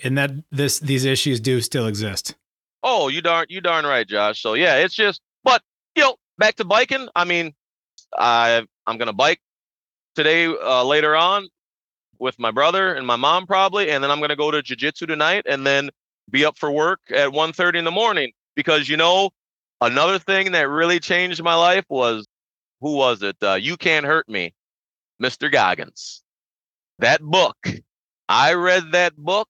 and 0.03 0.19
that 0.19 0.31
this 0.51 0.79
these 0.81 1.05
issues 1.05 1.41
do 1.41 1.61
still 1.61 1.87
exist 1.87 2.35
Oh, 2.87 3.09
you 3.09 3.23
darn, 3.23 3.47
you 3.49 3.63
darn 3.63 3.87
right, 3.87 4.07
Josh. 4.07 4.43
So 4.43 4.53
yeah, 4.53 4.77
it's 4.77 4.95
just, 4.95 5.23
but 5.43 5.63
you 5.97 6.03
know, 6.03 6.17
back 6.37 6.57
to 6.57 6.67
biking. 6.67 7.09
I 7.17 7.25
mean, 7.25 7.55
I 8.17 8.67
I'm 8.87 8.99
gonna 8.99 9.15
bike 9.15 9.41
today 10.15 10.47
uh, 10.47 10.85
later 10.85 11.17
on 11.17 11.49
with 12.19 12.39
my 12.39 12.51
brother 12.51 12.93
and 12.93 13.07
my 13.07 13.17
mom 13.17 13.47
probably, 13.47 13.91
and 13.91 14.05
then 14.05 14.11
I'm 14.11 14.21
gonna 14.21 14.37
go 14.37 14.51
to 14.51 14.63
jujitsu 14.63 15.09
tonight, 15.09 15.47
and 15.49 15.67
then 15.67 15.89
be 16.31 16.45
up 16.45 16.59
for 16.59 16.71
work 16.71 17.01
at 17.09 17.31
1:30 17.31 17.79
in 17.79 17.85
the 17.87 17.91
morning. 17.91 18.33
Because 18.55 18.87
you 18.87 18.99
know, 18.99 19.31
another 19.81 20.19
thing 20.19 20.53
that 20.53 20.69
really 20.69 21.01
changed 21.01 21.43
my 21.43 21.55
life 21.55 21.85
was 21.89 22.27
who 22.81 22.97
was 22.97 23.23
it? 23.23 23.37
Uh, 23.43 23.55
you 23.55 23.77
can't 23.77 24.07
hurt 24.07 24.29
me, 24.29 24.55
Mr. 25.23 25.51
Goggins. 25.51 26.23
That 26.99 27.23
book, 27.23 27.57
I 28.29 28.55
read 28.55 28.93
that 28.93 29.17
book 29.17 29.49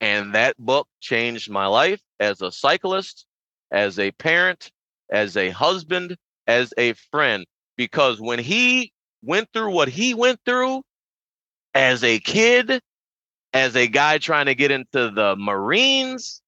and 0.00 0.34
that 0.34 0.56
book 0.58 0.88
changed 1.00 1.50
my 1.50 1.66
life 1.66 2.00
as 2.20 2.40
a 2.40 2.52
cyclist, 2.52 3.26
as 3.70 3.98
a 3.98 4.12
parent, 4.12 4.70
as 5.10 5.36
a 5.36 5.50
husband, 5.50 6.16
as 6.46 6.72
a 6.78 6.94
friend. 7.10 7.44
Because 7.76 8.20
when 8.20 8.38
he 8.38 8.92
went 9.22 9.48
through 9.52 9.72
what 9.72 9.88
he 9.88 10.14
went 10.14 10.40
through 10.44 10.82
as 11.74 12.02
a 12.04 12.18
kid, 12.20 12.80
as 13.52 13.76
a 13.76 13.86
guy 13.86 14.18
trying 14.18 14.46
to 14.46 14.54
get 14.54 14.70
into 14.70 15.10
the 15.10 15.34
Marines 15.36 16.42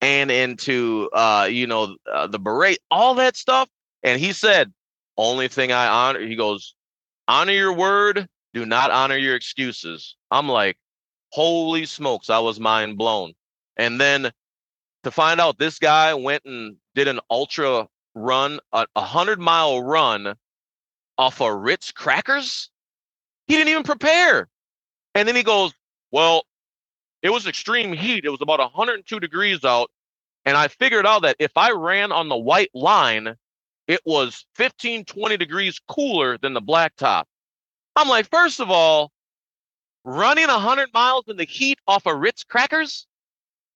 and 0.00 0.30
into, 0.30 1.10
uh, 1.12 1.48
you 1.50 1.66
know, 1.66 1.96
uh, 2.10 2.26
the 2.26 2.38
beret, 2.38 2.78
all 2.90 3.14
that 3.16 3.36
stuff. 3.36 3.68
And 4.02 4.20
he 4.20 4.32
said, 4.32 4.72
only 5.16 5.48
thing 5.48 5.72
I 5.72 5.86
honor, 5.86 6.20
he 6.20 6.36
goes, 6.36 6.74
honor 7.28 7.52
your 7.52 7.72
word, 7.72 8.26
do 8.54 8.64
not 8.64 8.90
honor 8.90 9.16
your 9.16 9.36
excuses. 9.36 10.16
I'm 10.30 10.48
like, 10.48 10.76
holy 11.32 11.86
smokes, 11.86 12.30
I 12.30 12.38
was 12.38 12.58
mind 12.58 12.96
blown. 12.96 13.34
And 13.76 14.00
then 14.00 14.30
to 15.04 15.10
find 15.10 15.40
out 15.40 15.58
this 15.58 15.78
guy 15.78 16.14
went 16.14 16.44
and 16.44 16.76
did 16.94 17.08
an 17.08 17.20
ultra 17.30 17.86
run, 18.14 18.60
a, 18.72 18.86
a 18.96 19.02
hundred 19.02 19.40
mile 19.40 19.82
run 19.82 20.34
off 21.18 21.40
of 21.40 21.60
Ritz 21.60 21.92
crackers. 21.92 22.70
He 23.46 23.56
didn't 23.56 23.68
even 23.68 23.82
prepare. 23.82 24.48
And 25.14 25.26
then 25.28 25.36
he 25.36 25.42
goes, 25.42 25.72
Well, 26.10 26.44
it 27.22 27.30
was 27.30 27.46
extreme 27.46 27.92
heat. 27.92 28.24
It 28.24 28.30
was 28.30 28.40
about 28.40 28.60
102 28.60 29.20
degrees 29.20 29.64
out. 29.64 29.90
And 30.44 30.56
I 30.56 30.68
figured 30.68 31.06
out 31.06 31.22
that 31.22 31.36
if 31.38 31.52
I 31.56 31.70
ran 31.72 32.12
on 32.12 32.28
the 32.28 32.36
white 32.36 32.70
line, 32.74 33.36
it 33.86 34.00
was 34.04 34.46
15, 34.54 35.04
20 35.04 35.36
degrees 35.36 35.80
cooler 35.88 36.38
than 36.38 36.54
the 36.54 36.62
blacktop. 36.62 37.24
I'm 37.96 38.08
like, 38.08 38.28
first 38.30 38.60
of 38.60 38.70
all, 38.70 39.10
running 40.04 40.46
100 40.46 40.88
miles 40.94 41.24
in 41.28 41.36
the 41.36 41.44
heat 41.44 41.78
off 41.86 42.06
of 42.06 42.18
Ritz 42.18 42.44
crackers 42.44 43.06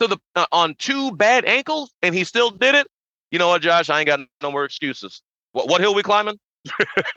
to 0.00 0.06
the 0.06 0.18
uh, 0.34 0.46
on 0.52 0.74
two 0.78 1.12
bad 1.12 1.44
ankles, 1.44 1.92
and 2.02 2.14
he 2.14 2.24
still 2.24 2.50
did 2.50 2.74
it. 2.74 2.86
You 3.30 3.38
know 3.38 3.48
what, 3.48 3.62
Josh? 3.62 3.90
I 3.90 4.00
ain't 4.00 4.06
got 4.06 4.20
no 4.42 4.50
more 4.50 4.64
excuses. 4.64 5.20
What, 5.52 5.68
what 5.68 5.80
hill 5.80 5.94
we 5.94 6.02
climbing? 6.02 6.38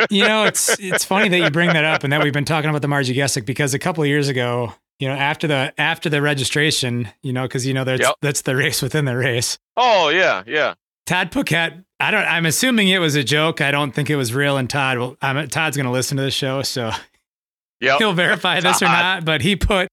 you 0.10 0.28
know, 0.28 0.46
it's 0.46 0.70
it's 0.80 1.06
funny 1.06 1.30
that 1.30 1.40
you 1.40 1.50
bring 1.52 1.72
that 1.74 1.86
up 1.86 2.04
and 2.04 2.12
that 2.12 2.24
we've 2.24 2.34
been 2.34 2.46
talking 2.46 2.70
about 2.70 2.82
the 2.82 2.88
Marji 2.88 3.16
Gesick 3.16 3.46
because 3.46 3.74
a 3.74 3.80
couple 3.80 4.04
of 4.04 4.10
years 4.10 4.28
ago, 4.28 4.74
you 5.00 5.08
know, 5.08 5.14
after 5.14 5.48
the 5.48 5.74
after 5.78 6.10
the 6.10 6.22
registration, 6.22 7.08
you 7.22 7.32
know, 7.34 7.44
because 7.44 7.66
you 7.66 7.74
know 7.74 7.84
that's 7.84 8.02
Yep. 8.02 8.16
that's 8.22 8.42
the 8.42 8.56
race 8.56 8.82
within 8.82 9.06
the 9.06 9.16
race. 9.16 9.58
Oh 9.76 10.10
yeah, 10.10 10.44
yeah. 10.48 10.74
Todd 11.06 11.32
Poquette, 11.32 11.84
I 12.00 12.12
don't. 12.12 12.26
I'm 12.26 12.46
assuming 12.46 12.90
it 12.90 13.00
was 13.00 13.16
a 13.16 13.24
joke. 13.24 13.62
I 13.62 13.72
don't 13.72 13.92
think 13.94 14.10
it 14.10 14.16
was 14.16 14.34
real. 14.34 14.58
And 14.58 14.70
Todd, 14.70 14.98
well, 14.98 15.18
I'm, 15.22 15.48
Todd's 15.48 15.78
going 15.78 15.86
to 15.86 15.92
listen 15.92 16.18
to 16.18 16.24
the 16.24 16.32
show, 16.32 16.62
so 16.64 16.92
he'll 17.80 18.14
verify 18.14 18.60
this 18.60 18.82
or 18.82 18.86
not. 18.86 19.24
But 19.24 19.42
he 19.42 19.56
put 19.56 19.88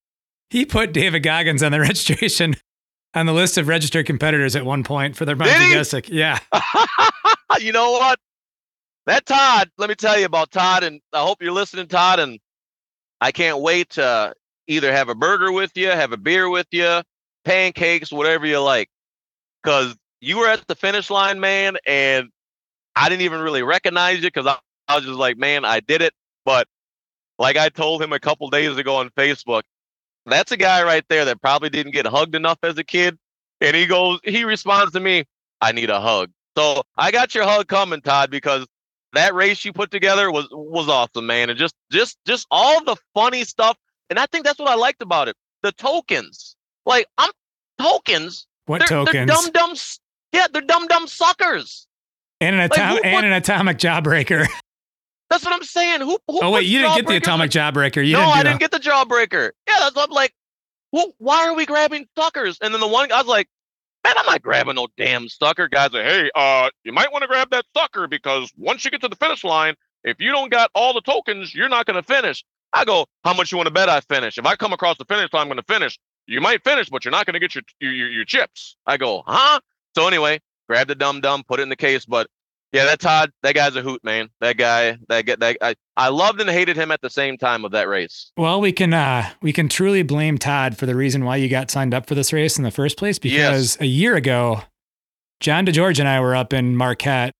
he 0.50 0.64
put 0.64 0.92
David 0.92 1.20
Goggins 1.22 1.62
on 1.62 1.72
the 1.72 1.80
registration 1.90 2.56
on 3.14 3.26
the 3.26 3.32
list 3.32 3.58
of 3.58 3.68
registered 3.68 4.06
competitors 4.06 4.56
at 4.56 4.64
one 4.64 4.82
point 4.82 5.16
for 5.16 5.24
the 5.24 5.34
Marji 5.34 6.06
he? 6.08 6.16
Yeah, 6.16 6.38
you 7.60 7.72
know 7.72 7.92
what? 7.92 8.18
That 9.06 9.26
Todd, 9.26 9.70
let 9.76 9.88
me 9.88 9.94
tell 9.94 10.18
you 10.18 10.24
about 10.24 10.50
Todd, 10.50 10.82
and 10.82 11.00
I 11.12 11.20
hope 11.20 11.42
you're 11.42 11.52
listening, 11.52 11.86
Todd. 11.88 12.18
And 12.18 12.40
I 13.20 13.32
can't 13.32 13.60
wait 13.60 13.90
to 13.90 14.34
either 14.66 14.92
have 14.92 15.08
a 15.08 15.14
burger 15.14 15.52
with 15.52 15.72
you, 15.76 15.88
have 15.88 16.12
a 16.12 16.16
beer 16.16 16.48
with 16.48 16.66
you, 16.70 17.02
pancakes, 17.44 18.12
whatever 18.12 18.46
you 18.46 18.60
like. 18.60 18.88
Because 19.62 19.96
you 20.20 20.38
were 20.38 20.48
at 20.48 20.66
the 20.66 20.74
finish 20.74 21.10
line, 21.10 21.40
man, 21.40 21.76
and 21.86 22.28
I 22.96 23.08
didn't 23.08 23.22
even 23.22 23.40
really 23.40 23.62
recognize 23.62 24.16
you 24.16 24.28
because 24.28 24.46
I, 24.46 24.58
I 24.88 24.96
was 24.96 25.04
just 25.04 25.18
like, 25.18 25.36
man, 25.36 25.64
I 25.64 25.80
did 25.80 26.02
it. 26.02 26.12
But 26.44 26.68
like 27.38 27.56
I 27.56 27.68
told 27.68 28.02
him 28.02 28.12
a 28.12 28.20
couple 28.20 28.48
days 28.50 28.76
ago 28.76 28.96
on 28.96 29.10
Facebook, 29.10 29.62
that's 30.26 30.52
a 30.52 30.56
guy 30.56 30.82
right 30.82 31.04
there 31.08 31.24
that 31.26 31.40
probably 31.40 31.70
didn't 31.70 31.92
get 31.92 32.06
hugged 32.06 32.34
enough 32.34 32.58
as 32.62 32.78
a 32.78 32.84
kid. 32.84 33.18
And 33.60 33.76
he 33.76 33.86
goes, 33.86 34.20
he 34.24 34.44
responds 34.44 34.92
to 34.92 35.00
me, 35.00 35.24
I 35.60 35.72
need 35.72 35.90
a 35.90 36.00
hug. 36.00 36.30
So 36.56 36.82
I 36.96 37.10
got 37.10 37.34
your 37.34 37.44
hug 37.44 37.66
coming, 37.66 38.00
Todd, 38.00 38.30
because 38.30 38.66
that 39.14 39.34
race 39.34 39.64
you 39.64 39.72
put 39.72 39.90
together 39.90 40.30
was 40.30 40.46
was 40.50 40.88
awesome, 40.88 41.26
man. 41.26 41.50
And 41.50 41.58
just 41.58 41.74
just 41.90 42.18
just 42.26 42.46
all 42.50 42.84
the 42.84 42.96
funny 43.14 43.44
stuff. 43.44 43.76
And 44.10 44.18
I 44.18 44.26
think 44.26 44.44
that's 44.44 44.58
what 44.58 44.68
I 44.68 44.74
liked 44.74 45.02
about 45.02 45.28
it. 45.28 45.36
The 45.62 45.72
tokens. 45.72 46.56
Like 46.86 47.06
I'm 47.18 47.30
tokens. 47.78 48.46
what 48.66 48.80
They're, 48.80 48.88
tokens? 48.88 49.14
they're 49.14 49.26
dumb 49.26 49.50
dumb 49.52 49.76
yeah, 50.32 50.46
they're 50.52 50.62
dumb 50.62 50.86
dumb 50.86 51.06
suckers. 51.06 51.86
and 52.40 52.56
an 52.56 52.62
like, 52.62 52.78
atom- 52.78 52.96
put- 52.96 53.06
and 53.06 53.26
an 53.26 53.32
atomic 53.32 53.78
jawbreaker. 53.78 54.46
That's 55.30 55.44
what 55.44 55.54
I'm 55.54 55.64
saying. 55.64 56.00
Who, 56.00 56.18
who 56.28 56.40
oh 56.42 56.50
wait, 56.50 56.66
you 56.66 56.80
didn't 56.80 56.96
get 56.96 57.06
the 57.06 57.16
atomic 57.16 57.50
jawbreaker. 57.50 58.06
You 58.06 58.12
no, 58.12 58.20
didn't 58.20 58.34
I 58.34 58.42
didn't 58.42 58.60
get 58.60 58.70
the 58.70 58.78
jawbreaker. 58.78 59.50
Yeah, 59.66 59.78
that's 59.80 59.96
what 59.96 60.08
I'm 60.08 60.14
like. 60.14 60.32
Well, 60.92 61.12
why 61.18 61.48
are 61.48 61.54
we 61.54 61.66
grabbing 61.66 62.06
suckers? 62.16 62.58
And 62.62 62.72
then 62.72 62.80
the 62.80 62.86
one 62.86 63.10
I 63.10 63.18
was 63.18 63.26
like, 63.26 63.48
man, 64.04 64.14
I'm 64.16 64.26
not 64.26 64.42
grabbing 64.42 64.76
no 64.76 64.86
damn 64.96 65.28
sucker. 65.28 65.66
Guys 65.68 65.92
like, 65.92 66.04
hey, 66.04 66.30
uh, 66.36 66.70
you 66.84 66.92
might 66.92 67.10
want 67.10 67.22
to 67.22 67.28
grab 67.28 67.50
that 67.50 67.64
sucker 67.76 68.06
because 68.06 68.52
once 68.56 68.84
you 68.84 68.90
get 68.90 69.00
to 69.00 69.08
the 69.08 69.16
finish 69.16 69.42
line, 69.42 69.74
if 70.04 70.20
you 70.20 70.30
don't 70.30 70.52
got 70.52 70.70
all 70.74 70.92
the 70.92 71.00
tokens, 71.00 71.52
you're 71.54 71.68
not 71.68 71.86
going 71.86 72.00
to 72.00 72.02
finish. 72.02 72.44
I 72.74 72.84
go, 72.84 73.06
how 73.24 73.32
much 73.34 73.52
you 73.52 73.56
want 73.58 73.68
to 73.68 73.72
bet 73.72 73.88
I 73.88 74.00
finish? 74.00 74.36
If 74.36 74.44
I 74.46 74.56
come 74.56 74.72
across 74.72 74.98
the 74.98 75.04
finish 75.04 75.32
line, 75.32 75.42
I'm 75.42 75.48
going 75.48 75.58
to 75.58 75.72
finish. 75.72 75.98
You 76.26 76.40
might 76.40 76.64
finish, 76.64 76.88
but 76.90 77.04
you're 77.04 77.12
not 77.12 77.26
going 77.26 77.34
to 77.34 77.40
get 77.40 77.54
your, 77.54 77.62
your 77.80 77.92
your 78.10 78.24
chips. 78.24 78.76
I 78.86 78.96
go, 78.96 79.22
huh? 79.26 79.60
So 79.94 80.08
anyway, 80.08 80.40
grab 80.68 80.88
the 80.88 80.94
dumb 80.94 81.20
dumb, 81.20 81.44
put 81.46 81.60
it 81.60 81.64
in 81.64 81.68
the 81.68 81.76
case. 81.76 82.04
But 82.06 82.26
yeah, 82.72 82.86
that 82.86 82.98
Todd, 82.98 83.30
that 83.42 83.54
guy's 83.54 83.76
a 83.76 83.82
hoot, 83.82 84.02
man. 84.02 84.30
That 84.40 84.56
guy, 84.56 84.96
that 85.08 85.26
guy, 85.26 85.36
that 85.36 85.56
I, 85.60 85.74
I 85.96 86.08
loved 86.08 86.40
and 86.40 86.50
hated 86.50 86.76
him 86.76 86.90
at 86.90 87.00
the 87.02 87.10
same 87.10 87.36
time 87.38 87.64
of 87.64 87.70
that 87.72 87.86
race. 87.88 88.32
Well, 88.36 88.60
we 88.60 88.72
can 88.72 88.92
uh 88.94 89.30
we 89.42 89.52
can 89.52 89.68
truly 89.68 90.02
blame 90.02 90.38
Todd 90.38 90.76
for 90.76 90.86
the 90.86 90.96
reason 90.96 91.24
why 91.24 91.36
you 91.36 91.48
got 91.48 91.70
signed 91.70 91.94
up 91.94 92.06
for 92.06 92.14
this 92.16 92.32
race 92.32 92.56
in 92.56 92.64
the 92.64 92.70
first 92.72 92.96
place 92.96 93.18
because 93.18 93.76
Yes. 93.76 93.80
a 93.80 93.86
year 93.86 94.16
ago, 94.16 94.62
John 95.40 95.66
DeGeorge 95.66 96.00
and 96.00 96.08
I 96.08 96.20
were 96.20 96.34
up 96.34 96.52
in 96.52 96.74
Marquette 96.74 97.34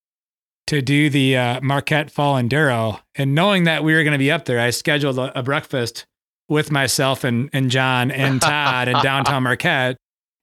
to 0.67 0.81
do 0.81 1.09
the 1.09 1.37
uh, 1.37 1.61
Marquette 1.61 2.09
Fall 2.11 2.35
Enduro, 2.41 3.01
and 3.15 3.35
knowing 3.35 3.65
that 3.65 3.83
we 3.83 3.93
were 3.93 4.03
going 4.03 4.13
to 4.13 4.17
be 4.19 4.31
up 4.31 4.45
there, 4.45 4.59
I 4.59 4.71
scheduled 4.71 5.19
a, 5.19 5.37
a 5.39 5.43
breakfast 5.43 6.05
with 6.49 6.71
myself 6.71 7.23
and 7.23 7.49
and 7.53 7.69
John 7.71 8.11
and 8.11 8.41
Todd 8.41 8.87
in 8.87 8.97
downtown 9.01 9.43
Marquette. 9.43 9.97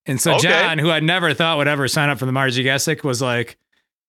And 0.06 0.20
so 0.20 0.34
Okay. 0.34 0.48
John, 0.48 0.78
who 0.78 0.90
I 0.90 0.98
never 1.00 1.32
thought 1.32 1.58
would 1.58 1.68
ever 1.68 1.86
sign 1.88 2.08
up 2.08 2.18
for 2.18 2.26
the 2.26 2.32
Marji 2.32 2.64
Gesick, 2.64 3.04
was 3.04 3.22
like 3.22 3.56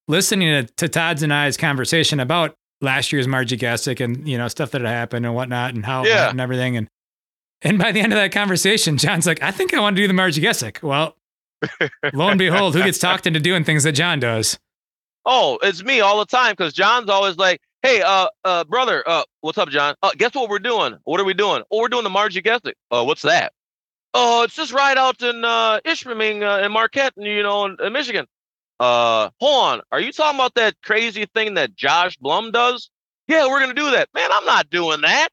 listening 0.08 0.66
to, 0.66 0.74
to 0.78 0.90
Todd's 0.90 1.22
and 1.24 1.32
I's 1.34 1.56
conversation 1.56 2.20
about 2.20 2.56
last 2.82 3.12
year's 3.14 3.28
Marji 3.28 3.58
Gesick 3.60 4.04
and 4.04 4.28
you 4.28 4.38
know 4.38 4.48
stuff 4.48 4.72
that 4.72 4.82
had 4.82 4.90
happened 4.90 5.26
and 5.26 5.36
whatnot 5.36 5.74
and 5.76 5.86
how 5.86 6.04
Yeah. 6.06 6.30
and 6.30 6.42
everything. 6.42 6.78
And 6.78 6.88
and 7.62 7.78
by 7.78 7.92
the 7.92 8.02
end 8.02 8.12
of 8.12 8.18
that 8.18 8.32
conversation, 8.32 8.98
John's 8.98 9.26
like, 9.26 9.42
I 9.42 9.52
think 9.52 9.74
I 9.74 9.80
want 9.80 9.96
to 9.96 10.02
do 10.02 10.08
the 10.08 10.14
Marji 10.14 10.42
Gesick. 10.44 10.82
Well, 10.84 11.16
lo 12.14 12.28
and 12.28 12.38
behold, 12.40 12.76
who 12.76 12.84
gets 12.84 12.98
talked 12.98 13.26
into 13.28 13.40
doing 13.40 13.64
things 13.64 13.84
that 13.84 13.94
John 13.94 14.20
does? 14.20 14.60
Oh, 15.26 15.58
it's 15.62 15.84
me 15.84 16.02
all 16.02 16.20
the 16.20 16.26
time 16.26 16.52
because 16.54 16.74
John's 16.74 17.10
always 17.10 17.38
like, 17.38 17.62
"Hey, 17.82 18.02
uh, 18.02 18.28
uh, 18.44 18.64
brother, 18.66 19.04
uh, 19.08 19.24
what's 19.42 19.58
up, 19.58 19.70
John? 19.70 19.96
Uh, 20.04 20.12
guess 20.18 20.34
what 20.36 20.50
we're 20.50 20.60
doing? 20.60 20.98
What 21.06 21.20
are 21.20 21.24
we 21.24 21.34
doing? 21.34 21.64
Oh, 21.72 21.80
we're 21.80 21.88
doing 21.90 22.04
the 22.04 22.10
Marji 22.10 22.44
Gesick. 22.44 22.74
Uh, 22.92 23.04
what's 23.06 23.22
that? 23.22 23.54
Oh, 24.14 24.44
it's 24.44 24.56
just 24.56 24.74
right 24.74 24.98
out 24.98 25.22
in 25.22 25.44
uh, 25.46 25.80
Ishpeming 25.86 26.44
uh, 26.44 26.66
in 26.66 26.72
Marquette, 26.72 27.14
and 27.18 27.26
you 27.26 27.42
know, 27.44 27.66
in, 27.66 27.78
in 27.82 27.94
Michigan. 27.94 28.28
Uh, 28.80 29.30
hold 29.40 29.66
on, 29.66 29.82
are 29.92 30.00
you 30.00 30.12
talking 30.12 30.38
about 30.38 30.56
that 30.56 30.76
crazy 30.84 31.26
thing 31.34 31.54
that 31.54 31.76
Josh 31.76 32.18
Blum 32.18 32.52
does? 32.52 32.90
Yeah, 33.28 33.48
we're 33.48 33.62
gonna 33.62 33.74
do 33.74 33.92
that, 33.92 34.10
man. 34.14 34.30
I'm 34.32 34.46
not 34.46 34.70
doing 34.70 35.02
that. 35.02 35.30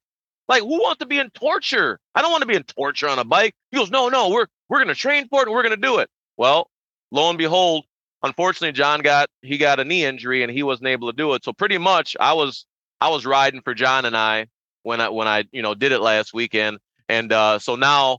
Like, 0.48 0.62
who 0.62 0.80
wants 0.80 0.98
to 0.98 1.06
be 1.06 1.18
in 1.18 1.30
torture? 1.30 1.98
I 2.14 2.22
don't 2.22 2.30
want 2.30 2.42
to 2.42 2.46
be 2.48 2.56
in 2.56 2.64
torture 2.64 3.08
on 3.08 3.18
a 3.18 3.24
bike. 3.24 3.54
He 3.70 3.78
goes, 3.78 3.90
no, 3.90 4.08
no, 4.08 4.28
we're 4.30 4.46
we're 4.68 4.78
gonna 4.78 4.94
train 4.94 5.28
for 5.28 5.42
it 5.42 5.46
and 5.48 5.54
we're 5.54 5.62
gonna 5.64 5.76
do 5.76 5.98
it. 5.98 6.08
Well, 6.36 6.70
lo 7.10 7.28
and 7.28 7.38
behold, 7.38 7.84
unfortunately 8.22 8.72
john 8.72 9.00
got 9.00 9.28
he 9.42 9.58
got 9.58 9.80
a 9.80 9.84
knee 9.84 10.04
injury 10.04 10.42
and 10.42 10.52
he 10.52 10.62
wasn't 10.62 10.86
able 10.86 11.10
to 11.10 11.16
do 11.16 11.34
it. 11.34 11.44
So 11.44 11.52
pretty 11.52 11.78
much 11.78 12.16
i 12.20 12.32
was 12.32 12.66
i 13.00 13.08
was 13.08 13.26
riding 13.26 13.62
for 13.62 13.74
john 13.74 14.04
and 14.04 14.16
i 14.16 14.46
when 14.82 15.00
i 15.00 15.08
when 15.08 15.28
i 15.28 15.44
you 15.52 15.62
know 15.62 15.74
did 15.74 15.92
it 15.92 16.00
last 16.00 16.34
weekend. 16.34 16.78
And 17.08 17.32
uh 17.32 17.58
so 17.58 17.76
now 17.76 18.18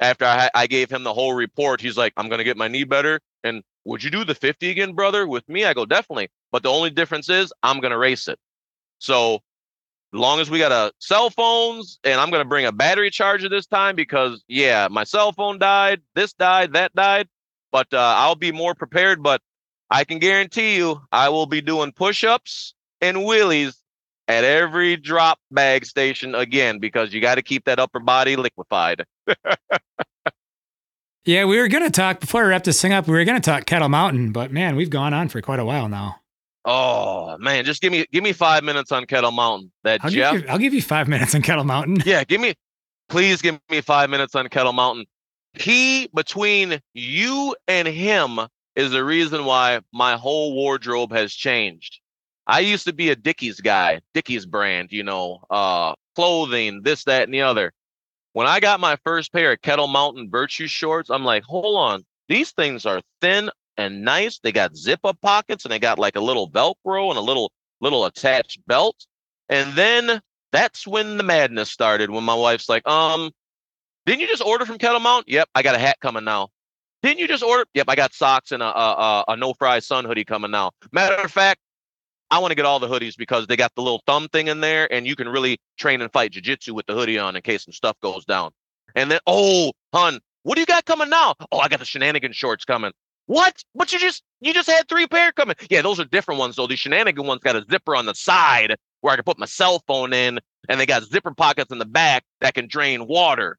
after 0.00 0.24
i 0.24 0.50
i 0.54 0.66
gave 0.66 0.90
him 0.90 1.04
the 1.04 1.14
whole 1.14 1.34
report 1.34 1.80
he's 1.80 1.96
like 1.96 2.12
i'm 2.16 2.28
gonna 2.28 2.44
get 2.44 2.56
my 2.56 2.68
knee 2.68 2.84
better. 2.84 3.20
And 3.44 3.62
would 3.84 4.02
you 4.02 4.10
do 4.10 4.24
the 4.24 4.34
50 4.34 4.70
again 4.70 4.92
brother 4.94 5.26
with 5.26 5.48
me? 5.48 5.64
I 5.64 5.74
go 5.74 5.86
definitely. 5.86 6.28
But 6.52 6.62
the 6.62 6.70
only 6.70 6.90
difference 6.90 7.28
is 7.28 7.52
i'm 7.62 7.80
gonna 7.80 7.98
race 7.98 8.28
it. 8.28 8.38
So 8.98 9.40
long 10.12 10.40
as 10.40 10.48
we 10.50 10.58
got 10.58 10.72
a 10.72 10.92
cell 10.98 11.30
phones 11.30 11.98
and 12.04 12.20
i'm 12.20 12.30
gonna 12.30 12.44
bring 12.44 12.64
a 12.64 12.72
battery 12.72 13.10
charger 13.10 13.48
this 13.48 13.66
time 13.66 13.94
because 13.94 14.42
yeah 14.48 14.88
my 14.90 15.04
cell 15.04 15.32
phone 15.32 15.58
died 15.58 16.00
this 16.14 16.32
died 16.32 16.72
that 16.72 16.94
died 16.94 17.28
but 17.76 17.92
uh, 17.92 18.14
I'll 18.16 18.36
be 18.36 18.52
more 18.52 18.74
prepared. 18.74 19.22
But 19.22 19.42
I 19.90 20.04
can 20.04 20.18
guarantee 20.18 20.76
you, 20.76 21.02
I 21.12 21.28
will 21.28 21.44
be 21.44 21.60
doing 21.60 21.92
push-ups 21.92 22.72
and 23.02 23.18
wheelies 23.18 23.76
at 24.28 24.44
every 24.44 24.96
drop 24.96 25.38
bag 25.50 25.84
station 25.84 26.34
again 26.34 26.78
because 26.78 27.12
you 27.12 27.20
got 27.20 27.34
to 27.34 27.42
keep 27.42 27.66
that 27.66 27.78
upper 27.78 28.00
body 28.00 28.36
liquefied. 28.36 29.04
Yeah, 31.26 31.44
we 31.46 31.58
were 31.58 31.66
gonna 31.66 31.90
talk 31.90 32.20
before 32.20 32.44
we 32.44 32.50
wrap 32.50 32.62
this 32.62 32.80
thing 32.80 32.92
up. 32.92 33.08
We 33.08 33.14
were 33.14 33.24
gonna 33.24 33.40
talk 33.40 33.64
KETL 33.64 33.90
Mountain, 33.90 34.30
but 34.30 34.52
man, 34.52 34.76
we've 34.76 34.90
gone 34.90 35.12
on 35.12 35.28
for 35.28 35.42
quite 35.42 35.58
a 35.58 35.64
while 35.64 35.88
now. 35.88 36.20
Oh 36.64 37.36
man, 37.38 37.64
just 37.64 37.82
give 37.82 37.90
me 37.90 38.06
give 38.12 38.22
me 38.22 38.32
five 38.32 38.62
minutes 38.62 38.92
on 38.92 39.06
KETL 39.06 39.32
Mountain. 39.32 39.72
That 39.82 40.04
I'll 40.04 40.10
Jeff, 40.12 40.34
give 40.34 40.42
you, 40.42 40.48
I'll 40.48 40.58
give 40.58 40.72
you 40.72 40.82
five 40.82 41.08
minutes 41.08 41.34
on 41.34 41.42
KETL 41.42 41.66
Mountain. 41.66 41.98
yeah, 42.06 42.22
give 42.22 42.40
me, 42.40 42.54
please 43.08 43.42
give 43.42 43.58
me 43.68 43.80
five 43.80 44.08
minutes 44.08 44.36
on 44.36 44.46
KETL 44.46 44.72
Mountain. 44.72 45.06
He 45.58 46.08
between 46.14 46.80
you 46.94 47.56
and 47.66 47.88
him 47.88 48.40
is 48.74 48.90
the 48.90 49.04
reason 49.04 49.44
why 49.44 49.80
my 49.92 50.16
whole 50.16 50.54
wardrobe 50.54 51.12
has 51.12 51.32
changed. 51.32 52.00
I 52.46 52.60
used 52.60 52.86
to 52.86 52.92
be 52.92 53.10
a 53.10 53.16
Dickies 53.16 53.60
guy, 53.60 54.00
Dickies 54.14 54.46
brand, 54.46 54.92
you 54.92 55.02
know, 55.02 55.40
uh, 55.50 55.94
clothing, 56.14 56.82
this, 56.82 57.04
that, 57.04 57.24
and 57.24 57.34
the 57.34 57.42
other. 57.42 57.72
When 58.34 58.46
I 58.46 58.60
got 58.60 58.80
my 58.80 58.96
first 59.04 59.32
pair 59.32 59.52
of 59.52 59.62
KETL 59.62 59.90
Mountain 59.90 60.30
Virtue 60.30 60.66
shorts, 60.66 61.10
I'm 61.10 61.24
like, 61.24 61.42
hold 61.42 61.76
on, 61.76 62.04
these 62.28 62.52
things 62.52 62.86
are 62.86 63.00
thin 63.20 63.50
and 63.76 64.02
nice. 64.02 64.38
They 64.38 64.52
got 64.52 64.76
zip 64.76 65.00
up 65.04 65.20
pockets 65.20 65.64
and 65.64 65.72
they 65.72 65.78
got 65.78 65.98
like 65.98 66.16
a 66.16 66.20
little 66.20 66.50
Velcro 66.50 67.08
and 67.08 67.18
a 67.18 67.22
little 67.22 67.50
little 67.80 68.04
attached 68.04 68.66
belt. 68.66 69.06
And 69.48 69.74
then 69.74 70.20
that's 70.52 70.86
when 70.86 71.16
the 71.16 71.22
madness 71.22 71.70
started. 71.70 72.10
When 72.10 72.24
my 72.24 72.34
wife's 72.34 72.68
like, 72.68 72.86
um, 72.86 73.30
didn't 74.06 74.20
you 74.20 74.28
just 74.28 74.42
order 74.42 74.64
from 74.64 74.78
KETL 74.78 75.02
Mountain? 75.02 75.32
Yep, 75.32 75.48
I 75.54 75.62
got 75.62 75.74
a 75.74 75.78
hat 75.78 75.98
coming 76.00 76.24
now. 76.24 76.48
Didn't 77.02 77.18
you 77.18 77.28
just 77.28 77.42
order? 77.42 77.66
Yep, 77.74 77.86
I 77.88 77.94
got 77.94 78.14
socks 78.14 78.52
and 78.52 78.62
a 78.62 78.66
a, 78.66 78.70
a, 78.70 79.24
a 79.28 79.36
no 79.36 79.52
fry 79.52 79.80
sun 79.80 80.04
hoodie 80.04 80.24
coming 80.24 80.50
now. 80.50 80.72
Matter 80.92 81.16
of 81.16 81.30
fact, 81.30 81.60
I 82.30 82.38
want 82.38 82.50
to 82.50 82.54
get 82.54 82.64
all 82.64 82.78
the 82.78 82.88
hoodies 82.88 83.16
because 83.16 83.46
they 83.46 83.56
got 83.56 83.74
the 83.74 83.82
little 83.82 84.02
thumb 84.06 84.28
thing 84.28 84.48
in 84.48 84.60
there, 84.60 84.92
and 84.92 85.06
you 85.06 85.14
can 85.14 85.28
really 85.28 85.58
train 85.76 86.00
and 86.00 86.10
fight 86.12 86.32
jujitsu 86.32 86.72
with 86.72 86.86
the 86.86 86.94
hoodie 86.94 87.18
on 87.18 87.36
in 87.36 87.42
case 87.42 87.64
some 87.64 87.72
stuff 87.72 87.96
goes 88.00 88.24
down. 88.24 88.52
And 88.94 89.10
then, 89.10 89.20
oh, 89.26 89.72
hun, 89.92 90.20
what 90.42 90.54
do 90.54 90.60
you 90.60 90.66
got 90.66 90.84
coming 90.84 91.10
now? 91.10 91.34
Oh, 91.52 91.58
I 91.58 91.68
got 91.68 91.80
the 91.80 91.84
shenanigan 91.84 92.32
shorts 92.32 92.64
coming. 92.64 92.92
What? 93.26 93.62
But 93.74 93.92
you 93.92 93.98
just 93.98 94.22
you 94.40 94.54
just 94.54 94.70
had 94.70 94.88
three 94.88 95.06
pair 95.06 95.32
coming. 95.32 95.56
Yeah, 95.68 95.82
those 95.82 95.98
are 95.98 96.04
different 96.04 96.38
ones 96.40 96.56
though. 96.56 96.66
The 96.66 96.76
shenanigan 96.76 97.26
ones 97.26 97.40
got 97.42 97.56
a 97.56 97.64
zipper 97.68 97.96
on 97.96 98.06
the 98.06 98.14
side 98.14 98.76
where 99.00 99.12
I 99.12 99.16
can 99.16 99.24
put 99.24 99.38
my 99.38 99.46
cell 99.46 99.82
phone 99.86 100.12
in, 100.12 100.40
and 100.68 100.80
they 100.80 100.86
got 100.86 101.02
zipper 101.02 101.34
pockets 101.34 101.72
in 101.72 101.78
the 101.78 101.84
back 101.84 102.24
that 102.40 102.54
can 102.54 102.68
drain 102.68 103.06
water. 103.06 103.58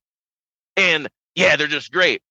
And 0.78 1.10
yeah, 1.36 1.56
they're 1.56 1.68
just 1.68 1.92
great. 1.92 2.22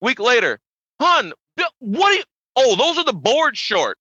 Week 0.00 0.18
later, 0.20 0.60
hun, 1.00 1.32
what 1.80 2.10
do 2.10 2.16
you? 2.16 2.24
Oh, 2.56 2.76
those 2.76 2.96
are 2.96 3.04
the 3.04 3.12
board 3.12 3.56
short. 3.56 3.98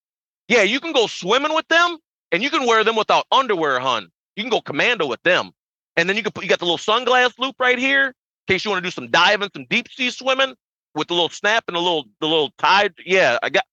Yeah, 0.48 0.61
you 0.61 0.80
can 0.80 0.94
go 0.94 1.07
swimming 1.07 1.53
with 1.53 1.68
them, 1.68 1.98
and 2.32 2.41
you 2.44 2.49
can 2.49 2.65
wear 2.65 2.84
them 2.84 2.95
without 2.95 3.26
underwear, 3.32 3.80
hun. 3.80 4.07
You 4.36 4.44
can 4.44 4.52
go 4.52 4.61
commando 4.61 5.07
with 5.07 5.22
them, 5.23 5.52
and 5.98 6.07
then 6.07 6.15
you 6.15 6.23
can 6.23 6.32
put 6.32 6.44
you 6.44 6.49
got 6.49 6.60
the 6.60 6.65
little 6.65 6.77
sunglass 6.77 7.38
loop 7.40 7.56
right 7.60 7.80
here 7.80 8.07
in 8.07 8.53
case 8.53 8.64
you 8.64 8.72
want 8.72 8.84
to 8.84 8.88
do 8.88 8.91
some 8.91 9.10
diving, 9.10 9.49
some 9.53 9.65
deep 9.69 9.90
sea 9.90 10.11
swimming 10.11 10.56
with 10.94 11.07
the 11.07 11.14
little 11.14 11.30
snap 11.30 11.64
and 11.68 11.76
the 11.76 11.82
little 11.82 12.06
the 12.22 12.27
little 12.27 12.52
tide. 12.57 12.94
Yeah, 13.06 13.38
I 13.41 13.49
got. 13.49 13.64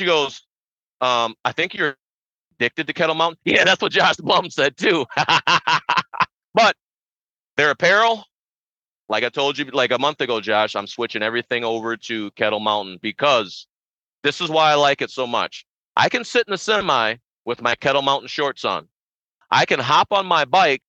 She 0.00 0.06
goes, 0.06 0.42
um, 1.00 1.34
I 1.44 1.52
think 1.52 1.74
you're 1.74 1.96
addicted 2.58 2.86
to 2.86 2.92
KETL 2.92 3.16
Mountain. 3.16 3.38
Yeah, 3.44 3.64
that's 3.64 3.80
what 3.80 3.92
Josh 3.92 4.16
Blum 4.16 4.50
said 4.50 4.76
too. 4.76 5.06
but 6.54 6.76
their 7.56 7.70
apparel, 7.70 8.24
like 9.08 9.24
I 9.24 9.28
told 9.28 9.58
you 9.58 9.66
like 9.66 9.92
a 9.92 9.98
month 9.98 10.20
ago, 10.20 10.40
Josh, 10.40 10.74
I'm 10.74 10.86
switching 10.86 11.22
everything 11.22 11.64
over 11.64 11.96
to 11.96 12.30
KETL 12.32 12.60
Mountain 12.60 12.98
because 13.00 13.66
this 14.22 14.40
is 14.40 14.50
why 14.50 14.70
I 14.70 14.74
like 14.74 15.02
it 15.02 15.10
so 15.10 15.26
much. 15.26 15.64
I 15.96 16.08
can 16.08 16.24
sit 16.24 16.46
in 16.46 16.52
the 16.52 16.58
semi 16.58 17.16
with 17.44 17.62
my 17.62 17.74
KETL 17.76 18.02
Mountain 18.02 18.28
shorts 18.28 18.64
on. 18.64 18.88
I 19.50 19.64
can 19.64 19.78
hop 19.78 20.08
on 20.12 20.26
my 20.26 20.44
bike 20.44 20.82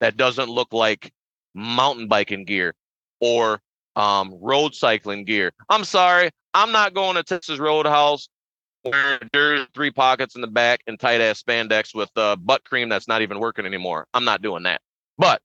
that 0.00 0.16
doesn't 0.16 0.48
look 0.48 0.72
like 0.72 1.12
mountain 1.54 2.08
biking 2.08 2.44
gear 2.44 2.74
or 3.20 3.60
um, 3.96 4.36
road 4.40 4.74
cycling 4.74 5.24
gear. 5.24 5.52
I'm 5.68 5.84
sorry, 5.84 6.30
I'm 6.54 6.72
not 6.72 6.94
going 6.94 7.16
to 7.16 7.22
Texas 7.22 7.58
Roadhouse 7.58 8.28
wearing 8.84 9.66
three 9.74 9.90
pockets 9.90 10.34
in 10.34 10.40
the 10.40 10.46
back 10.46 10.80
and 10.86 10.98
tight 10.98 11.20
ass 11.20 11.42
spandex 11.42 11.94
with 11.94 12.10
uh, 12.16 12.36
butt 12.36 12.64
cream 12.64 12.88
that's 12.88 13.08
not 13.08 13.22
even 13.22 13.38
working 13.38 13.66
anymore. 13.66 14.06
I'm 14.14 14.24
not 14.24 14.42
doing 14.42 14.62
that. 14.64 14.80
But 15.18 15.42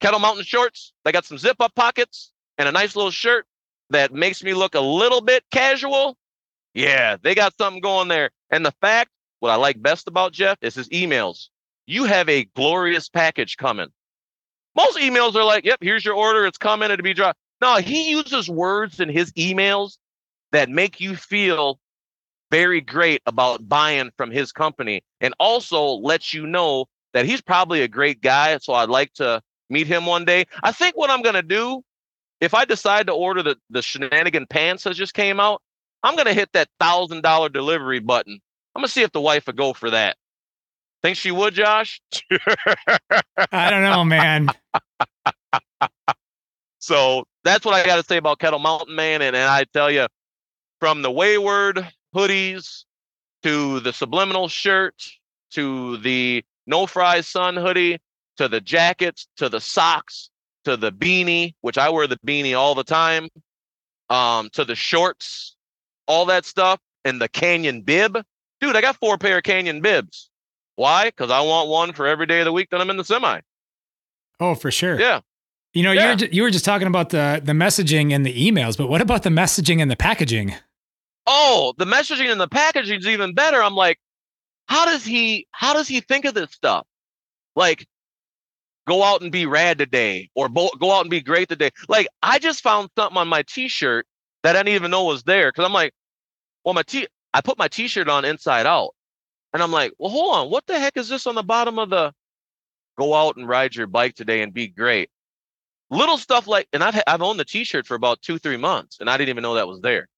KETL 0.00 0.20
Mountain 0.20 0.44
shorts, 0.44 0.92
they 1.04 1.12
got 1.12 1.24
some 1.24 1.38
zip 1.38 1.56
up 1.60 1.74
pockets 1.74 2.32
and 2.58 2.68
a 2.68 2.72
nice 2.72 2.96
little 2.96 3.10
shirt 3.10 3.46
that 3.90 4.12
makes 4.12 4.42
me 4.42 4.54
look 4.54 4.74
a 4.74 4.80
little 4.80 5.20
bit 5.20 5.44
casual. 5.50 6.16
Yeah, 6.74 7.16
they 7.22 7.34
got 7.34 7.56
something 7.56 7.80
going 7.80 8.08
there. 8.08 8.30
And 8.50 8.64
the 8.64 8.74
fact, 8.80 9.10
what 9.40 9.50
I 9.50 9.56
like 9.56 9.80
best 9.80 10.08
about 10.08 10.32
Jeff 10.32 10.58
is 10.60 10.74
his 10.74 10.88
emails. 10.90 11.48
You 11.86 12.04
have 12.04 12.28
a 12.28 12.44
glorious 12.44 13.08
package 13.08 13.56
coming. 13.56 13.88
Most 14.74 14.98
emails 14.98 15.34
are 15.34 15.44
like, 15.44 15.64
yep, 15.64 15.78
here's 15.80 16.04
your 16.04 16.14
order. 16.14 16.46
It's 16.46 16.58
coming. 16.58 16.90
It'll 16.90 17.02
be 17.02 17.14
dropped. 17.14 17.38
No, 17.62 17.76
he 17.76 18.10
uses 18.10 18.50
words 18.50 19.00
in 19.00 19.08
his 19.08 19.32
emails 19.32 19.96
that 20.52 20.68
make 20.68 21.00
you 21.00 21.16
feel 21.16 21.78
very 22.50 22.80
great 22.80 23.22
about 23.26 23.68
buying 23.68 24.10
from 24.16 24.30
his 24.30 24.52
company 24.52 25.02
and 25.20 25.34
also 25.40 25.82
lets 25.84 26.34
you 26.34 26.46
know 26.46 26.86
that 27.12 27.24
he's 27.24 27.40
probably 27.40 27.80
a 27.82 27.88
great 27.88 28.20
guy. 28.20 28.58
So 28.58 28.74
I'd 28.74 28.90
like 28.90 29.12
to 29.14 29.40
meet 29.70 29.86
him 29.86 30.06
one 30.06 30.24
day. 30.24 30.46
I 30.62 30.72
think 30.72 30.96
what 30.96 31.10
I'm 31.10 31.22
going 31.22 31.34
to 31.34 31.42
do, 31.42 31.82
if 32.40 32.54
I 32.54 32.64
decide 32.64 33.06
to 33.06 33.12
order 33.12 33.42
the, 33.42 33.56
the 33.70 33.82
shenanigan 33.82 34.46
pants 34.46 34.84
that 34.84 34.94
just 34.94 35.14
came 35.14 35.40
out, 35.40 35.62
I'm 36.02 36.14
going 36.14 36.26
to 36.26 36.34
hit 36.34 36.52
that 36.52 36.68
thousand 36.78 37.22
dollar 37.22 37.48
delivery 37.48 38.00
button. 38.00 38.40
I'm 38.74 38.80
going 38.80 38.88
to 38.88 38.92
see 38.92 39.02
if 39.02 39.12
the 39.12 39.20
wife 39.20 39.46
would 39.46 39.56
go 39.56 39.72
for 39.72 39.90
that. 39.90 40.16
Think 41.02 41.16
she 41.16 41.30
would, 41.30 41.54
Josh? 41.54 42.00
I 43.52 43.70
don't 43.70 43.82
know, 43.82 44.04
man. 44.04 44.48
So 46.78 47.24
that's 47.42 47.64
what 47.64 47.74
I 47.74 47.84
got 47.84 47.96
to 47.96 48.04
say 48.04 48.16
about 48.16 48.38
KETL 48.38 48.60
Mountain 48.60 48.94
Man. 48.94 49.20
And, 49.20 49.34
and 49.34 49.50
I 49.50 49.64
tell 49.64 49.90
you, 49.90 50.06
from 50.78 51.02
the 51.02 51.10
wayward 51.10 51.84
hoodies 52.14 52.84
to 53.42 53.80
the 53.80 53.92
subliminal 53.92 54.48
shirt 54.48 54.94
to 55.52 55.96
the 55.96 56.44
no 56.66 56.86
fries 56.86 57.26
sun 57.26 57.56
hoodie 57.56 57.98
to 58.36 58.48
the 58.48 58.60
jackets 58.60 59.26
to 59.36 59.48
the 59.48 59.60
socks 59.60 60.30
to 60.64 60.76
the 60.76 60.90
beanie, 60.92 61.54
which 61.60 61.78
I 61.78 61.88
wear 61.90 62.06
the 62.06 62.18
beanie 62.26 62.58
all 62.58 62.74
the 62.74 62.82
time, 62.84 63.28
um, 64.10 64.48
to 64.54 64.64
the 64.64 64.74
shorts, 64.74 65.54
all 66.08 66.26
that 66.26 66.44
stuff, 66.44 66.80
and 67.04 67.20
the 67.20 67.28
Canyon 67.28 67.82
bib. 67.82 68.18
Dude, 68.60 68.74
I 68.74 68.80
got 68.80 68.96
four 68.96 69.16
pair 69.18 69.38
of 69.38 69.44
Canyon 69.44 69.80
bibs. 69.80 70.28
Why? 70.74 71.06
Because 71.06 71.30
I 71.30 71.40
want 71.40 71.68
one 71.68 71.92
for 71.92 72.06
every 72.06 72.26
day 72.26 72.40
of 72.40 72.44
the 72.46 72.52
week 72.52 72.68
that 72.70 72.80
I'm 72.80 72.90
in 72.90 72.96
the 72.96 73.04
semi. 73.04 73.40
Oh, 74.40 74.54
for 74.54 74.70
sure. 74.70 74.98
Yeah. 75.00 75.20
You 75.72 75.82
know, 75.82 75.92
Yeah. 75.92 76.16
you're 76.18 76.28
you 76.30 76.42
were 76.42 76.50
just 76.50 76.64
talking 76.64 76.86
about 76.88 77.10
the 77.10 77.40
the 77.44 77.52
messaging 77.52 78.12
and 78.12 78.26
the 78.26 78.34
emails, 78.34 78.76
but 78.76 78.88
what 78.88 79.00
about 79.00 79.22
the 79.22 79.30
messaging 79.30 79.80
and 79.80 79.90
the 79.90 79.96
packaging? 79.96 80.54
Oh, 81.26 81.74
the 81.78 81.84
messaging 81.84 82.30
and 82.30 82.40
the 82.40 82.48
packaging 82.48 82.98
is 83.00 83.06
even 83.06 83.34
better. 83.34 83.62
I'm 83.62 83.74
like, 83.74 83.98
how 84.68 84.84
does 84.84 85.04
he 85.04 85.46
how 85.52 85.74
does 85.74 85.86
he 85.88 86.00
think 86.00 86.24
of 86.24 86.34
this 86.34 86.50
stuff? 86.52 86.86
Like, 87.54 87.86
go 88.86 89.02
out 89.02 89.22
and 89.22 89.32
be 89.32 89.46
rad 89.46 89.78
today, 89.78 90.30
or 90.34 90.48
bo- 90.48 90.70
go 90.78 90.92
out 90.92 91.02
and 91.02 91.10
be 91.10 91.20
great 91.20 91.48
today. 91.48 91.70
Like, 91.88 92.08
I 92.22 92.38
just 92.38 92.62
found 92.62 92.90
something 92.96 93.18
on 93.18 93.28
my 93.28 93.42
T-shirt 93.42 94.06
that 94.42 94.56
I 94.56 94.62
didn't 94.62 94.76
even 94.76 94.90
know 94.90 95.04
was 95.04 95.24
there 95.24 95.50
because 95.50 95.64
I'm 95.64 95.72
like, 95.72 95.92
well, 96.64 96.74
my 96.74 96.82
t 96.82 97.06
I 97.34 97.40
put 97.40 97.58
my 97.58 97.68
T-shirt 97.68 98.08
on 98.08 98.24
inside 98.24 98.66
out, 98.66 98.94
and 99.52 99.62
I'm 99.62 99.72
like, 99.72 99.92
well, 99.98 100.10
hold 100.10 100.34
on, 100.36 100.50
what 100.50 100.66
the 100.66 100.78
heck 100.78 100.96
is 100.96 101.08
this 101.08 101.26
on 101.26 101.34
the 101.34 101.42
bottom 101.42 101.78
of 101.78 101.90
the? 101.90 102.12
Go 102.98 103.14
out 103.14 103.36
and 103.36 103.46
ride 103.46 103.76
your 103.76 103.86
bike 103.86 104.14
today 104.14 104.40
and 104.40 104.54
be 104.54 104.68
great. 104.68 105.10
Little 105.90 106.16
stuff 106.16 106.46
like, 106.46 106.66
and 106.72 106.82
I've 106.82 107.00
I've 107.06 107.22
owned 107.22 107.38
the 107.38 107.44
T-shirt 107.44 107.86
for 107.86 107.94
about 107.94 108.22
two 108.22 108.38
three 108.38 108.56
months, 108.56 108.98
and 109.00 109.10
I 109.10 109.16
didn't 109.16 109.30
even 109.30 109.42
know 109.42 109.54
that 109.54 109.68
was 109.68 109.80
there. 109.80 110.08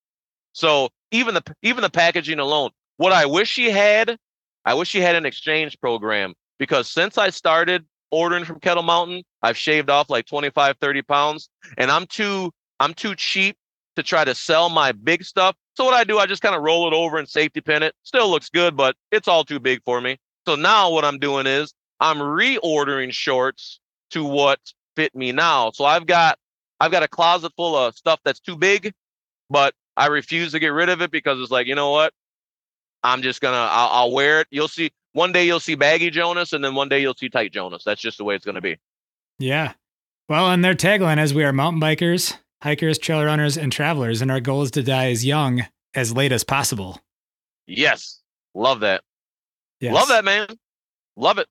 So 0.52 0.88
even 1.10 1.34
the 1.34 1.42
even 1.62 1.82
the 1.82 1.90
packaging 1.90 2.38
alone, 2.38 2.70
what 2.96 3.12
I 3.12 3.26
wish 3.26 3.48
she 3.48 3.70
had, 3.70 4.16
I 4.64 4.74
wish 4.74 4.88
she 4.88 5.00
had 5.00 5.16
an 5.16 5.26
exchange 5.26 5.78
program 5.80 6.34
because 6.58 6.90
since 6.90 7.18
I 7.18 7.30
started 7.30 7.84
ordering 8.10 8.44
from 8.44 8.60
KETL 8.60 8.84
Mountain, 8.84 9.22
I've 9.42 9.56
shaved 9.56 9.90
off 9.90 10.10
like 10.10 10.26
25, 10.26 10.76
30 10.80 11.02
pounds, 11.02 11.48
and 11.76 11.90
I'm 11.90 12.06
too 12.06 12.52
I'm 12.80 12.94
too 12.94 13.14
cheap 13.14 13.56
to 13.96 14.02
try 14.02 14.24
to 14.24 14.34
sell 14.34 14.68
my 14.68 14.92
big 14.92 15.24
stuff. 15.24 15.56
So 15.74 15.84
what 15.84 15.94
I 15.94 16.04
do, 16.04 16.18
I 16.18 16.26
just 16.26 16.42
kind 16.42 16.54
of 16.54 16.62
roll 16.62 16.86
it 16.86 16.94
over 16.94 17.18
and 17.18 17.28
safety 17.28 17.60
pin 17.60 17.82
it. 17.82 17.94
Still 18.04 18.30
looks 18.30 18.48
good, 18.48 18.76
but 18.76 18.96
it's 19.10 19.28
all 19.28 19.44
too 19.44 19.58
big 19.58 19.82
for 19.84 20.00
me. 20.00 20.18
So 20.46 20.54
now 20.54 20.90
what 20.90 21.04
I'm 21.04 21.18
doing 21.18 21.46
is 21.46 21.74
I'm 22.00 22.18
reordering 22.18 23.12
shorts 23.12 23.80
to 24.10 24.24
what 24.24 24.60
fit 24.96 25.14
me 25.14 25.32
now. 25.32 25.70
So 25.72 25.84
I've 25.84 26.06
got 26.06 26.38
I've 26.80 26.90
got 26.90 27.02
a 27.02 27.08
closet 27.08 27.52
full 27.56 27.76
of 27.76 27.96
stuff 27.96 28.20
that's 28.24 28.40
too 28.40 28.56
big, 28.56 28.92
but 29.50 29.74
I 29.96 30.06
refuse 30.06 30.52
to 30.52 30.60
get 30.60 30.68
rid 30.68 30.88
of 30.88 31.02
it 31.02 31.10
because 31.10 31.40
it's 31.40 31.50
like, 31.50 31.66
you 31.66 31.74
know 31.74 31.90
what? 31.90 32.12
I'm 33.02 33.22
just 33.22 33.40
gonna 33.40 33.56
I'll, 33.56 33.88
I'll 33.88 34.12
wear 34.12 34.40
it. 34.40 34.46
You'll 34.50 34.68
see 34.68 34.90
one 35.18 35.32
day 35.32 35.44
you'll 35.44 35.58
see 35.58 35.74
baggy 35.74 36.10
Jonas, 36.10 36.52
and 36.52 36.64
then 36.64 36.76
one 36.76 36.88
day 36.88 37.00
you'll 37.00 37.14
see 37.14 37.28
tight 37.28 37.52
Jonas. 37.52 37.82
That's 37.82 38.00
just 38.00 38.18
the 38.18 38.24
way 38.24 38.36
it's 38.36 38.44
gonna 38.44 38.60
be. 38.60 38.78
Yeah. 39.40 39.72
Well, 40.28 40.50
and 40.50 40.64
their 40.64 40.76
tagline 40.76 41.20
is 41.20 41.34
we 41.34 41.44
are 41.44 41.52
mountain 41.52 41.80
bikers, 41.80 42.36
hikers, 42.62 42.98
trail 42.98 43.24
runners, 43.24 43.56
and 43.56 43.72
travelers, 43.72 44.22
and 44.22 44.30
our 44.30 44.38
goal 44.38 44.62
is 44.62 44.70
to 44.72 44.82
die 44.82 45.10
as 45.10 45.26
young 45.26 45.66
as 45.94 46.12
late 46.12 46.30
as 46.30 46.44
possible. 46.44 47.00
Yes, 47.66 48.20
love 48.54 48.80
that. 48.80 49.02
Yes. 49.80 49.92
Love 49.92 50.08
that, 50.08 50.24
man. 50.24 50.46
Love 51.16 51.38
it. 51.38 51.48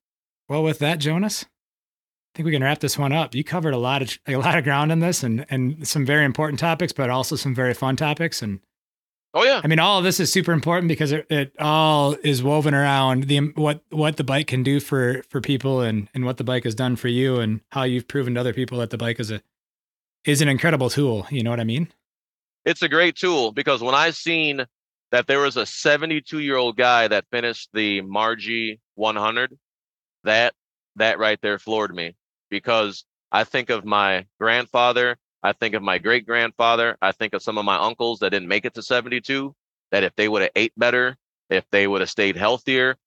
Well, 0.47 0.63
with 0.63 0.79
that, 0.79 0.99
Jonas, 0.99 1.43
I 1.43 2.37
think 2.37 2.45
we 2.45 2.53
can 2.53 2.63
wrap 2.63 2.79
this 2.79 2.97
one 2.97 3.11
up. 3.11 3.35
You 3.35 3.43
covered 3.43 3.73
a 3.73 3.77
lot 3.77 4.01
of 4.01 4.17
a 4.27 4.37
lot 4.37 4.57
of 4.57 4.63
ground 4.63 4.93
in 4.93 4.99
this, 4.99 5.23
and 5.23 5.45
and 5.49 5.85
some 5.85 6.05
very 6.05 6.23
important 6.23 6.59
topics, 6.59 6.93
but 6.93 7.09
also 7.09 7.35
some 7.35 7.53
very 7.53 7.73
fun 7.73 7.97
topics. 7.97 8.41
And 8.41 8.61
Oh 9.33 9.43
yeah, 9.43 9.61
I 9.63 9.67
mean, 9.67 9.79
all 9.79 9.99
of 9.99 10.03
this 10.03 10.19
is 10.19 10.31
super 10.31 10.51
important 10.51 10.87
because 10.87 11.11
it, 11.11 11.27
it 11.29 11.53
all 11.59 12.15
is 12.23 12.41
woven 12.41 12.73
around 12.73 13.23
the 13.23 13.39
what 13.55 13.83
what 13.89 14.17
the 14.17 14.23
bike 14.23 14.47
can 14.47 14.63
do 14.63 14.79
for 14.79 15.23
for 15.29 15.41
people, 15.41 15.81
and 15.81 16.09
and 16.13 16.25
what 16.25 16.37
the 16.37 16.43
bike 16.43 16.63
has 16.63 16.75
done 16.75 16.95
for 16.95 17.07
you, 17.07 17.39
and 17.39 17.61
how 17.71 17.83
you've 17.83 18.07
proven 18.07 18.33
to 18.35 18.39
other 18.39 18.53
people 18.53 18.79
that 18.79 18.89
the 18.89 18.97
bike 18.97 19.19
is 19.19 19.29
a 19.31 19.41
is 20.25 20.41
an 20.41 20.47
incredible 20.47 20.89
tool. 20.89 21.27
You 21.29 21.43
know 21.43 21.49
what 21.49 21.59
I 21.59 21.65
mean? 21.65 21.89
it's 22.67 22.81
a 22.81 22.89
great 22.89 23.15
tool 23.15 23.53
because 23.53 23.81
when 23.81 23.95
I 23.95 24.11
seen 24.11 24.65
that 25.11 25.25
there 25.25 25.39
was 25.39 25.55
a 25.55 25.65
72 25.65 26.39
year 26.39 26.57
old 26.57 26.75
guy 26.75 27.07
that 27.07 27.23
finished 27.31 27.69
the 27.73 28.01
Marji 28.01 28.79
100, 28.95 29.57
that 30.25 30.53
that 30.97 31.17
right 31.17 31.39
there 31.41 31.59
floored 31.59 31.95
me 31.95 32.13
because 32.49 33.05
I 33.31 33.45
think 33.45 33.69
of 33.69 33.85
my 33.85 34.25
grandfather, 34.37 35.15
I 35.47 35.53
think 35.53 35.75
of 35.75 35.81
my 35.81 35.97
great 35.97 36.25
grandfather, 36.25 36.97
I 37.01 37.13
think 37.13 37.33
of 37.33 37.41
some 37.41 37.57
of 37.57 37.63
my 37.63 37.77
uncles 37.77 38.19
that 38.19 38.31
didn't 38.31 38.49
make 38.49 38.65
it 38.65 38.73
to 38.73 38.83
72. 38.83 39.55
That 39.91 40.03
if 40.03 40.13
they 40.17 40.27
would 40.27 40.41
have 40.41 40.51
ate 40.57 40.73
better, 40.75 41.15
if 41.49 41.63
they 41.71 41.87
would 41.87 42.01
have 42.01 42.09
stayed 42.09 42.35
healthier, 42.35 42.97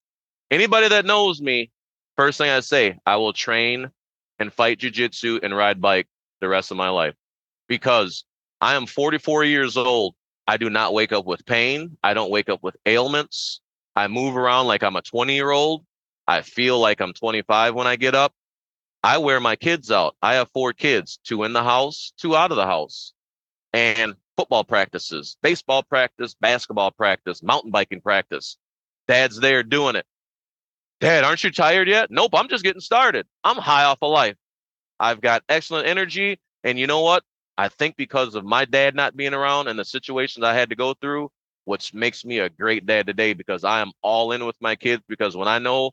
anybody 0.50 0.88
that 0.88 1.04
knows 1.04 1.42
me, 1.42 1.70
first 2.16 2.38
thing 2.38 2.48
I 2.48 2.60
say, 2.60 2.98
I 3.04 3.16
will 3.16 3.34
train 3.34 3.90
and 4.38 4.50
fight 4.50 4.78
jujitsu 4.78 5.40
and 5.42 5.54
ride 5.54 5.82
bike 5.82 6.06
the 6.40 6.48
rest 6.48 6.70
of 6.70 6.78
my 6.78 6.88
life 6.88 7.14
because 7.68 8.24
I 8.62 8.74
am 8.74 8.86
44 8.86 9.44
years 9.44 9.76
old. 9.76 10.14
I 10.46 10.56
do 10.56 10.70
not 10.70 10.94
wake 10.94 11.12
up 11.12 11.26
with 11.26 11.44
pain. 11.44 11.98
I 12.02 12.14
don't 12.14 12.30
wake 12.30 12.48
up 12.48 12.62
with 12.62 12.74
ailments. 12.86 13.60
I 13.94 14.08
move 14.08 14.34
around 14.34 14.66
like 14.66 14.82
I'm 14.82 14.96
a 14.96 15.02
20 15.02 15.34
year 15.34 15.50
old. 15.50 15.84
I 16.26 16.40
feel 16.40 16.78
like 16.78 17.02
I'm 17.02 17.12
25 17.12 17.74
when 17.74 17.86
I 17.86 17.96
get 17.96 18.14
up. 18.14 18.32
I 19.02 19.18
wear 19.18 19.40
my 19.40 19.56
kids 19.56 19.90
out. 19.90 20.16
I 20.20 20.35
have 20.35 20.51
four 20.51 20.72
kids, 20.72 21.18
two 21.24 21.44
in 21.44 21.52
the 21.52 21.62
house, 21.62 22.12
two 22.18 22.36
out 22.36 22.51
of 22.51 22.56
the 22.56 22.66
house. 22.66 23.12
And 23.72 24.14
football 24.36 24.64
practices, 24.64 25.36
baseball 25.43 25.82
practice, 25.82 26.35
basketball 26.35 26.90
practice, 26.90 27.43
mountain 27.43 27.70
biking 27.70 28.01
practice. 28.01 28.56
Dad's 29.06 29.39
there 29.39 29.62
doing 29.62 29.97
it. 29.97 30.06
Dad, 31.01 31.24
aren't 31.24 31.43
you 31.43 31.51
tired 31.51 31.89
yet? 31.89 32.10
Nope, 32.10 32.32
I'm 32.35 32.48
just 32.48 32.64
getting 32.64 32.81
started. 32.81 33.27
I'm 33.43 33.56
high 33.56 33.85
off 33.85 33.98
of 34.02 34.10
life. 34.10 34.36
I've 34.98 35.20
got 35.20 35.44
excellent 35.48 35.86
energy. 35.86 36.39
And 36.62 36.78
you 36.78 36.86
know 36.86 37.01
what? 37.01 37.24
I 37.56 37.68
think 37.68 37.97
because 37.97 38.35
of 38.35 38.44
my 38.44 38.66
dad 38.66 38.94
not 38.94 39.16
being 39.16 39.35
around 39.35 39.68
and 39.68 39.78
the 39.78 39.85
situations 39.85 40.44
I 40.44 40.55
had 40.55 40.70
to 40.70 40.77
go 40.77 40.94
through, 40.94 41.31
which 41.64 41.94
makes 41.94 42.24
me 42.24 42.39
a 42.39 42.51
great 42.51 42.85
dad 42.85 43.06
today 43.06 43.32
because 43.32 43.64
I 43.64 43.81
am 43.81 43.93
all 44.02 44.32
in 44.32 44.44
with 44.44 44.56
my 44.60 44.77
kids. 44.77 45.02
Because 45.09 45.36
when 45.36 45.48
I 45.48 45.59
know 45.59 45.93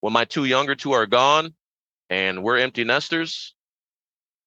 when 0.00 0.12
my 0.12 0.24
two 0.24 0.44
younger 0.44 0.76
two 0.76 0.92
are 0.92 1.06
gone 1.06 1.54
and 2.14 2.42
we're 2.42 2.58
empty 2.58 2.84
nesters, 2.84 3.54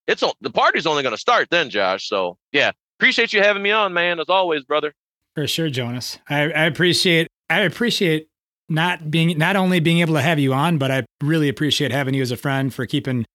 it's 0.07 0.23
o- 0.23 0.33
the 0.41 0.49
party's 0.49 0.85
only 0.87 1.03
going 1.03 1.15
to 1.15 1.19
start 1.19 1.49
then, 1.49 1.69
Josh. 1.69 2.07
So 2.07 2.37
yeah, 2.51 2.71
appreciate 2.97 3.33
you 3.33 3.41
having 3.41 3.61
me 3.61 3.71
on, 3.71 3.93
man. 3.93 4.19
As 4.19 4.29
always, 4.29 4.63
brother. 4.63 4.93
For 5.35 5.47
sure, 5.47 5.69
Jonas. 5.69 6.17
I, 6.29 6.43
I 6.51 6.65
appreciate 6.65 7.27
I 7.49 7.61
appreciate 7.61 8.27
not 8.69 9.11
being 9.11 9.37
not 9.37 9.55
only 9.55 9.79
being 9.79 9.99
able 9.99 10.15
to 10.15 10.21
have 10.21 10.39
you 10.39 10.53
on, 10.53 10.77
but 10.77 10.91
I 10.91 11.05
really 11.21 11.49
appreciate 11.49 11.91
having 11.91 12.13
you 12.13 12.21
as 12.21 12.31
a 12.31 12.37
friend 12.37 12.73
for 12.73 12.85
keeping 12.85 13.25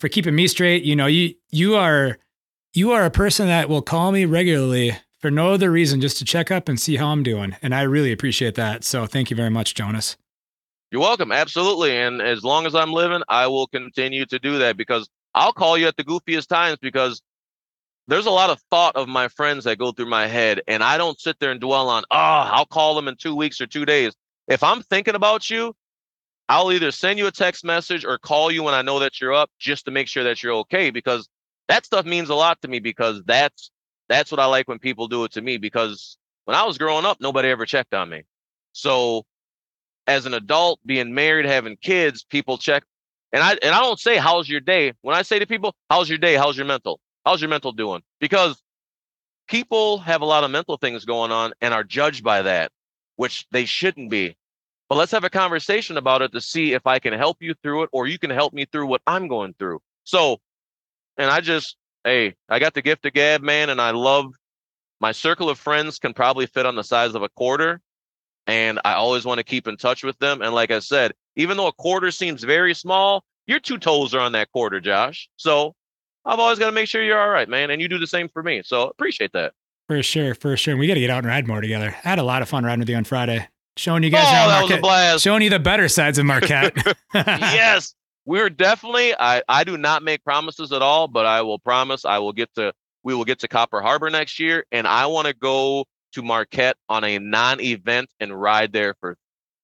for 0.00 0.08
keeping 0.08 0.34
me 0.34 0.48
straight. 0.48 0.82
You 0.82 0.96
know, 0.96 1.06
you 1.06 1.34
you 1.50 1.76
are 1.76 2.18
you 2.74 2.92
are 2.92 3.04
a 3.04 3.10
person 3.10 3.46
that 3.46 3.68
will 3.68 3.82
call 3.82 4.12
me 4.12 4.24
regularly 4.24 4.96
for 5.20 5.30
no 5.30 5.52
other 5.52 5.70
reason 5.70 6.00
just 6.00 6.18
to 6.18 6.24
check 6.24 6.50
up 6.50 6.68
and 6.68 6.78
see 6.78 6.96
how 6.96 7.08
I'm 7.08 7.22
doing. 7.22 7.56
And 7.62 7.74
I 7.74 7.82
really 7.82 8.12
appreciate 8.12 8.54
that. 8.56 8.84
So 8.84 9.06
thank 9.06 9.30
you 9.30 9.36
very 9.36 9.50
much, 9.50 9.74
Jonas. 9.74 10.16
You're 10.96 11.02
welcome. 11.02 11.30
Absolutely. 11.30 11.94
And 11.94 12.22
as 12.22 12.42
long 12.42 12.64
as 12.64 12.74
I'm 12.74 12.90
living, 12.90 13.20
I 13.28 13.48
will 13.48 13.66
continue 13.66 14.24
to 14.24 14.38
do 14.38 14.60
that 14.60 14.78
because 14.78 15.06
I'll 15.34 15.52
call 15.52 15.76
you 15.76 15.88
at 15.88 15.96
the 15.98 16.04
goofiest 16.04 16.46
times 16.46 16.78
because 16.80 17.20
there's 18.08 18.24
a 18.24 18.30
lot 18.30 18.48
of 18.48 18.62
thought 18.70 18.96
of 18.96 19.06
my 19.06 19.28
friends 19.28 19.64
that 19.64 19.76
go 19.76 19.92
through 19.92 20.08
my 20.08 20.26
head. 20.26 20.62
And 20.66 20.82
I 20.82 20.96
don't 20.96 21.20
sit 21.20 21.38
there 21.38 21.50
and 21.50 21.60
dwell 21.60 21.90
on, 21.90 22.04
oh, 22.10 22.16
I'll 22.16 22.64
call 22.64 22.94
them 22.94 23.08
in 23.08 23.16
two 23.16 23.34
weeks 23.36 23.60
or 23.60 23.66
two 23.66 23.84
days. 23.84 24.14
If 24.48 24.62
I'm 24.62 24.80
thinking 24.80 25.14
about 25.14 25.50
you, 25.50 25.76
I'll 26.48 26.72
either 26.72 26.90
send 26.90 27.18
you 27.18 27.26
a 27.26 27.30
text 27.30 27.62
message 27.62 28.06
or 28.06 28.16
call 28.16 28.50
you 28.50 28.62
when 28.62 28.72
I 28.72 28.80
know 28.80 28.98
that 29.00 29.20
you're 29.20 29.34
up 29.34 29.50
just 29.58 29.84
to 29.84 29.90
make 29.90 30.08
sure 30.08 30.24
that 30.24 30.42
you're 30.42 30.54
okay 30.54 30.88
because 30.88 31.28
that 31.68 31.84
stuff 31.84 32.06
means 32.06 32.30
a 32.30 32.34
lot 32.34 32.62
to 32.62 32.68
me 32.68 32.78
because 32.78 33.20
that's 33.26 33.70
that's 34.08 34.30
what 34.30 34.40
I 34.40 34.46
like 34.46 34.66
when 34.66 34.78
people 34.78 35.08
do 35.08 35.24
it 35.24 35.32
to 35.32 35.42
me 35.42 35.58
because 35.58 36.16
when 36.46 36.56
I 36.56 36.64
was 36.64 36.78
growing 36.78 37.04
up, 37.04 37.18
nobody 37.20 37.50
ever 37.50 37.66
checked 37.66 37.92
on 37.92 38.08
me. 38.08 38.22
So 38.72 39.26
as 40.06 40.26
an 40.26 40.34
adult, 40.34 40.80
being 40.86 41.14
married, 41.14 41.46
having 41.46 41.76
kids, 41.76 42.24
people 42.24 42.58
check. 42.58 42.84
And 43.32 43.42
I 43.42 43.52
and 43.62 43.74
I 43.74 43.80
don't 43.80 43.98
say 43.98 44.16
how's 44.16 44.48
your 44.48 44.60
day. 44.60 44.92
When 45.02 45.16
I 45.16 45.22
say 45.22 45.38
to 45.38 45.46
people, 45.46 45.74
how's 45.90 46.08
your 46.08 46.18
day? 46.18 46.34
How's 46.34 46.56
your 46.56 46.66
mental? 46.66 47.00
How's 47.24 47.40
your 47.40 47.50
mental 47.50 47.72
doing? 47.72 48.02
Because 48.20 48.62
people 49.48 49.98
have 49.98 50.22
a 50.22 50.24
lot 50.26 50.44
of 50.44 50.50
mental 50.50 50.76
things 50.76 51.04
going 51.04 51.32
on 51.32 51.52
and 51.60 51.74
are 51.74 51.84
judged 51.84 52.22
by 52.22 52.42
that, 52.42 52.70
which 53.16 53.46
they 53.50 53.64
shouldn't 53.64 54.10
be. 54.10 54.36
But 54.88 54.96
let's 54.96 55.12
have 55.12 55.24
a 55.24 55.30
conversation 55.30 55.96
about 55.96 56.22
it 56.22 56.32
to 56.32 56.40
see 56.40 56.72
if 56.72 56.86
I 56.86 57.00
can 57.00 57.12
help 57.12 57.38
you 57.40 57.54
through 57.62 57.84
it 57.84 57.90
or 57.92 58.06
you 58.06 58.18
can 58.18 58.30
help 58.30 58.52
me 58.52 58.66
through 58.66 58.86
what 58.86 59.02
I'm 59.06 59.26
going 59.26 59.54
through. 59.58 59.80
So, 60.04 60.38
and 61.18 61.28
I 61.28 61.40
just, 61.40 61.76
hey, 62.04 62.36
I 62.48 62.60
got 62.60 62.74
the 62.74 62.82
gift 62.82 63.04
of 63.06 63.12
gab, 63.12 63.42
man, 63.42 63.70
and 63.70 63.80
I 63.80 63.90
love 63.90 64.32
my 65.00 65.12
circle 65.12 65.50
of 65.50 65.58
friends 65.58 65.98
can 65.98 66.14
probably 66.14 66.46
fit 66.46 66.66
on 66.66 66.76
the 66.76 66.84
size 66.84 67.14
of 67.14 67.22
a 67.22 67.28
quarter. 67.30 67.80
And 68.46 68.80
I 68.84 68.94
always 68.94 69.24
want 69.24 69.38
to 69.38 69.44
keep 69.44 69.66
in 69.66 69.76
touch 69.76 70.04
with 70.04 70.18
them. 70.18 70.42
And 70.42 70.54
like 70.54 70.70
I 70.70 70.78
said, 70.78 71.12
even 71.34 71.56
though 71.56 71.66
a 71.66 71.72
quarter 71.72 72.10
seems 72.10 72.44
very 72.44 72.74
small, 72.74 73.24
your 73.46 73.60
two 73.60 73.78
toes 73.78 74.14
are 74.14 74.20
on 74.20 74.32
that 74.32 74.50
quarter, 74.52 74.80
Josh. 74.80 75.28
So 75.36 75.74
I've 76.24 76.38
always 76.38 76.58
got 76.58 76.66
to 76.66 76.72
make 76.72 76.88
sure 76.88 77.02
you're 77.02 77.20
all 77.20 77.28
right, 77.28 77.48
man. 77.48 77.70
And 77.70 77.80
you 77.80 77.88
do 77.88 77.98
the 77.98 78.06
same 78.06 78.28
for 78.28 78.42
me. 78.42 78.62
So 78.64 78.88
appreciate 78.88 79.32
that. 79.32 79.52
For 79.88 80.02
sure, 80.02 80.34
for 80.34 80.56
sure. 80.56 80.72
And 80.72 80.80
We 80.80 80.86
got 80.86 80.94
to 80.94 81.00
get 81.00 81.10
out 81.10 81.18
and 81.18 81.28
ride 81.28 81.46
more 81.46 81.60
together. 81.60 81.94
I 82.04 82.08
had 82.08 82.18
a 82.18 82.24
lot 82.24 82.42
of 82.42 82.48
fun 82.48 82.64
riding 82.64 82.80
with 82.80 82.88
you 82.88 82.96
on 82.96 83.04
Friday, 83.04 83.46
showing 83.76 84.02
you 84.02 84.10
guys 84.10 84.26
oh, 84.26 84.32
around 84.32 84.48
that 84.48 84.62
was 84.62 84.70
a 84.70 84.74
Marquette, 84.74 84.82
blast. 84.82 85.24
showing 85.24 85.42
you 85.42 85.50
the 85.50 85.60
better 85.60 85.88
sides 85.88 86.18
of 86.18 86.26
Marquette. 86.26 86.74
yes, 87.14 87.94
we're 88.24 88.50
definitely. 88.50 89.14
I 89.18 89.42
I 89.48 89.62
do 89.62 89.76
not 89.76 90.02
make 90.02 90.24
promises 90.24 90.72
at 90.72 90.82
all, 90.82 91.06
but 91.06 91.26
I 91.26 91.42
will 91.42 91.60
promise 91.60 92.04
I 92.04 92.18
will 92.18 92.32
get 92.32 92.52
to. 92.56 92.72
We 93.04 93.14
will 93.14 93.24
get 93.24 93.38
to 93.40 93.48
Copper 93.48 93.80
Harbor 93.80 94.10
next 94.10 94.40
year, 94.40 94.64
and 94.72 94.88
I 94.88 95.06
want 95.06 95.28
to 95.28 95.34
go 95.34 95.84
to 96.16 96.22
Marquette 96.22 96.76
on 96.88 97.04
a 97.04 97.18
non-event 97.18 98.10
and 98.20 98.38
ride 98.38 98.72
there 98.72 98.94
for, 99.00 99.16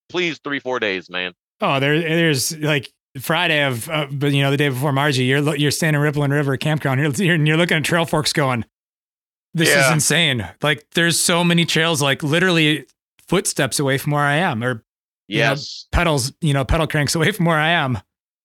please, 0.09 0.39
three 0.43 0.59
four 0.59 0.79
days, 0.79 1.09
man. 1.09 1.33
Oh, 1.61 1.79
there, 1.79 1.99
there's 1.99 2.55
like 2.57 2.91
Friday 3.19 3.63
of, 3.63 3.89
uh, 3.89 4.07
but 4.11 4.31
you 4.33 4.41
know, 4.41 4.51
the 4.51 4.57
day 4.57 4.69
before 4.69 4.91
Marji, 4.91 5.27
you're 5.27 5.55
you're 5.55 5.71
standing 5.71 6.01
Rippling 6.01 6.31
River 6.31 6.55
campground. 6.57 6.99
You're, 6.99 7.11
you're 7.11 7.45
you're 7.45 7.57
looking 7.57 7.77
at 7.77 7.83
Trailforks, 7.83 8.33
going, 8.33 8.65
"This 9.53 9.69
is 9.69 9.91
insane!" 9.91 10.47
Like, 10.61 10.85
there's 10.95 11.19
so 11.19 11.43
many 11.43 11.65
trails, 11.65 12.01
like 12.01 12.23
literally 12.23 12.85
footsteps 13.27 13.79
away 13.79 13.97
from 13.97 14.11
where 14.13 14.23
I 14.23 14.35
am, 14.35 14.63
or 14.63 14.83
You 15.27 15.39
know, 15.39 15.49
Yes, 15.49 15.87
pedals, 15.91 16.33
you 16.41 16.53
know, 16.53 16.65
pedal 16.65 16.87
cranks 16.87 17.15
away 17.15 17.31
from 17.31 17.45
where 17.45 17.57
I 17.59 17.69
am. 17.69 17.99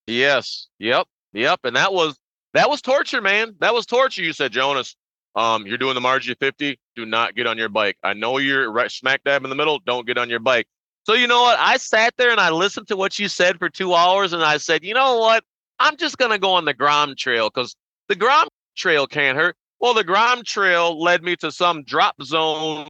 yes, 0.07 0.69
yep, 0.79 1.07
yep, 1.33 1.61
and 1.65 1.75
that 1.77 1.93
was 1.93 2.19
that 2.55 2.71
was 2.71 2.81
torture, 2.81 3.21
man. 3.21 3.55
That 3.61 3.75
was 3.75 3.85
torture. 3.87 4.23
You 4.23 4.33
said, 4.33 4.53
Jonas, 4.53 4.97
um, 5.39 5.67
you're 5.67 5.79
doing 5.79 5.95
the 5.95 6.01
Marji 6.01 6.37
50. 6.37 6.81
Do 6.97 7.07
not 7.07 7.37
get 7.37 7.47
on 7.47 7.57
your 7.57 7.69
bike. 7.69 7.97
I 8.03 8.13
know 8.13 8.39
you're 8.39 8.71
right 8.73 8.91
smack 8.91 9.23
dab 9.23 9.45
in 9.45 9.51
the 9.51 9.57
middle. 9.57 9.79
Don't 9.79 10.05
get 10.05 10.19
on 10.19 10.29
your 10.29 10.41
bike. 10.41 10.67
So 11.05 11.15
you 11.15 11.29
know 11.29 11.43
what? 11.43 11.57
I 11.61 11.77
sat 11.77 12.15
there 12.19 12.31
and 12.31 12.41
I 12.41 12.51
listened 12.51 12.89
to 12.89 12.97
what 12.97 13.21
you 13.21 13.29
said 13.29 13.57
for 13.59 13.69
two 13.69 13.95
hours, 13.95 14.33
and 14.33 14.43
I 14.43 14.57
said, 14.57 14.83
you 14.83 14.95
know 14.95 15.19
what? 15.19 15.45
I'm 15.79 15.97
just 15.97 16.19
gonna 16.19 16.41
go 16.41 16.55
on 16.55 16.65
the 16.65 16.75
Grom 16.75 17.15
Trail 17.17 17.51
because 17.55 17.77
the 18.09 18.17
Grom 18.17 18.49
Trail 18.77 19.07
can't 19.07 19.39
hurt. 19.39 19.55
Well, 19.79 19.95
the 19.95 20.03
Grom 20.03 20.43
Trail 20.43 21.01
led 21.01 21.23
me 21.23 21.37
to 21.37 21.53
some 21.53 21.85
drop 21.85 22.21
zone, 22.21 22.89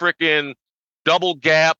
freaking 0.00 0.54
double 1.04 1.34
gap 1.34 1.76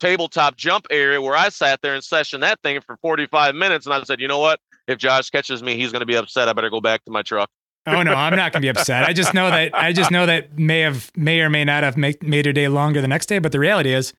tabletop 0.00 0.56
jump 0.56 0.86
area 0.90 1.22
where 1.22 1.34
I 1.34 1.48
sat 1.48 1.80
there 1.80 1.94
and 1.94 2.02
sessioned 2.02 2.40
that 2.40 2.60
thing 2.62 2.78
for 2.82 2.98
45 2.98 3.54
minutes, 3.54 3.86
and 3.86 3.94
I 3.94 4.02
said, 4.02 4.20
you 4.20 4.28
know 4.28 4.38
what? 4.38 4.60
If 4.86 4.98
Josh 4.98 5.30
catches 5.30 5.62
me, 5.62 5.78
he's 5.78 5.92
gonna 5.92 6.04
be 6.04 6.16
upset. 6.16 6.46
I 6.46 6.52
better 6.52 6.68
go 6.68 6.82
back 6.82 7.02
to 7.06 7.10
my 7.10 7.22
truck. 7.22 7.48
Oh 7.86 8.02
no, 8.02 8.12
I'm 8.12 8.34
not 8.34 8.52
gonna 8.52 8.62
be 8.62 8.68
upset. 8.68 9.04
I 9.04 9.12
just 9.12 9.34
know 9.34 9.50
that 9.50 9.74
I 9.74 9.92
just 9.92 10.10
know 10.10 10.26
that 10.26 10.58
may 10.58 10.80
have 10.80 11.10
may 11.16 11.40
or 11.40 11.50
may 11.50 11.64
not 11.64 11.82
have 11.82 11.96
make, 11.96 12.22
made 12.22 12.46
a 12.46 12.52
day 12.52 12.68
longer 12.68 13.00
the 13.00 13.08
next 13.08 13.26
day. 13.26 13.38
But 13.38 13.52
the 13.52 13.58
reality 13.58 13.92
is, 13.92 14.14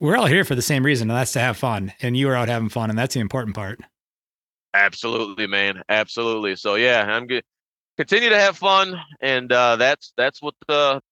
we're 0.00 0.16
all 0.16 0.26
here 0.26 0.44
for 0.44 0.54
the 0.54 0.62
same 0.62 0.84
reason, 0.84 1.10
and 1.10 1.18
that's 1.18 1.32
to 1.32 1.40
have 1.40 1.56
fun. 1.56 1.92
And 2.00 2.16
you 2.16 2.26
were 2.26 2.36
out 2.36 2.48
having 2.48 2.70
fun, 2.70 2.88
and 2.88 2.98
that's 2.98 3.14
the 3.14 3.20
important 3.20 3.54
part. 3.54 3.80
Absolutely, 4.72 5.46
man. 5.46 5.82
Absolutely. 5.88 6.56
So 6.56 6.76
yeah, 6.76 7.04
I'm 7.06 7.26
good. 7.26 7.44
Continue 7.98 8.30
to 8.30 8.38
have 8.38 8.56
fun, 8.56 8.98
and 9.20 9.52
uh, 9.52 9.76
that's 9.76 10.12
that's 10.16 10.40
what 10.40 10.54
the 10.66 11.02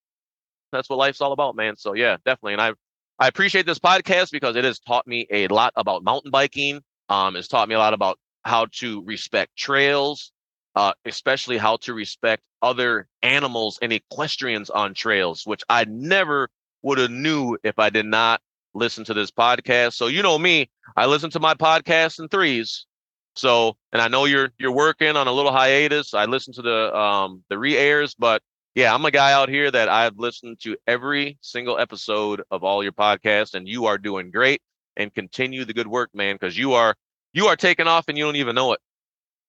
that's 0.73 0.89
what 0.89 0.99
life's 0.99 1.21
all 1.21 1.33
about, 1.33 1.55
man. 1.55 1.77
So 1.77 1.93
yeah, 1.93 2.17
definitely. 2.25 2.55
And 2.55 2.63
I 2.63 2.73
I 3.19 3.29
appreciate 3.29 3.67
this 3.67 3.79
podcast 3.79 4.31
because 4.31 4.57
it 4.57 4.65
has 4.65 4.79
taught 4.79 5.07
me 5.07 5.27
a 5.31 5.49
lot 5.49 5.73
about 5.77 6.05
mountain 6.05 6.31
biking. 6.31 6.81
Um, 7.09 7.37
it's 7.37 7.49
taught 7.49 7.69
me 7.69 7.75
a 7.75 7.79
lot 7.79 7.95
about 7.95 8.19
how 8.45 8.67
to 8.73 9.03
respect 9.05 9.57
trails, 9.57 10.33
uh, 10.79 10.93
especially 11.07 11.59
how 11.59 11.77
to 11.77 11.93
respect 11.93 12.41
other 12.63 13.09
animals 13.21 13.81
and 13.83 13.93
equestrians 13.93 14.71
on 14.71 14.95
trails, 14.95 15.45
which 15.45 15.65
I 15.69 15.85
never 15.89 16.51
would 16.83 16.99
have 16.99 17.11
knew 17.11 17.59
if 17.65 17.81
I 17.81 17.91
did 17.91 18.07
not 18.07 18.41
listen 18.75 19.03
to 19.07 19.13
this 19.13 19.33
podcast. 19.33 19.95
So 19.95 20.07
you 20.07 20.23
know 20.23 20.39
me, 20.39 20.71
I 20.97 21.07
listen 21.07 21.31
to 21.31 21.41
my 21.41 21.55
podcast 21.55 22.21
in 22.21 22.29
threes. 22.29 22.87
So, 23.35 23.77
and 23.93 24.01
I 24.01 24.07
know 24.07 24.27
you're 24.27 24.53
you're 24.57 24.71
working 24.71 25.17
on 25.17 25.27
a 25.27 25.33
little 25.33 25.51
hiatus. 25.51 26.15
I 26.15 26.27
listen 26.27 26.55
to 26.55 26.63
the 26.63 26.97
um 26.97 27.43
the 27.49 27.59
re-airs, 27.59 28.15
but 28.15 28.41
yeah, 28.77 28.95
I'm 28.95 29.05
a 29.05 29.11
guy 29.11 29.33
out 29.33 29.49
here 29.49 29.73
that 29.73 29.89
I've 29.89 30.17
listened 30.17 30.61
to 30.61 30.77
every 30.87 31.39
single 31.41 31.81
episode 31.81 32.43
of 32.53 32.63
all 32.63 32.85
your 32.85 32.93
podcasts, 32.93 33.55
and 33.55 33.67
you 33.67 33.87
are 33.87 33.99
doing 33.99 34.31
great. 34.31 34.63
And 34.97 35.13
continue 35.13 35.65
the 35.65 35.75
good 35.75 35.89
work, 35.89 36.11
man, 36.15 36.37
because 36.37 36.57
you 36.57 36.75
are 36.75 36.95
you 37.33 37.47
are 37.49 37.57
taking 37.57 37.89
off 37.89 38.05
and 38.07 38.17
you 38.17 38.23
don't 38.25 38.37
even 38.37 38.55
know 38.55 38.75
it. 38.75 38.81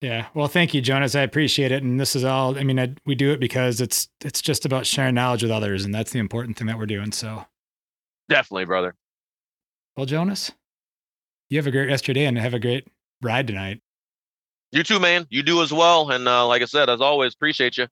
Yeah. 0.01 0.27
Well, 0.33 0.47
thank 0.47 0.73
you, 0.73 0.81
Jonas. 0.81 1.13
I 1.15 1.21
appreciate 1.21 1.71
it. 1.71 1.83
And 1.83 1.99
this 1.99 2.15
is 2.15 2.23
all. 2.23 2.57
I 2.57 2.63
mean, 2.63 2.79
I, 2.79 2.95
we 3.05 3.15
do 3.15 3.31
it 3.31 3.39
because 3.39 3.81
it's 3.81 4.07
it's 4.21 4.41
just 4.41 4.65
about 4.65 4.85
sharing 4.85 5.15
knowledge 5.15 5.43
with 5.43 5.51
others, 5.51 5.83
and 5.83 5.93
that's 5.93 6.11
the 6.11 6.19
important 6.19 6.57
thing 6.57 6.67
that 6.67 6.77
we're 6.77 6.85
doing. 6.85 7.11
So, 7.11 7.45
Definitely, 8.29 8.65
brother. 8.65 8.95
well, 9.97 10.05
Jonas, 10.05 10.51
you 11.49 11.57
have 11.57 11.67
a 11.67 11.71
great 11.71 11.87
rest 11.87 12.05
of 12.05 12.09
your 12.09 12.13
day, 12.13 12.25
and 12.25 12.37
have 12.37 12.53
a 12.53 12.59
great 12.59 12.87
ride 13.21 13.47
tonight. 13.47 13.81
You 14.71 14.83
too, 14.83 14.99
man. 14.99 15.25
You 15.29 15.43
do 15.43 15.61
as 15.63 15.73
well. 15.73 16.11
And 16.11 16.27
uh, 16.27 16.45
like 16.47 16.61
I 16.61 16.65
said, 16.65 16.89
as 16.89 17.01
always, 17.01 17.33
appreciate 17.33 17.77
you. 17.77 17.87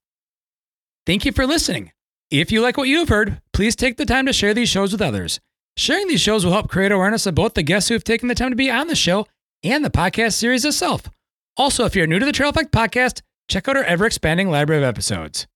Thank 1.06 1.24
you 1.24 1.32
for 1.32 1.46
listening. 1.46 1.92
If 2.30 2.52
you 2.52 2.60
like 2.60 2.76
what 2.76 2.88
you've 2.88 3.08
heard, 3.08 3.40
please 3.52 3.74
take 3.74 3.96
the 3.96 4.06
time 4.06 4.26
to 4.26 4.32
share 4.32 4.54
these 4.54 4.68
shows 4.68 4.92
with 4.92 5.02
others. 5.02 5.40
Sharing 5.76 6.06
these 6.08 6.20
shows 6.20 6.44
will 6.44 6.52
help 6.52 6.68
create 6.68 6.92
awareness 6.92 7.26
of 7.26 7.34
both 7.34 7.54
the 7.54 7.62
guests 7.62 7.88
who 7.88 7.94
have 7.94 8.04
taken 8.04 8.28
the 8.28 8.34
time 8.34 8.50
to 8.50 8.56
be 8.56 8.70
on 8.70 8.86
the 8.86 8.94
show 8.94 9.26
and 9.62 9.84
the 9.84 9.90
podcast 9.90 10.34
series 10.34 10.64
itself. 10.64 11.08
Also, 11.58 11.84
if 11.84 11.94
you're 11.96 12.06
new 12.06 12.20
to 12.20 12.24
the 12.24 12.32
Trail 12.32 12.52
EAffect 12.52 12.70
podcast, 12.70 13.20
check 13.48 13.68
out 13.68 13.76
our 13.76 13.82
ever 13.82 14.06
expanding 14.06 14.48
library 14.48 14.80
of 14.82 14.88
episodes. 14.88 15.46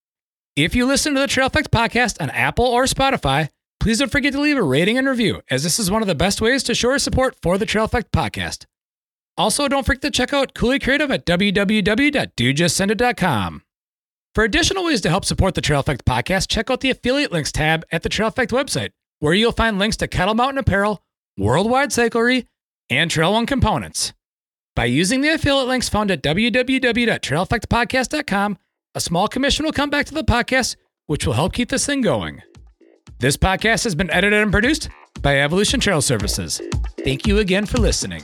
If 0.56 0.74
you 0.74 0.84
listen 0.84 1.14
to 1.14 1.20
the 1.20 1.28
Trail 1.28 1.48
EAffect 1.48 1.68
podcast 1.68 2.20
on 2.20 2.28
Apple 2.30 2.66
or 2.66 2.82
Spotify, 2.84 3.48
please 3.78 4.00
don't 4.00 4.10
forget 4.10 4.32
to 4.32 4.40
leave 4.40 4.58
a 4.58 4.62
rating 4.64 4.98
and 4.98 5.06
review, 5.08 5.42
as 5.48 5.62
this 5.62 5.78
is 5.78 5.92
one 5.92 6.02
of 6.02 6.08
the 6.08 6.16
best 6.16 6.40
ways 6.40 6.64
to 6.64 6.74
show 6.74 6.90
our 6.90 6.98
support 6.98 7.36
for 7.40 7.56
the 7.56 7.66
Trail 7.66 7.86
EAffect 7.88 8.10
podcast. 8.12 8.64
Also, 9.38 9.68
don't 9.68 9.86
forget 9.86 10.02
to 10.02 10.10
check 10.10 10.34
out 10.34 10.54
Coulee 10.54 10.80
Creative 10.80 11.10
at 11.12 11.24
www.dudejustsendit.com. 11.24 13.62
For 14.34 14.44
additional 14.44 14.84
ways 14.84 15.00
to 15.02 15.08
help 15.08 15.24
support 15.24 15.54
the 15.54 15.60
Trail 15.60 15.84
EAffect 15.84 16.02
podcast, 16.02 16.48
check 16.48 16.68
out 16.68 16.80
the 16.80 16.90
affiliate 16.90 17.30
links 17.30 17.52
tab 17.52 17.84
at 17.92 18.02
the 18.02 18.08
Trail 18.08 18.32
EAffect 18.32 18.48
website, 18.48 18.90
where 19.20 19.34
you'll 19.34 19.52
find 19.52 19.78
links 19.78 19.96
to 19.98 20.08
KETL 20.08 20.34
Mountain 20.34 20.58
Apparel, 20.58 21.04
Worldwide 21.38 21.90
Cyclery, 21.90 22.46
and 22.90 23.08
Trail 23.08 23.32
One 23.32 23.46
components. 23.46 24.12
By 24.74 24.86
using 24.86 25.20
the 25.20 25.28
affiliate 25.28 25.68
links 25.68 25.90
found 25.90 26.10
at 26.10 26.22
www.traileaffectpodcast.com, 26.22 28.58
a 28.94 29.00
small 29.00 29.28
commission 29.28 29.64
will 29.64 29.72
come 29.72 29.90
back 29.90 30.06
to 30.06 30.14
the 30.14 30.24
podcast, 30.24 30.76
which 31.06 31.26
will 31.26 31.34
help 31.34 31.52
keep 31.52 31.68
this 31.68 31.84
thing 31.84 32.00
going. 32.00 32.40
This 33.18 33.36
podcast 33.36 33.84
has 33.84 33.94
been 33.94 34.10
edited 34.10 34.42
and 34.42 34.50
produced 34.50 34.88
by 35.20 35.40
Evolution 35.40 35.78
Trail 35.78 36.00
Services. 36.00 36.62
Thank 37.04 37.26
you 37.26 37.38
again 37.38 37.66
for 37.66 37.78
listening. 37.78 38.22